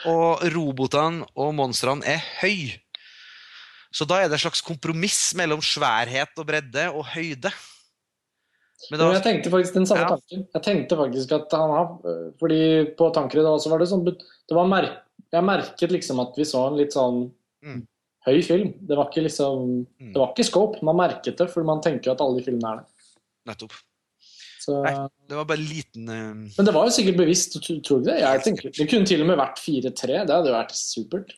Og 0.10 0.42
robotene 0.54 1.26
og 1.36 1.54
monstrene 1.58 2.06
er 2.06 2.22
høy. 2.42 2.74
Så 3.94 4.06
da 4.10 4.20
er 4.22 4.28
det 4.30 4.38
et 4.38 4.44
slags 4.46 4.62
kompromiss 4.66 5.34
mellom 5.38 5.62
sværhet 5.64 6.34
og 6.38 6.46
bredde 6.50 6.88
og 6.94 7.06
høyde. 7.14 7.52
Men 8.92 9.00
da, 9.02 9.08
jeg 9.16 9.24
tenkte 9.26 9.50
faktisk 9.50 9.74
den 9.74 9.88
samme 9.90 10.04
Ja. 10.06 10.10
tanken. 10.14 10.48
Jeg 10.54 10.64
tenkte 10.64 10.98
faktisk 10.98 11.32
at 11.34 11.52
han 11.52 11.70
har 11.72 11.88
Fordi 12.40 12.96
på 12.96 13.12
tanker 13.14 13.40
i 13.40 13.44
dag 13.44 13.60
så 13.60 13.70
var 13.70 13.80
det 13.80 13.88
sånn 13.90 14.06
det 14.06 14.56
var 14.56 14.68
mer, 14.68 15.02
Jeg 15.34 15.44
merket 15.44 15.90
liksom 15.92 16.20
at 16.22 16.36
vi 16.38 16.44
så 16.44 16.68
en 16.68 16.78
litt 16.78 16.94
sånn 16.94 17.32
Mm. 17.64 17.88
Høy 18.28 18.40
film. 18.46 18.72
Det 18.88 18.98
var 19.00 19.10
ikke 19.10 19.26
liksom 19.26 19.68
Mm. 19.98 20.14
Det 20.14 20.22
var 20.22 20.32
ikke 20.34 20.48
scope. 20.48 20.82
Man 20.86 21.00
merket 21.00 21.38
det, 21.40 21.50
for 21.52 21.66
man 21.68 21.82
tenker 21.82 22.14
at 22.14 22.22
alle 22.24 22.40
de 22.40 22.46
filmene 22.46 22.74
er 22.74 22.82
det. 22.82 22.88
nettopp. 23.48 23.74
Så, 24.68 24.82
Nei. 24.84 24.94
Det 25.30 25.38
var 25.38 25.46
bare 25.48 25.62
en 25.62 25.70
liten 25.70 26.10
uh... 26.12 26.34
men 26.36 26.66
det 26.68 26.74
var 26.76 26.90
jo 26.90 26.92
sikkert 26.92 27.20
bevisst, 27.22 27.54
tror 27.56 27.78
tror 27.88 28.02
du 28.02 28.10
ikke 28.10 28.10
det? 28.10 28.16
Jeg 28.20 28.42
tenker, 28.44 28.74
det 28.76 28.88
kunne 28.92 29.08
til 29.08 29.22
og 29.24 29.30
med 29.30 29.40
vært 29.40 29.62
4-3. 29.64 30.26
Det 30.28 30.36
hadde 30.36 30.52
jo 30.52 30.58
vært 30.58 30.76
supert. 30.76 31.32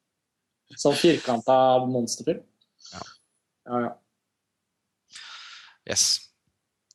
Sånn 0.84 0.96
firkanta 0.98 1.56
monsterfilm. 1.90 2.44
Ja. 2.92 3.02
Ja, 3.66 3.80
ja. 3.88 3.92
Yes. 5.90 6.04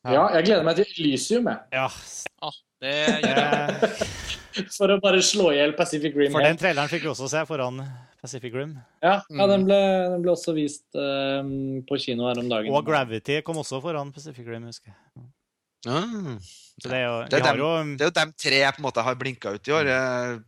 ja, 0.02 0.24
jeg 0.34 0.48
gleder 0.48 0.64
meg 0.66 0.80
til 0.80 0.96
Elysium, 0.96 1.46
jeg. 1.52 1.60
Ja. 1.76 2.50
Det 2.80 2.94
gjør 3.22 3.40
jeg. 3.40 4.06
For 4.76 4.90
å 4.92 4.96
bare 5.00 5.20
slå 5.24 5.50
i 5.54 5.58
hjel 5.60 5.72
Pacific 5.78 6.14
Rim. 6.16 6.32
For 6.34 6.42
den 6.44 6.58
traileren 6.60 6.88
fikk 6.90 7.04
vi 7.06 7.10
også 7.12 7.28
se 7.30 7.42
foran 7.48 7.78
Pacific 8.20 8.52
Rim. 8.56 8.72
Ja, 9.02 9.20
ja 9.22 9.22
Mm. 9.30 9.48
den, 9.52 9.64
ble, 9.68 9.78
den 10.14 10.22
ble 10.24 10.32
også 10.34 10.52
vist 10.56 10.84
eh, 10.98 11.50
på 11.88 11.98
kino 12.02 12.26
her 12.28 12.40
om 12.42 12.48
dagen. 12.50 12.72
Og 12.74 12.84
Gravity 12.88 13.40
kom 13.46 13.60
også 13.62 13.80
foran 13.84 14.10
Pacific 14.12 14.48
Rim, 14.48 14.66
husker 14.68 14.90
jeg. 14.90 15.28
Mm. 15.88 16.34
Det 16.84 16.92
er 16.92 17.04
jo, 17.06 17.12
Det 17.30 17.38
er 17.38 17.44
har 17.46 17.56
jo 17.56 17.68
Det 17.96 18.04
er 18.04 18.10
jo 18.10 18.12
de 18.18 18.24
tre 18.36 18.58
jeg 18.60 18.74
på 18.76 18.82
en 18.82 18.84
måte 18.84 19.00
har 19.04 19.14
blinka 19.16 19.54
ut 19.54 19.68
i 19.68 19.72
år. 19.72 19.88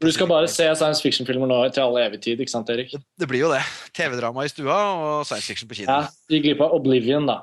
Du 0.00 0.10
skal 0.12 0.28
bare 0.28 0.48
se 0.48 0.66
science 0.76 1.00
fiction-filmer 1.00 1.48
nå 1.48 1.60
til 1.72 1.80
all 1.86 1.96
evig 2.02 2.20
tid, 2.26 2.40
ikke 2.42 2.52
sant, 2.52 2.68
Erik? 2.74 2.90
Det, 2.92 3.00
det 3.22 3.28
blir 3.30 3.46
jo 3.46 3.52
det. 3.52 3.62
TV-drama 3.96 4.44
i 4.44 4.52
stua 4.52 4.76
og 4.92 5.24
science 5.28 5.46
fiction 5.48 5.68
på 5.70 5.78
kino. 5.78 5.88
Ja, 5.88 6.02
Ja. 6.02 6.08
Gikk 6.34 6.42
glipp 6.50 6.60
av 6.66 6.74
Oblivion, 6.76 7.24
da. 7.30 7.38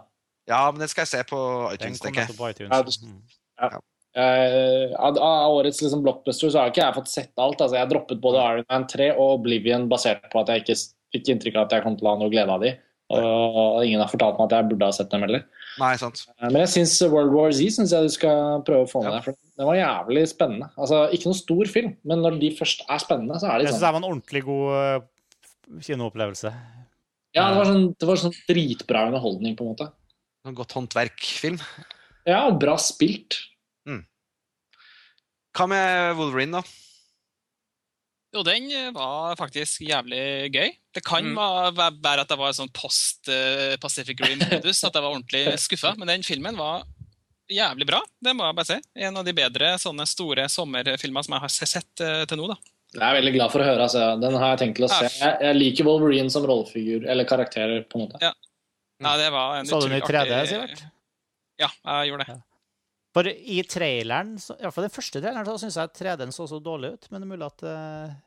Ja, 0.50 0.66
men 0.70 0.82
den 0.84 0.90
skal 0.92 1.06
jeg 1.08 1.14
se 1.16 1.24
på 1.30 1.40
iTunes, 1.74 2.02
tenker 2.04 2.28
jeg. 2.28 2.38
på 2.38 2.50
iTunes. 2.52 2.70
Ja, 2.70 2.84
du- 2.84 3.08
Mm. 3.08 3.82
Eh, 4.18 4.95
av, 4.97 5.18
av 5.22 5.53
årets 5.60 5.82
liksom, 5.84 6.01
blockbuster 6.03 6.49
så 6.49 6.64
har 6.64 6.72
ikke 6.72 6.82
jeg 6.82 6.97
fått 6.97 7.12
sett 7.12 7.34
alt. 7.38 7.62
Altså, 7.62 7.76
jeg 7.78 7.86
har 7.86 7.91
droppet 7.91 8.22
både 8.24 8.41
Iron 8.55 8.66
Man 8.70 8.88
3 8.89 9.12
og 9.16 9.36
Oblivion 9.39 9.88
basert 9.91 10.26
på 10.34 10.41
at 10.41 10.49
jeg 10.53 10.64
ikke 10.66 10.78
fikk 11.14 11.34
inntrykk 11.36 11.60
av 11.60 11.68
at 11.68 11.76
jeg 11.78 11.86
kom 11.86 11.97
til 11.99 12.10
å 12.10 12.14
ha 12.16 12.22
noe 12.24 12.34
glede 12.34 12.55
av 12.55 12.64
de. 12.66 12.74
Og 13.10 13.80
ingen 13.86 14.01
har 14.03 14.10
fortalt 14.12 14.38
meg 14.38 14.51
at 14.51 14.57
jeg 14.60 14.70
burde 14.70 14.86
ha 14.89 14.93
sett 14.93 15.10
dem 15.10 15.24
heller. 15.26 15.45
Nei, 15.80 15.93
sant. 15.97 16.26
Uh, 16.38 16.49
Men 16.49 16.62
jeg 16.66 16.72
syns 16.76 16.95
World 17.10 17.32
War 17.34 17.53
Z 17.55 17.72
synes 17.78 17.93
jeg 17.95 18.05
du 18.05 18.14
skal 18.14 18.62
prøve 18.68 18.86
å 18.86 18.89
få 18.89 19.01
med 19.01 19.10
Ja. 19.10 19.16
deg. 19.18 19.24
For 19.30 19.38
den 19.57 19.70
var 19.70 19.78
jævlig 19.80 20.26
spennende. 20.30 20.68
Altså, 20.78 20.99
Ikke 21.16 21.30
noen 21.30 21.39
stor 21.39 21.72
film, 21.74 21.95
men 22.05 22.22
når 22.22 22.39
de 22.41 22.51
først 22.57 22.84
er 22.89 23.01
spennende, 23.01 23.39
så 23.41 23.49
er 23.49 23.57
de 23.60 23.66
Jeg 23.66 23.74
syns 23.74 23.80
sånn 23.80 23.88
det 23.88 23.93
var 23.95 24.01
en 24.03 24.10
ordentlig 24.12 24.43
god 24.45 24.68
eh, 24.78 25.82
kinoopplevelse. 25.89 26.53
Ja, 27.38 27.47
det 27.49 27.57
var 27.57 27.66
sånn, 27.70 27.88
det 27.97 28.07
var 28.10 28.22
sånn 28.22 28.38
dritbra 28.49 29.05
underholdning, 29.10 29.55
på 29.57 29.66
en 29.66 29.74
måte. 29.74 29.89
En 30.45 30.55
godt 30.57 30.74
håndverk-film. 30.78 31.60
Ja, 32.30 32.45
og 32.47 32.60
bra 32.62 32.76
spilt. 32.78 33.38
Hva 35.58 35.66
med 35.68 36.16
Wolverine, 36.20 36.60
da? 36.60 36.64
Jo, 38.36 38.43
den 38.45 38.68
eh, 38.70 38.91
var 38.93 39.34
faktisk 39.39 39.82
jævlig 39.88 40.52
gøy. 40.54 40.70
Det 40.93 41.02
kan 41.06 41.26
Mm. 41.26 41.36
være 41.74 42.20
at 42.22 42.30
det 42.30 42.38
var 42.38 42.52
en 42.52 42.60
sånn 42.60 42.72
post-Pacific 42.74 44.20
Rim-modus, 44.22 44.84
at 44.86 44.93
jeg 44.93 45.02
var 45.02 45.10
ordentlig 45.16 45.45
skuffa. 45.66 45.95
Men 45.97 46.08
den 46.14 46.24
filmen 46.24 46.56
var 46.58 46.84
jævlig 47.50 47.88
bra, 47.89 48.04
det 48.22 48.36
må 48.38 48.45
jeg 48.45 48.56
bare 48.60 48.70
si. 48.70 48.78
En 49.02 49.18
av 49.18 49.26
de 49.26 49.34
bedre 49.34 49.72
sånne 49.82 50.06
store 50.06 50.45
sommerfilmer 50.54 51.26
som 51.26 51.34
jeg 51.34 51.41
har 51.41 51.50
sett 51.74 52.04
eh, 52.06 52.26
til 52.30 52.38
nå. 52.38 52.52
da. 52.54 52.60
Jeg 52.93 53.06
er 53.06 53.18
veldig 53.20 53.34
glad 53.36 53.52
for 53.54 53.62
å 53.62 53.66
høre. 53.70 53.82
Altså. 53.86 54.04
Den 54.22 54.38
har 54.41 54.54
jeg 54.54 54.62
tenkt 54.64 54.78
til 54.80 54.86
å 54.88 54.91
se. 54.93 55.10
Jeg, 55.10 55.34
jeg 55.45 55.58
liker 55.58 55.86
Wolverine 55.89 56.30
som 56.34 56.45
rollefigur, 56.45 57.04
eller 57.10 57.26
karakterer, 57.30 57.84
på 57.89 57.97
en 58.00 58.06
måte. 58.08 58.22
Ja, 58.22 59.12
det 59.18 59.28
var 59.34 59.58
en 59.60 59.66
Så 59.70 59.78
du 59.82 59.88
den 59.89 59.97
i 59.97 60.02
3D, 60.06 60.30
artig- 60.30 60.54
Sivert? 60.54 60.86
Ja, 61.62 61.70
jeg 62.02 62.10
gjorde 62.12 62.26
det. 62.30 62.38
For 63.16 63.26
i 63.26 63.60
traileren, 63.66 64.36
iallfall 64.60 64.86
den 64.86 64.93
første 64.93 65.22
traileren, 65.22 65.47
så 65.47 65.60
syns 65.64 65.78
jeg 65.82 65.93
3D-en 65.97 66.34
så 66.36 66.45
så 66.49 66.60
dårlig 66.62 66.93
ut. 66.93 67.07
Men 67.10 67.24
det 67.24 67.26
er 67.26 67.32
mulig 67.32 67.47
at 67.47 67.64
eh, 67.66 68.18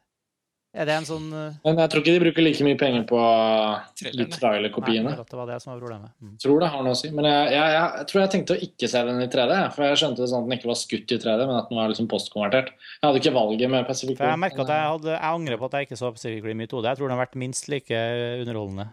Er 0.72 0.88
det 0.88 0.94
en 0.96 1.04
sånn 1.06 1.26
eh, 1.36 1.58
Men 1.68 1.78
jeg 1.84 1.90
tror 1.92 2.00
ikke 2.02 2.14
de 2.16 2.22
bruker 2.24 2.44
like 2.46 2.64
mye 2.66 2.78
penger 2.80 3.04
på. 3.06 3.20
Nei, 3.22 4.26
trailerkopiene. 4.32 5.12
at 5.20 5.28
det 5.30 5.38
var 5.38 5.50
det 5.52 5.58
som 5.62 5.70
var 5.74 5.82
problemet. 5.84 6.14
Mm. 6.18 6.32
Tror 6.42 6.64
det 6.64 6.70
har 6.72 6.82
noe 6.82 6.96
å 6.96 6.98
si. 6.98 7.10
Men 7.14 7.28
jeg, 7.28 7.52
jeg, 7.54 7.74
jeg, 7.76 7.90
jeg 8.00 8.08
tror 8.10 8.20
jeg 8.22 8.32
tenkte 8.34 8.56
å 8.56 8.62
ikke 8.66 8.88
se 8.90 9.02
den 9.10 9.20
i 9.22 9.28
3D, 9.36 9.58
for 9.76 9.86
jeg 9.86 10.00
skjønte 10.02 10.24
det 10.24 10.30
sånn 10.32 10.42
at 10.42 10.48
den 10.48 10.56
ikke 10.58 10.70
var 10.72 10.80
skutt 10.80 11.14
i 11.14 11.18
3D, 11.26 11.44
men 11.44 11.58
at 11.60 11.68
den 11.70 11.78
var 11.78 11.92
liksom 11.92 12.08
postkonvertert. 12.10 12.72
Jeg 12.96 13.06
hadde 13.06 13.20
ikke 13.22 13.34
valget 13.36 13.72
med 13.76 13.86
Pacific 13.86 14.18
For 14.18 14.32
jeg 14.32 14.42
merka 14.48 14.64
at 14.64 14.74
jeg, 14.74 14.88
hadde, 14.96 15.12
jeg 15.14 15.36
angrer 15.36 15.60
på 15.60 15.68
at 15.70 15.78
jeg 15.78 15.90
ikke 15.90 16.00
så 16.00 16.10
Pacific 16.16 16.48
Rim 16.48 16.64
i 16.64 16.70
2D. 16.72 16.84
Jeg 16.90 16.98
tror 16.98 17.06
den 17.12 17.16
har 17.18 17.22
vært 17.22 17.38
minst 17.44 17.70
like 17.70 18.02
underholdende. 18.42 18.88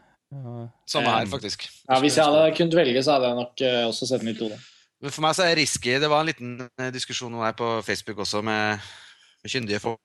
Samme 0.86 1.10
her, 1.10 1.26
Um, 1.26 1.32
faktisk. 1.32 1.66
Ja, 1.88 1.98
Hvis 2.04 2.18
jeg 2.20 2.28
hadde 2.30 2.52
kunnet 2.60 2.76
velge, 2.78 3.02
så 3.02 3.16
hadde 3.16 3.32
jeg 3.32 3.40
nok 3.40 3.62
eh, 3.66 3.86
også 3.90 4.06
sett 4.06 4.22
den 4.22 4.30
i 4.30 4.38
2D. 4.38 4.60
Men 5.00 5.14
For 5.16 5.24
meg 5.24 5.36
så 5.38 5.46
er 5.46 5.54
det 5.54 5.64
risky. 5.64 5.96
Det 6.02 6.10
var 6.12 6.24
en 6.24 6.30
liten 6.30 6.56
eh, 6.68 6.92
diskusjon 6.96 7.38
her 7.40 7.56
på 7.58 7.68
Facebook 7.88 8.20
også 8.26 8.42
med, 8.46 8.84
med 9.44 9.54
kyndige 9.54 9.80
folk. 9.84 10.02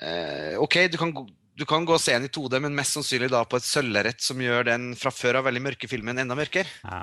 Eh, 0.00 0.54
OK, 0.62 0.76
du 0.92 0.96
kan, 1.00 1.10
du 1.58 1.64
kan 1.68 1.84
gå 1.84 1.96
og 1.96 2.02
se 2.02 2.14
den 2.14 2.28
i 2.28 2.32
2D, 2.32 2.60
men 2.62 2.76
mest 2.76 2.96
sannsynlig 2.96 3.30
da 3.32 3.42
på 3.44 3.58
et 3.58 3.66
sølvlerret 3.66 4.22
som 4.24 4.40
gjør 4.40 4.70
den 4.70 4.92
fra 4.98 5.12
før 5.12 5.40
av 5.40 5.48
veldig 5.48 5.64
mørke 5.66 5.90
filmen 5.90 6.22
enda 6.22 6.38
mørkere. 6.38 6.70
Ja. 6.84 7.02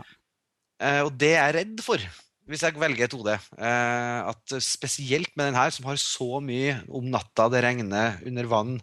Eh, 0.82 1.02
og 1.04 1.12
det 1.20 1.34
er 1.36 1.52
jeg 1.52 1.58
redd 1.60 1.84
for, 1.86 2.08
hvis 2.48 2.64
jeg 2.66 2.80
velger 2.80 3.12
2D. 3.12 3.36
Eh, 3.60 4.32
at 4.32 4.58
spesielt 4.64 5.34
med 5.36 5.52
den 5.52 5.60
her, 5.60 5.74
som 5.76 5.90
har 5.90 6.00
så 6.02 6.42
mye 6.44 6.80
om 6.88 7.12
natta, 7.14 7.50
det 7.54 7.66
regner 7.66 8.22
under 8.26 8.50
vann, 8.50 8.80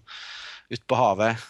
ute 0.71 0.85
på 0.89 0.99
havet. 0.99 1.41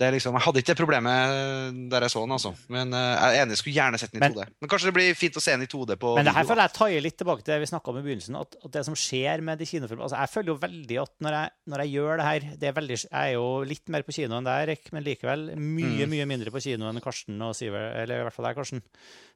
Det 0.00 0.06
er 0.08 0.14
liksom, 0.16 0.32
jeg 0.32 0.40
hadde 0.46 0.60
ikke 0.62 0.72
det 0.72 0.78
problemet 0.80 1.90
der 1.92 2.04
jeg 2.06 2.12
så 2.14 2.22
den, 2.24 2.32
altså. 2.32 2.54
Men 2.72 2.94
eh, 2.96 3.08
jeg 3.20 3.36
er 3.36 3.42
enig, 3.42 3.52
jeg 3.52 3.60
skulle 3.60 3.76
gjerne 3.76 3.98
sett 4.00 4.14
den 4.14 4.22
i 4.22 4.24
Men- 4.24 4.32
2D. 4.38 4.46
Men 4.64 4.70
kanskje 4.72 4.88
det 4.88 4.94
blir 4.96 5.18
fint 5.18 5.36
å 5.36 5.42
se 5.44 5.52
den 5.52 5.66
i 5.66 5.68
2D 5.68 5.96
på 6.00 6.14
Men 6.16 6.24
det 6.24 6.32
her 6.38 6.46
føler 6.48 6.64
jeg 6.64 6.72
taier 6.78 7.04
litt 7.04 7.18
tilbake 7.20 7.44
til 7.44 7.52
det 7.52 7.60
vi 7.60 7.68
snakka 7.68 7.92
om 7.92 7.98
i 8.00 8.04
begynnelsen. 8.06 8.38
At, 8.40 8.56
at 8.64 8.72
det 8.78 8.84
som 8.88 8.96
skjer 8.96 9.44
med 9.44 9.60
de 9.60 9.68
kinofilmene 9.68 10.06
altså 10.08 10.16
Jeg 10.22 10.32
føler 10.32 10.54
jo 10.54 10.58
veldig 10.64 11.00
at 11.04 11.12
når 11.20 11.36
jeg, 11.36 11.50
når 11.74 11.84
jeg 11.84 11.92
gjør 11.98 12.16
det 12.22 12.26
her 12.30 12.48
det 12.64 12.68
er 12.70 12.76
veldig, 12.80 12.96
Jeg 13.04 13.20
er 13.20 13.32
jo 13.36 13.46
litt 13.74 13.88
mer 13.92 14.02
på 14.08 14.16
kino 14.16 14.38
enn 14.40 14.48
deg, 14.48 14.62
Erik, 14.70 14.88
men 14.96 15.04
likevel 15.04 15.44
mye 15.60 16.06
Mm. 16.06 16.14
mye 16.16 16.26
mindre 16.32 16.50
på 16.56 16.62
kino 16.64 16.88
enn 16.88 17.00
Karsten 17.04 17.36
og 17.44 17.52
Siver, 17.60 17.92
eller 18.00 18.20
i 18.20 18.24
hvert 18.24 18.32
fall 18.40 18.48
deg, 18.48 18.56
Karsten. 18.56 18.80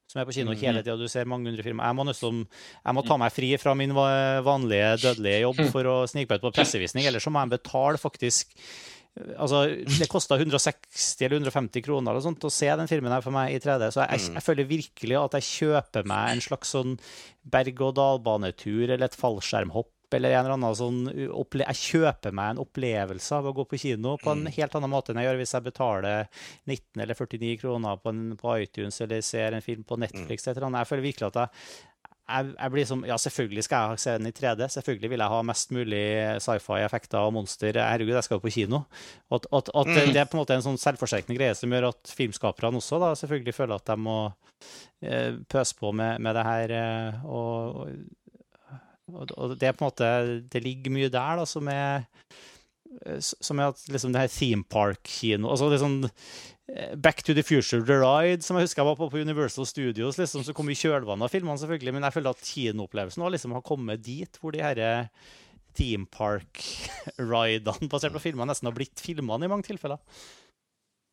Som 0.08 0.20
er 0.20 0.26
på 0.28 0.34
kino 0.36 0.52
Mhm. 0.52 0.60
hele 0.60 0.82
tida. 0.82 0.96
Du 1.00 1.08
ser 1.08 1.24
mange 1.24 1.48
hundre 1.48 1.62
filmer. 1.64 1.84
Jeg 1.88 1.96
må, 1.96 2.04
nesten, 2.08 2.46
jeg 2.84 2.94
må 2.94 3.04
ta 3.06 3.16
meg 3.16 3.32
fri 3.32 3.56
fra 3.56 3.72
min 3.74 3.92
vanlige, 3.92 4.96
dødelige 5.00 5.40
jobb 5.44 5.60
for 5.72 5.84
å 5.84 5.94
snike 6.08 6.40
på 6.40 6.52
pressevisning. 6.52 7.04
Ellers 7.08 7.24
så 7.24 7.32
må 7.32 7.40
jeg 7.44 7.54
betale 7.60 7.96
faktisk 8.00 8.52
Altså, 9.14 9.60
Det 9.86 10.08
kosta 10.10 10.34
160 10.40 11.22
eller 11.22 11.38
150 11.38 11.84
kroner 11.86 12.10
eller 12.10 12.24
sånt 12.24 12.44
å 12.46 12.50
se 12.50 12.66
den 12.66 12.90
filmen 12.90 13.12
her 13.14 13.22
for 13.22 13.34
meg 13.34 13.54
i 13.54 13.60
3D. 13.62 13.92
Så 13.94 14.02
jeg, 14.02 14.10
jeg, 14.18 14.34
jeg 14.34 14.46
føler 14.48 14.70
virkelig 14.70 15.18
at 15.20 15.36
jeg 15.38 15.50
kjøper 15.50 16.08
meg 16.10 16.32
en 16.34 16.42
slags 16.42 16.74
sånn 16.74 16.96
berg-og-dal-banetur 17.54 18.88
eller 18.88 19.06
et 19.06 19.18
fallskjermhopp 19.18 19.92
eller 20.14 20.34
en 20.34 20.44
eller 20.44 20.54
annen 20.54 20.76
sånn 20.78 20.98
Jeg 21.10 21.78
kjøper 21.80 22.34
meg 22.36 22.52
en 22.52 22.60
opplevelse 22.62 23.38
av 23.38 23.48
å 23.50 23.54
gå 23.56 23.64
på 23.70 23.80
kino 23.82 24.14
på 24.20 24.34
en 24.34 24.44
helt 24.46 24.76
annen 24.78 24.92
måte 24.92 25.10
enn 25.10 25.18
jeg 25.20 25.26
gjør 25.30 25.40
hvis 25.40 25.54
jeg 25.56 25.64
betaler 25.64 26.28
19 26.70 27.02
eller 27.02 27.18
49 27.18 27.56
kroner 27.62 27.98
på, 28.02 28.12
en, 28.12 28.22
på 28.38 28.54
iTunes 28.62 29.00
eller 29.04 29.24
ser 29.26 29.56
en 29.56 29.64
film 29.64 29.82
på 29.86 29.98
Netflix. 30.00 30.46
Et 30.46 30.54
eller 30.54 30.68
annet. 30.68 30.84
Jeg 30.84 30.92
føler 30.92 31.08
virkelig 31.08 31.30
at 31.32 31.40
jeg 31.42 31.93
jeg, 32.24 32.52
jeg 32.56 32.72
blir 32.72 32.86
som, 32.88 33.02
ja, 33.04 33.16
selvfølgelig 33.20 33.64
skal 33.66 33.90
jeg 33.92 34.02
se 34.04 34.14
den 34.16 34.30
i 34.30 34.32
3D. 34.34 34.68
Selvfølgelig 34.72 35.10
vil 35.12 35.22
jeg 35.24 35.32
ha 35.34 35.40
mest 35.44 35.74
mulig 35.76 36.04
sci-fi-effekter 36.44 37.20
og 37.20 37.34
monster. 37.36 37.76
Herregud, 37.76 38.14
jeg 38.16 38.26
skal 38.26 38.38
jo 38.38 38.44
på 38.44 38.52
kino. 38.54 38.80
Og 39.28 39.36
at, 39.40 39.48
at, 39.60 39.70
at 39.74 39.90
det, 39.92 40.06
det 40.14 40.22
er 40.22 40.30
på 40.30 40.38
en 40.38 40.42
måte 40.42 40.56
en 40.56 40.64
sånn 40.64 40.80
selvforsterkende 40.80 41.36
greie 41.36 41.56
som 41.58 41.72
gjør 41.74 41.90
at 41.90 42.14
filmskaperne 42.16 42.80
også 42.80 43.00
da, 43.02 43.12
selvfølgelig 43.20 43.56
føler 43.58 43.76
at 43.76 43.92
de 43.92 43.98
må 44.06 44.18
eh, 45.04 45.36
pøse 45.52 45.76
på 45.80 45.92
med, 45.92 46.22
med 46.24 46.38
det 46.38 46.46
her. 46.48 46.74
Eh, 46.78 47.26
og, 47.28 47.92
og, 49.12 49.36
og 49.36 49.56
det 49.60 49.68
er 49.68 49.76
på 49.76 49.84
en 49.84 49.90
måte 49.90 50.10
Det 50.48 50.64
ligger 50.64 50.96
mye 50.96 51.12
der 51.12 51.42
da, 51.42 51.44
som 51.48 51.68
er 51.68 52.06
eh, 53.04 53.20
som 53.20 53.60
er 53.60 53.74
at 53.74 53.84
liksom 53.92 54.16
det 54.16 54.24
her 54.24 54.32
theme 54.32 54.64
park-kino 54.64 55.50
altså 55.52 55.68
liksom 55.68 56.06
eh, 56.06 56.18
Back 56.96 57.22
to 57.22 57.34
the 57.36 57.42
Future 57.44 57.82
The 57.84 57.98
Ride, 58.00 58.40
som 58.42 58.56
jeg 58.56 58.64
husker 58.64 58.80
jeg 58.80 58.88
var 58.88 58.96
på 58.96 59.10
på 59.12 59.20
Universal 59.20 59.66
Studios, 59.68 60.16
liksom, 60.16 60.44
som 60.46 60.54
kom 60.56 60.70
i 60.72 60.76
kjølvannet 60.78 61.26
av 61.26 61.32
filmene, 61.34 61.58
selvfølgelig, 61.60 61.92
men 61.92 62.06
jeg 62.08 62.14
føler 62.16 62.30
at 62.32 62.46
kinoopplevelsen 62.48 63.26
liksom 63.34 63.52
har 63.52 63.64
kommet 63.68 64.00
dit 64.06 64.38
hvor 64.40 64.54
de 64.56 64.62
her 64.64 64.80
theme 65.76 66.06
park-ridene 66.08 67.88
basert 67.92 68.14
på 68.14 68.22
filmer 68.22 68.48
nesten 68.48 68.70
har 68.70 68.76
blitt 68.76 69.02
filmene 69.02 69.44
i 69.44 69.50
mange 69.52 69.66
tilfeller. 69.68 70.00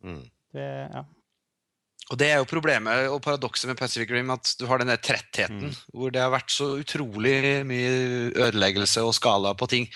Mm. 0.05 0.23
Det, 0.55 0.69
ja. 0.93 1.03
Og 2.11 2.17
det 2.19 2.27
er 2.31 2.39
jo 2.41 2.47
problemet 2.49 3.05
og 3.11 3.21
paradokset 3.23 3.69
med 3.69 3.77
Pacific 3.79 4.09
Rim, 4.11 4.31
at 4.33 4.55
du 4.59 4.65
har 4.71 4.81
denne 4.81 4.97
trettheten, 5.03 5.67
Mm. 5.67 5.75
hvor 5.95 6.11
det 6.11 6.21
har 6.23 6.31
vært 6.33 6.51
så 6.51 6.71
utrolig 6.79 7.35
mye 7.67 8.31
ødeleggelse 8.35 9.03
og 9.05 9.13
skala 9.15 9.53
på 9.55 9.67
ting. 9.71 9.87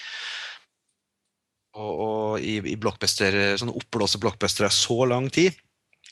Og, 1.75 1.93
og 2.05 2.39
i, 2.39 2.57
i 2.71 2.77
sånne 2.79 3.75
oppblåste 3.75 4.21
blockbustere 4.23 4.71
så 4.71 5.05
lang 5.11 5.29
tid. 5.33 5.55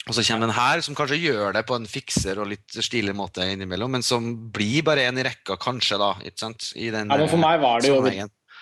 Og 0.04 0.16
så 0.18 0.24
kommer 0.28 0.50
den 0.50 0.58
her, 0.58 0.82
som 0.84 0.96
kanskje 0.98 1.22
gjør 1.22 1.54
det 1.56 1.64
på 1.70 1.78
en 1.78 1.88
fikser 1.88 2.40
og 2.44 2.50
litt 2.52 2.76
stilig 2.84 3.14
måte 3.16 3.46
innimellom, 3.54 3.94
men 3.96 4.04
som 4.04 4.34
blir 4.52 4.84
bare 4.84 5.06
en 5.08 5.22
i 5.22 5.24
rekka, 5.24 5.56
kanskje, 5.62 6.00
da. 6.02 6.10
ikke 6.28 6.42
sant? 6.44 6.74
I 6.76 6.90
den 6.92 7.08
Ja, 7.08 7.20
men 7.22 7.32
for 7.32 7.40
meg 7.40 7.62
var 7.64 7.84
det 7.84 7.94
jo. 7.94 8.02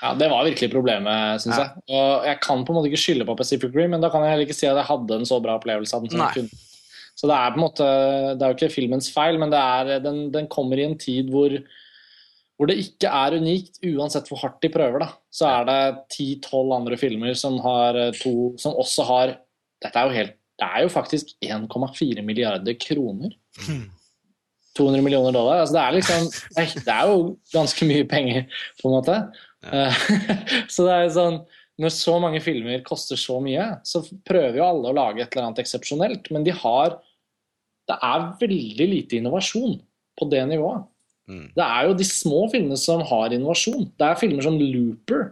Ja, 0.02 0.14
Det 0.18 0.30
var 0.30 0.46
virkelig 0.46 0.72
problemet, 0.74 1.42
syns 1.42 1.58
Ja. 1.58 1.64
jeg. 1.64 1.84
Og 1.90 2.26
jeg 2.26 2.40
kan 2.42 2.66
på 2.66 2.74
en 2.74 2.78
måte 2.78 2.90
ikke 2.90 3.02
skylde 3.02 3.26
på 3.26 3.38
Pacific 3.38 3.74
Rim, 3.74 3.92
men 3.92 4.02
da 4.02 4.10
kan 4.10 4.22
jeg 4.22 4.32
heller 4.34 4.46
ikke 4.46 4.58
si 4.58 4.68
at 4.70 4.78
jeg 4.78 4.86
hadde 4.86 5.18
en 5.18 5.26
så 5.30 5.42
bra 5.42 5.58
opplevelse 5.58 5.94
av 5.94 6.02
den 6.06 6.14
som 6.14 6.20
Nei. 6.22 6.30
jeg 6.30 6.36
kunne. 6.42 6.62
Så 7.18 7.28
det 7.30 7.38
er 7.38 7.52
på 7.52 7.60
en 7.60 7.66
måte, 7.66 7.88
det 8.38 8.42
er 8.42 8.54
jo 8.54 8.58
ikke 8.58 8.74
filmens 8.74 9.12
feil, 9.14 9.38
men 9.38 9.52
det 9.54 9.60
er, 9.60 10.00
den, 10.02 10.32
den 10.34 10.48
kommer 10.48 10.78
i 10.78 10.86
en 10.86 10.98
tid 10.98 11.30
hvor, 11.30 11.54
hvor 12.62 12.70
det 12.70 12.78
ikke 12.78 13.10
er 13.10 13.40
unikt, 13.42 13.80
uansett 13.90 14.28
hvor 14.30 14.38
hardt 14.44 14.60
de 14.62 14.70
prøver. 14.70 15.02
da. 15.02 15.08
Så 15.34 15.48
er 15.50 15.64
det 15.66 15.80
10-12 16.14 16.76
andre 16.76 17.00
filmer 17.02 17.34
som, 17.34 17.56
har 17.64 17.98
eh, 17.98 18.12
to, 18.22 18.52
som 18.62 18.78
også 18.78 19.06
har 19.08 19.40
Dette 19.82 19.98
er 19.98 20.06
jo 20.06 20.14
helt 20.14 20.36
Det 20.62 20.68
er 20.68 20.84
jo 20.84 20.92
faktisk 20.94 21.32
1,4 21.42 22.22
milliarder 22.22 22.78
kroner. 22.78 23.34
200 24.78 25.02
millioner 25.02 25.34
dollar. 25.34 25.64
altså 25.64 25.74
Det 25.74 25.82
er 25.82 25.98
liksom 25.98 26.28
Det 26.86 26.94
er 26.94 27.10
jo 27.10 27.24
ganske 27.50 27.88
mye 27.90 28.06
penger, 28.06 28.46
på 28.78 28.92
en 28.92 28.96
måte. 29.00 29.18
Ja. 29.66 29.90
så 30.74 30.86
det 30.86 30.94
er 30.94 31.04
jo 31.08 31.12
sånn 31.18 31.42
Når 31.82 31.98
så 31.98 32.20
mange 32.22 32.44
filmer 32.46 32.86
koster 32.86 33.18
så 33.18 33.40
mye, 33.42 33.72
så 33.82 34.04
prøver 34.28 34.62
jo 34.62 34.68
alle 34.68 34.94
å 34.94 35.00
lage 35.02 35.26
et 35.26 35.34
eller 35.34 35.50
annet 35.50 35.66
eksepsjonelt, 35.66 36.30
men 36.30 36.46
de 36.46 36.54
har 36.62 37.00
Det 37.90 37.98
er 38.06 38.32
veldig 38.46 38.92
lite 38.94 39.18
innovasjon 39.18 39.80
på 40.14 40.30
det 40.30 40.46
nivået. 40.54 40.86
Mm. 41.30 41.46
Det 41.56 41.64
er 41.66 41.86
jo 41.88 41.94
de 42.00 42.08
små 42.08 42.40
filmene 42.52 42.78
som 42.80 43.02
har 43.08 43.34
innovasjon. 43.36 43.86
Det 44.00 44.08
er 44.08 44.18
filmer 44.20 44.44
som 44.46 44.58
Looper. 44.60 45.30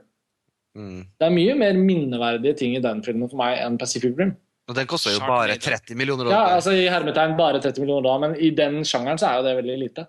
Mm. 0.78 1.02
Det 1.20 1.26
er 1.28 1.34
mye 1.34 1.56
mer 1.58 1.74
minneverdige 1.80 2.56
ting 2.62 2.76
i 2.78 2.84
den 2.84 3.02
filmen 3.04 3.28
for 3.32 3.40
meg 3.42 3.58
enn 3.64 3.78
Pacific 3.82 4.14
Rim. 4.20 4.36
Og 4.70 4.76
den 4.78 4.86
koster 4.88 5.12
jo 5.12 5.18
Sharknado. 5.18 5.50
bare 5.50 5.58
30 5.58 5.98
millioner 5.98 6.30
Ja, 6.30 6.44
altså 6.60 6.72
I 6.78 6.86
hermetegn 6.94 7.34
bare 7.40 7.58
30 7.60 7.82
millioner 7.82 8.06
dollar, 8.06 8.22
men 8.28 8.36
i 8.38 8.52
den 8.54 8.84
sjangeren 8.86 9.18
så 9.18 9.32
er 9.32 9.40
jo 9.40 9.48
det 9.48 9.56
veldig 9.64 9.78
lite. 9.82 10.06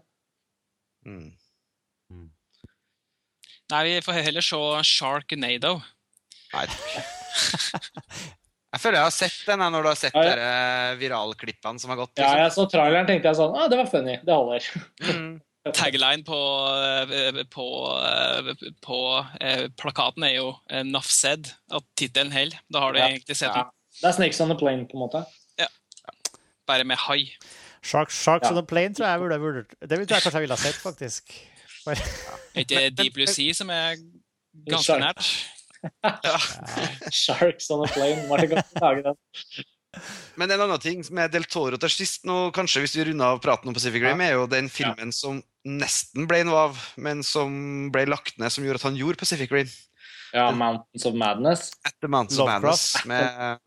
Mm. 1.09 1.31
Nei, 3.71 3.83
vi 3.87 4.01
får 4.05 4.19
heller 4.27 4.45
se 4.45 4.59
Sharknado. 4.85 5.77
Nei. 6.53 6.67
Jeg 8.71 8.79
føler 8.83 9.01
jeg 9.01 9.07
har 9.07 9.15
sett 9.15 9.39
den 9.49 9.63
når 9.75 9.83
du 9.83 9.89
har 9.91 9.99
sett 9.99 10.15
Ja, 10.15 10.23
ja. 10.23 10.35
dere 10.35 10.99
viralklippene 11.01 11.81
som 11.83 11.91
har 11.91 11.99
gått. 12.05 12.13
Ja, 12.19 12.29
Liksom. 12.29 12.41
jeg 12.45 12.53
så 12.55 12.67
traileren 12.71 13.07
tenkte 13.09 13.31
jeg 13.33 13.39
sånn 13.41 13.57
ah, 13.59 13.67
det 13.71 13.79
var 13.81 13.89
funny. 13.91 14.19
Det 14.27 14.37
holder. 14.37 14.69
Mm. 15.09 15.33
Tagline 15.75 16.25
på, 16.25 16.37
eh, 17.13 17.43
på, 17.53 17.67
eh, 18.01 18.55
på 18.83 18.99
eh, 19.41 19.67
plakaten 19.77 20.25
er 20.25 20.35
jo 20.39 20.55
'Nuff 20.85 21.11
said'. 21.13 21.53
At 21.71 21.83
tittelen 21.97 22.33
holder. 22.33 22.57
Da 22.73 22.79
har 22.81 22.93
du 22.93 22.99
Ja. 22.99 23.09
egentlig 23.09 23.37
sett 23.37 23.49
Ja. 23.55 23.63
den. 23.63 23.71
Det 24.01 24.09
er 24.09 24.13
Snakes 24.13 24.41
on 24.41 24.49
the 24.49 24.57
Plane, 24.59 24.87
på 24.87 24.95
en 24.95 25.01
måte. 25.01 25.25
Ja. 25.59 25.67
Bare 26.67 26.85
med 26.85 26.97
hai. 26.97 27.33
Sharks, 27.83 28.15
Sharks 28.23 28.45
Ja. 28.49 28.53
on 28.53 28.59
a 28.59 28.63
Plane 28.63 28.95
tror 28.95 29.05
jeg 29.07 29.13
jeg 29.13 29.21
burde, 29.21 29.39
burde 29.39 29.65
Det 29.81 29.89
tror 30.09 30.17
jeg 30.17 30.23
kanskje 30.23 30.33
jeg 30.33 30.41
ville 30.43 30.57
ha 30.57 30.57
sett, 30.57 30.75
faktisk. 30.75 31.25
Er 31.87 32.61
ikke 32.61 32.91
Deep 32.97 33.15
Blue 33.15 33.27
Sea 33.37 33.53
som 33.53 33.71
er 33.71 33.97
ganske 34.69 34.99
nært? 34.99 35.47
nært? 36.05 37.13
Sharks 37.13 37.71
on 37.71 37.85
a 37.85 37.89
Plane. 37.93 38.29
Martin 38.29 38.49
kan 38.49 38.57
ganske 38.57 38.81
lage 38.81 39.03
den. 39.03 39.17
Men 40.39 40.51
en 40.51 40.63
annen 40.63 40.81
ting 40.81 41.03
med 41.11 41.33
Del 41.35 41.45
Toro 41.51 41.79
til 41.81 41.91
sist, 41.93 42.23
nå, 42.29 42.51
kanskje 42.55 42.85
hvis 42.85 42.95
vi 42.97 43.05
runder 43.09 43.35
av 43.35 43.41
praten 43.43 43.69
om 43.71 43.75
Pacific 43.75 44.05
Rim, 44.05 44.21
er 44.23 44.37
jo 44.37 44.47
den 44.51 44.71
filmen 44.71 45.11
som 45.13 45.41
nesten 45.67 46.29
ble 46.31 46.45
noe 46.47 46.61
av, 46.69 46.79
men 46.97 47.25
som 47.27 47.91
ble 47.93 48.07
lagt 48.09 48.39
ned, 48.39 48.53
som 48.55 48.65
gjorde 48.65 48.81
at 48.81 48.87
han 48.87 48.99
gjorde 48.99 49.21
Pacific 49.21 49.51
Rim. 49.53 49.71
Ja, 50.33 50.51
Mountains 50.55 51.07
of 51.11 51.17
Madness. 51.19 51.73
At 51.85 51.97
the 52.01 52.09
Mountains 52.09 52.39
of 52.39 52.47
Madness. 52.47 52.85
Med, 53.11 53.59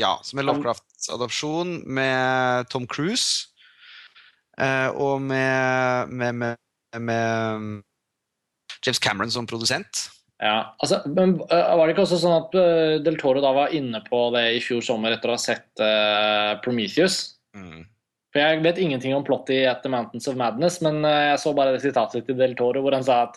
ja, 0.00 0.16
som 0.26 0.42
er 0.42 0.48
Lovecrafts 0.48 1.08
adopsjon, 1.14 1.76
med 1.86 2.66
Tom 2.72 2.88
Cruise. 2.90 3.46
eh, 4.58 4.88
og 4.90 5.22
med, 5.22 6.10
med, 6.10 6.34
med, 6.34 6.56
med 6.98 7.82
James 8.84 8.98
Cameron 8.98 9.30
som 9.30 9.46
produsent. 9.46 10.10
Ja, 10.40 10.74
altså, 10.80 11.02
men 11.12 11.34
øh, 11.36 11.72
Var 11.76 11.84
det 11.84 11.92
ikke 11.92 12.06
også 12.06 12.18
sånn 12.22 12.38
at 12.38 12.54
øh, 12.56 12.94
Del 13.04 13.18
Toro 13.20 13.42
da 13.44 13.52
var 13.52 13.74
inne 13.76 14.00
på 14.06 14.22
det 14.32 14.46
i 14.56 14.62
fjor 14.64 14.80
sommer 14.84 15.12
etter 15.12 15.28
å 15.28 15.36
ha 15.36 15.40
sett 15.42 15.82
uh, 15.82 16.56
Prometheus? 16.64 17.18
For 18.32 18.40
Jeg 18.40 18.62
vet 18.64 18.80
ingenting 18.80 19.12
om 19.12 19.26
plottet 19.26 19.58
i 19.58 19.66
At 19.68 19.82
the 19.84 19.92
Mountains 19.92 20.30
of 20.30 20.38
Madness, 20.40 20.80
men 20.86 21.02
uh, 21.04 21.32
jeg 21.32 21.42
så 21.42 21.52
bare 21.56 21.74
det 21.76 21.82
sitatet 21.84 22.24
til 22.24 22.38
Del 22.40 22.56
Toro 22.56 22.80
hvor 22.84 22.96
han 22.96 23.04
sa 23.04 23.26
at 23.28 23.36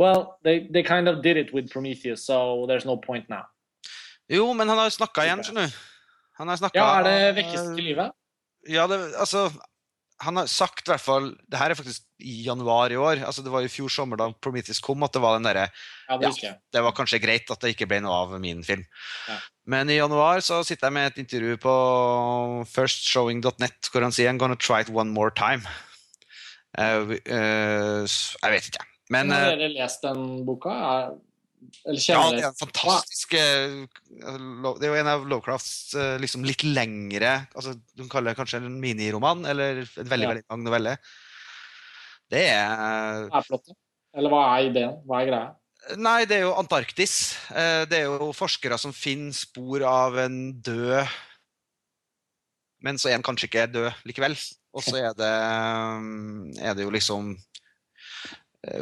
Well, 0.00 0.38
they, 0.42 0.66
they 0.72 0.82
kind 0.82 1.06
of 1.08 1.22
did 1.22 1.36
it 1.36 1.52
with 1.54 1.70
Prometheus, 1.70 2.24
so 2.24 2.64
there's 2.66 2.86
no 2.88 2.96
point 2.96 3.28
now. 3.28 3.44
Jo, 4.32 4.46
men 4.56 4.68
han 4.72 4.78
har 4.80 4.90
snakka 4.90 5.26
igjen, 5.26 5.42
skjønner 5.44 5.68
du. 5.68 5.80
Han 6.40 6.48
har 6.48 6.58
snakket, 6.58 6.80
Ja, 6.80 6.86
Er 6.98 7.04
det 7.06 7.34
vekkes 7.36 7.66
til 7.68 7.84
live? 7.84 8.08
Ja, 8.72 8.86
det, 8.88 8.98
altså 9.20 9.50
Han 10.22 10.38
har 10.38 10.48
sagt 10.50 10.86
i 10.86 10.92
hvert 10.92 11.02
fall 11.02 11.28
Det 11.50 11.58
her 11.58 11.72
er 11.72 11.78
faktisk 11.78 12.04
i 12.22 12.44
januar 12.46 12.92
i 12.94 12.98
år. 13.00 13.24
altså 13.26 13.42
Det 13.42 13.50
var 13.50 13.64
i 13.66 13.70
fjor 13.72 13.90
sommer 13.90 14.20
da 14.20 14.28
Prometheus 14.32 14.80
kom, 14.82 15.02
at 15.02 15.12
det 15.14 15.22
var 15.22 15.38
den 15.38 15.48
derre 15.48 15.68
Ja, 16.08 16.18
det 16.20 16.30
Ja. 16.42 16.52
Det 16.72 16.82
var 16.84 16.94
kanskje 16.94 17.20
greit 17.22 17.50
at 17.50 17.60
det 17.60 17.74
ikke 17.74 17.88
ble 17.90 18.00
noe 18.04 18.20
av 18.24 18.36
min 18.40 18.62
film. 18.62 18.84
Ja. 19.28 19.38
Men 19.66 19.90
i 19.90 19.98
januar 19.98 20.40
så 20.40 20.62
sitter 20.66 20.86
jeg 20.86 20.96
med 20.98 21.10
et 21.10 21.18
intervju 21.24 21.56
på 21.62 21.74
firstshowing.net 22.70 23.90
hvor 23.90 24.02
han 24.06 24.14
sier 24.14 24.30
I'm 24.30 24.38
gonna 24.38 24.58
try 24.58 24.80
it 24.80 24.90
one 24.90 25.10
more 25.10 25.30
time. 25.34 25.66
Uh, 26.78 27.18
eh, 27.26 28.06
jeg 28.06 28.54
vet 28.54 28.70
ikke. 28.70 28.86
Men 29.10 29.28
Men 29.28 29.36
eh, 29.36 29.44
Har 29.44 29.56
dere 29.60 29.74
lest 29.74 30.02
den 30.06 30.44
boka? 30.46 30.72
Er, 30.72 31.12
ja, 31.84 32.20
det 32.30 32.42
er 32.42 32.48
en 32.48 32.58
fantastisk 32.58 33.34
eh, 33.38 33.86
Det 33.88 34.86
er 34.86 34.90
jo 34.92 34.98
en 35.00 35.10
av 35.12 35.24
Lovecrafts 35.28 35.94
eh, 35.98 36.14
liksom 36.22 36.44
litt 36.46 36.62
lengre 36.66 37.32
altså 37.54 37.74
Du 37.94 38.02
kan 38.04 38.10
kalle 38.16 38.32
det 38.32 38.38
kanskje 38.40 38.60
en 38.62 38.80
miniroman, 38.82 39.44
eller 39.48 39.82
en 39.84 40.10
veldig 40.10 40.26
Ja. 40.26 40.30
veldig 40.32 40.44
lang 40.50 40.62
novelle. 40.66 40.96
Det 42.32 42.44
er 42.48 43.26
det 43.28 43.34
er 43.40 43.46
flott. 43.48 43.72
Eller 44.16 44.32
hva 44.32 44.42
er 44.56 44.70
ideen? 44.70 44.94
Hva 45.08 45.20
er 45.22 45.28
greia? 45.30 45.50
Nei, 45.98 46.24
det 46.30 46.36
er 46.38 46.44
jo 46.46 46.52
Antarktis. 46.54 47.14
Eh, 47.50 47.84
Det 47.90 47.98
er 48.02 48.04
jo 48.06 48.32
forskere 48.36 48.78
som 48.78 48.92
finner 48.94 49.32
spor 49.34 49.82
av 49.88 50.18
en 50.22 50.52
død 50.62 51.08
Men 52.82 52.98
så 52.98 53.08
er 53.10 53.18
han 53.18 53.22
kanskje 53.26 53.48
ikke 53.50 53.66
død 53.72 53.92
likevel. 54.06 54.36
Og 54.74 54.82
så 54.82 54.96
er 54.96 55.12
det, 55.14 55.32
er 56.64 56.74
det 56.74 56.82
jo 56.86 56.90
liksom 56.94 57.34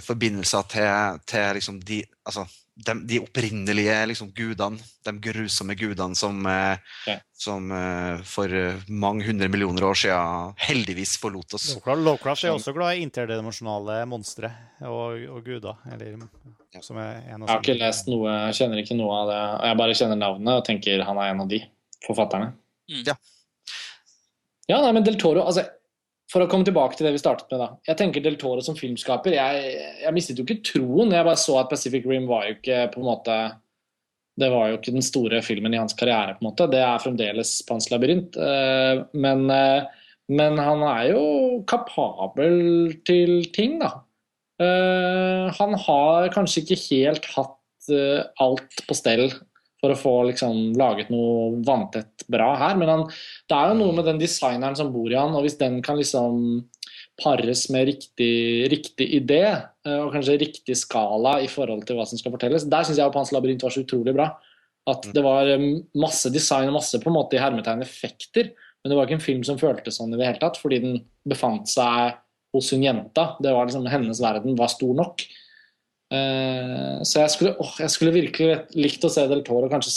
forbindelser 0.05 0.63
til, 0.71 1.21
til 1.27 1.55
liksom 1.57 1.81
de 1.85 2.03
Altså 2.29 2.45
de, 2.87 2.95
de 3.07 3.19
opprinnelige 3.21 3.95
liksom 4.11 4.31
gudene, 4.37 4.79
de 5.07 5.13
grusomme 5.23 5.75
gudene 5.79 6.17
som, 6.17 6.39
eh, 6.47 6.79
Ja. 7.07 7.17
som 7.37 7.71
eh, 7.73 8.23
for 8.25 8.53
eh, 8.55 8.81
mange 8.89 9.25
hundre 9.27 9.49
millioner 9.49 9.85
år 9.89 9.99
siden 9.99 10.55
heldigvis 10.57 11.17
forlot 11.21 11.55
oss. 11.55 11.69
Lovecraft, 11.75 12.05
Lovecraft 12.07 12.45
er 12.45 12.55
også 12.55 12.75
glad 12.77 12.97
i 12.97 13.05
interdimensjonale 13.07 13.99
monstre 14.11 14.53
og, 14.83 15.19
og 15.37 15.43
guder. 15.45 15.77
Eller, 15.93 16.17
som 16.81 17.01
er 17.03 17.21
en 17.29 17.43
av 17.43 17.49
Jeg 17.49 17.55
har 17.55 17.65
ikke 17.65 17.81
lest 17.81 18.09
noe, 18.13 18.39
jeg 18.49 18.61
kjenner 18.61 18.85
ikke 18.85 18.99
noe 18.99 19.19
av 19.23 19.33
det. 19.33 19.43
Jeg 19.69 19.81
bare 19.83 19.99
kjenner 20.03 20.23
navnet 20.23 20.55
og 20.61 20.65
tenker 20.69 21.05
han 21.09 21.21
er 21.21 21.35
en 21.35 21.45
av 21.45 21.53
de 21.53 21.61
forfatterne. 22.07 22.53
Mm. 22.91 23.05
Ja. 23.07 23.19
Ja, 24.71 24.79
nei, 24.85 24.93
men 24.95 25.05
Del 25.07 25.19
Toro 25.19 25.43
altså, 25.43 25.65
For 26.31 26.45
å 26.45 26.47
komme 26.51 26.67
tilbake 26.67 26.95
til 26.95 27.09
det 27.09 27.17
vi 27.17 27.23
startet 27.23 27.51
med, 27.51 27.59
da. 27.63 27.69
Jeg 27.89 27.99
tenker 27.99 28.23
Del 28.23 28.37
Toro 28.39 28.63
som 28.63 28.77
filmskaper 28.79 29.35
Jeg, 29.35 29.71
jeg 30.05 30.15
mistet 30.15 30.39
jo 30.39 30.45
ikke 30.47 30.63
troen. 30.69 31.11
Jeg 31.15 31.27
bare 31.27 31.41
så 31.41 31.57
at 31.59 31.73
Pacific 31.73 32.07
Rim 32.07 32.29
var 32.31 32.47
jo 32.47 32.55
ikke 32.55 32.85
på 32.93 33.03
en 33.03 33.09
måte 33.09 33.39
Det 34.39 34.51
var 34.53 34.71
jo 34.71 34.79
ikke 34.79 34.95
den 34.95 35.05
store 35.05 35.41
filmen 35.43 35.75
i 35.75 35.81
hans 35.81 35.97
karriere, 35.99 36.37
på 36.37 36.45
en 36.45 36.51
måte. 36.53 36.69
Det 36.71 36.83
er 36.87 37.03
fremdeles 37.03 37.57
Pans 37.67 37.91
labyrint. 37.91 38.39
Eh, 38.39 39.03
Men, 39.13 39.51
eh, 39.51 39.89
men 40.31 40.61
han 40.63 40.85
er 40.87 41.09
jo 41.11 41.25
kapabel 41.67 42.95
til 43.05 43.43
ting, 43.51 43.81
da. 43.83 43.91
Eh, 44.63 45.51
han 45.57 45.75
har 45.83 46.31
kanskje 46.31 46.63
ikke 46.63 46.83
helt 46.87 47.27
hatt 47.35 47.57
alt 48.39 48.83
på 48.87 48.95
stell 48.95 49.33
for 49.81 49.95
å 49.95 49.99
få 49.99 50.15
liksom, 50.29 50.75
laget 50.79 51.09
noe 51.13 51.63
vanntett 51.67 52.27
bra 52.31 52.53
her, 52.61 52.77
men 52.81 52.93
han, 52.93 53.07
det 53.49 53.57
er 53.57 53.73
jo 53.73 53.79
noe 53.81 53.97
med 53.97 54.07
den 54.11 54.21
designeren 54.21 54.77
som 54.77 54.93
bor 54.93 55.09
i 55.11 55.19
han, 55.19 55.35
og 55.37 55.47
hvis 55.47 55.59
den 55.61 55.81
kan 55.85 55.99
liksom 56.01 56.63
pares 57.21 57.67
med 57.73 57.89
riktig, 57.89 58.35
riktig 58.73 59.09
idé 59.19 59.43
eh, 59.49 59.99
og 59.99 60.15
kanskje 60.15 60.39
riktig 60.41 60.77
skala 60.79 61.39
i 61.45 61.49
forhold 61.53 61.85
til 61.89 61.99
hva 61.99 62.07
som 62.09 62.21
skal 62.21 62.35
fortelles, 62.35 62.69
der 62.71 62.87
syns 62.87 63.01
jeg 63.01 63.09
at 63.09 63.17
Pans 63.17 63.33
labyrint 63.35 63.65
var 63.65 63.75
så 63.75 63.85
utrolig 63.85 64.15
bra. 64.17 64.31
At 64.89 65.05
det 65.15 65.25
var 65.25 65.49
eh, 65.49 65.67
masse 66.01 66.33
design 66.33 66.71
og 66.71 66.79
masse 66.81 67.01
på 67.01 67.11
en 67.11 67.19
måte 67.19 67.37
i 67.37 67.43
hermetegn 67.43 67.85
effekter, 67.85 68.53
men 68.81 68.93
det 68.93 68.97
var 68.97 69.09
ikke 69.09 69.19
en 69.19 69.27
film 69.27 69.45
som 69.45 69.61
føltes 69.61 70.01
sånn 70.01 70.15
i 70.15 70.21
det 70.21 70.29
hele 70.29 70.41
tatt, 70.41 70.57
fordi 70.61 70.81
den 70.85 71.01
befant 71.29 71.69
seg 71.69 72.17
hos 72.55 72.73
hun 72.73 72.85
jenta. 72.85 73.35
Det 73.43 73.53
var 73.55 73.69
liksom, 73.69 73.89
Hennes 73.91 74.23
verden 74.23 74.57
var 74.59 74.73
stor 74.73 74.97
nok. 74.97 75.25
Eh, 76.11 77.03
så 77.07 77.23
jeg 77.23 77.31
skulle, 77.37 77.53
åh, 77.63 77.75
jeg 77.79 77.91
skulle 77.95 78.15
virkelig 78.17 78.57
likt 78.75 79.05
å 79.07 79.11
se 79.13 79.27
Del 79.31 79.45
Toro 79.47 79.69
kanskje 79.71 79.93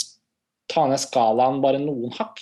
ta 0.70 0.86
ned 0.88 1.00
skalaen 1.02 1.60
bare 1.64 1.80
noen 1.82 2.12
hakk. 2.14 2.40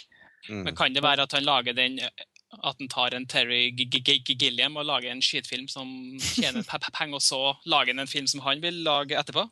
Mm. 0.51 0.63
Men 0.67 0.77
kan 0.77 0.93
det 0.95 1.03
være 1.05 1.25
at 1.25 1.33
han 1.33 1.47
lager 1.47 1.73
den 1.77 1.99
at 2.03 2.77
han 2.79 2.89
tar 2.93 3.15
en 3.17 3.25
Terry 3.27 3.71
G- 3.73 3.87
G- 3.89 4.19
G- 4.21 4.37
Gilliam 4.37 4.77
og 4.77 4.85
lager 4.85 5.09
en 5.11 5.23
skitfilm 5.25 5.71
som 5.73 5.89
tjener 6.21 6.61
pe- 6.69 6.79
pe- 6.83 6.93
penger, 6.93 7.17
og 7.17 7.25
så 7.25 7.55
lager 7.65 7.95
han 7.95 8.03
en 8.05 8.11
film 8.11 8.27
som 8.29 8.43
han 8.45 8.61
vil 8.61 8.83
lage 8.85 9.17
etterpå? 9.17 9.47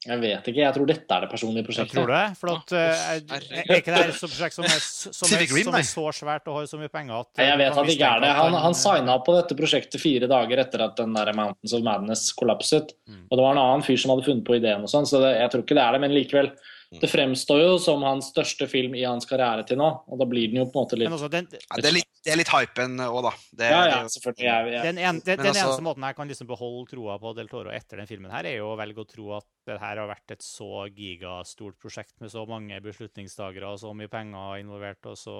Jeg 0.00 0.16
vet 0.16 0.46
ikke, 0.48 0.62
jeg 0.62 0.72
tror 0.72 0.86
dette 0.88 1.12
er 1.12 1.24
det 1.26 1.28
personlige 1.28 1.60
Jeg 1.60 1.66
prosjektet. 1.66 1.96
tror 1.98 2.08
det. 2.08 2.20
For 2.40 2.50
at, 2.54 2.72
eh, 2.72 3.00
er, 3.36 3.42
er 3.66 3.80
ikke 3.82 3.92
det 3.92 4.04
et 4.06 4.22
prosjekt 4.22 4.56
som 4.56 4.64
er, 4.64 4.78
som, 5.18 5.34
er, 5.36 5.44
som 5.66 5.76
er 5.76 5.84
så 5.84 6.04
svært 6.16 6.48
og 6.48 6.56
har 6.56 6.70
så 6.70 6.80
mye 6.80 6.92
penger 6.92 7.18
at 7.18 7.28
Nei, 7.36 7.48
Jeg 7.50 7.60
vet 7.60 7.80
at 7.82 7.90
det 7.90 7.96
ikke 7.98 8.12
er 8.16 8.22
det. 8.24 8.30
Han, 8.38 8.56
han 8.64 8.76
signa 8.80 9.18
opp 9.18 9.26
på 9.28 9.34
dette 9.36 9.58
prosjektet 9.58 10.00
fire 10.00 10.30
dager 10.30 10.62
etter 10.64 10.86
at 10.86 10.96
den 10.96 11.12
der 11.18 11.32
Mountains 11.36 11.76
of 11.76 11.84
Madness 11.84 12.30
kollapset. 12.38 12.94
Mm. 13.04 13.26
Og 13.28 13.36
det 13.36 13.44
var 13.44 13.52
en 13.58 13.62
annen 13.66 13.84
fyr 13.84 14.00
som 14.00 14.14
hadde 14.14 14.24
funnet 14.30 14.46
på 14.48 14.56
ideen, 14.56 14.88
og 14.88 14.92
sånn, 14.94 15.08
så 15.10 15.20
det, 15.20 15.34
jeg 15.36 15.52
tror 15.52 15.66
ikke 15.66 15.76
det 15.76 15.84
er 15.84 15.98
det. 15.98 16.02
Men 16.06 16.16
likevel, 16.16 16.50
det 16.90 17.06
fremstår 17.06 17.60
jo 17.62 17.74
som 17.78 18.02
hans 18.02 18.32
største 18.32 18.66
film 18.66 18.96
i 18.98 19.04
hans 19.06 19.28
karriere 19.28 19.62
til 19.66 19.78
nå. 19.78 19.88
Og 20.10 20.18
da 20.18 20.26
blir 20.26 20.50
den 20.50 20.58
jo 20.58 20.64
på 20.66 20.80
en 20.80 20.86
måte 20.88 20.96
litt 20.98 21.12
også, 21.14 21.28
den, 21.30 21.46
Ja, 21.54 21.78
det, 21.78 21.86
er 21.86 21.94
litt, 21.94 22.08
det 22.26 22.32
er 22.34 22.40
litt 22.40 22.50
hypen 22.50 22.96
òg, 23.04 23.18
da. 23.28 23.32
Det, 23.60 23.68
Ja, 23.70 23.82
ja, 23.86 24.00
selvfølgelig. 24.10 24.46
Jeg, 24.48 24.72
jeg, 24.74 24.82
den, 24.88 24.98
en, 24.98 25.20
den, 25.22 25.38
den 25.38 25.50
altså- 25.52 25.68
eneste 25.68 25.84
måten 25.86 26.06
jeg 26.08 26.16
kan 26.18 26.32
liksom 26.32 26.48
beholde 26.50 26.88
troa 26.90 27.18
på 27.22 27.32
Del 27.38 27.50
Toro 27.52 27.70
etter 27.70 28.02
den 28.02 28.10
filmen, 28.10 28.32
her 28.34 28.48
er 28.50 28.56
jo 28.58 28.72
å 28.72 28.78
velge 28.80 29.04
å 29.04 29.10
tro 29.12 29.28
at 29.38 29.46
det 29.70 29.78
her 29.78 30.02
har 30.02 30.10
vært 30.10 30.34
et 30.34 30.42
så 30.42 30.88
gigastort 30.90 31.78
prosjekt 31.78 32.16
med 32.18 32.34
så 32.34 32.42
mange 32.50 32.80
beslutningstagere 32.82 33.70
og 33.70 33.78
så 33.84 33.94
mye 33.94 34.10
penger 34.10 34.64
involvert, 34.64 35.12
og 35.12 35.20
så 35.20 35.36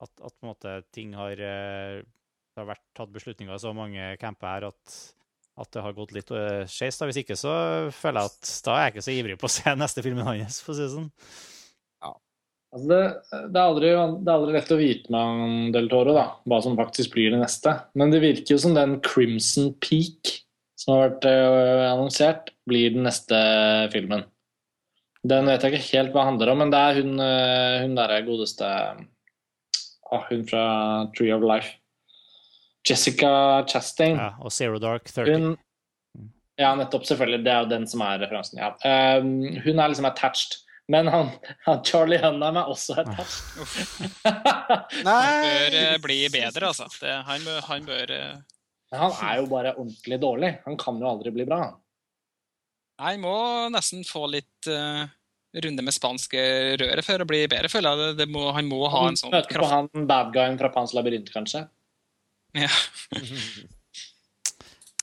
at, 0.00 0.12
at 0.12 0.34
på 0.34 0.44
en 0.44 0.52
måte 0.52 0.76
ting 0.92 1.16
har 1.16 1.40
eh, 1.40 2.00
Det 2.50 2.58
har 2.58 2.68
vært 2.72 2.86
tatt 2.96 3.12
beslutninger 3.14 3.54
i 3.54 3.62
så 3.62 3.72
mange 3.76 4.12
camper 4.20 4.48
her 4.50 4.68
at 4.72 5.00
at 5.58 5.70
det 5.74 5.82
har 5.84 5.96
gått 5.96 6.12
litt 6.16 6.30
uh, 6.32 6.66
skeis. 6.70 7.00
Hvis 7.02 7.22
ikke 7.22 7.38
så 7.38 7.54
føler 7.94 8.22
jeg 8.22 8.32
at 8.32 8.52
da 8.66 8.76
er 8.76 8.84
jeg 8.86 8.94
ikke 8.94 9.06
så 9.06 9.14
ivrig 9.16 9.38
på 9.40 9.48
å 9.48 9.54
se 9.56 9.74
neste 9.82 10.04
filmen 10.06 10.28
hans, 10.28 10.60
for 10.64 10.74
å 10.74 10.78
si 10.78 10.86
det 10.86 10.92
sånn. 10.94 11.10
Altså 12.70 12.86
det, 12.86 12.98
det, 13.50 13.58
er 13.58 13.64
aldri, 13.64 13.88
det 13.90 14.30
er 14.30 14.36
aldri 14.36 14.52
lett 14.54 14.68
å 14.70 14.76
vite 14.78 15.10
med 15.10 15.24
han 15.26 15.72
Del 15.74 15.88
Toro 15.90 16.12
da, 16.14 16.26
hva 16.46 16.60
som 16.62 16.76
faktisk 16.78 17.16
blir 17.16 17.32
det 17.34 17.40
neste. 17.40 17.72
Men 17.98 18.14
det 18.14 18.22
virker 18.22 18.54
jo 18.54 18.60
som 18.62 18.76
den 18.76 19.00
Crimson 19.02 19.72
Peak 19.82 20.36
som 20.80 20.94
har 20.94 21.08
vært 21.08 21.26
øh, 21.28 21.86
annonsert, 21.90 22.52
blir 22.68 22.94
den 22.94 23.04
neste 23.04 23.38
filmen. 23.92 24.24
Den 25.26 25.50
vet 25.50 25.66
jeg 25.66 25.74
ikke 25.74 25.88
helt 25.90 26.14
hva 26.14 26.22
det 26.22 26.28
handler 26.30 26.52
om, 26.52 26.62
men 26.62 26.70
det 26.72 26.80
er 26.80 27.00
hun, 27.02 27.10
øh, 27.20 27.74
hun 27.84 27.98
derre 27.98 28.22
godeste 28.24 28.70
ah, 28.70 30.22
Hun 30.30 30.46
fra 30.48 30.64
Tree 31.16 31.34
of 31.34 31.44
Life. 31.44 31.74
Jessica 32.88 33.64
Chastain. 33.68 34.16
Ja, 34.16 34.32
og 34.40 34.52
Zero 34.52 34.78
Dark 34.82 35.08
30. 35.10 35.32
Hun, 35.34 35.56
ja, 36.60 36.72
nettopp. 36.76 37.04
Selvfølgelig. 37.08 37.44
Det 37.44 37.52
er 37.52 37.64
jo 37.64 37.70
den 37.70 37.86
som 37.88 38.02
er 38.04 38.20
referansen. 38.24 38.60
Ja. 38.60 38.72
Um, 39.20 39.36
hun 39.64 39.78
er 39.80 39.92
liksom 39.92 40.08
attached. 40.08 40.60
Men 40.90 41.06
han, 41.06 41.28
han 41.66 41.84
Charlie 41.86 42.18
Hunnam 42.18 42.56
er 42.58 42.70
også 42.72 42.96
attached. 42.98 44.16
Bør 44.24 45.04
Nei 45.06 45.68
eh, 45.68 45.98
bli 46.02 46.16
bedre, 46.34 46.72
altså. 46.72 46.88
Det, 46.98 47.12
han, 47.28 47.44
bør- 47.46 47.68
han 47.68 47.86
bør 47.86 48.10
uh... 48.16 48.40
Han 48.98 49.14
er 49.22 49.36
jo 49.38 49.46
bare 49.52 49.76
ordentlig 49.76 50.18
dårlig. 50.18 50.50
Han 50.64 50.76
kan 50.80 50.98
jo 50.98 51.06
aldri 51.06 51.30
bli 51.30 51.46
bra. 51.46 51.60
Han 53.00 53.22
må 53.22 53.36
nesten 53.70 54.02
få 54.04 54.24
litt 54.32 54.66
uh, 54.66 55.04
runde 55.62 55.84
med 55.86 55.94
spanske 55.94 56.42
røret 56.82 57.06
for 57.06 57.22
å 57.22 57.28
bli 57.28 57.44
bedre, 57.46 57.70
føler 57.70 57.94
jeg. 57.94 58.00
Det, 58.02 58.24
det 58.24 58.32
må, 58.34 58.48
han 58.56 58.66
må 58.66 58.82
ha 58.90 59.04
en 59.12 59.20
sånn 59.20 59.30
kraft. 59.30 59.54
Møte 59.54 59.62
på 59.62 59.70
han 59.70 60.10
bad 60.10 60.34
guyen 60.34 60.58
fra 60.58 60.72
Pans 60.74 60.96
labyrint, 60.98 61.30
kanskje. 61.32 61.68
Ja. 62.54 62.70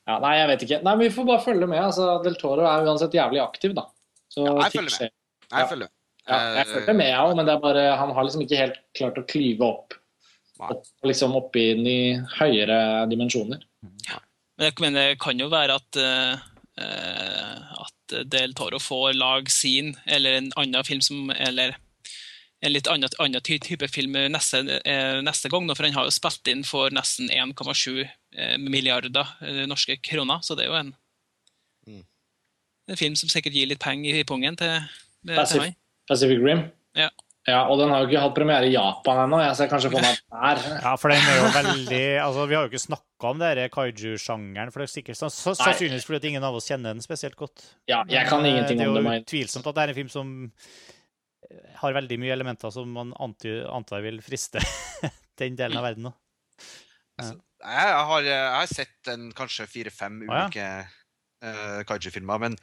Ja, 0.07 0.21
nei, 0.23 0.37
jeg 0.39 0.47
vet 0.53 0.61
ikke. 0.63 0.77
Nei, 0.85 0.91
men 0.95 1.03
Vi 1.09 1.13
får 1.17 1.25
bare 1.27 1.43
følge 1.43 1.67
med. 1.67 1.81
altså 1.83 2.03
Del 2.23 2.37
Toro 2.39 2.63
er 2.63 2.85
uansett 2.87 3.15
jævlig 3.17 3.41
aktiv, 3.43 3.73
da. 3.75 3.83
Så 4.31 4.45
Ja, 4.45 4.53
jeg 4.63 4.71
følger 4.77 4.93
med. 5.01 5.11
Jeg 5.51 5.69
følger 5.71 5.89
med. 5.89 5.93
Ja, 6.27 6.37
jeg 6.57 6.67
følger 6.67 6.95
med, 6.99 7.07
jeg 7.07 7.23
òg, 7.23 7.33
men 7.35 7.47
det 7.47 7.53
er 7.53 7.59
bare, 7.63 7.83
han 7.99 8.13
har 8.15 8.23
liksom 8.27 8.43
ikke 8.43 8.59
helt 8.59 8.77
klart 8.99 9.19
å 9.19 9.23
klyve 9.27 9.67
opp, 9.67 9.95
opp 10.59 10.87
liksom 11.07 11.35
opp 11.39 11.55
inn 11.59 11.85
i 11.87 11.99
høyere 12.37 12.79
dimensjoner. 13.11 13.61
Men 13.83 14.65
jeg 14.67 14.79
mener, 14.83 15.11
det 15.11 15.19
kan 15.23 15.39
jo 15.39 15.47
være 15.51 15.75
at, 15.79 15.99
eh, 16.01 16.47
eh, 16.83 17.83
at 17.83 18.15
Del 18.31 18.55
Toro 18.55 18.79
får 18.79 19.13
lage 19.15 19.51
sin, 19.51 19.93
eller 20.07 20.39
en 20.39 20.49
annen 20.55 20.87
film 20.87 21.03
som 21.03 21.31
Eller 21.35 21.75
en 22.65 22.73
litt 22.73 22.87
annen, 22.89 23.09
annen 23.21 23.41
type 23.45 23.87
film 23.93 24.15
neste, 24.33 24.63
eh, 24.85 25.19
neste 25.21 25.49
gang, 25.53 25.67
for 25.75 25.83
han 25.85 25.93
har 25.93 26.07
jo 26.07 26.13
spilt 26.15 26.47
inn 26.49 26.63
for 26.65 26.89
nesten 26.89 27.29
1,7 27.29 28.01
eh, 28.35 28.57
milliarder 28.57 29.27
eh, 29.45 29.65
norske 29.69 29.99
kroner, 30.01 30.41
så 30.41 30.55
det 30.57 30.65
er 30.65 30.71
jo 30.73 30.79
en, 30.79 30.95
Mm. 31.87 32.01
en 32.89 32.97
film 32.99 33.15
som 33.15 33.29
sikkert 33.29 33.53
gir 33.55 33.67
litt 33.69 33.79
penger 33.79 34.17
i 34.19 34.23
pungen 34.27 34.57
til, 34.59 34.81
til 35.25 35.35
Pacific, 35.37 35.69
han. 35.71 35.75
Pacific 36.09 36.41
Rim. 36.43 36.65
Ja. 36.95 37.09
Ja, 37.47 37.61
og 37.71 37.77
den 37.79 37.87
har 37.93 38.01
jo 38.03 38.09
ikke 38.09 38.19
hatt 38.19 38.33
premiere 38.35 38.67
i 38.67 38.73
Japan 38.73 39.21
ennå, 39.23 39.37
jeg 39.39 39.55
ser 39.55 39.69
kanskje 39.71 39.91
for 39.93 40.03
meg 40.03 40.17
der. 40.19 40.59
Ja, 40.83 40.95
for 40.99 41.13
den 41.13 41.21
er 41.23 41.37
jo 41.39 41.45
veldig 41.55 42.01
Altså, 42.25 42.43
vi 42.49 42.55
har 42.57 42.65
jo 42.65 42.71
ikke 42.73 42.81
snakka 42.83 43.29
om 43.29 43.39
denne 43.39 43.69
kaiju-sjangeren, 43.71 44.73
for 44.73 44.83
det 44.83 44.89
er 44.89 44.91
sikkert 44.97 45.15
så, 45.21 45.29
så, 45.31 45.53
sannsynligvis 45.55 46.03
fordi 46.09 46.19
at 46.19 46.27
ingen 46.33 46.43
av 46.43 46.57
oss 46.59 46.67
kjenner 46.67 46.91
den 46.91 46.99
spesielt 47.05 47.37
godt. 47.39 47.63
Ja, 47.87 48.01
jeg 48.11 48.27
kan 48.27 48.43
ingenting 48.43 48.81
om 48.83 48.97
det. 48.97 48.99
Det 48.99 48.99
er 48.99 49.05
jo 49.05 49.09
men- 49.13 49.29
tvilsomt 49.31 49.69
at 49.71 49.75
det 49.79 49.85
er 49.85 49.93
en 49.93 49.99
film 50.01 50.11
som 50.11 50.33
har 51.81 51.93
veldig 51.95 52.17
mye 52.19 52.33
elementer 52.35 52.71
som 52.73 52.89
man 52.91 53.13
antar 53.19 54.01
vil 54.05 54.19
friste 54.25 54.59
den 55.39 55.55
delen 55.59 55.77
av 55.79 55.85
verden. 55.87 56.09
Da. 56.09 57.31
Jeg 57.67 57.93
har, 58.11 58.21
jeg 58.27 58.49
har 58.53 58.67
sett 58.69 59.09
en, 59.13 59.29
kanskje 59.37 59.65
fire-fem 59.69 60.19
ja. 60.27 60.43
ulike 60.45 60.65
eh, 60.67 61.79
kaiju-filmer, 61.89 62.41
men 62.43 62.57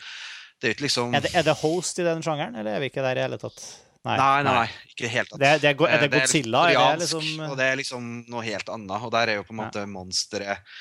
det 0.60 0.68
er 0.68 0.70
jo 0.72 0.76
ikke 0.76 0.86
liksom 0.86 1.16
Er 1.18 1.24
det, 1.24 1.32
er 1.34 1.46
det 1.48 1.56
host 1.64 1.98
i 1.98 2.06
den 2.06 2.22
sjangeren, 2.22 2.54
eller 2.60 2.76
er 2.76 2.84
vi 2.84 2.92
ikke 2.92 3.02
der 3.04 3.18
i 3.18 3.24
hele 3.26 3.40
tatt? 3.42 3.64
Nei, 4.04 4.14
nei, 4.20 4.42
nei, 4.44 4.66
ikke 4.92 5.00
i 5.00 5.06
det 5.06 5.12
hele 5.14 5.30
tatt. 5.30 5.40
Det, 5.40 5.48
er- 5.48 5.60
det 5.62 5.70
er, 5.72 5.78
er 5.88 5.94
Eh, 5.96 6.02
det 6.04 6.10
Godzilla? 6.12 6.60
Er 6.68 6.74
det 6.74 6.76
koreansk, 6.78 7.14
liksom 7.16 7.46
Og 7.48 7.54
det 7.58 7.66
er 7.70 7.78
liksom 7.80 8.08
noe 8.30 8.42
helt 8.44 8.68
annet. 8.74 9.06
Og 9.08 9.12
der 9.14 9.32
er 9.32 9.38
jo 9.40 9.46
på 9.48 9.54
en 9.54 9.62
Ja. 9.62 9.64
måte 9.64 9.84
monsteret 9.88 10.74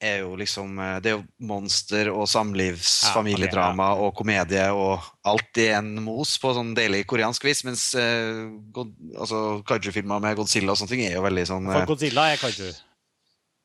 er 0.00 0.22
jo 0.24 0.34
liksom 0.38 0.78
eh, 0.80 0.96
Det 1.02 1.12
er 1.12 1.16
jo 1.18 1.24
monster 1.50 2.10
og 2.12 2.26
samlivs, 2.30 2.88
Ja, 3.04 3.20
okay, 3.20 3.48
ja. 3.52 3.90
og 3.92 4.14
komedie 4.16 4.66
og 4.72 5.04
alt 5.28 5.60
i 5.60 5.68
en 5.76 5.92
mos 6.04 6.36
på 6.40 6.54
sånn 6.56 6.72
deilig 6.76 7.04
koreansk 7.10 7.44
vis. 7.46 7.62
Mens 7.68 7.90
eh, 7.98 8.48
God, 8.74 8.94
altså, 9.16 9.60
kaiju-filmer 9.68 10.22
med 10.24 10.38
Godzilla 10.40 10.74
og 10.74 10.80
sånne 10.80 10.94
ting 10.94 11.04
er 11.06 11.18
jo 11.18 11.26
veldig 11.26 11.46
sånn 11.52 11.70
For 11.70 11.84
eh, 11.84 11.88
Godzilla 11.92 12.30
er 12.32 12.40
kaiju. 12.40 12.72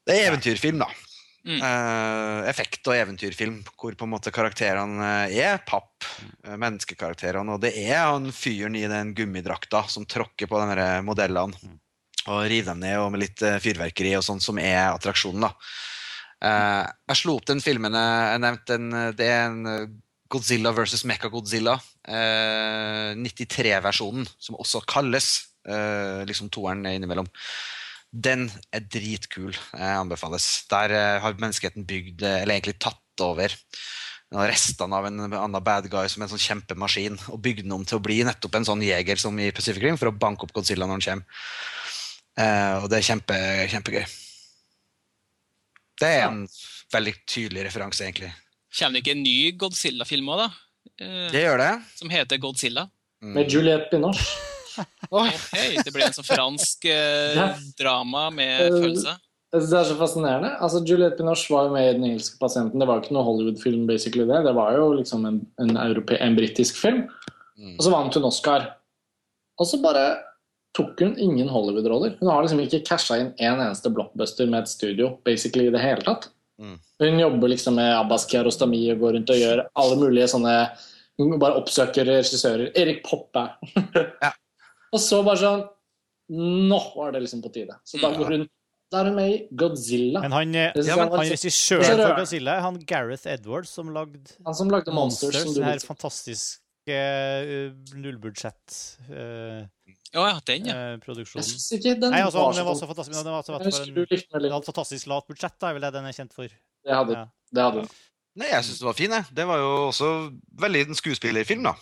Det 0.06 0.16
er 0.16 0.30
eventyrfilm, 0.30 0.84
da. 0.84 0.92
Mm. 1.46 1.60
Uh, 1.62 2.40
effekt- 2.50 2.88
og 2.90 2.96
eventyrfilm 2.98 3.60
hvor 3.78 3.94
på 3.94 4.08
en 4.08 4.12
måte 4.16 4.32
karakterene 4.34 5.10
er 5.30 5.60
papp. 5.62 5.92
Mm. 6.46 6.60
menneskekarakterene. 6.62 7.56
Og 7.56 7.62
det 7.62 7.76
er 7.86 8.08
han 8.10 8.32
fyren 8.34 8.78
i 8.78 8.86
den 8.90 9.14
gummidrakta 9.18 9.84
som 9.90 10.08
tråkker 10.10 10.50
på 10.50 10.62
denne 10.62 11.04
modellene 11.06 11.76
og 12.26 12.48
river 12.50 12.72
dem 12.72 12.82
ned 12.82 12.98
og 12.98 13.12
med 13.14 13.22
litt 13.22 13.42
fyrverkeri 13.62 14.16
og 14.18 14.24
sånn, 14.26 14.42
som 14.42 14.58
er 14.58 14.88
attraksjonen. 14.88 15.46
da. 15.46 15.52
Eh, 16.44 16.86
jeg 17.12 17.20
slo 17.22 17.38
opp 17.40 17.48
den 17.50 17.64
filmen 17.64 17.96
jeg 17.96 18.42
nevnte. 18.44 18.80
Eh, 18.80 19.12
det 19.18 19.30
er 19.32 19.46
en 19.50 19.72
eh, 19.72 19.94
Godzilla 20.32 20.74
versus 20.76 21.06
Mecha-Godzilla. 21.08 21.78
Eh, 22.08 23.14
93-versjonen, 23.22 24.28
som 24.42 24.58
også 24.60 24.84
kalles 24.90 25.30
eh, 25.70 26.24
liksom 26.28 26.52
toeren 26.54 26.86
innimellom. 26.90 27.30
Den 28.12 28.48
er 28.74 28.86
dritkul. 28.88 29.54
Eh, 29.76 29.94
anbefales. 30.00 30.66
Der 30.72 30.96
eh, 30.96 31.22
har 31.24 31.38
menneskeheten 31.40 31.88
bygd, 31.88 32.26
eh, 32.26 32.42
eller 32.44 32.58
egentlig 32.58 32.80
tatt 32.80 33.02
over 33.24 33.54
restene 34.36 34.98
av 34.98 35.06
en 35.08 35.22
annen 35.22 35.64
bad 35.64 35.86
guy 35.88 36.10
som 36.12 36.24
en 36.26 36.32
sånn 36.32 36.42
kjempemaskin, 36.42 37.16
og 37.32 37.40
bygd 37.46 37.64
den 37.64 37.76
om 37.78 37.86
til 37.88 38.00
å 38.00 38.04
bli 38.04 38.18
nettopp 38.26 38.58
en 38.58 38.68
sånn 38.68 38.84
jeger 38.84 39.22
som 39.22 39.38
i 39.40 39.52
Pacific 39.56 39.84
Rim, 39.86 40.00
for 40.02 40.10
å 40.10 40.18
banke 40.18 40.44
opp 40.44 40.52
Godzilla 40.56 40.88
når 40.90 40.98
han 40.98 41.06
kommer. 41.06 41.44
Eh, 42.36 42.76
og 42.82 42.90
det 42.92 43.00
er 43.00 43.10
kjempe, 43.14 43.38
kjempegøy. 43.72 44.06
Det 46.02 46.10
er 46.20 46.26
en 46.28 46.42
veldig 46.94 47.14
tydelig 47.28 47.66
referanse, 47.70 48.04
egentlig. 48.08 48.32
Kommer 48.76 48.98
det 48.98 49.04
ikke 49.06 49.16
en 49.16 49.24
ny 49.24 49.38
Godzilla-film 49.60 50.28
òg, 50.34 50.42
da? 50.44 50.50
Eh, 51.00 51.30
Det 51.32 51.44
gjør 51.46 51.58
det. 51.62 51.72
som 51.96 52.10
heter 52.12 52.38
Godzilla? 52.44 52.90
Mm. 53.24 53.34
Med 53.34 53.50
Juliette 53.52 53.88
Binoche. 53.92 54.26
Oi. 55.16 55.30
Det 55.86 55.94
blir 55.96 56.04
en 56.10 56.14
sånn 56.18 56.28
fransk 56.28 56.86
eh, 56.92 57.36
Ja. 57.38 57.48
drama 57.80 58.30
med 58.30 58.62
Eh, 58.66 58.76
følelse. 58.76 59.16
Det 59.56 59.62
er 59.72 59.86
så 59.88 59.96
fascinerende. 59.96 60.50
Altså, 60.60 60.82
Juliette 60.84 61.16
Binoche 61.22 61.48
var 61.54 61.70
jo 61.70 61.74
med 61.78 61.86
i 61.88 61.94
Den 61.96 62.04
engelske 62.10 62.36
pasienten. 62.42 62.78
Det 62.82 62.88
var 62.90 63.00
ikke 63.00 63.14
noe 63.16 63.24
Hollywood-film, 63.24 63.86
basically 63.88 64.26
det. 64.28 64.42
Det 64.44 64.54
var 64.58 64.74
jo 64.76 64.90
liksom 64.98 65.24
en, 65.30 65.38
en, 65.64 65.78
en 65.78 66.36
britisk 66.36 66.76
film. 66.76 67.06
Mm. 67.58 67.78
Og 67.78 67.86
så 67.86 67.92
vant 67.94 68.14
hun 68.20 68.28
Oscar. 68.28 68.66
Og 69.58 69.66
så 69.70 69.80
bare 69.80 70.18
tok 70.76 71.00
hun 71.00 71.14
ingen 71.22 71.48
Hollywood-roller. 71.50 72.18
Hun 72.20 72.30
har 72.30 72.44
liksom 72.44 72.60
ikke 72.64 72.82
casha 72.88 73.18
inn 73.22 73.30
en 73.40 73.62
eneste 73.64 73.90
blockbuster 73.96 74.48
med 74.52 74.64
et 74.66 74.72
studio 74.74 75.14
basically 75.26 75.68
i 75.70 75.72
det 75.74 75.80
hele 75.84 76.04
tatt. 76.04 76.30
Mm. 76.60 76.78
Hun 77.04 77.20
jobber 77.20 77.52
liksom 77.52 77.76
med 77.80 77.94
Abbas 77.98 78.26
Kiarostami 78.32 78.82
og 78.94 79.00
går 79.04 79.14
rundt 79.18 79.32
og 79.34 79.40
gjør 79.42 79.64
alle 79.76 79.96
mulige 80.00 80.28
sånne 80.32 80.54
Hun 81.18 81.38
bare 81.40 81.56
oppsøker 81.62 82.06
regissører. 82.10 82.70
Erik 82.76 83.04
Poppe. 83.08 83.46
Ja. 84.24 84.32
og 84.92 85.00
så 85.00 85.22
bare 85.24 85.40
sånn 85.40 85.64
Nå 86.72 86.80
var 86.96 87.12
det 87.16 87.22
liksom 87.26 87.42
på 87.44 87.52
tide. 87.54 87.76
Så 87.86 88.00
da 88.02 88.10
Mm. 88.12 88.18
går 88.20 88.32
hun 88.36 88.46
Da 88.92 89.00
er 89.02 89.06
hun 89.10 89.16
med 89.16 89.30
i 89.34 89.38
Godzilla. 89.56 90.22
Men 90.22 90.32
han, 90.32 90.56
eh, 90.56 90.72
Ja, 90.76 90.96
men 90.96 91.10
han 91.12 91.20
regissøren 91.26 91.84
for. 91.98 92.16
Godzilla 92.20 92.58
er 92.58 92.62
han 92.62 92.80
Gareth 92.86 93.28
Edwards, 93.28 93.70
som 93.70 93.90
lagde 93.94 94.20
Han 94.46 94.54
som 94.56 94.70
lagde 94.70 94.92
Monsters. 94.94 95.34
Monsters, 95.34 95.44
som 95.44 95.54
du 95.54 95.60
den 95.62 95.80
likte. 96.86 97.66
fantastiske 97.96 98.76
uh, 99.10 99.66
oh, 100.22 100.28
ja, 100.30 100.36
den, 100.48 100.68
ja. 100.70 100.76
Jeg 100.94 101.02
produksjonen. 101.04 101.48
syns 101.48 101.68
ikke 101.78 101.96
den 102.02 102.14
Nei, 102.14 102.22
altså, 102.26 102.40
var 102.44 102.54
den 102.56 102.68
var 102.68 102.78
så 102.80 102.90
fantastisk, 102.90 103.18
den 103.18 103.34
var 103.36 103.46
så 103.48 103.56
Jeg 103.58 103.74
for 103.74 103.96
en, 103.96 104.52
hadde 104.56 104.70
fantastisk 104.70 105.10
lavt 105.12 105.28
budsjett, 105.32 105.56
da, 105.60 105.70
er 105.72 105.78
vel 105.80 105.88
det 105.88 105.94
den 105.98 106.10
er 106.10 106.18
kjent 106.18 106.36
for. 106.36 106.48
Det 106.86 107.00
hadde, 107.00 107.18
Ja. 107.18 107.26
det 107.52 107.66
hadde 107.68 107.82
den. 107.84 107.90
Nei, 108.36 108.52
jeg 108.52 108.68
syns 108.68 108.80
den 108.84 108.90
var 108.90 108.98
fin, 109.00 109.12
jeg. 109.16 109.26
Det 109.36 109.48
var 109.48 109.58
jo 109.64 109.72
også 109.90 110.12
veldig 110.62 110.86
en 110.90 111.02
skuespillerfilm, 111.02 111.64
da. 111.72 111.76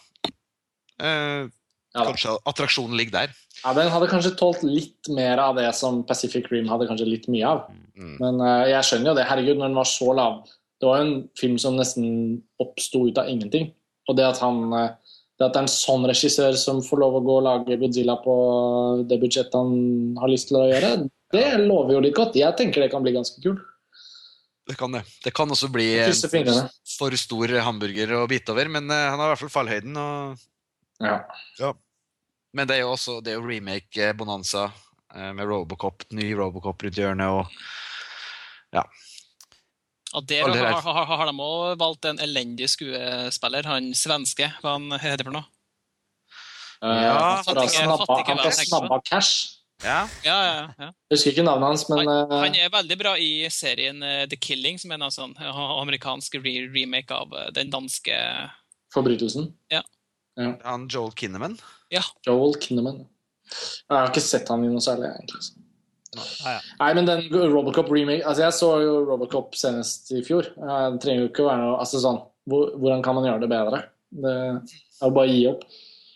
Uh, 1.02 1.50
Ja, 1.94 2.02
da. 2.02 2.10
kanskje 2.10 2.32
attraksjonen 2.50 2.98
ligger 2.98 3.14
der. 3.20 3.34
Ja, 3.64 3.74
den 3.78 3.92
hadde 3.94 4.08
kanskje 4.10 4.32
tålt 4.38 4.64
litt 4.66 5.10
mer 5.14 5.38
av 5.38 5.56
det 5.60 5.68
som 5.78 6.00
Pacific 6.10 6.48
Rim 6.50 6.66
hadde 6.72 6.88
kanskje 6.90 7.06
litt 7.06 7.28
mye 7.30 7.46
av. 7.46 7.68
Mm. 7.94 8.16
Men 8.18 8.42
uh, 8.42 8.64
jeg 8.66 8.82
skjønner 8.88 9.12
jo 9.12 9.18
det. 9.20 9.26
Herregud, 9.30 9.60
når 9.60 9.68
den 9.70 9.78
var 9.78 9.86
så 9.86 10.08
lav 10.18 10.40
Det 10.82 10.88
var 10.90 10.98
jo 10.98 11.04
en 11.06 11.30
film 11.38 11.60
som 11.62 11.78
nesten 11.78 12.08
oppsto 12.60 13.04
ut 13.08 13.18
av 13.22 13.30
ingenting. 13.30 13.70
Og 14.10 14.18
det 14.18 14.26
at 14.28 14.42
han 14.44 14.64
eh, 14.78 14.92
det 15.40 15.48
at 15.48 15.56
det 15.56 15.64
er 15.64 15.66
en 15.66 15.72
sånn 15.72 16.06
regissør 16.06 16.56
som 16.60 16.80
får 16.86 17.00
lov 17.02 17.16
å 17.18 17.24
gå 17.26 17.36
og 17.40 17.46
lage 17.48 17.78
Godzilla 17.82 18.20
på 18.22 18.34
det 19.10 19.18
budsjettet 19.22 19.56
han 19.58 20.18
har 20.22 20.30
lyst 20.30 20.52
til 20.52 20.60
å 20.60 20.68
gjøre, 20.70 20.92
det 21.34 21.46
lover 21.64 21.96
jo 21.96 22.04
litt 22.06 22.18
godt. 22.18 22.38
Jeg 22.38 22.54
tenker 22.60 22.84
det 22.84 22.92
kan 22.94 23.02
bli 23.06 23.16
ganske 23.16 23.42
kult. 23.42 23.64
Det 24.70 24.78
kan 24.80 24.94
det. 24.94 25.02
Det 25.26 25.34
kan 25.36 25.50
også 25.52 25.68
bli 25.74 25.88
for 26.94 27.18
stor 27.20 27.56
hamburger 27.66 28.14
å 28.22 28.28
bite 28.30 28.54
over, 28.54 28.70
men 28.78 28.88
eh, 28.94 29.08
han 29.10 29.20
har 29.20 29.32
i 29.32 29.34
hvert 29.34 29.42
fall 29.42 29.56
fallhøyden. 29.58 29.98
Og... 29.98 30.46
Ja. 31.04 31.74
Men 32.54 32.70
det 32.70 32.78
er 32.78 32.86
jo 32.86 32.94
også 32.94 33.18
det 33.26 33.34
er 33.34 33.42
jo 33.42 33.48
remake 33.50 34.06
eh, 34.06 34.16
Bonanza 34.16 34.70
med 35.14 35.46
Robocop, 35.46 36.08
ny 36.18 36.32
Robocop 36.34 36.88
rundt 36.88 36.98
hjørnet. 36.98 37.30
og 37.30 38.80
Og 40.14 40.28
der 40.30 40.46
har, 40.54 40.80
har, 40.86 41.06
har 41.10 41.26
de 41.30 41.34
òg 41.42 41.78
valgt 41.82 42.06
en 42.06 42.20
elendig 42.22 42.68
skuespiller, 42.70 43.66
han 43.66 43.92
svenske. 43.98 44.52
Hva 44.62 44.76
han 44.78 44.92
heter 45.02 45.26
for 45.30 45.40
noe? 45.40 45.46
Ja, 46.84 46.94
Eh, 46.94 47.10
han 47.16 47.44
fra 47.48 47.64
snabba, 47.72 48.06
fattige 48.06 48.34
han 48.34 48.40
tenker 48.44 48.58
på. 48.58 48.68
snabba 48.68 48.98
cash. 49.08 49.60
Ja. 49.84 50.02
Ja, 50.24 50.36
ja, 50.46 50.58
ja. 50.80 50.88
Jeg 51.10 51.16
husker 51.16 51.32
ikke 51.32 51.46
navnet 51.48 51.70
hans, 51.70 51.86
men 51.90 52.02
han, 52.08 52.32
Han 52.32 52.56
er 52.60 52.70
veldig 52.72 52.98
bra 53.00 53.14
i 53.20 53.30
serien 53.52 54.04
eh, 54.04 54.26
The 54.32 54.36
Killing, 54.40 54.78
som 54.80 54.92
er 54.92 55.00
en 55.00 55.12
sånn 55.16 55.34
eh, 55.40 55.62
amerikansk 55.80 56.36
re 56.44 56.54
remake 56.74 57.16
av 57.16 57.32
eh, 57.40 57.50
den 57.56 57.72
danske 57.74 58.16
forbrytelsen. 58.94 59.48
Ja. 59.72 59.82
Han 60.68 60.88
Joel 60.92 61.12
Kinnaman. 61.16 61.56
Ja. 61.94 62.04
Joel 62.28 62.56
Kinnaman. 62.60 63.06
Jeg 63.48 63.92
har 63.96 64.12
ikke 64.12 64.24
sett 64.24 64.52
han 64.52 64.64
i 64.66 64.72
noe 64.72 64.84
særlig, 64.84 65.10
egentlig. 65.18 65.63
Ja, 66.18 66.56
ja. 66.58 66.60
Nei, 66.80 66.90
men 66.98 67.08
den 67.10 67.24
Robocop 67.54 67.90
remake 67.92 68.22
Altså, 68.26 68.44
jeg 68.46 68.56
så 68.60 68.70
jo 68.84 68.94
Robocop 69.08 69.56
senest 69.58 70.12
i 70.14 70.22
fjor. 70.26 70.50
Det 70.54 71.02
trenger 71.04 71.26
jo 71.26 71.30
ikke 71.32 71.46
å 71.46 71.50
være 71.50 71.62
noe 71.64 71.80
Altså 71.82 72.02
sånn 72.04 72.20
hvor, 72.50 72.74
Hvordan 72.78 73.02
kan 73.06 73.18
man 73.18 73.26
gjøre 73.30 73.42
det 73.46 73.50
bedre? 73.54 73.80
Det 74.14 74.34
er 74.36 75.08
jo 75.08 75.14
bare 75.16 75.26
å 75.26 75.34
gi 75.34 75.48
opp. 75.50 75.64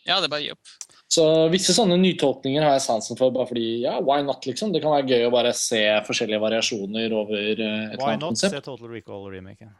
Ja, 0.07 0.19
det 0.21 0.27
er 0.29 0.33
bare 0.35 0.43
å 0.43 0.45
gi 0.45 0.53
opp. 0.53 0.75
Så 1.07 1.23
visse 1.49 1.71
sånne 1.73 1.95
nytolkninger 2.01 2.61
har 2.67 2.75
jeg 2.75 2.83
sansen 2.83 3.17
for, 3.17 3.31
bare 3.33 3.47
fordi 3.49 3.65
ja, 3.85 3.93
why 4.03 4.19
not, 4.27 4.43
liksom? 4.45 4.73
Det 4.75 4.81
kan 4.83 4.91
være 4.91 5.07
gøy 5.07 5.25
å 5.29 5.31
bare 5.33 5.53
se 5.55 5.79
forskjellige 6.05 6.41
variasjoner 6.43 7.15
over 7.15 7.39
eh, 7.55 7.93
et 7.95 8.01
Why 8.01 8.11
annet 8.13 8.25
not 8.25 8.33
konsept. 8.35 8.57
se 8.57 8.61
Total 8.65 8.91
Recall 8.91 9.25
remake? 9.31 9.69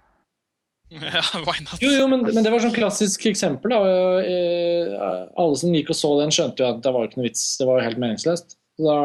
Ja, 0.89 1.19
why 1.43 1.59
not? 1.65 1.81
Jo, 1.83 1.89
jo, 1.99 2.05
men, 2.07 2.21
men 2.31 2.45
det 2.45 2.51
var 2.53 2.63
sånn 2.63 2.71
klassisk 2.75 3.25
eksempel. 3.27 3.73
Da. 3.75 3.79
Eh, 4.23 4.93
Alle 5.35 5.57
som 5.59 5.73
gikk 5.75 5.91
og 5.91 5.99
så 5.99 6.13
den, 6.21 6.31
skjønte 6.31 6.63
jo 6.63 6.69
at 6.71 6.79
det 6.85 6.93
var 6.95 7.09
ikke 7.09 7.19
noe 7.19 7.27
vits. 7.27 7.43
Det 7.59 7.67
var 7.67 7.81
jo 7.81 7.87
helt 7.89 7.99
meningsløst. 8.05 8.55
Så 8.79 8.87
da 8.87 8.97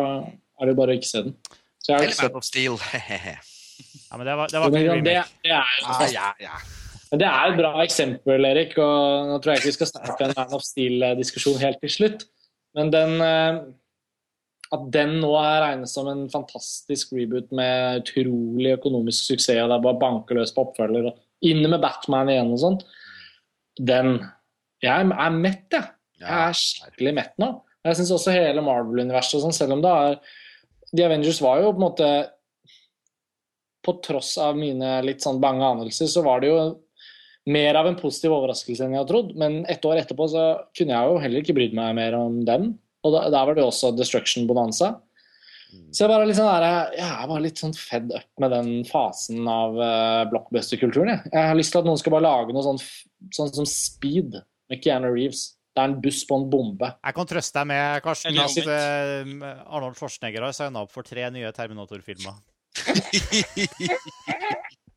er 0.62 0.70
det 0.70 0.76
bare 0.78 0.94
å 0.94 1.00
ikke 1.00 1.10
se 1.10 1.24
den. 1.26 1.34
Så 1.82 1.90
jeg 1.90 1.98
har 1.98 2.06
ikke 2.06 2.18
sett 2.20 2.32
Man 2.36 2.42
of 2.42 2.46
Steel. 2.48 2.78
Ja, 4.12 4.18
men 4.20 4.26
det 4.28 4.34
var, 4.36 4.50
det 4.52 4.60
var 4.60 4.70
Men 4.70 4.82
ikke 4.82 4.92
en 4.92 4.98
remake. 5.00 5.36
det 5.42 5.52
er 5.56 5.76
jo 5.80 5.92
ja, 5.96 6.08
ja, 6.12 6.26
ja. 6.44 6.56
Men 7.10 7.20
Det 7.22 7.28
er 7.28 7.50
et 7.50 7.56
bra 7.58 7.70
eksempel, 7.82 8.44
Erik. 8.48 8.74
og 8.80 9.30
Nå 9.30 9.38
tror 9.40 9.52
jeg 9.54 9.62
ikke 9.62 9.70
vi 9.70 9.76
skal 9.78 9.88
starte 9.88 10.26
en 10.26 10.34
Man 10.36 10.52
of 10.56 10.64
Steel-diskusjon 10.66 11.58
helt 11.62 11.80
til 11.80 11.92
slutt. 11.92 12.26
Men 12.76 12.92
den, 12.92 13.14
eh, 13.24 13.58
at 14.76 14.84
den 14.94 15.16
nå 15.20 15.32
er 15.40 15.64
regnet 15.64 15.90
som 15.92 16.08
en 16.12 16.22
fantastisk 16.32 17.12
reboot 17.16 17.50
med 17.56 18.04
utrolig 18.04 18.76
økonomisk 18.78 19.32
suksess, 19.32 19.60
og 19.64 19.72
det 19.72 19.76
er 19.80 19.86
bare 19.88 20.00
banker 20.04 20.40
løs 20.40 20.54
på 20.56 20.64
oppfølger, 20.68 21.10
og 21.10 21.48
inn 21.48 21.64
med 21.68 21.82
Batman 21.82 22.30
igjen 22.32 22.52
og 22.54 22.62
sånn, 22.62 22.78
den 23.80 24.14
Jeg 24.82 25.08
er 25.08 25.30
mett, 25.30 25.68
jeg. 25.70 25.88
Jeg 26.18 26.32
er 26.48 26.56
skikkelig 26.58 27.12
mett 27.14 27.36
nå. 27.38 27.52
Jeg 27.86 27.98
syns 27.98 28.10
også 28.16 28.32
hele 28.34 28.64
Marvel-universet 28.64 29.44
selv 29.54 29.76
om 29.76 29.82
det 29.84 29.92
er 29.92 30.16
The 30.96 31.06
Avengers 31.06 31.40
var 31.42 31.62
jo 31.62 31.72
på 31.72 31.80
en 31.80 31.86
måte 31.86 32.08
På 33.82 33.96
tross 34.04 34.36
av 34.38 34.58
mine 34.58 35.00
litt 35.06 35.24
sånn 35.24 35.40
bange 35.42 35.66
anelser, 35.66 36.06
så 36.06 36.22
var 36.22 36.42
det 36.42 36.52
jo 36.52 36.58
mer 37.50 37.74
av 37.74 37.88
en 37.88 37.96
positiv 37.98 38.30
overraskelse 38.36 38.84
enn 38.84 38.92
jeg 38.94 39.00
hadde 39.02 39.10
trodd. 39.10 39.32
Men 39.34 39.64
ett 39.66 39.82
år 39.88 39.98
etterpå 39.98 40.28
så 40.30 40.44
kunne 40.78 40.94
jeg 40.94 41.08
jo 41.10 41.22
heller 41.24 41.42
ikke 41.42 41.56
brydd 41.56 41.74
meg 41.74 41.96
mer 41.98 42.14
om 42.14 42.36
den. 42.46 42.68
Og 43.02 43.16
da, 43.16 43.24
der 43.34 43.48
var 43.48 43.58
det 43.58 43.64
jo 43.64 43.72
også 43.72 43.90
Destruction 43.98 44.46
Bonanza. 44.46 44.92
Så 45.92 46.04
jeg, 46.04 46.34
sånn 46.36 46.48
der, 46.62 46.92
jeg 46.96 47.28
bare 47.30 47.42
litt 47.44 47.60
sånn 47.60 47.74
fed 47.76 48.12
up 48.12 48.28
med 48.44 48.52
den 48.52 48.70
fasen 48.88 49.48
av 49.48 49.76
uh, 49.76 50.22
blockbuster-kulturen. 50.30 51.14
Jeg. 51.14 51.32
jeg 51.32 51.48
har 51.50 51.58
lyst 51.58 51.72
til 51.74 51.82
at 51.82 51.88
noen 51.88 52.00
skal 52.00 52.14
bare 52.14 52.26
lage 52.26 52.54
noe 52.54 52.64
sånn, 52.64 52.80
sånn 53.32 53.52
som 53.56 53.68
Speed 53.68 54.36
med 54.70 54.82
Keanu 54.84 55.10
Reeves. 55.12 55.46
Det 55.72 55.80
er 55.80 55.88
en 55.88 56.00
buss 56.04 56.20
på 56.28 56.36
en 56.36 56.42
bombe. 56.52 56.88
Jeg 57.00 57.14
kan 57.16 57.28
trøste 57.30 57.56
deg 57.62 57.68
med 57.70 58.02
Karsten, 58.04 58.36
at 58.42 58.58
eh, 58.60 59.30
Arnold 59.72 59.96
Schwarzenegger 59.96 60.44
har 60.44 60.52
signa 60.56 60.82
opp 60.84 60.92
for 60.92 61.06
tre 61.06 61.24
nye 61.32 61.48
Terminator-filmer. 61.56 62.34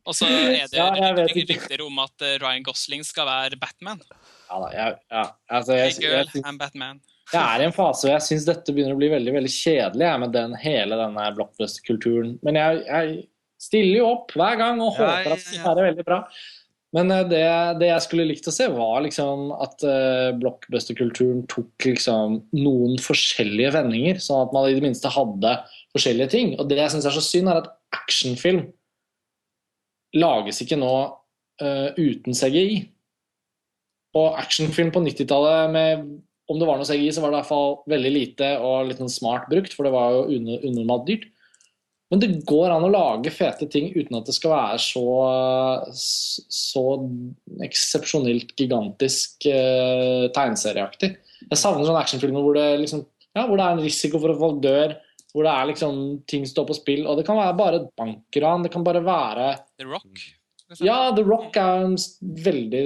Og 0.06 0.14
så 0.14 0.28
er 0.30 0.52
det 0.70 0.78
Ja, 0.78 0.90
jeg 0.94 1.16
vet 1.18 1.32
rykter, 1.32 1.42
ikke. 1.42 1.54
rykter 1.56 1.84
om 1.88 2.02
at 2.04 2.26
eh, 2.26 2.36
Ryan 2.42 2.66
Gosling 2.68 3.06
skal 3.08 3.26
være 3.30 3.58
Batman. 3.62 4.02
Ja 4.52 4.60
da, 4.62 4.68
jeg, 4.76 4.98
ja, 5.16 5.24
altså, 5.50 5.74
Hey 5.80 5.88
jeg, 5.90 5.96
girl, 6.04 6.18
jeg, 6.20 6.28
jeg, 6.36 6.44
I'm 6.46 6.60
Batman. 6.62 7.00
jeg 7.32 7.42
er 7.42 7.64
i 7.64 7.66
en 7.66 7.74
fase 7.74 8.06
hvor 8.06 8.14
jeg 8.14 8.26
syns 8.28 8.46
dette 8.46 8.76
begynner 8.76 8.94
å 8.94 9.00
bli 9.00 9.10
veldig 9.16 9.34
veldig 9.40 9.54
kjedelig 9.56 10.06
jeg, 10.06 10.22
med 10.26 10.36
den, 10.36 10.54
hele 10.62 11.00
denne 11.00 11.24
blockbuster-kulturen. 11.40 12.36
Men 12.46 12.60
jeg, 12.62 12.84
jeg 12.86 13.16
stiller 13.66 13.98
jo 14.04 14.12
opp 14.12 14.36
hver 14.38 14.60
gang 14.62 14.84
og 14.84 14.92
Ja, 14.92 15.00
håper 15.00 15.32
ja, 15.32 15.40
at 15.40 15.42
det 15.42 15.56
er 15.56 15.58
skal 15.64 15.72
være 15.72 15.88
veldig 15.90 16.06
bra. 16.12 16.20
Men 16.96 17.12
eh, 17.12 17.26
det, 17.28 17.44
det 17.82 17.90
jeg 17.90 18.06
skulle 18.06 18.28
likt 18.30 18.48
å 18.48 18.54
se, 18.56 18.70
var 18.72 19.04
liksom 19.04 19.52
at 19.58 19.84
uh, 19.84 20.32
blockbuster-kulturen 20.40 21.44
tok 21.52 21.90
liksom 21.90 22.40
noen 22.56 22.96
forskjellige 23.04 23.74
vendinger, 23.76 24.22
sånn 24.24 24.46
at 24.46 24.56
man 24.56 24.70
i 24.70 24.78
det 24.78 24.86
minste 24.86 25.12
hadde 25.12 25.58
forskjellige 25.96 26.32
ting. 26.32 26.56
Og 26.60 26.70
det 26.70 26.80
jeg 26.80 26.96
syns 26.96 27.10
er 27.10 27.18
så 27.18 27.24
synd, 27.24 27.52
er 27.52 27.64
at 27.64 27.72
actionfilm 27.96 28.66
lages 30.16 30.62
ikke 30.64 30.80
nå 30.80 30.94
uh, 30.96 31.90
uten 32.00 32.38
CGI. 32.38 32.86
Og 34.16 34.40
actionfilm 34.40 34.94
på 34.96 35.04
90-tallet 35.04 35.76
med 35.76 36.08
om 36.48 36.60
det 36.62 36.68
var 36.70 36.80
noe 36.80 36.88
CGI, 36.88 37.10
så 37.12 37.24
var 37.24 37.34
det 37.34 37.40
i 37.40 37.42
hvert 37.42 37.52
fall 37.52 37.72
veldig 37.90 38.12
lite 38.14 38.50
og 38.64 38.88
litt 38.88 39.02
sånn 39.02 39.12
smart 39.12 39.50
brukt, 39.52 39.74
for 39.76 39.88
det 39.88 39.96
var 39.96 40.14
jo 40.14 40.40
unormalt 40.70 41.08
dyrt. 41.10 41.26
Men 42.14 42.22
det 42.22 42.30
går 42.46 42.70
an 42.70 42.86
å 42.86 42.92
lage 42.94 43.34
fete 43.34 43.66
ting 43.72 43.90
uten 43.96 44.20
at 44.20 44.28
det 44.30 44.36
skal 44.38 44.54
være 44.54 44.82
så, 44.84 45.06
så 45.90 46.84
eksepsjonelt 47.66 48.54
gigantisk 48.60 49.48
eh, 49.50 50.28
tegneserieaktig. 50.36 51.16
Jeg 51.48 51.60
savner 51.62 51.88
sånne 51.88 52.04
actionfilmer 52.06 52.46
hvor 52.46 52.58
det, 52.60 52.68
liksom, 52.84 53.02
ja, 53.34 53.48
hvor 53.48 53.58
det 53.58 53.66
er 53.66 53.76
en 53.78 53.84
risiko 53.88 54.22
for 54.22 54.36
at 54.36 54.42
folk 54.42 54.62
dør, 54.62 54.96
hvor 55.34 55.48
det 55.48 55.58
er 55.58 55.70
liksom 55.72 56.00
ting 56.30 56.46
står 56.48 56.70
på 56.70 56.78
spill. 56.78 57.04
Og 57.10 57.18
det 57.18 57.26
kan 57.28 57.42
være 57.42 57.58
bare 57.58 57.82
et 57.82 57.92
bankran, 57.98 58.64
det 58.66 58.74
kan 58.76 58.86
bare 58.86 59.02
være 59.06 59.50
The 59.82 59.90
Rock. 59.90 60.24
ja, 60.86 61.00
The 61.18 61.26
Rock 61.26 61.58
er 61.58 61.90
en 61.90 61.98
veldig 62.22 62.86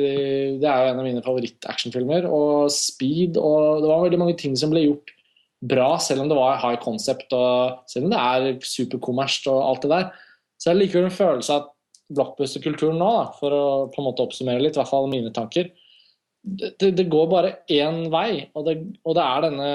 Det 0.63 0.67
er 0.71 0.85
jo 0.85 0.93
en 0.93 1.03
av 1.03 1.05
mine 1.11 1.27
favoritt-actionfilmer. 1.27 2.31
Og 2.31 2.71
Speed 2.71 3.35
og 3.35 3.83
Det 3.83 3.91
var 3.91 4.07
veldig 4.07 4.23
mange 4.23 4.39
ting 4.39 4.55
som 4.59 4.71
ble 4.71 4.87
gjort 4.87 5.13
bra, 5.59 5.89
selv 5.99 6.23
om 6.23 6.31
det 6.31 6.37
var 6.37 6.61
high 6.61 6.79
concept 6.83 7.33
og 7.35 7.81
selv 7.91 8.07
om 8.07 8.13
det 8.13 8.21
er 8.21 8.63
superkommersielt 8.63 9.51
og 9.51 9.65
alt 9.65 9.85
det 9.85 9.91
der. 9.91 10.07
Så 10.59 10.71
jeg 10.71 10.79
liker 10.79 11.05
en 11.05 11.13
følelse 11.13 11.57
av 11.57 11.69
blockbuster-kulturen 12.15 12.97
nå, 12.99 13.09
da, 13.19 13.25
for 13.37 13.53
å 13.53 13.65
på 13.93 14.01
en 14.01 14.09
måte 14.09 14.23
oppsummere 14.25 14.63
litt, 14.63 14.77
i 14.77 14.81
hvert 14.81 14.91
fall 14.91 15.11
mine 15.11 15.33
tanker 15.35 15.69
det, 16.43 16.91
det, 16.95 17.05
går 17.11 17.27
bare 17.29 17.51
én 17.71 18.05
vei, 18.13 18.47
og 18.55 18.65
det, 18.67 18.75
og 19.03 19.15
det 19.17 19.23
er 19.23 19.45
denne 19.45 19.69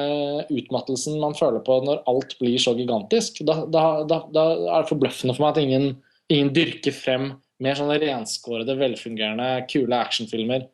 utmattelsen 0.48 1.18
man 1.20 1.36
føler 1.36 1.62
på 1.64 1.76
når 1.84 2.02
alt 2.10 2.36
blir 2.40 2.56
så 2.60 2.74
gigantisk. 2.78 3.42
Da, 3.46 3.60
da, 3.68 3.84
da, 4.08 4.22
da 4.32 4.44
er 4.54 4.84
det 4.84 4.90
forbløffende 4.90 5.36
for 5.36 5.44
meg 5.44 5.52
at 5.54 5.62
ingen, 5.64 5.90
ingen 6.32 6.54
dyrker 6.56 6.96
frem 6.96 7.34
mer 7.62 7.76
sånne 7.78 7.98
renskårede, 8.02 8.78
velfungerende, 8.80 9.50
kule 9.70 10.00
actionfilmer. 10.00 10.66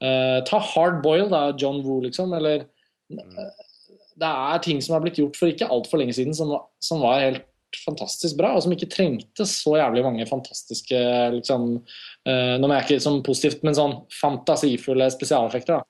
Uh, 0.00 0.40
ta 0.48 0.60
Hard 0.70 1.00
Boil, 1.04 1.26
da, 1.32 1.48
John 1.60 1.80
Woo, 1.84 1.98
liksom. 2.04 2.32
Eller 2.36 2.66
eh, 3.12 3.64
Det 4.20 4.30
er 4.30 4.64
ting 4.64 4.82
som 4.84 4.96
er 4.96 5.04
blitt 5.04 5.20
gjort 5.20 5.38
for 5.38 5.50
ikke 5.50 5.68
altfor 5.72 6.02
lenge 6.02 6.16
siden, 6.16 6.36
som, 6.36 6.52
som 6.82 7.00
var 7.04 7.22
helt 7.22 7.46
fantastisk 7.84 8.36
bra, 8.38 8.52
og 8.56 8.64
som 8.64 8.74
ikke 8.74 8.90
trengte 8.90 9.46
så 9.46 9.76
jævlig 9.78 10.02
mange 10.04 10.26
fantastiske 10.28 10.98
liksom, 11.36 11.68
uh, 12.28 12.56
Nå 12.58 12.66
mener 12.66 12.80
jeg 12.80 12.88
ikke 12.88 13.04
som 13.06 13.20
positivt, 13.26 13.62
men 13.66 13.78
sånn 13.78 14.00
fantasifulle 14.20 15.06
spesialeffekter. 15.14 15.80
da. 15.80 15.86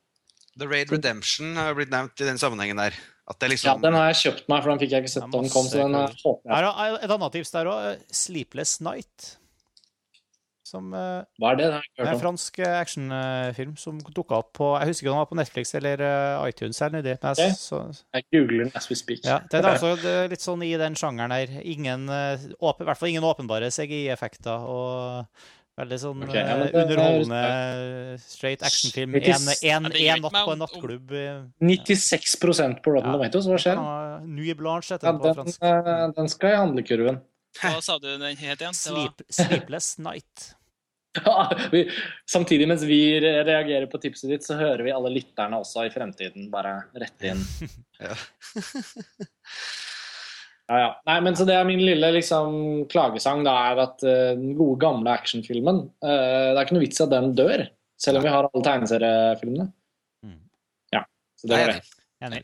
The 0.60 0.68
Raid 0.68 0.92
Redemption 0.92 1.56
har 1.56 1.74
blitt 1.78 1.92
nevnt 1.92 2.20
i 2.20 2.28
den 2.28 2.40
sammenhengen 2.40 2.80
der. 2.82 2.96
At 3.30 3.38
det 3.38 3.46
Ja, 3.46 3.52
liksom 3.54 3.82
Den 3.82 3.94
har 3.94 4.08
jeg 4.10 4.18
kjøpt 4.24 4.48
meg, 4.50 4.62
for 4.62 4.72
den 4.72 4.80
fikk 4.82 4.94
jeg 4.94 5.04
ikke 5.04 5.12
sett 5.12 5.26
da 5.26 5.38
den 5.38 5.52
kom. 5.52 5.66
så 5.70 5.84
den 5.84 5.94
håper 5.94 6.50
jeg. 6.50 6.96
Et 7.04 7.14
annet 7.14 7.32
tips 7.36 7.52
der 7.54 7.70
òg. 7.70 8.00
'Sleepless 8.10 8.80
Night'. 8.82 9.36
Som 10.70 10.92
eh, 10.94 11.24
Hva 11.42 11.50
er 11.52 11.58
det? 11.58 11.68
Det 11.98 12.04
er 12.04 12.12
en 12.12 12.20
fransk 12.22 12.58
eh, 12.62 12.76
actionfilm 12.78 13.72
som 13.80 13.96
dukka 14.14 14.38
opp 14.38 14.52
på 14.60 14.68
Jeg 14.78 14.92
husker 14.92 15.06
ikke 15.06 15.10
om 15.10 15.16
den 15.16 15.22
var 15.24 15.30
på 15.32 15.38
Netflix 15.40 15.74
eller 15.74 16.02
eh, 16.06 16.48
iTunes 16.52 16.78
her 16.84 16.92
nedi. 16.94 17.14
Men 17.22 17.40
jeg, 17.42 17.56
så, 17.58 17.80
Jeg 18.14 18.28
googler 18.30 18.66
den 18.68 18.74
as 18.78 18.86
we 18.90 18.98
speak. 18.98 19.24
ja, 19.26 19.40
det 19.50 19.58
er 19.64 19.70
altså 19.74 19.94
det 19.98 20.12
er 20.24 20.28
litt 20.30 20.44
sånn 20.44 20.62
i 20.66 20.74
den 20.78 20.94
sjangeren 20.98 21.34
her. 21.34 21.56
Ingen, 21.62 22.06
åpen, 22.60 22.84
I 22.84 22.90
hvert 22.90 23.00
fall 23.00 23.10
ingen 23.10 23.26
åpenbare 23.26 23.72
CGI-effekter. 23.74 24.68
Og 24.70 25.26
veldig 25.80 25.98
sånn 26.02 26.22
okay, 26.26 26.42
ja, 26.44 26.56
det- 26.60 26.84
underholdende 26.84 28.20
straight 28.20 28.62
actionfilm. 28.66 29.14
Ikke 29.16 29.34
natt 29.40 30.36
på 30.36 30.52
en 30.54 30.62
nattklubb. 30.62 31.14
eh, 31.16 31.42
96% 31.64 32.82
på 32.84 32.94
Rotten 32.94 33.10
Ja. 33.10 33.16
Tomatoes, 33.16 33.48
hva 33.50 33.58
skjer? 33.58 33.80
ja, 33.80 34.20
Nuit 34.22 34.56
Blanche 34.60 34.94
heter 34.94 35.08
Ja, 35.08 35.12
den 35.12 35.20
på 35.24 35.34
fransk. 35.40 36.14
den 36.20 36.28
skal 36.28 36.52
i 36.54 36.56
handlekurven. 36.62 37.20
Hva 37.58 37.80
sa 37.82 37.98
du 37.98 38.06
den 38.06 38.36
het 38.36 38.60
igjen? 38.60 38.74
Sleep, 38.76 39.22
sleepless 39.28 39.98
Night. 39.98 40.54
Vi, 41.72 41.90
samtidig 42.30 42.68
mens 42.70 42.82
vi 42.86 43.20
reagerer 43.20 43.86
på 43.90 43.98
tipset 44.02 44.30
ditt, 44.30 44.44
så 44.46 44.58
hører 44.58 44.84
vi 44.86 44.92
alle 44.94 45.10
lytterne 45.14 45.58
også 45.58 45.86
i 45.86 45.92
fremtiden 45.94 46.50
bare 46.52 46.80
rette 46.98 47.34
inn. 47.34 47.46
Ja. 48.00 48.14
ja, 50.70 50.76
ja. 50.80 50.92
Nei, 51.04 51.16
men 51.26 51.34
så 51.36 51.44
det 51.44 51.52
er 51.52 51.66
min 51.68 51.82
lille 51.84 52.08
liksom, 52.14 52.54
klagesang, 52.88 53.42
da, 53.44 53.52
er 53.68 53.82
at 53.82 54.00
uh, 54.06 54.30
den 54.38 54.54
gode, 54.56 54.78
gamle 54.80 55.12
actionfilmen 55.12 55.82
uh, 56.00 56.06
Det 56.08 56.54
er 56.54 56.62
ikke 56.62 56.78
noe 56.78 56.86
vits 56.86 57.02
i 57.02 57.04
at 57.04 57.12
den 57.12 57.34
dør, 57.36 57.66
selv 58.00 58.22
om 58.22 58.24
vi 58.24 58.32
har 58.32 58.48
alle 58.48 58.64
tegneseriefilmene. 58.64 59.68
Mm. 60.24 60.38
Ja, 60.96 61.04
så 61.36 61.52
det 61.52 61.58
er 61.58 61.66
var 61.66 61.74
det. 61.74 62.00
Enig. 62.24 62.40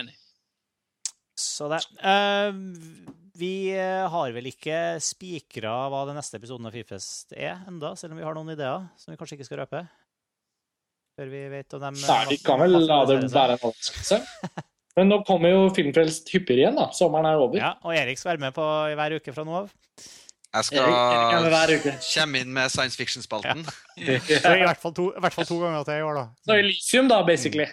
enig. 0.00 0.16
Så 1.36 1.68
det. 1.68 1.82
Eh, 2.00 2.52
vi 3.38 3.70
eh, 3.74 4.06
har 4.10 4.32
vel 4.34 4.48
ikke 4.50 4.96
spikra 5.02 5.74
hva 5.92 6.04
den 6.08 6.18
neste 6.18 6.40
episoden 6.40 6.68
av 6.68 6.74
Fifest 6.76 7.34
er 7.36 7.62
enda, 7.68 7.94
selv 7.98 8.14
om 8.14 8.20
vi 8.20 8.26
har 8.26 8.36
noen 8.36 8.54
ideer 8.54 8.86
som 9.00 9.12
vi 9.12 9.18
kanskje 9.20 9.38
ikke 9.38 9.48
skal 9.48 9.62
røpe. 9.64 9.82
Før 11.16 11.30
vi 11.32 11.42
vet 11.48 11.76
om 11.76 11.80
dem 11.86 11.96
Nei, 12.02 12.22
vi 12.28 12.38
kan 12.44 12.60
vel 12.60 12.76
la 12.76 12.98
det 13.08 13.20
være 13.32 13.56
en 13.56 13.62
overraskelse. 13.64 14.20
Men 14.96 15.10
nå 15.12 15.18
kommer 15.28 15.52
jo 15.52 15.64
Filmfrelst 15.76 16.28
hyppigere 16.32 16.62
igjen, 16.62 16.78
da. 16.78 16.90
Sommeren 16.96 17.28
er 17.28 17.40
over. 17.40 17.58
Ja, 17.60 17.74
og 17.84 17.96
Erik 17.96 18.20
skal 18.20 18.34
være 18.34 18.46
med 18.46 18.56
på 18.56 18.64
hver 18.96 19.16
uke 19.16 19.34
fra 19.36 19.44
nå 19.44 19.58
av. 19.62 19.72
Jeg 20.56 20.78
Erik, 20.80 20.94
Erik 21.60 21.82
skal 21.84 22.22
komme 22.24 22.40
inn 22.40 22.52
med 22.56 22.72
science 22.72 22.96
fiction-spalten. 22.96 23.64
Ja. 24.00 24.20
I 24.56 24.62
hvert 24.64 24.80
fall 24.80 24.94
to, 24.96 25.10
i 25.12 25.24
hvert 25.24 25.36
fall 25.36 25.48
to 25.48 25.58
ganger 25.60 25.84
til 25.88 26.00
i 26.00 26.06
år, 26.06 26.20
da. 26.20 26.24
Så 26.48 26.56
Elysium, 26.62 27.10
da, 27.12 27.20
basically. 27.28 27.66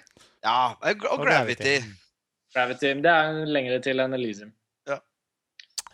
Ja, 0.43 0.73
og 0.75 1.07
og 1.11 1.23
Gravity. 1.23 1.77
Gravity. 2.55 2.91
Det 3.05 3.13
er 3.13 3.39
lengre 3.47 3.79
til 3.83 4.03
enn 4.03 4.19
Elysium. 4.19 4.51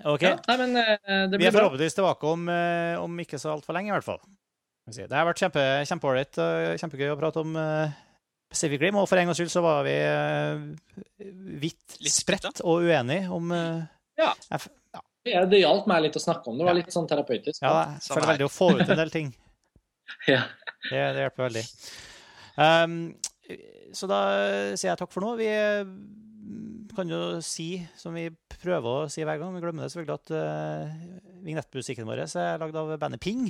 OK. 0.07 0.23
Ja, 0.23 0.35
nei, 0.47 0.57
men 0.61 0.77
eh, 0.79 1.25
det 1.31 1.39
Vi 1.41 1.47
er 1.47 1.55
forhåpentligvis 1.55 1.97
tilbake 1.97 2.29
om, 2.29 2.45
eh, 2.53 2.95
om 3.01 3.17
ikke 3.19 3.39
så 3.41 3.51
altfor 3.55 3.75
lenge, 3.75 3.91
i 3.91 3.95
hvert 3.97 4.07
fall. 4.07 4.21
Det 4.89 5.09
har 5.11 5.27
vært 5.27 5.41
kjempe, 5.43 5.63
kjempeålreit 5.85 6.39
og 6.41 6.79
kjempegøy 6.81 7.11
å 7.13 7.17
prate 7.19 7.41
om 7.43 7.57
eh, 7.59 7.97
Pacific 8.49 8.81
Rim, 8.81 8.97
og 8.97 9.05
for 9.09 9.21
en 9.21 9.29
gangs 9.29 9.37
skyld 9.37 9.51
så 9.53 9.61
var 9.61 9.83
vi 9.85 9.93
vidt 11.61 11.99
spredt 12.09 12.63
og 12.63 12.87
uenige 12.87 13.29
om 13.35 13.51
Ja. 13.53 14.31
jeg, 14.49 14.71
Ja, 15.29 15.43
det 15.45 15.59
hjalp 15.59 15.85
meg 15.91 16.07
litt 16.07 16.17
å 16.17 16.23
snakke 16.23 16.49
om 16.49 16.57
det. 16.57 16.63
Det 16.63 16.69
var 16.71 16.79
litt 16.79 16.95
sånn 16.95 17.09
terapeutisk. 17.11 17.61
Ja, 17.61 17.91
jeg 17.99 18.15
føler 18.15 18.31
veldig 18.31 18.47
å 18.47 18.53
få 18.53 18.71
ut 18.79 18.87
en 18.87 19.03
del 19.03 19.13
ting. 19.13 19.35
Ja. 20.25 20.41
Det, 20.89 20.97
det 21.13 21.21
hjelper 21.21 21.43
veldig. 21.45 21.61
Um, 22.57 22.95
så 23.93 24.07
da 24.09 24.21
sier 24.73 24.89
jeg 24.89 24.97
takk 24.97 25.11
for 25.13 25.21
nå. 25.21 25.35
Vi 25.37 25.45
kan 26.95 27.09
jo 27.11 27.39
si, 27.45 27.79
som 27.99 28.15
vi 28.17 28.27
prøver 28.59 29.05
å 29.05 29.09
si 29.11 29.23
hver 29.25 29.39
gang, 29.41 29.53
vi 29.55 29.63
glemmer 29.63 29.85
det 29.85 29.93
selvfølgelig, 29.93 30.19
at 30.19 30.31
uh, 30.35 31.39
vignettmusikken 31.45 32.07
vår 32.09 32.23
er 32.27 32.61
lagd 32.61 32.77
av 32.79 32.93
bandet 33.01 33.21
Ping. 33.23 33.47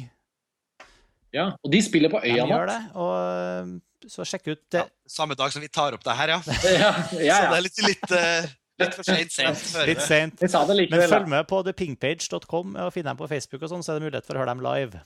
Ja, 1.33 1.51
Og 1.63 1.71
de 1.73 1.81
spiller 1.85 2.09
på 2.09 2.21
øya 2.25 2.45
det. 2.69 2.77
Og 2.97 3.11
eh, 3.13 3.73
så 4.09 4.25
sjekk 4.25 4.47
ut 4.47 4.63
det. 4.73 4.81
Ja, 4.81 4.87
samme 5.05 5.37
dag 5.37 5.51
som 5.53 5.61
vi 5.61 5.69
tar 5.69 5.93
opp 5.93 6.05
det 6.05 6.15
her, 6.17 6.33
ja. 6.33 6.39
Ja, 6.79 6.93
Så 7.11 7.21
ja, 7.21 7.37
det 7.51 7.59
er 7.59 7.65
litt, 7.67 7.81
litt, 7.85 8.07
uh... 8.09 8.47
litt 8.81 8.97
for 8.97 9.05
seint. 9.05 9.35
Sent. 9.35 9.75
Litt 9.85 10.01
det 10.09 10.87
Men 10.89 11.05
følg 11.11 11.29
med 11.29 11.45
på 11.51 11.61
thepingpage.com 11.67 12.73
og 12.81 12.93
finn 12.95 13.05
dem 13.05 13.19
på 13.19 13.29
Facebook, 13.29 13.61
og 13.61 13.73
sånn, 13.75 13.85
så 13.85 13.93
er 13.93 13.99
det 13.99 14.09
mulighet 14.09 14.29
for 14.29 14.39
å 14.39 14.41
høre 14.41 14.55
dem 14.55 14.65
live. 14.65 15.03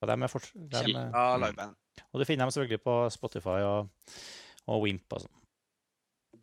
Og, 0.00 0.08
dem 0.08 0.24
er 0.24 0.32
fort, 0.32 0.48
dem 0.54 0.96
er, 0.96 1.12
Ja, 1.12 1.28
live 1.44 1.72
og 2.08 2.20
du 2.20 2.24
finner 2.24 2.46
dem 2.46 2.54
selvfølgelig 2.54 2.80
på 2.84 2.94
Spotify 3.12 3.58
og, 3.66 3.88
og 4.70 4.84
Wimp 4.84 5.16
og 5.16 5.24
sånn. 5.24 5.37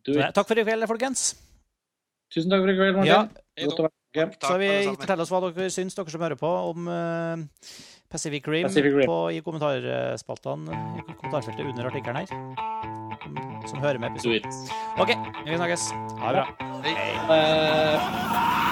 Takk 0.06 0.46
for 0.48 0.58
i 0.58 0.64
kveld, 0.66 0.86
folkens. 0.90 1.26
tusen 2.32 2.50
takk 2.52 2.62
for 2.64 2.70
i 2.72 2.76
kveld, 2.78 3.04
Ja, 3.08 3.20
Martin. 3.26 3.42
Godt 3.70 3.80
å 3.80 3.86
være 3.86 3.94
tilbake. 4.12 4.46
så 4.46 4.56
vi 4.60 4.70
fortell 5.00 5.20
oss 5.24 5.30
hva 5.32 5.40
dere 5.46 5.70
syns, 5.72 5.94
dere 5.96 6.12
som 6.12 6.20
hører 6.26 6.36
på, 6.40 6.50
om 6.70 6.88
uh, 6.88 7.70
Pacific 8.12 8.46
Rim, 8.48 8.66
Pacific 8.68 8.92
Rim. 8.94 9.08
På, 9.08 9.18
i 9.32 9.40
kommentarspaltene 9.44 10.76
i 11.00 11.04
kommentarfeltet 11.16 11.64
under 11.66 11.88
artikkelen 11.90 12.20
her. 12.22 12.28
Som, 13.22 13.40
som 13.72 13.80
hører 13.82 13.98
med 13.98 14.12
episoden. 14.14 14.52
OK, 15.00 15.14
vi 15.46 15.56
snakkes. 15.58 15.88
Ha 16.20 16.32
det 16.32 16.42
bra. 16.42 16.46
Hei. 16.84 16.94
Eh, 17.34 18.65